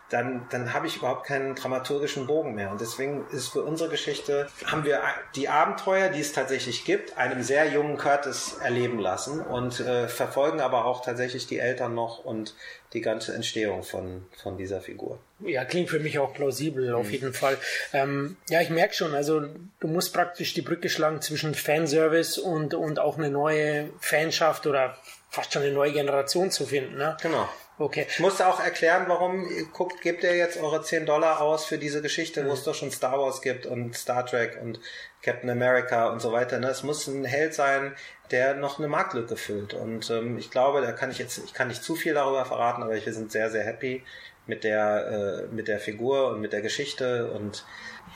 dann, 0.09 0.47
dann 0.49 0.73
habe 0.73 0.87
ich 0.87 0.97
überhaupt 0.97 1.25
keinen 1.25 1.55
dramaturgischen 1.55 2.27
Bogen 2.27 2.55
mehr. 2.55 2.71
Und 2.71 2.81
deswegen 2.81 3.25
ist 3.31 3.49
für 3.49 3.61
unsere 3.61 3.89
Geschichte, 3.89 4.47
haben 4.65 4.83
wir 4.83 5.01
die 5.35 5.49
Abenteuer, 5.49 6.09
die 6.09 6.19
es 6.19 6.33
tatsächlich 6.33 6.83
gibt, 6.83 7.17
einem 7.17 7.43
sehr 7.43 7.69
jungen 7.69 7.97
Curtis 7.97 8.57
erleben 8.63 8.99
lassen 8.99 9.41
und 9.41 9.79
äh, 9.79 10.07
verfolgen 10.07 10.61
aber 10.61 10.85
auch 10.85 11.03
tatsächlich 11.03 11.47
die 11.47 11.59
Eltern 11.59 11.93
noch 11.93 12.25
und 12.25 12.55
die 12.93 13.01
ganze 13.01 13.35
Entstehung 13.35 13.83
von, 13.83 14.25
von 14.41 14.57
dieser 14.57 14.81
Figur. 14.81 15.19
Ja, 15.41 15.63
klingt 15.63 15.89
für 15.89 15.99
mich 15.99 16.17
auch 16.17 16.33
plausibel, 16.33 16.93
auf 16.95 17.05
mhm. 17.05 17.11
jeden 17.11 17.33
Fall. 17.33 17.57
Ähm, 17.93 18.37
ja, 18.49 18.61
ich 18.61 18.71
merke 18.71 18.95
schon, 18.95 19.13
also 19.13 19.41
du 19.79 19.87
musst 19.87 20.11
praktisch 20.11 20.55
die 20.55 20.63
Brücke 20.63 20.89
schlagen 20.89 21.21
zwischen 21.21 21.53
Fanservice 21.53 22.39
und, 22.39 22.73
und 22.73 22.99
auch 22.99 23.17
eine 23.17 23.29
neue 23.29 23.91
Fanschaft 23.99 24.65
oder 24.65 24.97
fast 25.29 25.53
schon 25.53 25.61
eine 25.61 25.71
neue 25.71 25.91
Generation 25.91 26.49
zu 26.49 26.65
finden. 26.65 26.97
Ne? 26.97 27.15
Genau. 27.21 27.47
Okay. 27.79 28.05
Ich 28.09 28.19
musste 28.19 28.45
auch 28.45 28.59
erklären, 28.59 29.05
warum 29.07 29.47
guckt, 29.71 30.01
gebt 30.01 30.23
ihr 30.23 30.35
jetzt 30.35 30.61
eure 30.61 30.83
10 30.83 31.05
Dollar 31.05 31.39
aus 31.39 31.65
für 31.65 31.77
diese 31.77 32.01
Geschichte, 32.01 32.43
mhm. 32.43 32.49
wo 32.49 32.53
es 32.53 32.65
doch 32.65 32.75
schon 32.75 32.91
Star 32.91 33.17
Wars 33.17 33.41
gibt 33.41 33.65
und 33.65 33.95
Star 33.95 34.25
Trek 34.25 34.59
und 34.61 34.81
Captain 35.21 35.49
America 35.49 36.09
und 36.09 36.21
so 36.21 36.33
weiter. 36.33 36.59
Ne? 36.59 36.67
Es 36.67 36.83
muss 36.83 37.07
ein 37.07 37.23
Held 37.23 37.53
sein, 37.53 37.95
der 38.31 38.55
noch 38.55 38.79
eine 38.79 38.89
Marktlücke 38.89 39.37
füllt. 39.37 39.73
Und 39.73 40.09
ähm, 40.09 40.37
ich 40.37 40.51
glaube, 40.51 40.81
da 40.81 40.91
kann 40.91 41.09
ich 41.09 41.19
jetzt, 41.19 41.37
ich 41.37 41.53
kann 41.53 41.69
nicht 41.69 41.81
zu 41.81 41.95
viel 41.95 42.13
darüber 42.13 42.43
verraten, 42.43 42.83
aber 42.83 42.93
wir 42.93 43.13
sind 43.13 43.31
sehr, 43.31 43.49
sehr 43.49 43.63
happy 43.63 44.03
mit 44.45 44.65
der, 44.65 45.47
äh, 45.47 45.55
mit 45.55 45.69
der 45.69 45.79
Figur 45.79 46.27
und 46.31 46.41
mit 46.41 46.51
der 46.51 46.61
Geschichte 46.61 47.31
und 47.31 47.65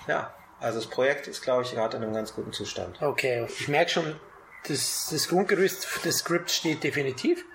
ja, 0.08 0.34
also 0.60 0.80
das 0.80 0.90
Projekt 0.90 1.28
ist, 1.28 1.42
glaube 1.42 1.64
ich, 1.64 1.72
gerade 1.72 1.98
in 1.98 2.04
einem 2.04 2.14
ganz 2.14 2.34
guten 2.34 2.52
Zustand. 2.52 3.02
Okay, 3.02 3.46
ich 3.48 3.68
merke 3.68 3.92
schon, 3.92 4.20
das, 4.68 5.08
das 5.12 5.30
Grundgerüst 5.30 5.88
des 6.06 6.18
Skripts 6.18 6.56
steht 6.56 6.84
definitiv. 6.84 7.46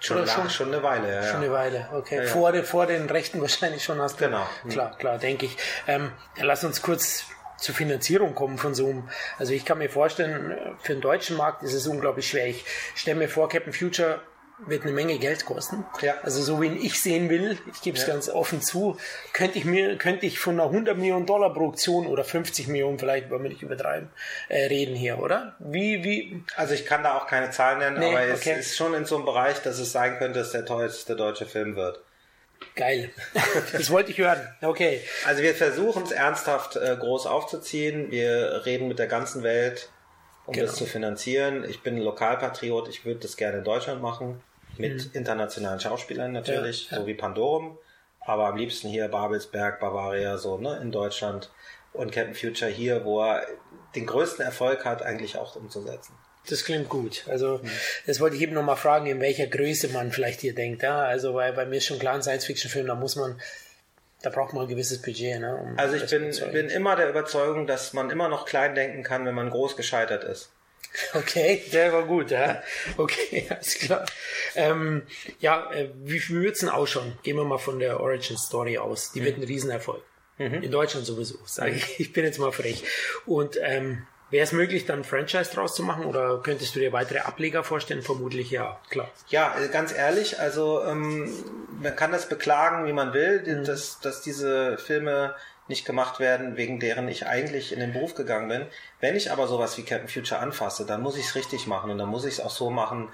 Schon, 0.00 0.18
lang, 0.18 0.28
schon, 0.28 0.50
schon 0.50 0.68
eine 0.68 0.82
Weile, 0.82 1.12
ja. 1.12 1.22
Schon 1.24 1.42
eine 1.42 1.50
Weile, 1.50 1.88
okay. 1.92 2.16
Ja, 2.16 2.22
ja. 2.22 2.28
Vor, 2.28 2.52
den, 2.52 2.64
vor 2.64 2.86
den 2.86 3.10
Rechten 3.10 3.40
wahrscheinlich 3.40 3.82
schon 3.82 4.00
hast 4.00 4.20
du. 4.20 4.26
Genau. 4.26 4.46
Klar, 4.68 4.96
klar, 4.96 5.18
denke 5.18 5.46
ich. 5.46 5.56
Ähm, 5.86 6.12
lass 6.40 6.62
uns 6.62 6.82
kurz 6.82 7.24
zur 7.56 7.74
Finanzierung 7.74 8.34
kommen 8.34 8.58
von 8.58 8.74
einem. 8.74 9.08
Also 9.38 9.52
ich 9.52 9.64
kann 9.64 9.78
mir 9.78 9.90
vorstellen, 9.90 10.56
für 10.80 10.92
den 10.92 11.00
deutschen 11.00 11.36
Markt 11.36 11.62
ist 11.64 11.74
es 11.74 11.86
unglaublich 11.88 12.28
schwer. 12.28 12.46
Ich 12.46 12.64
stelle 12.94 13.18
mir 13.18 13.28
vor, 13.28 13.48
Captain 13.48 13.72
Future 13.72 14.20
wird 14.66 14.82
eine 14.82 14.92
Menge 14.92 15.18
Geld 15.18 15.44
kosten. 15.44 15.84
Ja. 16.00 16.16
Also 16.22 16.42
so 16.42 16.60
wie 16.60 16.68
ich 16.68 17.00
sehen 17.00 17.28
will, 17.28 17.58
ich 17.72 17.80
gebe 17.80 17.96
es 17.96 18.06
ja. 18.06 18.12
ganz 18.12 18.28
offen 18.28 18.60
zu, 18.60 18.96
könnte 19.32 19.58
ich 19.58 19.64
mir, 19.64 19.96
könnte 19.96 20.26
ich 20.26 20.38
von 20.38 20.54
einer 20.54 20.64
100 20.64 20.96
Millionen 20.96 21.26
Dollar 21.26 21.52
Produktion 21.52 22.06
oder 22.06 22.24
50 22.24 22.66
Millionen 22.68 22.98
vielleicht, 22.98 23.30
wollen 23.30 23.42
wir 23.42 23.50
nicht 23.50 23.62
übertreiben, 23.62 24.10
äh, 24.48 24.66
reden 24.66 24.96
hier, 24.96 25.18
oder? 25.18 25.54
Wie, 25.60 26.02
wie? 26.02 26.42
Also 26.56 26.74
ich 26.74 26.86
kann 26.86 27.02
da 27.02 27.16
auch 27.16 27.26
keine 27.26 27.50
Zahlen 27.50 27.78
nennen, 27.78 28.00
nee, 28.00 28.14
aber 28.14 28.34
okay. 28.34 28.56
es 28.58 28.68
ist 28.68 28.76
schon 28.76 28.94
in 28.94 29.04
so 29.04 29.16
einem 29.16 29.24
Bereich, 29.24 29.62
dass 29.62 29.78
es 29.78 29.92
sein 29.92 30.18
könnte, 30.18 30.40
dass 30.40 30.50
der 30.50 30.64
teuerste 30.64 31.14
deutsche 31.14 31.46
Film 31.46 31.76
wird. 31.76 32.00
Geil. 32.74 33.10
Das 33.72 33.90
wollte 33.90 34.10
ich 34.10 34.18
hören. 34.18 34.40
Okay. 34.62 35.00
Also 35.26 35.42
wir 35.42 35.54
versuchen 35.54 36.02
es 36.02 36.10
ernsthaft 36.10 36.76
äh, 36.76 36.96
groß 36.98 37.26
aufzuziehen. 37.26 38.10
Wir 38.10 38.62
reden 38.66 38.88
mit 38.88 38.98
der 38.98 39.06
ganzen 39.06 39.42
Welt 39.42 39.90
um 40.46 40.54
genau. 40.54 40.66
das 40.66 40.76
zu 40.76 40.86
finanzieren. 40.86 41.64
Ich 41.68 41.82
bin 41.82 41.98
Lokalpatriot, 41.98 42.88
ich 42.88 43.04
würde 43.04 43.20
das 43.20 43.36
gerne 43.36 43.58
in 43.58 43.64
Deutschland 43.64 44.00
machen 44.00 44.40
mit 44.76 45.06
mhm. 45.06 45.10
internationalen 45.14 45.80
Schauspielern 45.80 46.32
natürlich, 46.32 46.90
ja, 46.90 46.96
ja. 46.96 47.02
so 47.02 47.06
wie 47.06 47.14
Pandorum, 47.14 47.78
aber 48.20 48.46
am 48.46 48.56
liebsten 48.56 48.88
hier 48.88 49.08
Babelsberg, 49.08 49.80
Bavaria, 49.80 50.36
so 50.38 50.58
ne, 50.58 50.78
in 50.82 50.92
Deutschland 50.92 51.50
und 51.92 52.12
Captain 52.12 52.34
Future 52.34 52.70
hier, 52.70 53.04
wo 53.04 53.22
er 53.22 53.46
den 53.94 54.06
größten 54.06 54.44
Erfolg 54.44 54.84
hat, 54.84 55.02
eigentlich 55.02 55.36
auch 55.36 55.56
umzusetzen. 55.56 56.14
Das 56.48 56.64
klingt 56.64 56.88
gut. 56.88 57.24
Also, 57.28 57.60
mhm. 57.62 57.70
das 58.06 58.20
wollte 58.20 58.36
ich 58.36 58.42
eben 58.42 58.54
nochmal 58.54 58.76
fragen, 58.76 59.06
in 59.06 59.20
welcher 59.20 59.46
Größe 59.46 59.88
man 59.88 60.12
vielleicht 60.12 60.40
hier 60.40 60.54
denkt. 60.54 60.82
Ja? 60.82 61.00
Also, 61.00 61.34
weil 61.34 61.52
bei 61.52 61.66
mir 61.66 61.76
ist 61.76 61.86
schon 61.86 61.98
klar, 61.98 62.14
ein 62.14 62.22
Science-Fiction-Film, 62.22 62.86
da 62.86 62.94
muss 62.94 63.16
man, 63.16 63.40
da 64.22 64.30
braucht 64.30 64.54
man 64.54 64.62
ein 64.62 64.68
gewisses 64.68 65.02
Budget. 65.02 65.40
Ne, 65.40 65.56
um 65.56 65.78
also, 65.78 65.96
ich 65.96 66.08
bin, 66.08 66.30
bin 66.52 66.68
immer 66.68 66.96
der 66.96 67.10
Überzeugung, 67.10 67.66
dass 67.66 67.92
man 67.92 68.10
immer 68.10 68.28
noch 68.28 68.46
klein 68.46 68.74
denken 68.74 69.02
kann, 69.02 69.26
wenn 69.26 69.34
man 69.34 69.50
groß 69.50 69.76
gescheitert 69.76 70.24
ist. 70.24 70.50
Okay, 71.14 71.62
der 71.72 71.92
war 71.92 72.04
gut, 72.04 72.30
ja. 72.30 72.62
Okay, 72.96 73.46
alles 73.50 73.74
klar. 73.78 74.06
Ähm, 74.54 75.02
ja, 75.40 75.70
äh, 75.72 75.90
wie, 76.02 76.20
wie 76.28 76.42
wird's 76.42 76.60
denn 76.60 76.68
ausschauen? 76.68 77.18
Gehen 77.22 77.36
wir 77.36 77.44
mal 77.44 77.58
von 77.58 77.78
der 77.78 78.00
Origin 78.00 78.36
Story 78.36 78.78
aus. 78.78 79.12
Die 79.12 79.20
mhm. 79.20 79.24
wird 79.24 79.38
ein 79.38 79.44
Riesenerfolg. 79.44 80.02
Mhm. 80.38 80.62
In 80.62 80.70
Deutschland 80.70 81.06
sowieso, 81.06 81.38
sage 81.44 81.72
ich. 81.76 82.00
Ich 82.00 82.12
bin 82.12 82.24
jetzt 82.24 82.38
mal 82.38 82.52
frech. 82.52 82.84
Und 83.26 83.58
ähm, 83.60 84.06
Wäre 84.30 84.44
es 84.44 84.52
möglich, 84.52 84.84
dann 84.84 85.00
ein 85.00 85.04
Franchise 85.04 85.50
draus 85.54 85.74
zu 85.74 85.82
machen 85.82 86.04
oder 86.04 86.40
könntest 86.42 86.76
du 86.76 86.80
dir 86.80 86.92
weitere 86.92 87.20
Ableger 87.20 87.64
vorstellen? 87.64 88.02
Vermutlich 88.02 88.50
ja, 88.50 88.78
klar. 88.90 89.10
Ja, 89.28 89.58
äh, 89.58 89.68
ganz 89.68 89.94
ehrlich, 89.94 90.38
also 90.38 90.84
ähm, 90.84 91.32
man 91.80 91.96
kann 91.96 92.12
das 92.12 92.28
beklagen, 92.28 92.86
wie 92.86 92.92
man 92.92 93.14
will, 93.14 93.42
mhm. 93.46 93.64
dass, 93.64 94.00
dass 94.00 94.20
diese 94.20 94.76
Filme 94.76 95.34
nicht 95.68 95.84
gemacht 95.84 96.18
werden, 96.18 96.56
wegen 96.56 96.80
deren 96.80 97.08
ich 97.08 97.26
eigentlich 97.26 97.72
in 97.72 97.80
den 97.80 97.92
Beruf 97.92 98.14
gegangen 98.14 98.48
bin. 98.48 98.66
Wenn 99.00 99.16
ich 99.16 99.30
aber 99.30 99.46
sowas 99.46 99.76
wie 99.78 99.82
Captain 99.82 100.08
Future 100.08 100.40
anfasse, 100.40 100.86
dann 100.86 101.02
muss 101.02 101.16
ich 101.16 101.26
es 101.26 101.34
richtig 101.34 101.66
machen 101.66 101.90
und 101.90 101.98
dann 101.98 102.08
muss 102.08 102.24
ich 102.24 102.34
es 102.34 102.40
auch 102.40 102.50
so 102.50 102.70
machen 102.70 103.08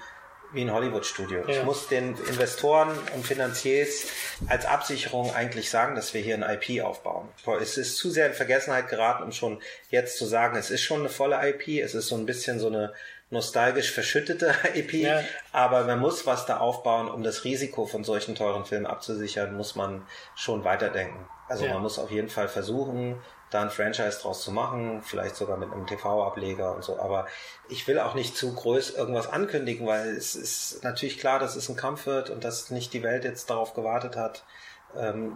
wie 0.53 0.61
ein 0.61 0.71
Hollywood-Studio. 0.71 1.41
Ja. 1.41 1.47
Ich 1.47 1.63
muss 1.63 1.87
den 1.87 2.15
Investoren 2.27 2.89
und 3.13 3.25
Finanziers 3.25 4.05
als 4.47 4.65
Absicherung 4.65 5.33
eigentlich 5.33 5.69
sagen, 5.69 5.95
dass 5.95 6.13
wir 6.13 6.21
hier 6.21 6.35
ein 6.35 6.43
IP 6.43 6.83
aufbauen. 6.83 7.27
Es 7.61 7.77
ist 7.77 7.97
zu 7.97 8.09
sehr 8.09 8.27
in 8.27 8.33
Vergessenheit 8.33 8.87
geraten, 8.87 9.23
um 9.23 9.31
schon 9.31 9.61
jetzt 9.89 10.17
zu 10.17 10.25
sagen, 10.25 10.55
es 10.55 10.71
ist 10.71 10.81
schon 10.81 11.01
eine 11.01 11.09
volle 11.09 11.37
IP, 11.49 11.83
es 11.83 11.93
ist 11.93 12.07
so 12.07 12.15
ein 12.15 12.25
bisschen 12.25 12.59
so 12.59 12.67
eine 12.67 12.93
nostalgisch 13.31 13.91
verschüttete 13.91 14.53
IP, 14.75 14.93
ja. 14.93 15.21
aber 15.51 15.83
man 15.83 15.99
muss 15.99 16.25
was 16.25 16.45
da 16.45 16.57
aufbauen, 16.57 17.09
um 17.09 17.23
das 17.23 17.43
Risiko 17.43 17.85
von 17.85 18.03
solchen 18.03 18.35
teuren 18.35 18.65
Filmen 18.65 18.85
abzusichern, 18.85 19.55
muss 19.55 19.75
man 19.75 20.07
schon 20.35 20.63
weiterdenken. 20.63 21.27
Also 21.47 21.65
ja. 21.65 21.73
man 21.73 21.83
muss 21.83 21.99
auf 21.99 22.11
jeden 22.11 22.29
Fall 22.29 22.47
versuchen, 22.47 23.21
da 23.51 23.61
ein 23.61 23.69
Franchise 23.69 24.19
draus 24.21 24.41
zu 24.41 24.51
machen, 24.51 25.01
vielleicht 25.03 25.35
sogar 25.35 25.57
mit 25.57 25.71
einem 25.71 25.85
TV-Ableger 25.85 26.75
und 26.75 26.83
so. 26.83 26.99
Aber 26.99 27.27
ich 27.69 27.87
will 27.87 27.99
auch 27.99 28.15
nicht 28.15 28.35
zu 28.35 28.53
groß 28.53 28.95
irgendwas 28.95 29.27
ankündigen, 29.27 29.85
weil 29.85 30.09
es 30.09 30.35
ist 30.35 30.83
natürlich 30.83 31.19
klar, 31.19 31.39
dass 31.39 31.55
es 31.55 31.69
ein 31.69 31.75
Kampf 31.75 32.07
wird 32.07 32.29
und 32.29 32.43
dass 32.43 32.71
nicht 32.71 32.93
die 32.93 33.03
Welt 33.03 33.23
jetzt 33.23 33.49
darauf 33.49 33.73
gewartet 33.73 34.15
hat, 34.15 34.43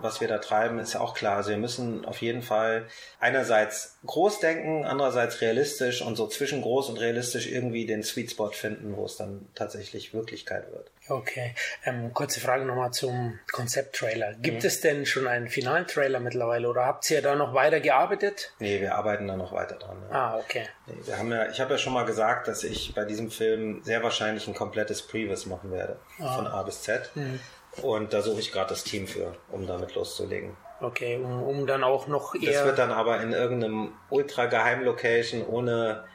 was 0.01 0.21
wir 0.21 0.27
da 0.27 0.37
treiben, 0.37 0.79
ist 0.79 0.95
auch 0.95 1.13
klar. 1.13 1.37
Also 1.37 1.51
wir 1.51 1.57
müssen 1.57 2.05
auf 2.05 2.21
jeden 2.21 2.41
Fall 2.41 2.85
einerseits 3.19 3.97
groß 4.05 4.39
denken, 4.39 4.85
andererseits 4.85 5.41
realistisch 5.41 6.01
und 6.01 6.15
so 6.15 6.27
zwischen 6.27 6.61
groß 6.61 6.89
und 6.89 6.99
realistisch 6.99 7.47
irgendwie 7.47 7.85
den 7.85 8.03
Sweet 8.03 8.31
Spot 8.31 8.51
finden, 8.51 8.95
wo 8.95 9.05
es 9.05 9.17
dann 9.17 9.47
tatsächlich 9.55 10.13
Wirklichkeit 10.13 10.71
wird. 10.71 10.89
Okay, 11.09 11.55
ähm, 11.85 12.13
kurze 12.13 12.39
Frage 12.39 12.65
nochmal 12.65 12.91
zum 12.91 13.39
Konzepttrailer. 13.51 14.33
Gibt 14.33 14.61
mhm. 14.61 14.67
es 14.67 14.81
denn 14.81 15.05
schon 15.07 15.27
einen 15.27 15.49
finalen 15.49 15.87
Trailer 15.87 16.19
mittlerweile 16.19 16.69
oder 16.69 16.85
habt 16.85 17.09
ihr 17.09 17.21
da 17.23 17.35
noch 17.35 17.55
weiter 17.55 17.79
gearbeitet? 17.79 18.53
Nee, 18.59 18.79
wir 18.79 18.95
arbeiten 18.95 19.27
da 19.27 19.35
noch 19.35 19.51
weiter 19.51 19.75
dran. 19.75 19.97
Ja. 20.09 20.15
Ah, 20.15 20.37
okay. 20.37 20.67
Nee, 20.85 20.93
wir 21.05 21.17
haben 21.17 21.31
ja, 21.31 21.49
ich 21.49 21.59
habe 21.59 21.71
ja 21.71 21.77
schon 21.79 21.93
mal 21.93 22.05
gesagt, 22.05 22.47
dass 22.47 22.63
ich 22.63 22.93
bei 22.93 23.05
diesem 23.05 23.31
Film 23.31 23.81
sehr 23.83 24.03
wahrscheinlich 24.03 24.47
ein 24.47 24.53
komplettes 24.53 25.01
Previs 25.01 25.47
machen 25.47 25.71
werde, 25.71 25.97
ah. 26.19 26.35
von 26.35 26.45
A 26.45 26.61
bis 26.61 26.83
Z. 26.83 27.09
Mhm. 27.15 27.39
Und 27.81 28.13
da 28.13 28.21
suche 28.21 28.39
ich 28.39 28.51
gerade 28.51 28.69
das 28.69 28.83
Team 28.83 29.07
für, 29.07 29.35
um 29.51 29.67
damit 29.67 29.95
loszulegen. 29.95 30.57
Okay, 30.81 31.17
um, 31.17 31.43
um 31.43 31.67
dann 31.67 31.83
auch 31.83 32.07
noch 32.07 32.35
eher. 32.35 32.53
Das 32.53 32.65
wird 32.65 32.79
dann 32.79 32.91
aber 32.91 33.21
in 33.21 33.33
irgendeinem 33.33 33.93
ultra 34.09 34.45
geheim 34.45 34.83
Location 34.83 35.45
ohne 35.45 36.05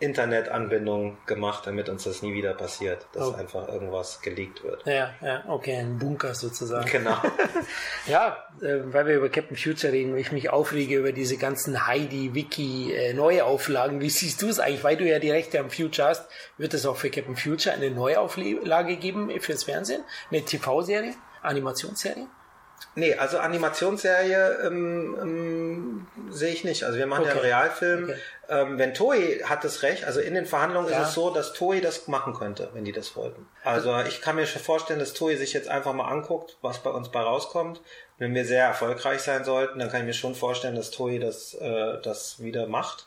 Internetanbindung 0.00 1.16
gemacht, 1.26 1.66
damit 1.66 1.88
uns 1.88 2.04
das 2.04 2.22
nie 2.22 2.32
wieder 2.32 2.54
passiert, 2.54 3.06
dass 3.12 3.28
oh. 3.28 3.32
einfach 3.32 3.68
irgendwas 3.68 4.20
geleakt 4.20 4.62
wird. 4.62 4.86
Ja, 4.86 5.14
ja, 5.20 5.44
okay, 5.48 5.76
ein 5.76 5.98
Bunker 5.98 6.34
sozusagen. 6.34 6.88
Genau. 6.88 7.16
ja, 8.06 8.44
äh, 8.60 8.78
weil 8.92 9.06
wir 9.06 9.16
über 9.16 9.28
Captain 9.28 9.56
Future 9.56 9.92
reden, 9.92 10.16
ich 10.16 10.30
mich 10.30 10.50
aufrege 10.50 10.96
über 10.96 11.12
diese 11.12 11.36
ganzen 11.36 11.86
Heidi, 11.86 12.34
Wiki, 12.34 12.92
äh, 12.92 13.12
neue 13.12 13.44
Auflagen. 13.44 14.00
Wie 14.00 14.10
siehst 14.10 14.40
du 14.42 14.48
es 14.48 14.60
eigentlich? 14.60 14.84
Weil 14.84 14.96
du 14.96 15.08
ja 15.08 15.18
die 15.18 15.30
Rechte 15.30 15.58
am 15.58 15.70
Future 15.70 16.08
hast, 16.08 16.28
wird 16.58 16.74
es 16.74 16.86
auch 16.86 16.96
für 16.96 17.10
Captain 17.10 17.36
Future 17.36 17.74
eine 17.74 17.90
Neuauflage 17.90 18.96
geben 18.96 19.30
fürs 19.40 19.64
Fernsehen? 19.64 20.04
Eine 20.30 20.42
TV-Serie? 20.44 21.14
Animationsserie? 21.42 22.26
Nee, 22.94 23.14
also 23.14 23.38
Animationsserie 23.38 24.58
ähm, 24.66 25.16
ähm, 25.20 26.06
sehe 26.30 26.52
ich 26.52 26.64
nicht. 26.64 26.84
Also 26.84 26.98
wir 26.98 27.06
machen 27.06 27.22
okay. 27.22 27.28
ja 27.28 27.34
einen 27.34 27.44
Realfilm. 27.44 28.04
Okay. 28.04 28.16
Ähm, 28.48 28.78
wenn 28.78 28.94
Toei 28.94 29.40
hat 29.44 29.62
das 29.62 29.82
Recht, 29.82 30.04
also 30.04 30.20
in 30.20 30.34
den 30.34 30.46
Verhandlungen 30.46 30.90
ja. 30.90 31.02
ist 31.02 31.08
es 31.08 31.14
so, 31.14 31.30
dass 31.30 31.52
Toei 31.52 31.80
das 31.80 32.08
machen 32.08 32.34
könnte, 32.34 32.70
wenn 32.72 32.84
die 32.84 32.92
das 32.92 33.14
wollten. 33.14 33.46
Also 33.62 33.96
ich 34.00 34.20
kann 34.20 34.36
mir 34.36 34.46
schon 34.46 34.62
vorstellen, 34.62 34.98
dass 34.98 35.12
Toei 35.12 35.36
sich 35.36 35.52
jetzt 35.52 35.68
einfach 35.68 35.92
mal 35.92 36.08
anguckt, 36.08 36.56
was 36.60 36.78
bei 36.78 36.90
uns 36.90 37.10
bei 37.10 37.20
rauskommt. 37.20 37.80
Wenn 38.18 38.34
wir 38.34 38.44
sehr 38.44 38.64
erfolgreich 38.64 39.20
sein 39.20 39.44
sollten, 39.44 39.78
dann 39.78 39.90
kann 39.90 40.00
ich 40.00 40.06
mir 40.06 40.14
schon 40.14 40.34
vorstellen, 40.34 40.74
dass 40.74 40.90
Toei 40.90 41.18
das, 41.18 41.54
äh, 41.54 42.00
das 42.02 42.42
wieder 42.42 42.66
macht. 42.66 43.06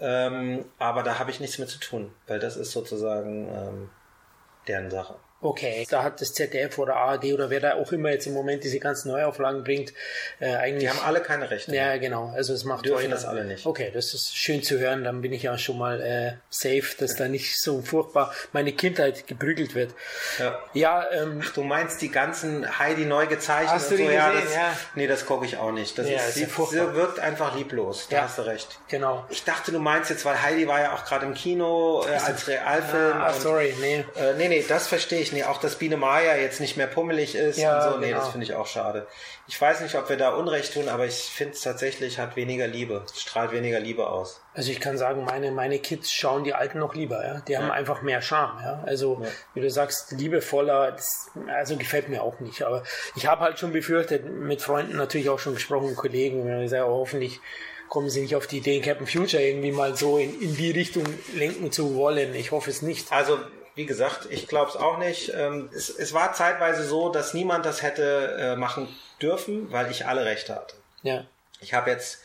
Ähm, 0.00 0.64
aber 0.78 1.02
da 1.02 1.18
habe 1.18 1.30
ich 1.30 1.38
nichts 1.38 1.58
mit 1.58 1.68
zu 1.68 1.78
tun, 1.78 2.14
weil 2.26 2.38
das 2.38 2.56
ist 2.56 2.72
sozusagen 2.72 3.48
ähm, 3.48 3.90
deren 4.66 4.90
Sache. 4.90 5.16
Okay, 5.42 5.86
da 5.90 6.04
hat 6.04 6.20
das 6.20 6.32
ZDF 6.32 6.78
oder 6.78 6.96
ARD 6.96 7.32
oder 7.32 7.50
wer 7.50 7.58
da 7.58 7.74
auch 7.74 7.90
immer 7.90 8.10
jetzt 8.10 8.26
im 8.26 8.32
Moment 8.32 8.62
diese 8.62 8.78
ganzen 8.78 9.10
Neuauflagen 9.10 9.64
bringt, 9.64 9.92
äh, 10.38 10.54
eigentlich. 10.54 10.84
Die 10.84 10.90
haben 10.90 11.04
alle 11.04 11.20
keine 11.20 11.50
Rechte. 11.50 11.74
Ja, 11.74 11.96
genau. 11.96 12.32
Also 12.34 12.54
es 12.54 12.64
macht. 12.64 12.86
Dürfen 12.86 13.10
das 13.10 13.24
alle 13.24 13.44
nicht. 13.44 13.66
Okay, 13.66 13.90
das 13.92 14.14
ist 14.14 14.36
schön 14.36 14.62
zu 14.62 14.78
hören. 14.78 15.02
Dann 15.02 15.20
bin 15.20 15.32
ich 15.32 15.42
ja 15.42 15.58
schon 15.58 15.78
mal 15.78 16.00
äh, 16.00 16.32
safe, 16.48 16.96
dass 16.98 17.16
da 17.16 17.26
nicht 17.26 17.60
so 17.60 17.82
furchtbar 17.82 18.32
meine 18.52 18.72
Kindheit 18.72 19.26
geprügelt 19.26 19.74
wird. 19.74 19.94
Ja. 20.38 20.58
ja 20.74 21.10
ähm, 21.10 21.42
du 21.54 21.62
meinst 21.64 22.00
die 22.02 22.10
ganzen 22.10 22.78
Heidi 22.78 23.04
neu 23.04 23.26
gezeichnet 23.26 23.70
hast 23.70 23.90
du 23.90 23.96
die 23.96 24.04
so? 24.04 24.08
Gesehen? 24.08 24.18
Ja, 24.18 24.32
das, 24.32 24.54
ja. 24.54 24.76
Nee, 24.94 25.06
das 25.08 25.26
gucke 25.26 25.44
ich 25.44 25.56
auch 25.56 25.72
nicht. 25.72 25.98
Das 25.98 26.08
ja, 26.08 26.18
ist, 26.18 26.34
sie 26.34 26.46
wirkt 26.56 27.18
einfach 27.18 27.56
lieblos. 27.56 28.06
Da 28.08 28.16
ja. 28.16 28.22
hast 28.22 28.38
du 28.38 28.42
recht. 28.42 28.78
Genau. 28.88 29.24
Ich 29.28 29.42
dachte, 29.42 29.72
du 29.72 29.80
meinst 29.80 30.10
jetzt, 30.10 30.24
weil 30.24 30.40
Heidi 30.40 30.68
war 30.68 30.80
ja 30.80 30.94
auch 30.94 31.04
gerade 31.04 31.26
im 31.26 31.34
Kino 31.34 32.04
äh, 32.06 32.14
als 32.14 32.46
Realfilm. 32.46 33.16
Ah, 33.16 33.32
sorry, 33.32 33.74
nee. 33.80 34.04
Äh, 34.16 34.34
nee, 34.36 34.48
nee, 34.48 34.64
das 34.66 34.86
verstehe 34.86 35.20
ich. 35.20 35.31
Nee, 35.32 35.44
auch 35.44 35.58
das 35.58 35.76
Biene 35.76 35.96
Maya 35.96 36.36
jetzt 36.36 36.60
nicht 36.60 36.76
mehr 36.76 36.86
pummelig 36.86 37.34
ist 37.34 37.58
ja, 37.58 37.76
und 37.86 37.92
so. 37.92 37.98
Nee, 37.98 38.08
genau. 38.08 38.20
das 38.20 38.28
finde 38.28 38.44
ich 38.44 38.54
auch 38.54 38.66
schade. 38.66 39.06
Ich 39.48 39.60
weiß 39.60 39.80
nicht, 39.80 39.94
ob 39.96 40.08
wir 40.08 40.16
da 40.16 40.34
Unrecht 40.34 40.74
tun, 40.74 40.88
aber 40.88 41.06
ich 41.06 41.14
finde 41.14 41.54
es 41.54 41.62
tatsächlich 41.62 42.18
hat 42.18 42.36
weniger 42.36 42.66
Liebe. 42.66 43.04
Strahlt 43.14 43.52
weniger 43.52 43.80
Liebe 43.80 44.06
aus. 44.06 44.40
Also 44.54 44.70
ich 44.70 44.80
kann 44.80 44.98
sagen, 44.98 45.24
meine, 45.24 45.50
meine 45.50 45.78
Kids 45.78 46.12
schauen 46.12 46.44
die 46.44 46.54
Alten 46.54 46.78
noch 46.78 46.94
lieber, 46.94 47.24
ja. 47.24 47.40
Die 47.40 47.56
haben 47.56 47.68
ja. 47.68 47.72
einfach 47.72 48.02
mehr 48.02 48.20
Charme, 48.20 48.60
ja. 48.62 48.82
Also, 48.86 49.20
ja. 49.22 49.28
wie 49.54 49.60
du 49.60 49.70
sagst, 49.70 50.12
liebevoller, 50.12 50.92
das, 50.92 51.30
also 51.48 51.76
gefällt 51.76 52.08
mir 52.08 52.22
auch 52.22 52.38
nicht. 52.40 52.62
Aber 52.62 52.82
ich 53.16 53.26
habe 53.26 53.40
halt 53.40 53.58
schon 53.58 53.72
befürchtet, 53.72 54.26
mit 54.26 54.60
Freunden 54.62 54.96
natürlich 54.96 55.28
auch 55.30 55.38
schon 55.38 55.54
gesprochen, 55.54 55.96
Kollegen, 55.96 56.62
ich 56.62 56.70
sage, 56.70 56.86
oh, 56.86 56.98
hoffentlich 56.98 57.40
kommen 57.88 58.08
sie 58.08 58.22
nicht 58.22 58.36
auf 58.36 58.46
die 58.46 58.58
Idee, 58.58 58.80
Captain 58.80 59.06
Future 59.06 59.42
irgendwie 59.42 59.70
mal 59.70 59.94
so 59.96 60.16
in, 60.16 60.40
in 60.40 60.56
die 60.56 60.70
Richtung 60.70 61.04
lenken 61.34 61.70
zu 61.72 61.94
wollen. 61.94 62.34
Ich 62.34 62.50
hoffe 62.50 62.70
es 62.70 62.80
nicht. 62.80 63.12
Also 63.12 63.38
wie 63.74 63.86
gesagt, 63.86 64.28
ich 64.30 64.48
glaube 64.48 64.70
es 64.70 64.76
auch 64.76 64.98
nicht. 64.98 65.32
Ähm, 65.34 65.70
es, 65.74 65.88
es, 65.88 66.12
war 66.12 66.32
zeitweise 66.32 66.84
so, 66.84 67.08
dass 67.08 67.34
niemand 67.34 67.64
das 67.64 67.82
hätte 67.82 68.36
äh, 68.38 68.56
machen 68.56 68.88
dürfen, 69.20 69.72
weil 69.72 69.90
ich 69.90 70.06
alle 70.06 70.24
Rechte 70.24 70.54
hatte. 70.54 70.76
Ja. 71.02 71.24
Ich 71.60 71.74
habe 71.74 71.90
jetzt 71.90 72.22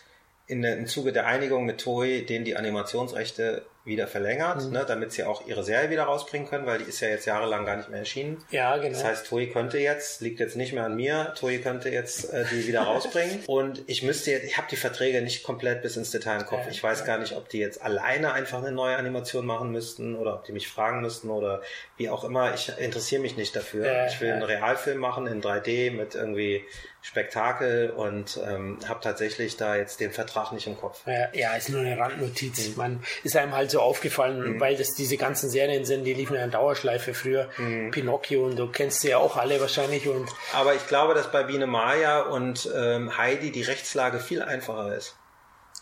in, 0.47 0.63
im 0.63 0.87
Zuge 0.87 1.13
der 1.13 1.25
Einigung 1.25 1.65
mit 1.65 1.79
Toei 1.81 2.25
denen 2.27 2.45
die 2.45 2.55
Animationsrechte 2.55 3.65
wieder 3.87 4.07
verlängert, 4.07 4.63
mhm. 4.63 4.71
ne, 4.71 4.85
damit 4.87 5.11
sie 5.11 5.23
auch 5.23 5.47
ihre 5.47 5.63
Serie 5.63 5.89
wieder 5.89 6.03
rausbringen 6.03 6.47
können, 6.47 6.65
weil 6.65 6.79
die 6.79 6.85
ist 6.85 6.99
ja 6.99 7.07
jetzt 7.07 7.25
jahrelang 7.25 7.65
gar 7.65 7.77
nicht 7.77 7.89
mehr 7.89 7.99
erschienen. 7.99 8.43
Ja, 8.51 8.77
genau. 8.77 8.89
Das 8.89 9.03
heißt, 9.03 9.27
Toei 9.27 9.47
könnte 9.47 9.79
jetzt, 9.79 10.21
liegt 10.21 10.39
jetzt 10.39 10.55
nicht 10.55 10.73
mehr 10.73 10.85
an 10.85 10.95
mir, 10.95 11.33
Toei 11.39 11.57
könnte 11.57 11.89
jetzt 11.89 12.31
äh, 12.33 12.45
die 12.51 12.67
wieder 12.67 12.81
rausbringen. 12.83 13.43
Und 13.47 13.83
ich 13.87 14.03
müsste 14.03 14.31
jetzt, 14.31 14.43
ich 14.43 14.57
habe 14.57 14.67
die 14.69 14.75
Verträge 14.75 15.21
nicht 15.21 15.43
komplett 15.43 15.81
bis 15.81 15.97
ins 15.97 16.11
Detail 16.11 16.41
im 16.41 16.45
Kopf. 16.45 16.65
Ja, 16.65 16.71
ich 16.71 16.83
weiß 16.83 16.99
ja. 16.99 17.05
gar 17.05 17.17
nicht, 17.17 17.35
ob 17.35 17.49
die 17.49 17.59
jetzt 17.59 17.81
alleine 17.81 18.33
einfach 18.33 18.59
eine 18.59 18.71
neue 18.71 18.97
Animation 18.97 19.45
machen 19.45 19.71
müssten 19.71 20.15
oder 20.15 20.35
ob 20.35 20.45
die 20.45 20.51
mich 20.51 20.67
fragen 20.67 21.01
müssten 21.01 21.29
oder 21.29 21.61
wie 21.97 22.09
auch 22.09 22.23
immer. 22.23 22.53
Ich 22.53 22.71
interessiere 22.77 23.21
mich 23.21 23.37
nicht 23.37 23.55
dafür. 23.55 23.85
Ja, 23.85 24.07
ich 24.07 24.19
will 24.21 24.31
einen 24.31 24.43
Realfilm 24.43 24.99
machen 24.99 25.27
in 25.27 25.41
3D 25.41 25.91
mit 25.91 26.15
irgendwie 26.15 26.63
Spektakel 27.01 27.91
und 27.91 28.39
ähm, 28.45 28.79
habe 28.87 28.99
tatsächlich 29.01 29.55
da 29.55 29.75
jetzt 29.75 29.99
den 29.99 30.11
Vertrag 30.11 30.51
nicht 30.51 30.67
im 30.67 30.77
Kopf. 30.77 31.01
Ja, 31.05 31.29
ja 31.33 31.55
ist 31.55 31.69
nur 31.69 31.81
eine 31.81 31.97
Randnotiz. 31.97 32.69
Mhm. 32.69 32.75
Man 32.75 33.03
ist 33.23 33.37
einem 33.37 33.53
halt 33.55 33.71
so 33.71 33.79
aufgefallen, 33.79 34.55
mhm. 34.55 34.59
weil 34.59 34.75
das 34.75 34.93
diese 34.93 35.15
ganzen 35.15 35.49
Serien 35.49 35.85
sind, 35.85 36.03
die 36.03 36.13
liefen 36.13 36.35
ja 36.35 36.43
in 36.43 36.51
Dauerschleife 36.51 37.13
früher. 37.13 37.49
Mhm. 37.57 37.91
Pinocchio 37.91 38.45
und 38.45 38.57
du 38.57 38.67
kennst 38.67 39.01
sie 39.01 39.09
ja 39.09 39.19
auch 39.19 39.37
alle 39.37 39.61
wahrscheinlich. 39.61 40.07
Und 40.07 40.29
Aber 40.53 40.75
ich 40.75 40.85
glaube, 40.87 41.13
dass 41.13 41.31
bei 41.31 41.43
Biene 41.43 41.67
Maya 41.67 42.21
und 42.21 42.69
ähm, 42.75 43.17
Heidi 43.17 43.51
die 43.51 43.63
Rechtslage 43.63 44.19
viel 44.19 44.41
einfacher 44.41 44.95
ist. 44.95 45.15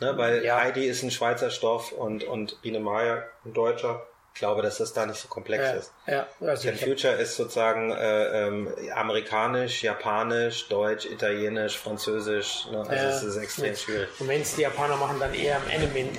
Ne, 0.02 0.18
weil 0.18 0.44
ja. 0.44 0.62
Heidi 0.62 0.86
ist 0.86 1.04
ein 1.04 1.12
Schweizer 1.12 1.50
Stoff 1.50 1.94
und, 1.94 2.26
und 2.26 2.62
Biene 2.62 2.82
Maya 2.82 3.24
ein 3.46 3.54
Deutscher 3.54 4.06
glaube, 4.36 4.62
dass 4.62 4.78
das 4.78 4.94
da 4.94 5.06
nicht 5.06 5.20
so 5.20 5.28
komplex 5.28 5.64
ja, 5.64 5.72
ist. 5.72 5.94
Ja, 6.08 6.28
also 6.48 6.70
Cat 6.70 6.80
Future 6.80 7.14
ist 7.14 7.36
sozusagen 7.36 7.92
äh, 7.92 8.48
ähm, 8.48 8.74
amerikanisch, 8.94 9.82
japanisch, 9.84 10.68
deutsch, 10.68 11.06
italienisch, 11.06 11.78
französisch. 11.78 12.68
Ne? 12.72 12.80
Also 12.80 12.94
ja, 12.94 13.10
es 13.10 13.24
ist 13.24 13.38
extrem 13.38 13.70
mit, 13.70 13.80
schwierig. 13.80 14.10
Und 14.20 14.28
wenn 14.28 14.42
es 14.42 14.56
die 14.56 14.62
Japaner 14.62 14.98
machen, 14.98 15.20
dann 15.20 15.34
eher 15.34 15.58
im 15.58 15.82
Anime. 15.82 16.10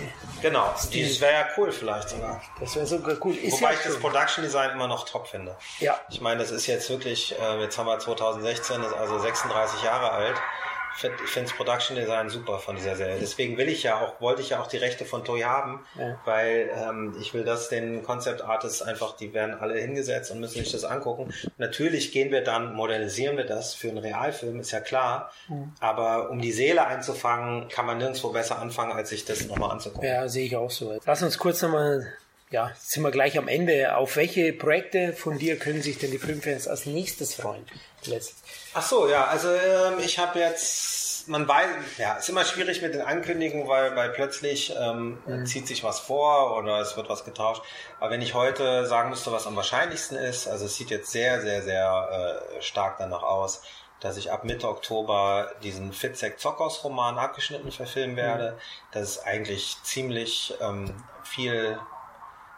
Genau, 0.43 0.73
das 0.73 0.93
wäre 0.93 1.33
ja 1.33 1.49
cool 1.57 1.71
vielleicht 1.71 2.09
sogar. 2.09 2.43
Das 2.59 2.75
wäre 2.75 2.87
sogar 2.87 3.17
cool. 3.25 3.37
Ist 3.37 3.61
Wobei 3.61 3.73
ja 3.73 3.79
ich 3.79 3.85
das 3.85 3.99
Production 3.99 4.45
Design 4.45 4.71
immer 4.71 4.89
noch 4.89 5.09
top 5.09 5.29
finde. 5.29 5.57
Ja. 5.79 6.01
Ich 6.11 6.21
meine, 6.21 6.41
das 6.41 6.51
ist 6.51 6.67
jetzt 6.67 6.89
wirklich, 6.91 7.35
äh, 7.39 7.61
jetzt 7.61 7.79
haben 7.79 7.87
wir 7.87 7.99
2016, 7.99 8.83
ist 8.83 8.95
also 8.95 9.19
36 9.19 9.83
Jahre 9.83 10.11
alt 10.11 10.37
ich 10.37 10.76
finde 10.97 11.19
das 11.35 11.53
Production 11.53 11.97
Design 11.97 12.29
super 12.29 12.59
von 12.59 12.77
dieser 12.77 12.97
Serie. 12.97 13.17
Deswegen 13.21 13.57
will 13.57 13.69
ich 13.69 13.83
ja 13.83 14.01
auch, 14.01 14.21
wollte 14.21 14.43
ich 14.43 14.51
ja 14.51 14.61
auch 14.61 14.67
die 14.67 14.77
Rechte 14.77 15.05
von 15.05 15.25
Toy 15.25 15.41
haben, 15.41 15.85
ja. 15.99 16.19
weil 16.25 16.71
ähm, 16.75 17.17
ich 17.21 17.35
will 17.35 17.45
das 17.45 17.69
den 17.69 18.03
Concept 18.03 18.43
Artists 18.43 18.83
einfach, 18.83 19.17
die 19.17 19.35
werden 19.35 19.55
alle 19.55 19.79
hingesetzt 19.79 20.31
und 20.31 20.41
müssen 20.41 20.59
sich 20.59 20.73
das 20.73 20.85
angucken. 20.85 21.33
Natürlich 21.59 22.13
gehen 22.13 22.31
wir 22.31 22.43
dann, 22.43 22.75
modernisieren 22.75 23.37
wir 23.37 23.45
das 23.45 23.75
für 23.75 23.89
einen 23.89 23.99
Realfilm, 23.99 24.61
ist 24.61 24.71
ja 24.71 24.81
klar. 24.81 25.33
Mhm. 25.49 25.73
Aber 25.81 26.31
um 26.31 26.41
die 26.41 26.53
Seele 26.53 26.87
einzufangen, 26.87 27.69
kann 27.69 27.87
man 27.87 27.99
nirgendwo 27.99 28.31
besser 28.31 28.59
anfangen, 28.59 28.93
als 28.93 29.11
sich 29.11 29.25
das 29.25 29.47
nochmal 29.47 29.71
anzugucken. 29.71 30.09
Ja, 30.09 30.29
sehe 30.29 30.47
ich 30.47 30.57
auch 30.57 30.71
so. 30.71 30.99
Lass 31.05 31.23
uns 31.23 31.39
kurz 31.39 31.63
nochmal 31.63 32.07
ja, 32.51 32.71
sind 32.79 33.03
wir 33.03 33.11
gleich 33.11 33.37
am 33.39 33.49
Ende. 33.49 33.97
Auf 33.97 34.17
welche 34.17 34.53
Projekte 34.53 35.13
von 35.13 35.37
dir 35.37 35.57
können 35.57 35.83
sich 35.83 35.99
denn 35.99 36.13
die 36.13 36.19
Filmfans 36.19 36.69
als 36.69 36.87
nächstes 36.87 37.35
freuen? 37.35 37.65
Letzt. 38.05 38.37
Ach 38.79 38.83
so, 38.83 39.09
ja, 39.09 39.25
also 39.25 39.51
ähm, 39.51 40.01
ich 40.01 40.19
habe 40.19 40.39
jetzt, 40.39 41.29
man 41.29 41.49
weiß, 41.49 41.67
ja, 41.97 42.13
ist 42.17 42.29
immer 42.29 42.45
schwierig 42.45 42.83
mit 42.83 42.93
den 42.93 43.01
Ankündigungen, 43.01 43.67
weil, 43.67 43.97
weil 43.97 44.11
plötzlich 44.11 44.75
ähm, 44.79 45.17
mhm. 45.25 45.47
zieht 45.47 45.67
sich 45.67 45.83
was 45.83 45.99
vor 45.99 46.55
oder 46.59 46.79
es 46.81 46.95
wird 46.95 47.09
was 47.09 47.25
getauscht. 47.25 47.63
Aber 48.01 48.11
wenn 48.11 48.21
ich 48.21 48.35
heute 48.35 48.85
sagen 48.85 49.09
müsste, 49.09 49.33
was 49.33 49.47
am 49.47 49.57
wahrscheinlichsten 49.57 50.19
ist, 50.19 50.47
also 50.47 50.67
es 50.67 50.77
sieht 50.77 50.91
jetzt 50.91 51.11
sehr, 51.11 51.41
sehr, 51.41 51.63
sehr 51.63 52.43
äh, 52.59 52.61
stark 52.61 52.99
danach 52.99 53.23
aus, 53.23 53.63
dass 54.01 54.19
ich 54.19 54.31
ab 54.31 54.45
Mitte 54.45 54.69
Oktober 54.69 55.53
diesen 55.63 55.95
Fitzek 55.95 56.39
Zockers 56.39 56.85
Roman 56.85 57.17
abgeschnitten 57.17 57.73
verfilmen 57.73 58.13
mhm. 58.13 58.21
werde. 58.21 58.51
Mhm. 58.53 58.59
Das 58.93 59.03
ist 59.05 59.19
eigentlich 59.27 59.79
ziemlich 59.85 60.53
ähm, 60.61 61.03
viel 61.25 61.79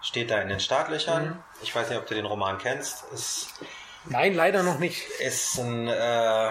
steht 0.01 0.33
da 0.33 0.41
in 0.41 0.49
den 0.49 0.59
Startlöchern. 0.59 1.27
Mhm. 1.27 1.43
Ich 1.63 1.73
weiß 1.77 1.91
nicht, 1.91 1.99
ob 1.99 2.07
du 2.07 2.15
den 2.15 2.27
Roman 2.27 2.59
kennst. 2.59 3.05
Ist 3.13 3.55
Nein, 4.07 4.35
leider 4.35 4.63
noch 4.63 4.79
nicht. 4.79 5.09
Ist 5.21 5.59
ein 5.59 5.89
äh, 5.89 6.51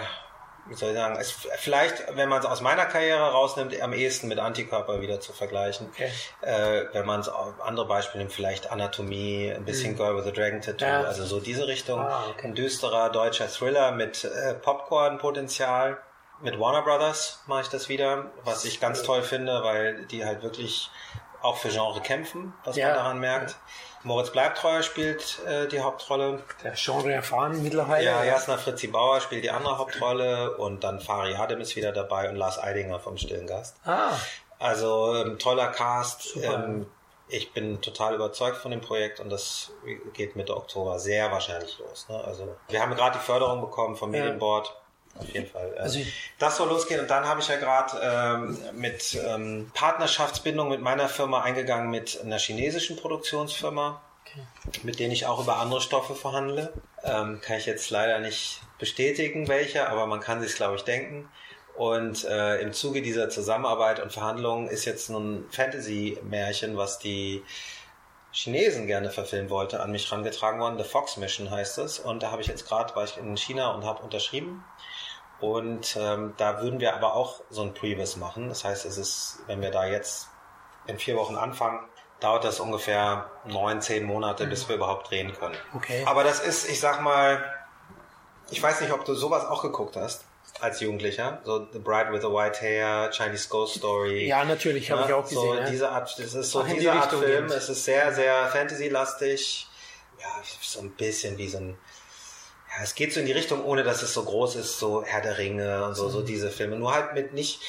wie 0.70 0.76
soll 0.76 0.90
ich 0.90 0.96
sagen, 0.96 1.16
es 1.20 1.32
vielleicht, 1.32 2.16
wenn 2.16 2.30
man 2.30 2.40
es 2.40 2.46
aus 2.46 2.62
meiner 2.62 2.86
Karriere 2.86 3.32
rausnimmt, 3.32 3.80
am 3.82 3.94
ehesten 3.94 4.28
mit 4.28 4.40
Antikörper 4.40 5.02
wieder 5.02 5.20
zu 5.20 5.34
vergleichen. 5.34 5.88
Okay. 5.94 6.12
Äh, 6.42 6.86
wenn 6.94 7.06
man 7.06 7.22
es 7.22 7.30
andere 7.30 7.88
Beispiele 7.88 8.24
nimmt, 8.24 8.34
vielleicht 8.34 8.72
Anatomie, 8.72 9.54
ein 9.56 9.66
bisschen 9.66 9.94
mhm. 9.94 9.98
Girl 9.98 10.18
with 10.18 10.28
a 10.28 10.32
Dragon 10.32 10.62
Tattoo, 10.62 10.86
ja. 10.86 11.04
also 11.04 11.26
so 11.26 11.40
diese 11.40 11.68
Richtung. 11.68 12.00
Ah, 12.00 12.26
okay. 12.30 12.48
Ein 12.48 12.56
düsterer 12.56 13.10
deutscher 13.10 13.48
Thriller 13.48 13.92
mit 13.92 14.24
äh, 14.24 14.54
Popcorn-Potenzial. 14.56 15.98
Mit 16.42 16.60
Warner 16.60 16.84
Brothers 16.84 17.42
mache 17.48 17.62
ich 17.62 17.70
das 17.70 17.90
wieder, 17.90 18.32
was 18.44 18.64
ich 18.64 18.80
ganz 18.80 19.02
toll 19.02 19.24
finde, 19.24 19.64
weil 19.64 20.06
die 20.06 20.24
halt 20.24 20.44
wirklich 20.44 20.92
auch 21.42 21.58
für 21.58 21.70
Genre 21.70 22.00
kämpfen, 22.02 22.54
was 22.64 22.76
ja. 22.76 22.88
man 22.88 22.96
daran 22.96 23.20
merkt. 23.20 23.56
Moritz 24.04 24.32
Bleibtreuer 24.32 24.84
spielt 24.84 25.40
äh, 25.46 25.68
die 25.68 25.80
Hauptrolle. 25.80 26.44
Der 26.64 26.74
Genre 26.74 27.12
erfahren 27.12 27.62
mittlerweile. 27.62 28.06
Ja, 28.06 28.24
Jasna 28.24 28.58
Fritzi 28.58 28.88
Bauer 28.88 29.22
spielt 29.22 29.44
die 29.44 29.52
andere 29.52 29.78
Hauptrolle 29.78 30.58
und 30.58 30.84
dann 30.84 31.00
Fari 31.00 31.36
Adem 31.36 31.62
ist 31.62 31.76
wieder 31.76 31.92
dabei 31.92 32.30
und 32.30 32.36
Lars 32.36 32.60
Eidinger 32.60 33.00
vom 33.00 33.18
Stillen 33.18 33.48
Gast. 33.48 33.76
Ah. 33.86 34.12
Also 34.60 35.16
ähm, 35.16 35.40
toller 35.40 35.68
Cast. 35.68 36.36
Ähm, 36.38 36.88
ich 37.30 37.52
bin 37.52 37.82
total 37.82 38.16
überzeugt 38.16 38.58
von 38.58 38.72
dem 38.72 38.82
Projekt 38.82 39.20
und 39.20 39.30
das 39.30 39.72
geht 40.14 40.36
Mitte 40.36 40.56
Oktober 40.56 40.98
sehr 41.00 41.32
wahrscheinlich 41.32 41.78
los. 41.80 42.08
Ne? 42.10 42.24
Also 42.24 42.56
wir 42.70 42.82
haben 42.82 42.96
gerade 42.96 43.18
die 43.18 43.24
Förderung 43.24 43.62
bekommen 43.62 43.96
vom 43.96 44.12
Medienboard. 44.12 44.74
Auf 45.20 45.30
jeden 45.34 45.48
Fall. 45.48 45.74
Äh, 45.76 45.80
also 45.80 46.00
das 46.40 46.58
soll 46.58 46.70
losgehen 46.70 47.00
und 47.00 47.10
dann 47.10 47.26
habe 47.26 47.42
ich 47.42 47.48
ja 47.48 47.58
gerade 47.58 48.00
ähm, 48.02 48.58
mit 48.74 49.18
ähm, 49.28 49.72
Partnerschaftsbindung 49.74 50.70
mit 50.70 50.82
meiner 50.82 51.10
Firma 51.10 51.42
eingegangen 51.42 51.90
mit 51.90 52.22
einer 52.22 52.40
chinesischen 52.40 52.96
Produktionsfirma, 52.98 54.02
okay. 54.26 54.42
mit 54.84 55.00
denen 55.00 55.12
ich 55.12 55.26
auch 55.26 55.42
über 55.42 55.58
andere 55.58 55.82
Stoffe 55.82 56.16
verhandle. 56.16 56.74
Ähm, 57.04 57.42
kann 57.42 57.58
ich 57.58 57.66
jetzt 57.66 57.90
leider 57.90 58.20
nicht 58.20 58.62
bestätigen, 58.80 59.48
welche, 59.48 59.90
aber 59.90 60.06
man 60.06 60.20
kann 60.20 60.42
sich 60.42 60.56
glaube 60.56 60.76
ich 60.76 60.84
denken. 60.84 61.30
Und 61.76 62.26
äh, 62.26 62.60
im 62.62 62.74
Zuge 62.74 63.04
dieser 63.04 63.30
Zusammenarbeit 63.30 64.00
und 64.00 64.12
Verhandlungen 64.12 64.68
ist 64.68 64.86
jetzt 64.86 65.10
ein 65.10 65.46
Fantasy-Märchen, 65.52 66.76
was 66.76 66.98
die 66.98 67.44
Chinesen 68.32 68.88
gerne 68.88 69.12
verfilmen 69.12 69.52
wollte, 69.52 69.80
an 69.80 69.92
mich 69.92 70.10
herangetragen 70.10 70.60
worden. 70.60 70.78
The 70.78 70.84
Fox 70.84 71.18
Mission 71.18 71.52
heißt 71.52 71.78
es. 71.78 72.00
Und 72.00 72.24
da 72.24 72.32
habe 72.32 72.42
ich 72.42 72.48
jetzt 72.48 72.68
gerade, 72.68 72.96
war 72.96 73.04
ich 73.04 73.18
in 73.18 73.38
China 73.38 73.72
und 73.72 73.86
habe 73.86 74.02
unterschrieben. 74.02 74.64
Und 75.40 75.96
ähm, 76.00 76.34
da 76.38 76.62
würden 76.62 76.80
wir 76.80 76.96
aber 76.96 77.14
auch 77.14 77.42
so 77.50 77.62
ein 77.62 77.74
Previs 77.74 78.16
machen. 78.16 78.50
Das 78.50 78.64
heißt, 78.64 78.86
es 78.86 78.98
ist, 78.98 79.40
wenn 79.46 79.62
wir 79.62 79.72
da 79.72 79.86
jetzt 79.86 80.30
in 80.88 80.98
vier 80.98 81.16
Wochen 81.16 81.36
anfangen, 81.36 81.80
dauert 82.20 82.44
das 82.44 82.60
ungefähr 82.60 83.30
neun, 83.46 83.82
zehn 83.82 84.04
Monate, 84.04 84.46
mhm. 84.46 84.50
bis 84.50 84.68
wir 84.68 84.76
überhaupt 84.76 85.12
drehen 85.12 85.34
können. 85.34 85.56
Okay. 85.76 86.04
Aber 86.06 86.24
das 86.24 86.40
ist, 86.40 86.70
ich 86.70 86.80
sag 86.80 87.02
mal, 87.02 87.44
ich 88.50 88.62
weiß 88.62 88.82
nicht, 88.82 88.92
ob 88.92 89.06
du 89.06 89.14
sowas 89.14 89.46
auch 89.46 89.62
geguckt 89.62 89.96
hast 89.96 90.26
als 90.60 90.80
Jugendlicher, 90.80 91.40
so 91.44 91.68
The 91.72 91.78
Bride 91.78 92.12
with 92.12 92.22
the 92.22 92.30
White 92.30 92.62
Hair, 92.62 93.12
Chinese 93.12 93.48
Ghost 93.50 93.76
Story. 93.76 94.28
Ja, 94.28 94.44
natürlich, 94.44 94.90
habe 94.90 95.02
ja, 95.02 95.08
ich 95.08 95.14
auch 95.14 95.24
gesehen. 95.24 95.40
So 95.40 95.56
ja. 95.56 95.70
diese 95.70 95.90
Art, 95.90 96.18
das 96.18 96.34
ist 96.34 96.52
so 96.52 96.62
Ach, 96.62 96.66
diese 96.66 96.80
die 96.80 96.90
Art 96.90 97.14
Film. 97.14 97.46
Es 97.46 97.70
ist 97.70 97.86
sehr, 97.86 98.12
sehr 98.14 98.48
Fantasy-lastig. 98.48 99.68
Ja, 100.20 100.42
so 100.62 100.80
ein 100.80 100.92
bisschen 100.92 101.38
wie 101.38 101.48
so 101.48 101.60
ein 101.60 101.78
es 102.82 102.96
geht 102.96 103.14
so 103.14 103.20
in 103.20 103.26
die 103.26 103.32
Richtung, 103.32 103.64
ohne 103.64 103.84
dass 103.84 104.02
es 104.02 104.14
so 104.14 104.24
groß 104.24 104.56
ist, 104.56 104.80
so 104.80 105.04
Herr 105.04 105.22
der 105.22 105.38
Ringe 105.38 105.86
und 105.86 105.96
so, 105.96 106.10
so 106.10 106.20
mhm. 106.22 106.26
diese 106.26 106.50
Filme. 106.50 106.76
Nur 106.78 106.94
halt 106.94 107.14
mit 107.14 107.34
nicht, 107.34 107.62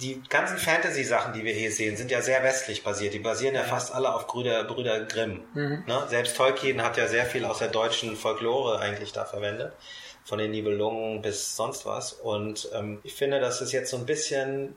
die 0.00 0.22
ganzen 0.28 0.58
Fantasy-Sachen, 0.58 1.32
die 1.32 1.44
wir 1.44 1.52
hier 1.52 1.70
sehen, 1.70 1.96
sind 1.96 2.10
ja 2.10 2.22
sehr 2.22 2.42
westlich 2.42 2.82
basiert. 2.82 3.14
Die 3.14 3.18
basieren 3.18 3.54
ja, 3.54 3.62
ja 3.62 3.66
fast 3.66 3.94
alle 3.94 4.14
auf 4.14 4.26
Brüder, 4.26 4.64
Brüder 4.64 5.04
Grimm. 5.04 5.42
Mhm. 5.54 5.84
Ne? 5.86 6.06
Selbst 6.08 6.36
Tolkien 6.36 6.82
hat 6.82 6.96
ja 6.96 7.06
sehr 7.06 7.26
viel 7.26 7.44
aus 7.44 7.58
der 7.58 7.68
deutschen 7.68 8.16
Folklore 8.16 8.78
eigentlich 8.78 9.12
da 9.12 9.24
verwendet. 9.24 9.72
Von 10.24 10.38
den 10.38 10.50
Nibelungen 10.50 11.22
bis 11.22 11.56
sonst 11.56 11.86
was. 11.86 12.12
Und 12.12 12.68
ähm, 12.74 13.00
ich 13.02 13.14
finde, 13.14 13.40
dass 13.40 13.60
es 13.60 13.72
jetzt 13.72 13.90
so 13.90 13.96
ein 13.96 14.06
bisschen, 14.06 14.76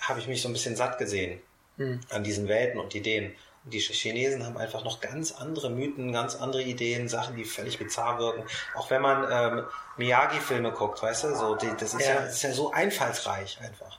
habe 0.00 0.20
ich 0.20 0.26
mich 0.26 0.42
so 0.42 0.48
ein 0.48 0.52
bisschen 0.52 0.76
satt 0.76 0.98
gesehen 0.98 1.40
mhm. 1.76 2.00
an 2.10 2.24
diesen 2.24 2.48
Welten 2.48 2.80
und 2.80 2.94
Ideen 2.94 3.34
die 3.68 3.80
Chinesen 3.80 4.44
haben 4.44 4.56
einfach 4.56 4.84
noch 4.84 5.00
ganz 5.00 5.32
andere 5.32 5.70
Mythen, 5.70 6.12
ganz 6.12 6.36
andere 6.36 6.62
Ideen, 6.62 7.08
Sachen, 7.08 7.36
die 7.36 7.44
völlig 7.44 7.78
bizarr 7.78 8.18
wirken. 8.18 8.44
Auch 8.74 8.90
wenn 8.90 9.02
man 9.02 9.26
ähm, 9.30 9.64
Miyagi-Filme 9.96 10.72
guckt, 10.72 11.02
weißt 11.02 11.24
du, 11.24 11.36
so, 11.36 11.54
die, 11.54 11.70
das, 11.78 11.94
ist 11.94 12.06
ja. 12.06 12.14
ja. 12.14 12.20
das 12.22 12.34
ist 12.34 12.42
ja 12.42 12.52
so 12.52 12.72
einfallsreich 12.72 13.58
einfach. 13.62 13.98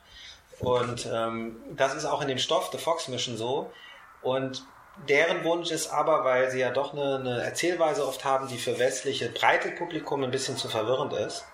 Und 0.59 1.07
ähm, 1.11 1.57
das 1.75 1.95
ist 1.95 2.05
auch 2.05 2.21
in 2.21 2.27
dem 2.27 2.37
Stoff 2.37 2.69
The 2.71 2.77
Fox 2.77 3.07
Mission 3.07 3.37
so. 3.37 3.71
Und 4.21 4.65
deren 5.07 5.43
Wunsch 5.43 5.71
ist 5.71 5.87
aber, 5.87 6.25
weil 6.25 6.51
sie 6.51 6.59
ja 6.59 6.71
doch 6.71 6.93
eine, 6.93 7.15
eine 7.15 7.41
Erzählweise 7.41 8.05
oft 8.05 8.25
haben, 8.25 8.47
die 8.47 8.57
für 8.57 8.79
westliche 8.79 9.29
breite 9.29 9.71
Publikum 9.71 10.23
ein 10.23 10.31
bisschen 10.31 10.57
zu 10.57 10.67
verwirrend 10.67 11.13
ist, 11.13 11.45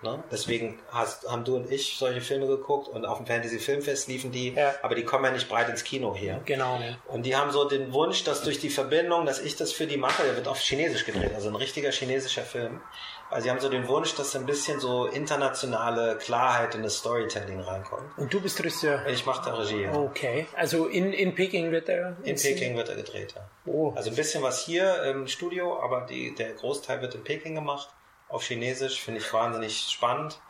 Ne? 0.00 0.22
Deswegen 0.30 0.78
hast, 0.90 1.28
haben 1.28 1.44
du 1.44 1.56
und 1.56 1.72
ich 1.72 1.96
solche 1.98 2.20
Filme 2.20 2.46
geguckt 2.46 2.86
und 2.86 3.04
auf 3.04 3.18
dem 3.18 3.26
Fantasy 3.26 3.58
Filmfest 3.58 4.06
liefen 4.06 4.30
die, 4.30 4.54
ja. 4.54 4.74
aber 4.82 4.94
die 4.94 5.02
kommen 5.02 5.24
ja 5.24 5.32
nicht 5.32 5.48
breit 5.48 5.68
ins 5.68 5.82
Kino 5.82 6.14
hier. 6.14 6.40
Genau. 6.44 6.78
Ne? 6.78 6.96
Und 7.08 7.26
die 7.26 7.34
haben 7.34 7.50
so 7.50 7.68
den 7.68 7.92
Wunsch, 7.92 8.22
dass 8.22 8.42
durch 8.42 8.60
die 8.60 8.70
Verbindung, 8.70 9.26
dass 9.26 9.40
ich 9.40 9.56
das 9.56 9.72
für 9.72 9.88
die 9.88 9.96
mache, 9.96 10.22
der 10.22 10.36
wird 10.36 10.46
auf 10.46 10.60
Chinesisch 10.60 11.04
gedreht, 11.04 11.32
also 11.34 11.48
ein 11.48 11.56
richtiger 11.56 11.90
chinesischer 11.90 12.42
Film. 12.42 12.80
Also 13.28 13.44
sie 13.44 13.50
haben 13.50 13.60
so 13.60 13.68
den 13.68 13.88
Wunsch, 13.88 14.14
dass 14.14 14.36
ein 14.36 14.46
bisschen 14.46 14.78
so 14.78 15.06
internationale 15.06 16.16
Klarheit 16.16 16.76
in 16.76 16.82
das 16.82 16.98
Storytelling 16.98 17.60
reinkommt. 17.60 18.16
Und 18.16 18.32
du 18.32 18.40
bist 18.40 18.58
Regisseur? 18.60 19.04
Ich 19.06 19.26
mache 19.26 19.50
da 19.50 19.56
Regie. 19.56 19.82
Ja. 19.82 19.94
Okay. 19.94 20.46
Also 20.56 20.86
in, 20.86 21.12
in 21.12 21.34
Peking 21.34 21.72
wird 21.72 21.88
er? 21.88 22.16
In 22.22 22.36
Peking 22.36 22.76
wird 22.76 22.88
er 22.88 22.94
gedreht, 22.94 23.34
ja. 23.36 23.42
Oh. 23.66 23.92
Also 23.96 24.10
ein 24.10 24.16
bisschen 24.16 24.42
was 24.42 24.64
hier 24.64 25.02
im 25.02 25.26
Studio, 25.26 25.78
aber 25.82 26.06
die, 26.08 26.34
der 26.36 26.52
Großteil 26.52 27.02
wird 27.02 27.16
in 27.16 27.24
Peking 27.24 27.56
gemacht 27.56 27.90
auf 28.28 28.44
Chinesisch, 28.44 29.00
finde 29.00 29.20
ich 29.20 29.32
wahnsinnig 29.32 29.88
spannend. 29.90 30.40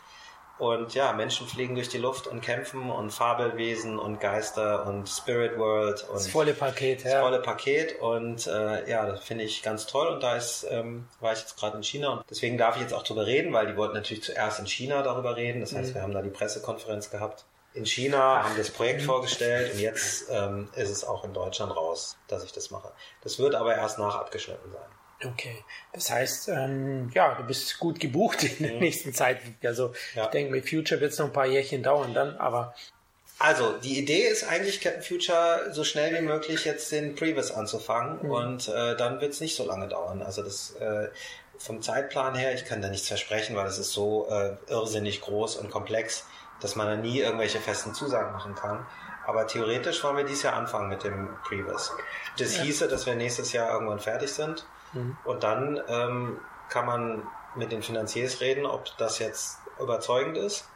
Und 0.58 0.94
ja, 0.94 1.12
Menschen 1.12 1.46
fliegen 1.46 1.76
durch 1.76 1.88
die 1.88 1.98
Luft 1.98 2.26
und 2.26 2.40
kämpfen 2.40 2.90
und 2.90 3.12
Fabelwesen 3.12 3.96
und 3.96 4.18
Geister 4.18 4.86
und 4.86 5.08
Spirit 5.08 5.56
World 5.56 6.02
und 6.08 6.16
das 6.16 6.26
volle 6.26 6.52
Paket, 6.52 7.04
ja. 7.04 7.12
Das 7.12 7.20
volle 7.20 7.40
Paket 7.40 8.00
und 8.00 8.44
äh, 8.48 8.90
ja, 8.90 9.06
das 9.06 9.22
finde 9.22 9.44
ich 9.44 9.62
ganz 9.62 9.86
toll. 9.86 10.08
Und 10.08 10.20
da 10.20 10.34
ist, 10.34 10.66
ähm, 10.68 11.06
war 11.20 11.32
ich 11.32 11.38
jetzt 11.38 11.56
gerade 11.56 11.76
in 11.76 11.84
China 11.84 12.08
und 12.08 12.24
deswegen 12.28 12.58
darf 12.58 12.74
ich 12.74 12.82
jetzt 12.82 12.92
auch 12.92 13.04
drüber 13.04 13.24
reden, 13.24 13.52
weil 13.52 13.68
die 13.68 13.76
wollten 13.76 13.94
natürlich 13.94 14.24
zuerst 14.24 14.58
in 14.58 14.66
China 14.66 15.02
darüber 15.02 15.36
reden. 15.36 15.60
Das 15.60 15.76
heißt, 15.76 15.90
mhm. 15.90 15.94
wir 15.94 16.02
haben 16.02 16.12
da 16.12 16.22
die 16.22 16.30
Pressekonferenz 16.30 17.10
gehabt 17.10 17.44
in 17.74 17.86
China, 17.86 18.42
haben 18.42 18.56
das 18.56 18.70
Projekt 18.70 19.02
vorgestellt 19.02 19.74
und 19.74 19.80
jetzt 19.80 20.28
ähm, 20.30 20.68
ist 20.74 20.90
es 20.90 21.04
auch 21.04 21.24
in 21.24 21.32
Deutschland 21.32 21.74
raus, 21.76 22.16
dass 22.26 22.42
ich 22.42 22.52
das 22.52 22.70
mache. 22.70 22.90
Das 23.22 23.38
wird 23.38 23.54
aber 23.54 23.76
erst 23.76 24.00
nach 24.00 24.16
abgeschnitten 24.16 24.72
sein. 24.72 24.97
Okay, 25.24 25.64
das 25.92 26.10
heißt, 26.10 26.48
ähm, 26.48 27.10
ja, 27.12 27.34
du 27.34 27.44
bist 27.44 27.78
gut 27.78 27.98
gebucht 27.98 28.44
in 28.44 28.64
der 28.64 28.74
mhm. 28.74 28.80
nächsten 28.80 29.12
Zeit. 29.12 29.40
Also 29.64 29.92
ja. 30.14 30.24
ich 30.24 30.30
denke, 30.30 30.52
mit 30.52 30.68
Future 30.68 31.00
wird 31.00 31.12
es 31.12 31.18
noch 31.18 31.26
ein 31.26 31.32
paar 31.32 31.46
Jährchen 31.46 31.82
dauern 31.82 32.14
dann, 32.14 32.36
aber 32.36 32.74
also, 33.40 33.74
die 33.78 33.98
Idee 33.98 34.26
ist 34.26 34.42
eigentlich, 34.42 34.80
Captain 34.80 35.02
Future 35.02 35.72
so 35.72 35.84
schnell 35.84 36.12
wie 36.12 36.26
möglich 36.26 36.64
jetzt 36.64 36.90
den 36.90 37.14
Previous 37.14 37.52
anzufangen 37.52 38.24
mhm. 38.24 38.30
und 38.30 38.68
äh, 38.68 38.96
dann 38.96 39.20
wird 39.20 39.32
es 39.32 39.40
nicht 39.40 39.54
so 39.54 39.64
lange 39.64 39.86
dauern. 39.86 40.22
Also 40.22 40.42
das 40.42 40.74
äh, 40.76 41.08
vom 41.56 41.80
Zeitplan 41.80 42.34
her, 42.34 42.54
ich 42.54 42.64
kann 42.64 42.82
da 42.82 42.88
nichts 42.88 43.06
versprechen, 43.06 43.54
weil 43.54 43.66
es 43.66 43.78
ist 43.78 43.92
so 43.92 44.28
äh, 44.28 44.56
irrsinnig 44.68 45.20
groß 45.20 45.56
und 45.56 45.70
komplex, 45.70 46.24
dass 46.60 46.74
man 46.74 46.88
da 46.88 46.96
nie 46.96 47.20
irgendwelche 47.20 47.60
festen 47.60 47.94
Zusagen 47.94 48.32
machen 48.32 48.56
kann. 48.56 48.84
Aber 49.24 49.46
theoretisch 49.46 50.02
wollen 50.02 50.16
wir 50.16 50.24
dieses 50.24 50.42
Jahr 50.42 50.54
anfangen 50.54 50.88
mit 50.88 51.04
dem 51.04 51.28
Previous. 51.44 51.92
Das 52.38 52.56
hieße, 52.56 52.88
dass 52.88 53.06
wir 53.06 53.14
nächstes 53.14 53.52
Jahr 53.52 53.70
irgendwann 53.70 54.00
fertig 54.00 54.32
sind. 54.32 54.64
Mhm. 54.92 55.16
Und 55.24 55.42
dann 55.42 55.80
ähm, 55.88 56.40
kann 56.68 56.86
man 56.86 57.22
mit 57.56 57.72
den 57.72 57.82
Finanziers 57.82 58.40
reden, 58.40 58.66
ob 58.66 58.84
das 58.98 59.18
jetzt 59.18 59.58
überzeugend 59.80 60.36
ist. 60.36 60.68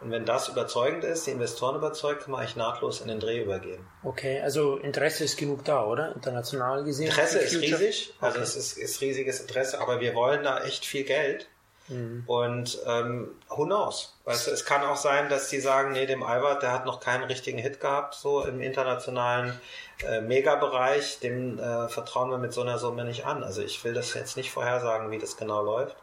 Und 0.00 0.10
wenn 0.10 0.26
das 0.26 0.48
überzeugend 0.48 1.04
ist, 1.04 1.26
die 1.26 1.30
Investoren 1.30 1.76
überzeugt, 1.76 2.22
kann 2.22 2.32
man 2.32 2.40
eigentlich 2.40 2.56
nahtlos 2.56 3.00
in 3.00 3.08
den 3.08 3.18
Dreh 3.18 3.42
übergehen. 3.42 3.86
Okay, 4.02 4.40
also 4.42 4.76
Interesse 4.76 5.24
ist 5.24 5.38
genug 5.38 5.64
da, 5.64 5.86
oder? 5.86 6.14
International 6.14 6.84
gesehen? 6.84 7.06
Interesse 7.06 7.38
ist 7.38 7.54
riesig, 7.54 8.14
also 8.20 8.36
okay. 8.36 8.44
es 8.44 8.56
ist, 8.56 8.76
ist, 8.76 9.00
riesiges 9.00 9.40
Interesse, 9.40 9.80
aber 9.80 10.00
wir 10.00 10.14
wollen 10.14 10.42
da 10.42 10.62
echt 10.64 10.84
viel 10.84 11.04
Geld. 11.04 11.48
Mhm. 11.88 12.24
Und 12.26 12.78
ähm, 12.86 13.34
who 13.48 13.64
knows? 13.64 14.16
Weißt 14.24 14.46
du, 14.46 14.50
es 14.50 14.64
kann 14.64 14.82
auch 14.84 14.96
sein, 14.96 15.28
dass 15.28 15.48
die 15.48 15.60
sagen, 15.60 15.92
nee, 15.92 16.06
dem 16.06 16.22
Albert, 16.22 16.62
der 16.62 16.72
hat 16.72 16.84
noch 16.84 17.00
keinen 17.00 17.24
richtigen 17.24 17.58
Hit 17.58 17.80
gehabt, 17.80 18.14
so 18.14 18.44
im 18.44 18.60
internationalen 18.60 19.60
äh, 20.04 20.20
Megabereich, 20.20 21.20
dem 21.20 21.58
äh, 21.58 21.88
vertrauen 21.88 22.30
wir 22.30 22.38
mit 22.38 22.52
so 22.52 22.62
einer 22.62 22.78
Summe 22.78 23.04
nicht 23.04 23.24
an. 23.26 23.44
Also 23.44 23.62
ich 23.62 23.82
will 23.84 23.94
das 23.94 24.14
jetzt 24.14 24.36
nicht 24.36 24.50
vorhersagen, 24.50 25.10
wie 25.10 25.18
das 25.18 25.36
genau 25.36 25.62
läuft. 25.62 25.96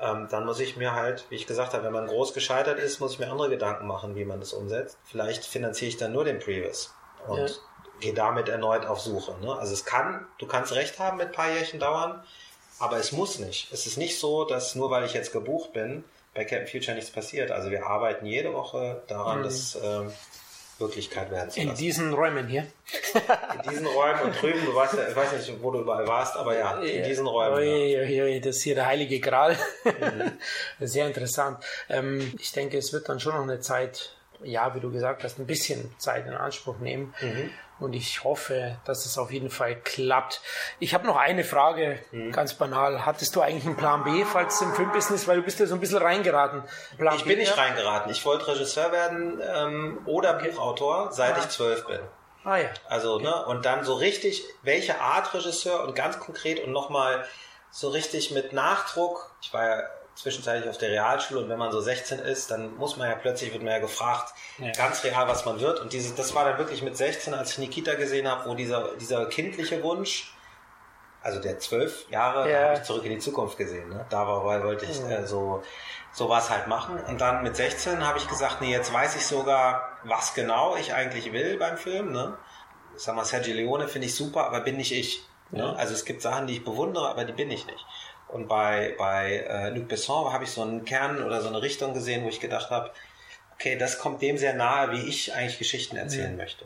Ähm, 0.00 0.26
dann 0.30 0.44
muss 0.44 0.58
ich 0.58 0.76
mir 0.76 0.94
halt, 0.94 1.26
wie 1.28 1.36
ich 1.36 1.46
gesagt 1.46 1.74
habe, 1.74 1.84
wenn 1.84 1.92
man 1.92 2.08
groß 2.08 2.34
gescheitert 2.34 2.78
ist, 2.78 2.98
muss 2.98 3.12
ich 3.12 3.18
mir 3.20 3.30
andere 3.30 3.50
Gedanken 3.50 3.86
machen, 3.86 4.16
wie 4.16 4.24
man 4.24 4.40
das 4.40 4.52
umsetzt. 4.52 4.98
Vielleicht 5.04 5.44
finanziere 5.44 5.90
ich 5.90 5.96
dann 5.96 6.12
nur 6.12 6.24
den 6.24 6.40
Previous 6.40 6.92
und 7.28 7.48
ja. 7.48 7.56
gehe 8.00 8.14
damit 8.14 8.48
erneut 8.48 8.84
auf 8.84 9.00
Suche. 9.00 9.36
Ne? 9.40 9.56
Also 9.56 9.72
es 9.72 9.84
kann, 9.84 10.26
du 10.38 10.46
kannst 10.48 10.74
recht 10.74 10.98
haben, 10.98 11.18
mit 11.18 11.28
ein 11.28 11.32
paar 11.32 11.50
Jährchen 11.50 11.78
dauern, 11.78 12.24
aber 12.82 12.96
es 12.96 13.12
muss 13.12 13.38
nicht. 13.38 13.72
Es 13.72 13.86
ist 13.86 13.96
nicht 13.96 14.18
so, 14.18 14.44
dass 14.44 14.74
nur 14.74 14.90
weil 14.90 15.04
ich 15.04 15.14
jetzt 15.14 15.32
gebucht 15.32 15.72
bin, 15.72 16.02
bei 16.34 16.44
Captain 16.44 16.66
Future 16.66 16.96
nichts 16.96 17.12
passiert. 17.12 17.52
Also 17.52 17.70
wir 17.70 17.86
arbeiten 17.86 18.26
jede 18.26 18.52
Woche 18.52 19.02
daran, 19.06 19.38
mhm. 19.38 19.42
dass 19.44 19.76
äh, 19.76 20.00
Wirklichkeit 20.78 21.30
werden 21.30 21.50
zu 21.50 21.60
lassen. 21.60 21.70
In 21.70 21.76
diesen 21.76 22.12
Räumen 22.12 22.48
hier? 22.48 22.66
in 23.54 23.70
diesen 23.70 23.86
Räumen 23.86 24.20
und 24.22 24.42
drüben, 24.42 24.64
du 24.66 24.74
weißt, 24.74 24.94
ich 25.10 25.14
weiß 25.14 25.32
nicht, 25.32 25.62
wo 25.62 25.70
du 25.70 25.80
überall 25.80 26.08
warst, 26.08 26.36
aber 26.36 26.58
ja, 26.58 26.80
in 26.80 27.04
diesen 27.04 27.26
Räumen. 27.26 27.56
Ui, 27.56 27.96
ui, 28.00 28.22
ui, 28.22 28.40
das 28.40 28.56
ist 28.56 28.62
hier 28.62 28.74
der 28.74 28.86
heilige 28.86 29.20
Gral. 29.20 29.56
Mhm. 29.84 30.32
Sehr 30.80 31.06
interessant. 31.06 31.58
Ähm, 31.88 32.32
ich 32.40 32.50
denke, 32.50 32.78
es 32.78 32.92
wird 32.92 33.08
dann 33.08 33.20
schon 33.20 33.34
noch 33.34 33.42
eine 33.42 33.60
Zeit, 33.60 34.16
ja, 34.42 34.74
wie 34.74 34.80
du 34.80 34.90
gesagt 34.90 35.22
hast, 35.22 35.38
ein 35.38 35.46
bisschen 35.46 35.94
Zeit 35.98 36.26
in 36.26 36.34
Anspruch 36.34 36.78
nehmen. 36.80 37.14
Mhm. 37.20 37.50
Und 37.82 37.94
ich 37.94 38.22
hoffe, 38.22 38.76
dass 38.84 39.06
es 39.06 39.18
auf 39.18 39.32
jeden 39.32 39.50
Fall 39.50 39.74
klappt. 39.74 40.40
Ich 40.78 40.94
habe 40.94 41.06
noch 41.06 41.16
eine 41.16 41.42
Frage, 41.42 41.98
mhm. 42.12 42.30
ganz 42.30 42.54
banal. 42.54 43.04
Hattest 43.04 43.34
du 43.34 43.40
eigentlich 43.40 43.66
einen 43.66 43.76
Plan 43.76 44.04
B, 44.04 44.24
falls 44.24 44.60
im 44.60 44.72
Filmbusiness, 44.72 45.26
weil 45.26 45.36
du 45.36 45.42
bist 45.42 45.58
ja 45.58 45.66
so 45.66 45.74
ein 45.74 45.80
bisschen 45.80 45.98
reingeraten? 45.98 46.62
Plan 46.96 47.16
ich 47.16 47.24
B, 47.24 47.30
bin 47.30 47.38
nicht 47.38 47.56
ja? 47.56 47.62
reingeraten. 47.62 48.12
Ich 48.12 48.24
wollte 48.24 48.46
Regisseur 48.46 48.92
werden 48.92 49.40
ähm, 49.42 49.98
oder 50.06 50.36
okay. 50.36 50.50
Buchautor, 50.50 51.12
seit 51.12 51.34
ah. 51.34 51.38
ich 51.40 51.48
zwölf 51.48 51.86
bin. 51.86 52.00
Ah 52.44 52.56
ja. 52.56 52.68
Also, 52.88 53.18
ne, 53.18 53.44
und 53.46 53.64
dann 53.64 53.84
so 53.84 53.94
richtig, 53.94 54.44
welche 54.62 55.00
Art 55.00 55.34
Regisseur 55.34 55.84
und 55.84 55.94
ganz 55.94 56.18
konkret 56.18 56.64
und 56.64 56.72
nochmal 56.72 57.24
so 57.70 57.88
richtig 57.88 58.30
mit 58.30 58.52
Nachdruck. 58.52 59.34
Ich 59.42 59.52
war 59.52 59.66
ja 59.66 59.82
zwischenzeitlich 60.14 60.68
auf 60.68 60.78
der 60.78 60.90
Realschule 60.90 61.40
und 61.40 61.48
wenn 61.48 61.58
man 61.58 61.72
so 61.72 61.80
16 61.80 62.18
ist, 62.18 62.50
dann 62.50 62.76
muss 62.76 62.96
man 62.96 63.08
ja 63.08 63.16
plötzlich, 63.16 63.52
wird 63.52 63.62
man 63.62 63.72
ja 63.72 63.78
gefragt, 63.78 64.34
ja. 64.58 64.70
ganz 64.72 65.02
real, 65.04 65.26
was 65.26 65.44
man 65.44 65.60
wird. 65.60 65.80
Und 65.80 65.92
diese, 65.92 66.14
das 66.14 66.34
war 66.34 66.44
dann 66.44 66.58
wirklich 66.58 66.82
mit 66.82 66.96
16, 66.96 67.34
als 67.34 67.52
ich 67.52 67.58
Nikita 67.58 67.94
gesehen 67.94 68.28
habe, 68.28 68.48
wo 68.48 68.54
dieser, 68.54 68.94
dieser 68.96 69.26
kindliche 69.26 69.82
Wunsch, 69.82 70.34
also 71.22 71.40
der 71.40 71.58
zwölf 71.58 72.08
Jahre, 72.10 72.50
ja. 72.50 72.68
habe 72.68 72.74
ich 72.74 72.82
zurück 72.82 73.04
in 73.04 73.12
die 73.12 73.18
Zukunft 73.18 73.56
gesehen. 73.56 73.88
Ne? 73.88 74.04
Da 74.10 74.26
war, 74.26 74.44
weil 74.44 74.62
wollte 74.64 74.84
ich 74.84 75.00
äh, 75.02 75.26
so 75.26 75.62
sowas 76.12 76.50
halt 76.50 76.66
machen. 76.66 77.00
Und 77.08 77.20
dann 77.20 77.42
mit 77.42 77.56
16 77.56 78.06
habe 78.06 78.18
ich 78.18 78.28
gesagt, 78.28 78.60
nee, 78.60 78.70
jetzt 78.70 78.92
weiß 78.92 79.16
ich 79.16 79.26
sogar, 79.26 79.98
was 80.04 80.34
genau 80.34 80.76
ich 80.76 80.92
eigentlich 80.92 81.32
will 81.32 81.56
beim 81.56 81.78
Film. 81.78 82.12
Ne? 82.12 82.36
Ich 82.94 83.02
sag 83.02 83.16
mal, 83.16 83.24
Sergio 83.24 83.54
Leone 83.54 83.88
finde 83.88 84.08
ich 84.08 84.14
super, 84.14 84.46
aber 84.46 84.60
bin 84.60 84.76
nicht 84.76 84.92
ich. 84.92 85.26
Ne? 85.50 85.74
Also 85.76 85.94
es 85.94 86.04
gibt 86.04 86.22
Sachen, 86.22 86.46
die 86.46 86.54
ich 86.54 86.64
bewundere, 86.64 87.08
aber 87.08 87.24
die 87.24 87.32
bin 87.32 87.50
ich 87.50 87.66
nicht. 87.66 87.86
Und 88.32 88.48
bei, 88.48 88.94
bei 88.98 89.44
äh, 89.48 89.68
Luc 89.70 89.88
Besson 89.88 90.32
habe 90.32 90.44
ich 90.44 90.50
so 90.50 90.62
einen 90.62 90.84
Kern 90.84 91.22
oder 91.22 91.40
so 91.42 91.48
eine 91.48 91.60
Richtung 91.60 91.92
gesehen, 91.92 92.24
wo 92.24 92.28
ich 92.28 92.40
gedacht 92.40 92.70
habe, 92.70 92.90
okay, 93.54 93.76
das 93.76 93.98
kommt 93.98 94.22
dem 94.22 94.38
sehr 94.38 94.54
nahe, 94.54 94.92
wie 94.92 95.08
ich 95.08 95.34
eigentlich 95.34 95.58
Geschichten 95.58 95.96
erzählen 95.96 96.32
mhm. 96.32 96.38
möchte. 96.38 96.64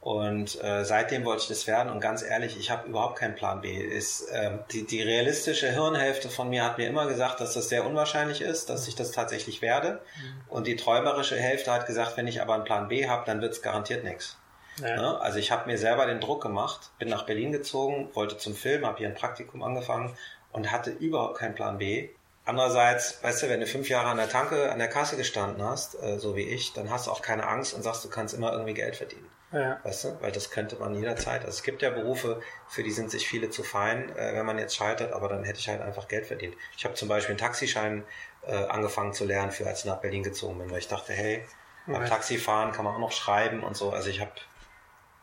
Und 0.00 0.62
äh, 0.62 0.84
seitdem 0.84 1.24
wollte 1.24 1.42
ich 1.42 1.48
das 1.48 1.66
werden 1.66 1.90
und 1.90 2.00
ganz 2.00 2.22
ehrlich, 2.22 2.56
ich 2.56 2.70
habe 2.70 2.86
überhaupt 2.88 3.18
keinen 3.18 3.34
Plan 3.34 3.60
B. 3.60 3.76
Ist, 3.76 4.28
äh, 4.28 4.52
die, 4.70 4.86
die 4.86 5.02
realistische 5.02 5.68
Hirnhälfte 5.68 6.28
von 6.28 6.48
mir 6.48 6.64
hat 6.64 6.78
mir 6.78 6.86
immer 6.86 7.06
gesagt, 7.06 7.40
dass 7.40 7.54
das 7.54 7.68
sehr 7.68 7.84
unwahrscheinlich 7.84 8.40
ist, 8.40 8.70
dass 8.70 8.86
ich 8.86 8.94
das 8.94 9.10
tatsächlich 9.10 9.62
werde. 9.62 9.94
Mhm. 9.94 10.40
Und 10.48 10.66
die 10.68 10.76
träumerische 10.76 11.36
Hälfte 11.36 11.72
hat 11.72 11.86
gesagt, 11.86 12.16
wenn 12.16 12.28
ich 12.28 12.40
aber 12.40 12.54
einen 12.54 12.64
Plan 12.64 12.86
B 12.86 13.08
habe, 13.08 13.24
dann 13.26 13.40
wird 13.40 13.54
es 13.54 13.62
garantiert 13.62 14.04
nichts. 14.04 14.36
Ja. 14.80 14.94
Ne? 14.94 15.20
Also 15.20 15.38
ich 15.38 15.50
habe 15.50 15.68
mir 15.68 15.78
selber 15.78 16.06
den 16.06 16.20
Druck 16.20 16.42
gemacht, 16.42 16.90
bin 16.98 17.08
nach 17.08 17.26
Berlin 17.26 17.50
gezogen, 17.50 18.10
wollte 18.12 18.38
zum 18.38 18.54
Film, 18.54 18.86
habe 18.86 18.98
hier 18.98 19.08
ein 19.08 19.14
Praktikum 19.14 19.62
angefangen 19.62 20.16
und 20.56 20.72
hatte 20.72 20.90
überhaupt 20.90 21.38
keinen 21.38 21.54
Plan 21.54 21.78
B. 21.78 22.08
Andererseits, 22.46 23.22
weißt 23.22 23.42
du, 23.42 23.48
wenn 23.48 23.60
du 23.60 23.66
fünf 23.66 23.88
Jahre 23.88 24.08
an 24.08 24.16
der 24.16 24.28
Tanke, 24.28 24.72
an 24.72 24.78
der 24.78 24.88
Kasse 24.88 25.16
gestanden 25.16 25.62
hast, 25.62 26.00
äh, 26.02 26.18
so 26.18 26.34
wie 26.36 26.48
ich, 26.48 26.72
dann 26.72 26.90
hast 26.90 27.06
du 27.06 27.10
auch 27.10 27.20
keine 27.20 27.46
Angst 27.46 27.74
und 27.74 27.82
sagst, 27.82 28.04
du 28.04 28.08
kannst 28.08 28.34
immer 28.34 28.52
irgendwie 28.52 28.74
Geld 28.74 28.96
verdienen. 28.96 29.28
Ja. 29.52 29.80
Weißt 29.84 30.04
du? 30.04 30.20
Weil 30.20 30.32
das 30.32 30.50
könnte 30.50 30.76
man 30.76 30.94
jederzeit. 30.94 31.44
Also 31.44 31.56
es 31.56 31.62
gibt 31.62 31.82
ja 31.82 31.90
Berufe, 31.90 32.40
für 32.68 32.82
die 32.82 32.90
sind 32.90 33.10
sich 33.10 33.28
viele 33.28 33.50
zu 33.50 33.62
fein, 33.62 34.14
äh, 34.16 34.34
wenn 34.34 34.46
man 34.46 34.58
jetzt 34.58 34.76
scheitert, 34.76 35.12
aber 35.12 35.28
dann 35.28 35.44
hätte 35.44 35.58
ich 35.58 35.68
halt 35.68 35.82
einfach 35.82 36.08
Geld 36.08 36.26
verdient. 36.26 36.56
Ich 36.76 36.84
habe 36.84 36.94
zum 36.94 37.08
Beispiel 37.08 37.32
einen 37.32 37.38
Taxischein 37.38 38.04
äh, 38.46 38.54
angefangen 38.54 39.12
zu 39.12 39.24
lernen, 39.24 39.50
für 39.50 39.66
als 39.66 39.80
ich 39.80 39.84
nach 39.86 40.00
Berlin 40.00 40.22
gezogen 40.22 40.58
bin, 40.58 40.70
weil 40.70 40.78
ich 40.78 40.88
dachte, 40.88 41.12
hey, 41.12 41.44
beim 41.86 42.02
ja. 42.02 42.08
Taxifahren 42.08 42.72
kann 42.72 42.84
man 42.84 42.94
auch 42.94 43.00
noch 43.00 43.12
schreiben 43.12 43.62
und 43.62 43.76
so. 43.76 43.90
Also 43.90 44.08
ich 44.08 44.20
habe 44.20 44.32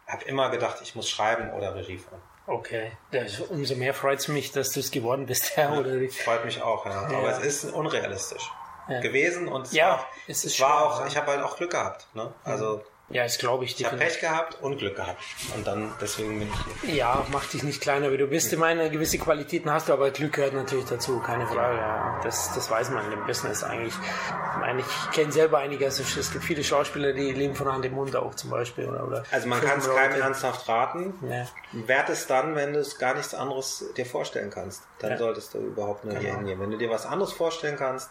hab 0.08 0.24
immer 0.24 0.50
gedacht, 0.50 0.80
ich 0.82 0.96
muss 0.96 1.10
schreiben 1.10 1.52
oder 1.52 1.76
Regie 1.76 1.98
fahren. 1.98 2.22
Okay, 2.46 2.92
also 3.14 3.46
umso 3.46 3.76
mehr 3.76 3.94
freut 3.94 4.20
es 4.20 4.28
mich, 4.28 4.52
dass 4.52 4.72
du 4.72 4.82
es 4.82 4.92
geworden 4.92 5.26
bist, 5.26 5.54
ja, 5.58 5.72
oder? 5.78 5.98
Freut 6.10 6.44
mich 6.44 6.62
auch, 6.62 6.86
ja. 6.86 7.10
ja. 7.10 7.18
Aber 7.18 7.30
es 7.32 7.64
ist 7.64 7.74
unrealistisch 7.74 8.50
ja. 8.90 9.00
gewesen 9.00 9.48
und 9.48 9.68
es 9.68 9.74
ja, 9.74 9.92
war, 9.92 10.08
es, 10.28 10.44
es 10.44 10.60
war 10.60 10.86
auch, 10.86 11.08
ich 11.08 11.16
habe 11.16 11.28
halt 11.28 11.42
auch 11.42 11.56
Glück 11.56 11.72
gehabt. 11.72 12.08
Ne? 12.14 12.34
Also 12.44 12.84
ja, 13.14 13.24
das 13.24 13.38
glaube 13.38 13.66
ich. 13.66 13.80
Ich 13.80 13.86
habe 13.86 13.98
Pech 13.98 14.20
gehabt 14.20 14.58
und 14.62 14.80
Glück 14.80 14.96
gehabt. 14.96 15.22
Und 15.56 15.68
dann, 15.68 15.94
deswegen 16.02 16.40
bin 16.40 16.50
ich 16.50 16.82
hier. 16.82 16.96
Ja, 16.96 17.26
mach 17.32 17.46
dich 17.46 17.62
nicht 17.62 17.80
kleiner, 17.80 18.12
wie 18.12 18.18
du 18.18 18.28
bist. 18.28 18.52
Ich 18.52 18.58
meine, 18.58 18.90
gewisse 18.90 19.20
Qualitäten 19.20 19.72
hast 19.72 19.88
du, 19.88 19.94
aber 19.94 20.10
Glück 20.10 20.34
gehört 20.34 20.54
natürlich 20.54 20.86
dazu, 20.86 21.20
keine 21.20 21.46
Frage. 21.46 21.78
Ja. 21.78 22.20
Das, 22.24 22.54
das 22.56 22.72
weiß 22.72 22.90
man 22.90 23.12
im 23.12 23.26
Business 23.26 23.64
eigentlich. 23.64 23.94
Ich 23.94 24.60
meine, 24.60 24.80
ich 24.80 25.12
kenne 25.12 25.32
selber 25.32 25.60
einige, 25.60 25.86
also 25.86 26.02
es 26.02 26.32
gibt 26.32 26.44
viele 26.44 26.64
Schauspieler, 26.64 27.14
die 27.14 27.32
leben 27.32 27.56
von 27.56 27.72
Hand 27.72 27.86
im 27.86 27.94
Mund 27.94 28.16
auch 28.16 28.34
zum 28.34 28.50
Beispiel. 28.50 28.90
Oder, 28.90 29.06
oder 29.06 29.24
also 29.30 29.48
man 29.48 29.62
kann 29.62 29.80
es 29.80 29.88
keinem 29.88 30.20
ernsthaft 30.20 30.68
raten. 30.68 31.14
Ja. 31.30 31.48
Wert 31.72 32.10
es 32.10 32.26
dann, 32.26 32.56
wenn 32.56 32.74
du 32.74 32.80
es 32.80 32.98
gar 32.98 33.14
nichts 33.14 33.36
anderes 33.36 33.86
dir 33.96 34.08
vorstellen 34.08 34.50
kannst. 34.50 34.82
Dann 35.00 35.12
ja. 35.12 35.18
solltest 35.18 35.54
du 35.54 35.60
überhaupt 35.60 36.04
nur 36.04 36.14
genau. 36.14 36.26
hier 36.26 36.36
hingehen. 36.36 36.60
Wenn 36.60 36.72
du 36.72 36.78
dir 36.78 36.90
was 36.90 37.06
anderes 37.06 37.32
vorstellen 37.32 37.78
kannst, 37.78 38.10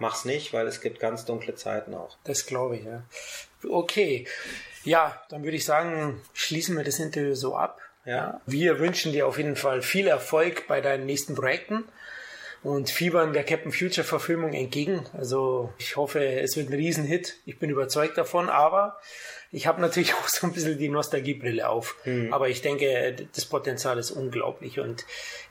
mach's 0.00 0.24
nicht, 0.24 0.52
weil 0.52 0.66
es 0.66 0.80
gibt 0.80 0.98
ganz 0.98 1.24
dunkle 1.24 1.54
Zeiten 1.54 1.94
auch. 1.94 2.16
Das 2.24 2.46
glaube 2.46 2.76
ich, 2.76 2.84
ja. 2.84 3.02
Okay. 3.68 4.26
Ja, 4.84 5.22
dann 5.28 5.44
würde 5.44 5.56
ich 5.56 5.64
sagen, 5.64 6.20
schließen 6.32 6.76
wir 6.76 6.84
das 6.84 6.98
Interview 6.98 7.34
so 7.34 7.56
ab. 7.56 7.80
Ja. 8.04 8.40
Wir 8.46 8.78
wünschen 8.78 9.12
dir 9.12 9.26
auf 9.26 9.36
jeden 9.36 9.56
Fall 9.56 9.82
viel 9.82 10.06
Erfolg 10.06 10.66
bei 10.66 10.80
deinen 10.80 11.06
nächsten 11.06 11.34
Projekten 11.34 11.84
und 12.62 12.90
fiebern 12.90 13.32
der 13.32 13.44
Captain 13.44 13.72
Future 13.72 14.06
Verfilmung 14.06 14.52
entgegen. 14.52 15.06
Also 15.16 15.72
ich 15.78 15.96
hoffe, 15.96 16.24
es 16.24 16.56
wird 16.56 16.70
ein 16.70 16.74
Riesenhit. 16.74 17.36
Ich 17.46 17.58
bin 17.58 17.70
überzeugt 17.70 18.18
davon, 18.18 18.48
aber 18.48 18.98
ich 19.50 19.66
habe 19.66 19.80
natürlich 19.80 20.14
auch 20.14 20.28
so 20.28 20.46
ein 20.46 20.52
bisschen 20.52 20.78
die 20.78 20.88
Nostalgiebrille 20.88 21.68
auf. 21.68 21.96
Mhm. 22.04 22.32
Aber 22.32 22.48
ich 22.48 22.62
denke, 22.62 23.28
das 23.34 23.46
Potenzial 23.46 23.98
ist 23.98 24.10
unglaublich 24.10 24.80
und 24.80 25.04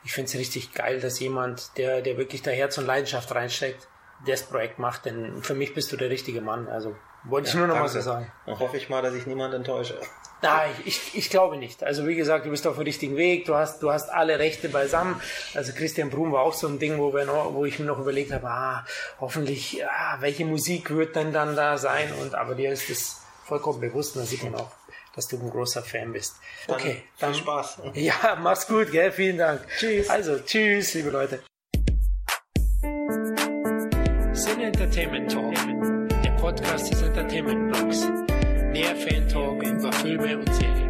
ich 0.04 0.12
finde 0.12 0.28
es 0.28 0.38
richtig 0.38 0.72
geil, 0.72 1.00
dass 1.00 1.20
jemand, 1.20 1.76
der, 1.76 2.00
der 2.02 2.16
wirklich 2.16 2.42
da 2.42 2.50
Herz 2.50 2.78
und 2.78 2.86
Leidenschaft 2.86 3.32
reinsteckt, 3.34 3.88
das 4.26 4.42
Projekt 4.42 4.78
macht, 4.78 5.06
denn 5.06 5.42
für 5.42 5.54
mich 5.54 5.72
bist 5.72 5.92
du 5.92 5.96
der 5.96 6.10
richtige 6.10 6.42
Mann. 6.42 6.68
Also 6.68 6.94
wollte 7.24 7.48
ja, 7.48 7.52
ich 7.52 7.58
nur 7.58 7.66
noch 7.66 7.74
danke. 7.74 7.88
mal 7.88 7.92
so 7.92 8.00
sagen. 8.00 8.32
Dann 8.46 8.58
hoffe 8.58 8.76
ich 8.76 8.88
mal, 8.88 9.02
dass 9.02 9.14
ich 9.14 9.26
niemand 9.26 9.54
enttäusche. 9.54 9.98
Nein, 10.42 10.70
ich, 10.86 11.14
ich 11.14 11.28
glaube 11.28 11.58
nicht. 11.58 11.84
Also 11.84 12.06
wie 12.06 12.14
gesagt, 12.14 12.46
du 12.46 12.50
bist 12.50 12.66
auf 12.66 12.76
dem 12.76 12.84
richtigen 12.84 13.16
Weg, 13.16 13.44
du 13.44 13.54
hast, 13.54 13.82
du 13.82 13.92
hast 13.92 14.10
alle 14.10 14.38
Rechte 14.38 14.70
beisammen. 14.70 15.20
Also 15.54 15.72
Christian 15.72 16.08
Brum 16.08 16.32
war 16.32 16.42
auch 16.42 16.54
so 16.54 16.66
ein 16.66 16.78
Ding, 16.78 16.98
wo, 16.98 17.12
wir 17.12 17.26
noch, 17.26 17.52
wo 17.52 17.66
ich 17.66 17.78
mir 17.78 17.84
noch 17.84 17.98
überlegt 17.98 18.32
habe, 18.32 18.48
ah, 18.48 18.86
hoffentlich, 19.20 19.84
ah, 19.84 20.16
welche 20.20 20.46
Musik 20.46 20.90
wird 20.90 21.14
denn 21.14 21.32
dann 21.32 21.56
da 21.56 21.76
sein? 21.76 22.10
Und 22.22 22.34
aber 22.34 22.54
dir 22.54 22.72
ist 22.72 22.88
das 22.88 23.20
vollkommen 23.44 23.80
bewusst 23.80 24.16
und 24.16 24.22
da 24.22 24.26
sieht 24.26 24.42
man 24.42 24.54
auch, 24.54 24.70
dass 25.14 25.28
du 25.28 25.36
ein 25.36 25.50
großer 25.50 25.82
Fan 25.82 26.12
bist. 26.12 26.36
Okay, 26.68 27.02
dann, 27.18 27.34
viel 27.34 27.42
Spaß. 27.42 27.78
Ja, 27.94 28.38
mach's 28.40 28.66
gut, 28.66 28.90
gell? 28.92 29.12
Vielen 29.12 29.36
Dank. 29.36 29.66
Tschüss. 29.78 30.08
Also, 30.08 30.38
tschüss, 30.38 30.94
liebe 30.94 31.10
Leute. 31.10 31.42
Sin 34.32 34.60
Entertainment 34.60 35.30
Talk, 35.30 35.54
Podcast 36.50 36.90
des 36.90 37.00
Entertainment 37.02 37.72
Blogs. 37.72 38.00
Der 38.74 38.96
Fan 38.96 39.28
Talk 39.28 39.62
über 39.62 39.92
Filme 39.92 40.36
und 40.36 40.52
Serien. 40.52 40.89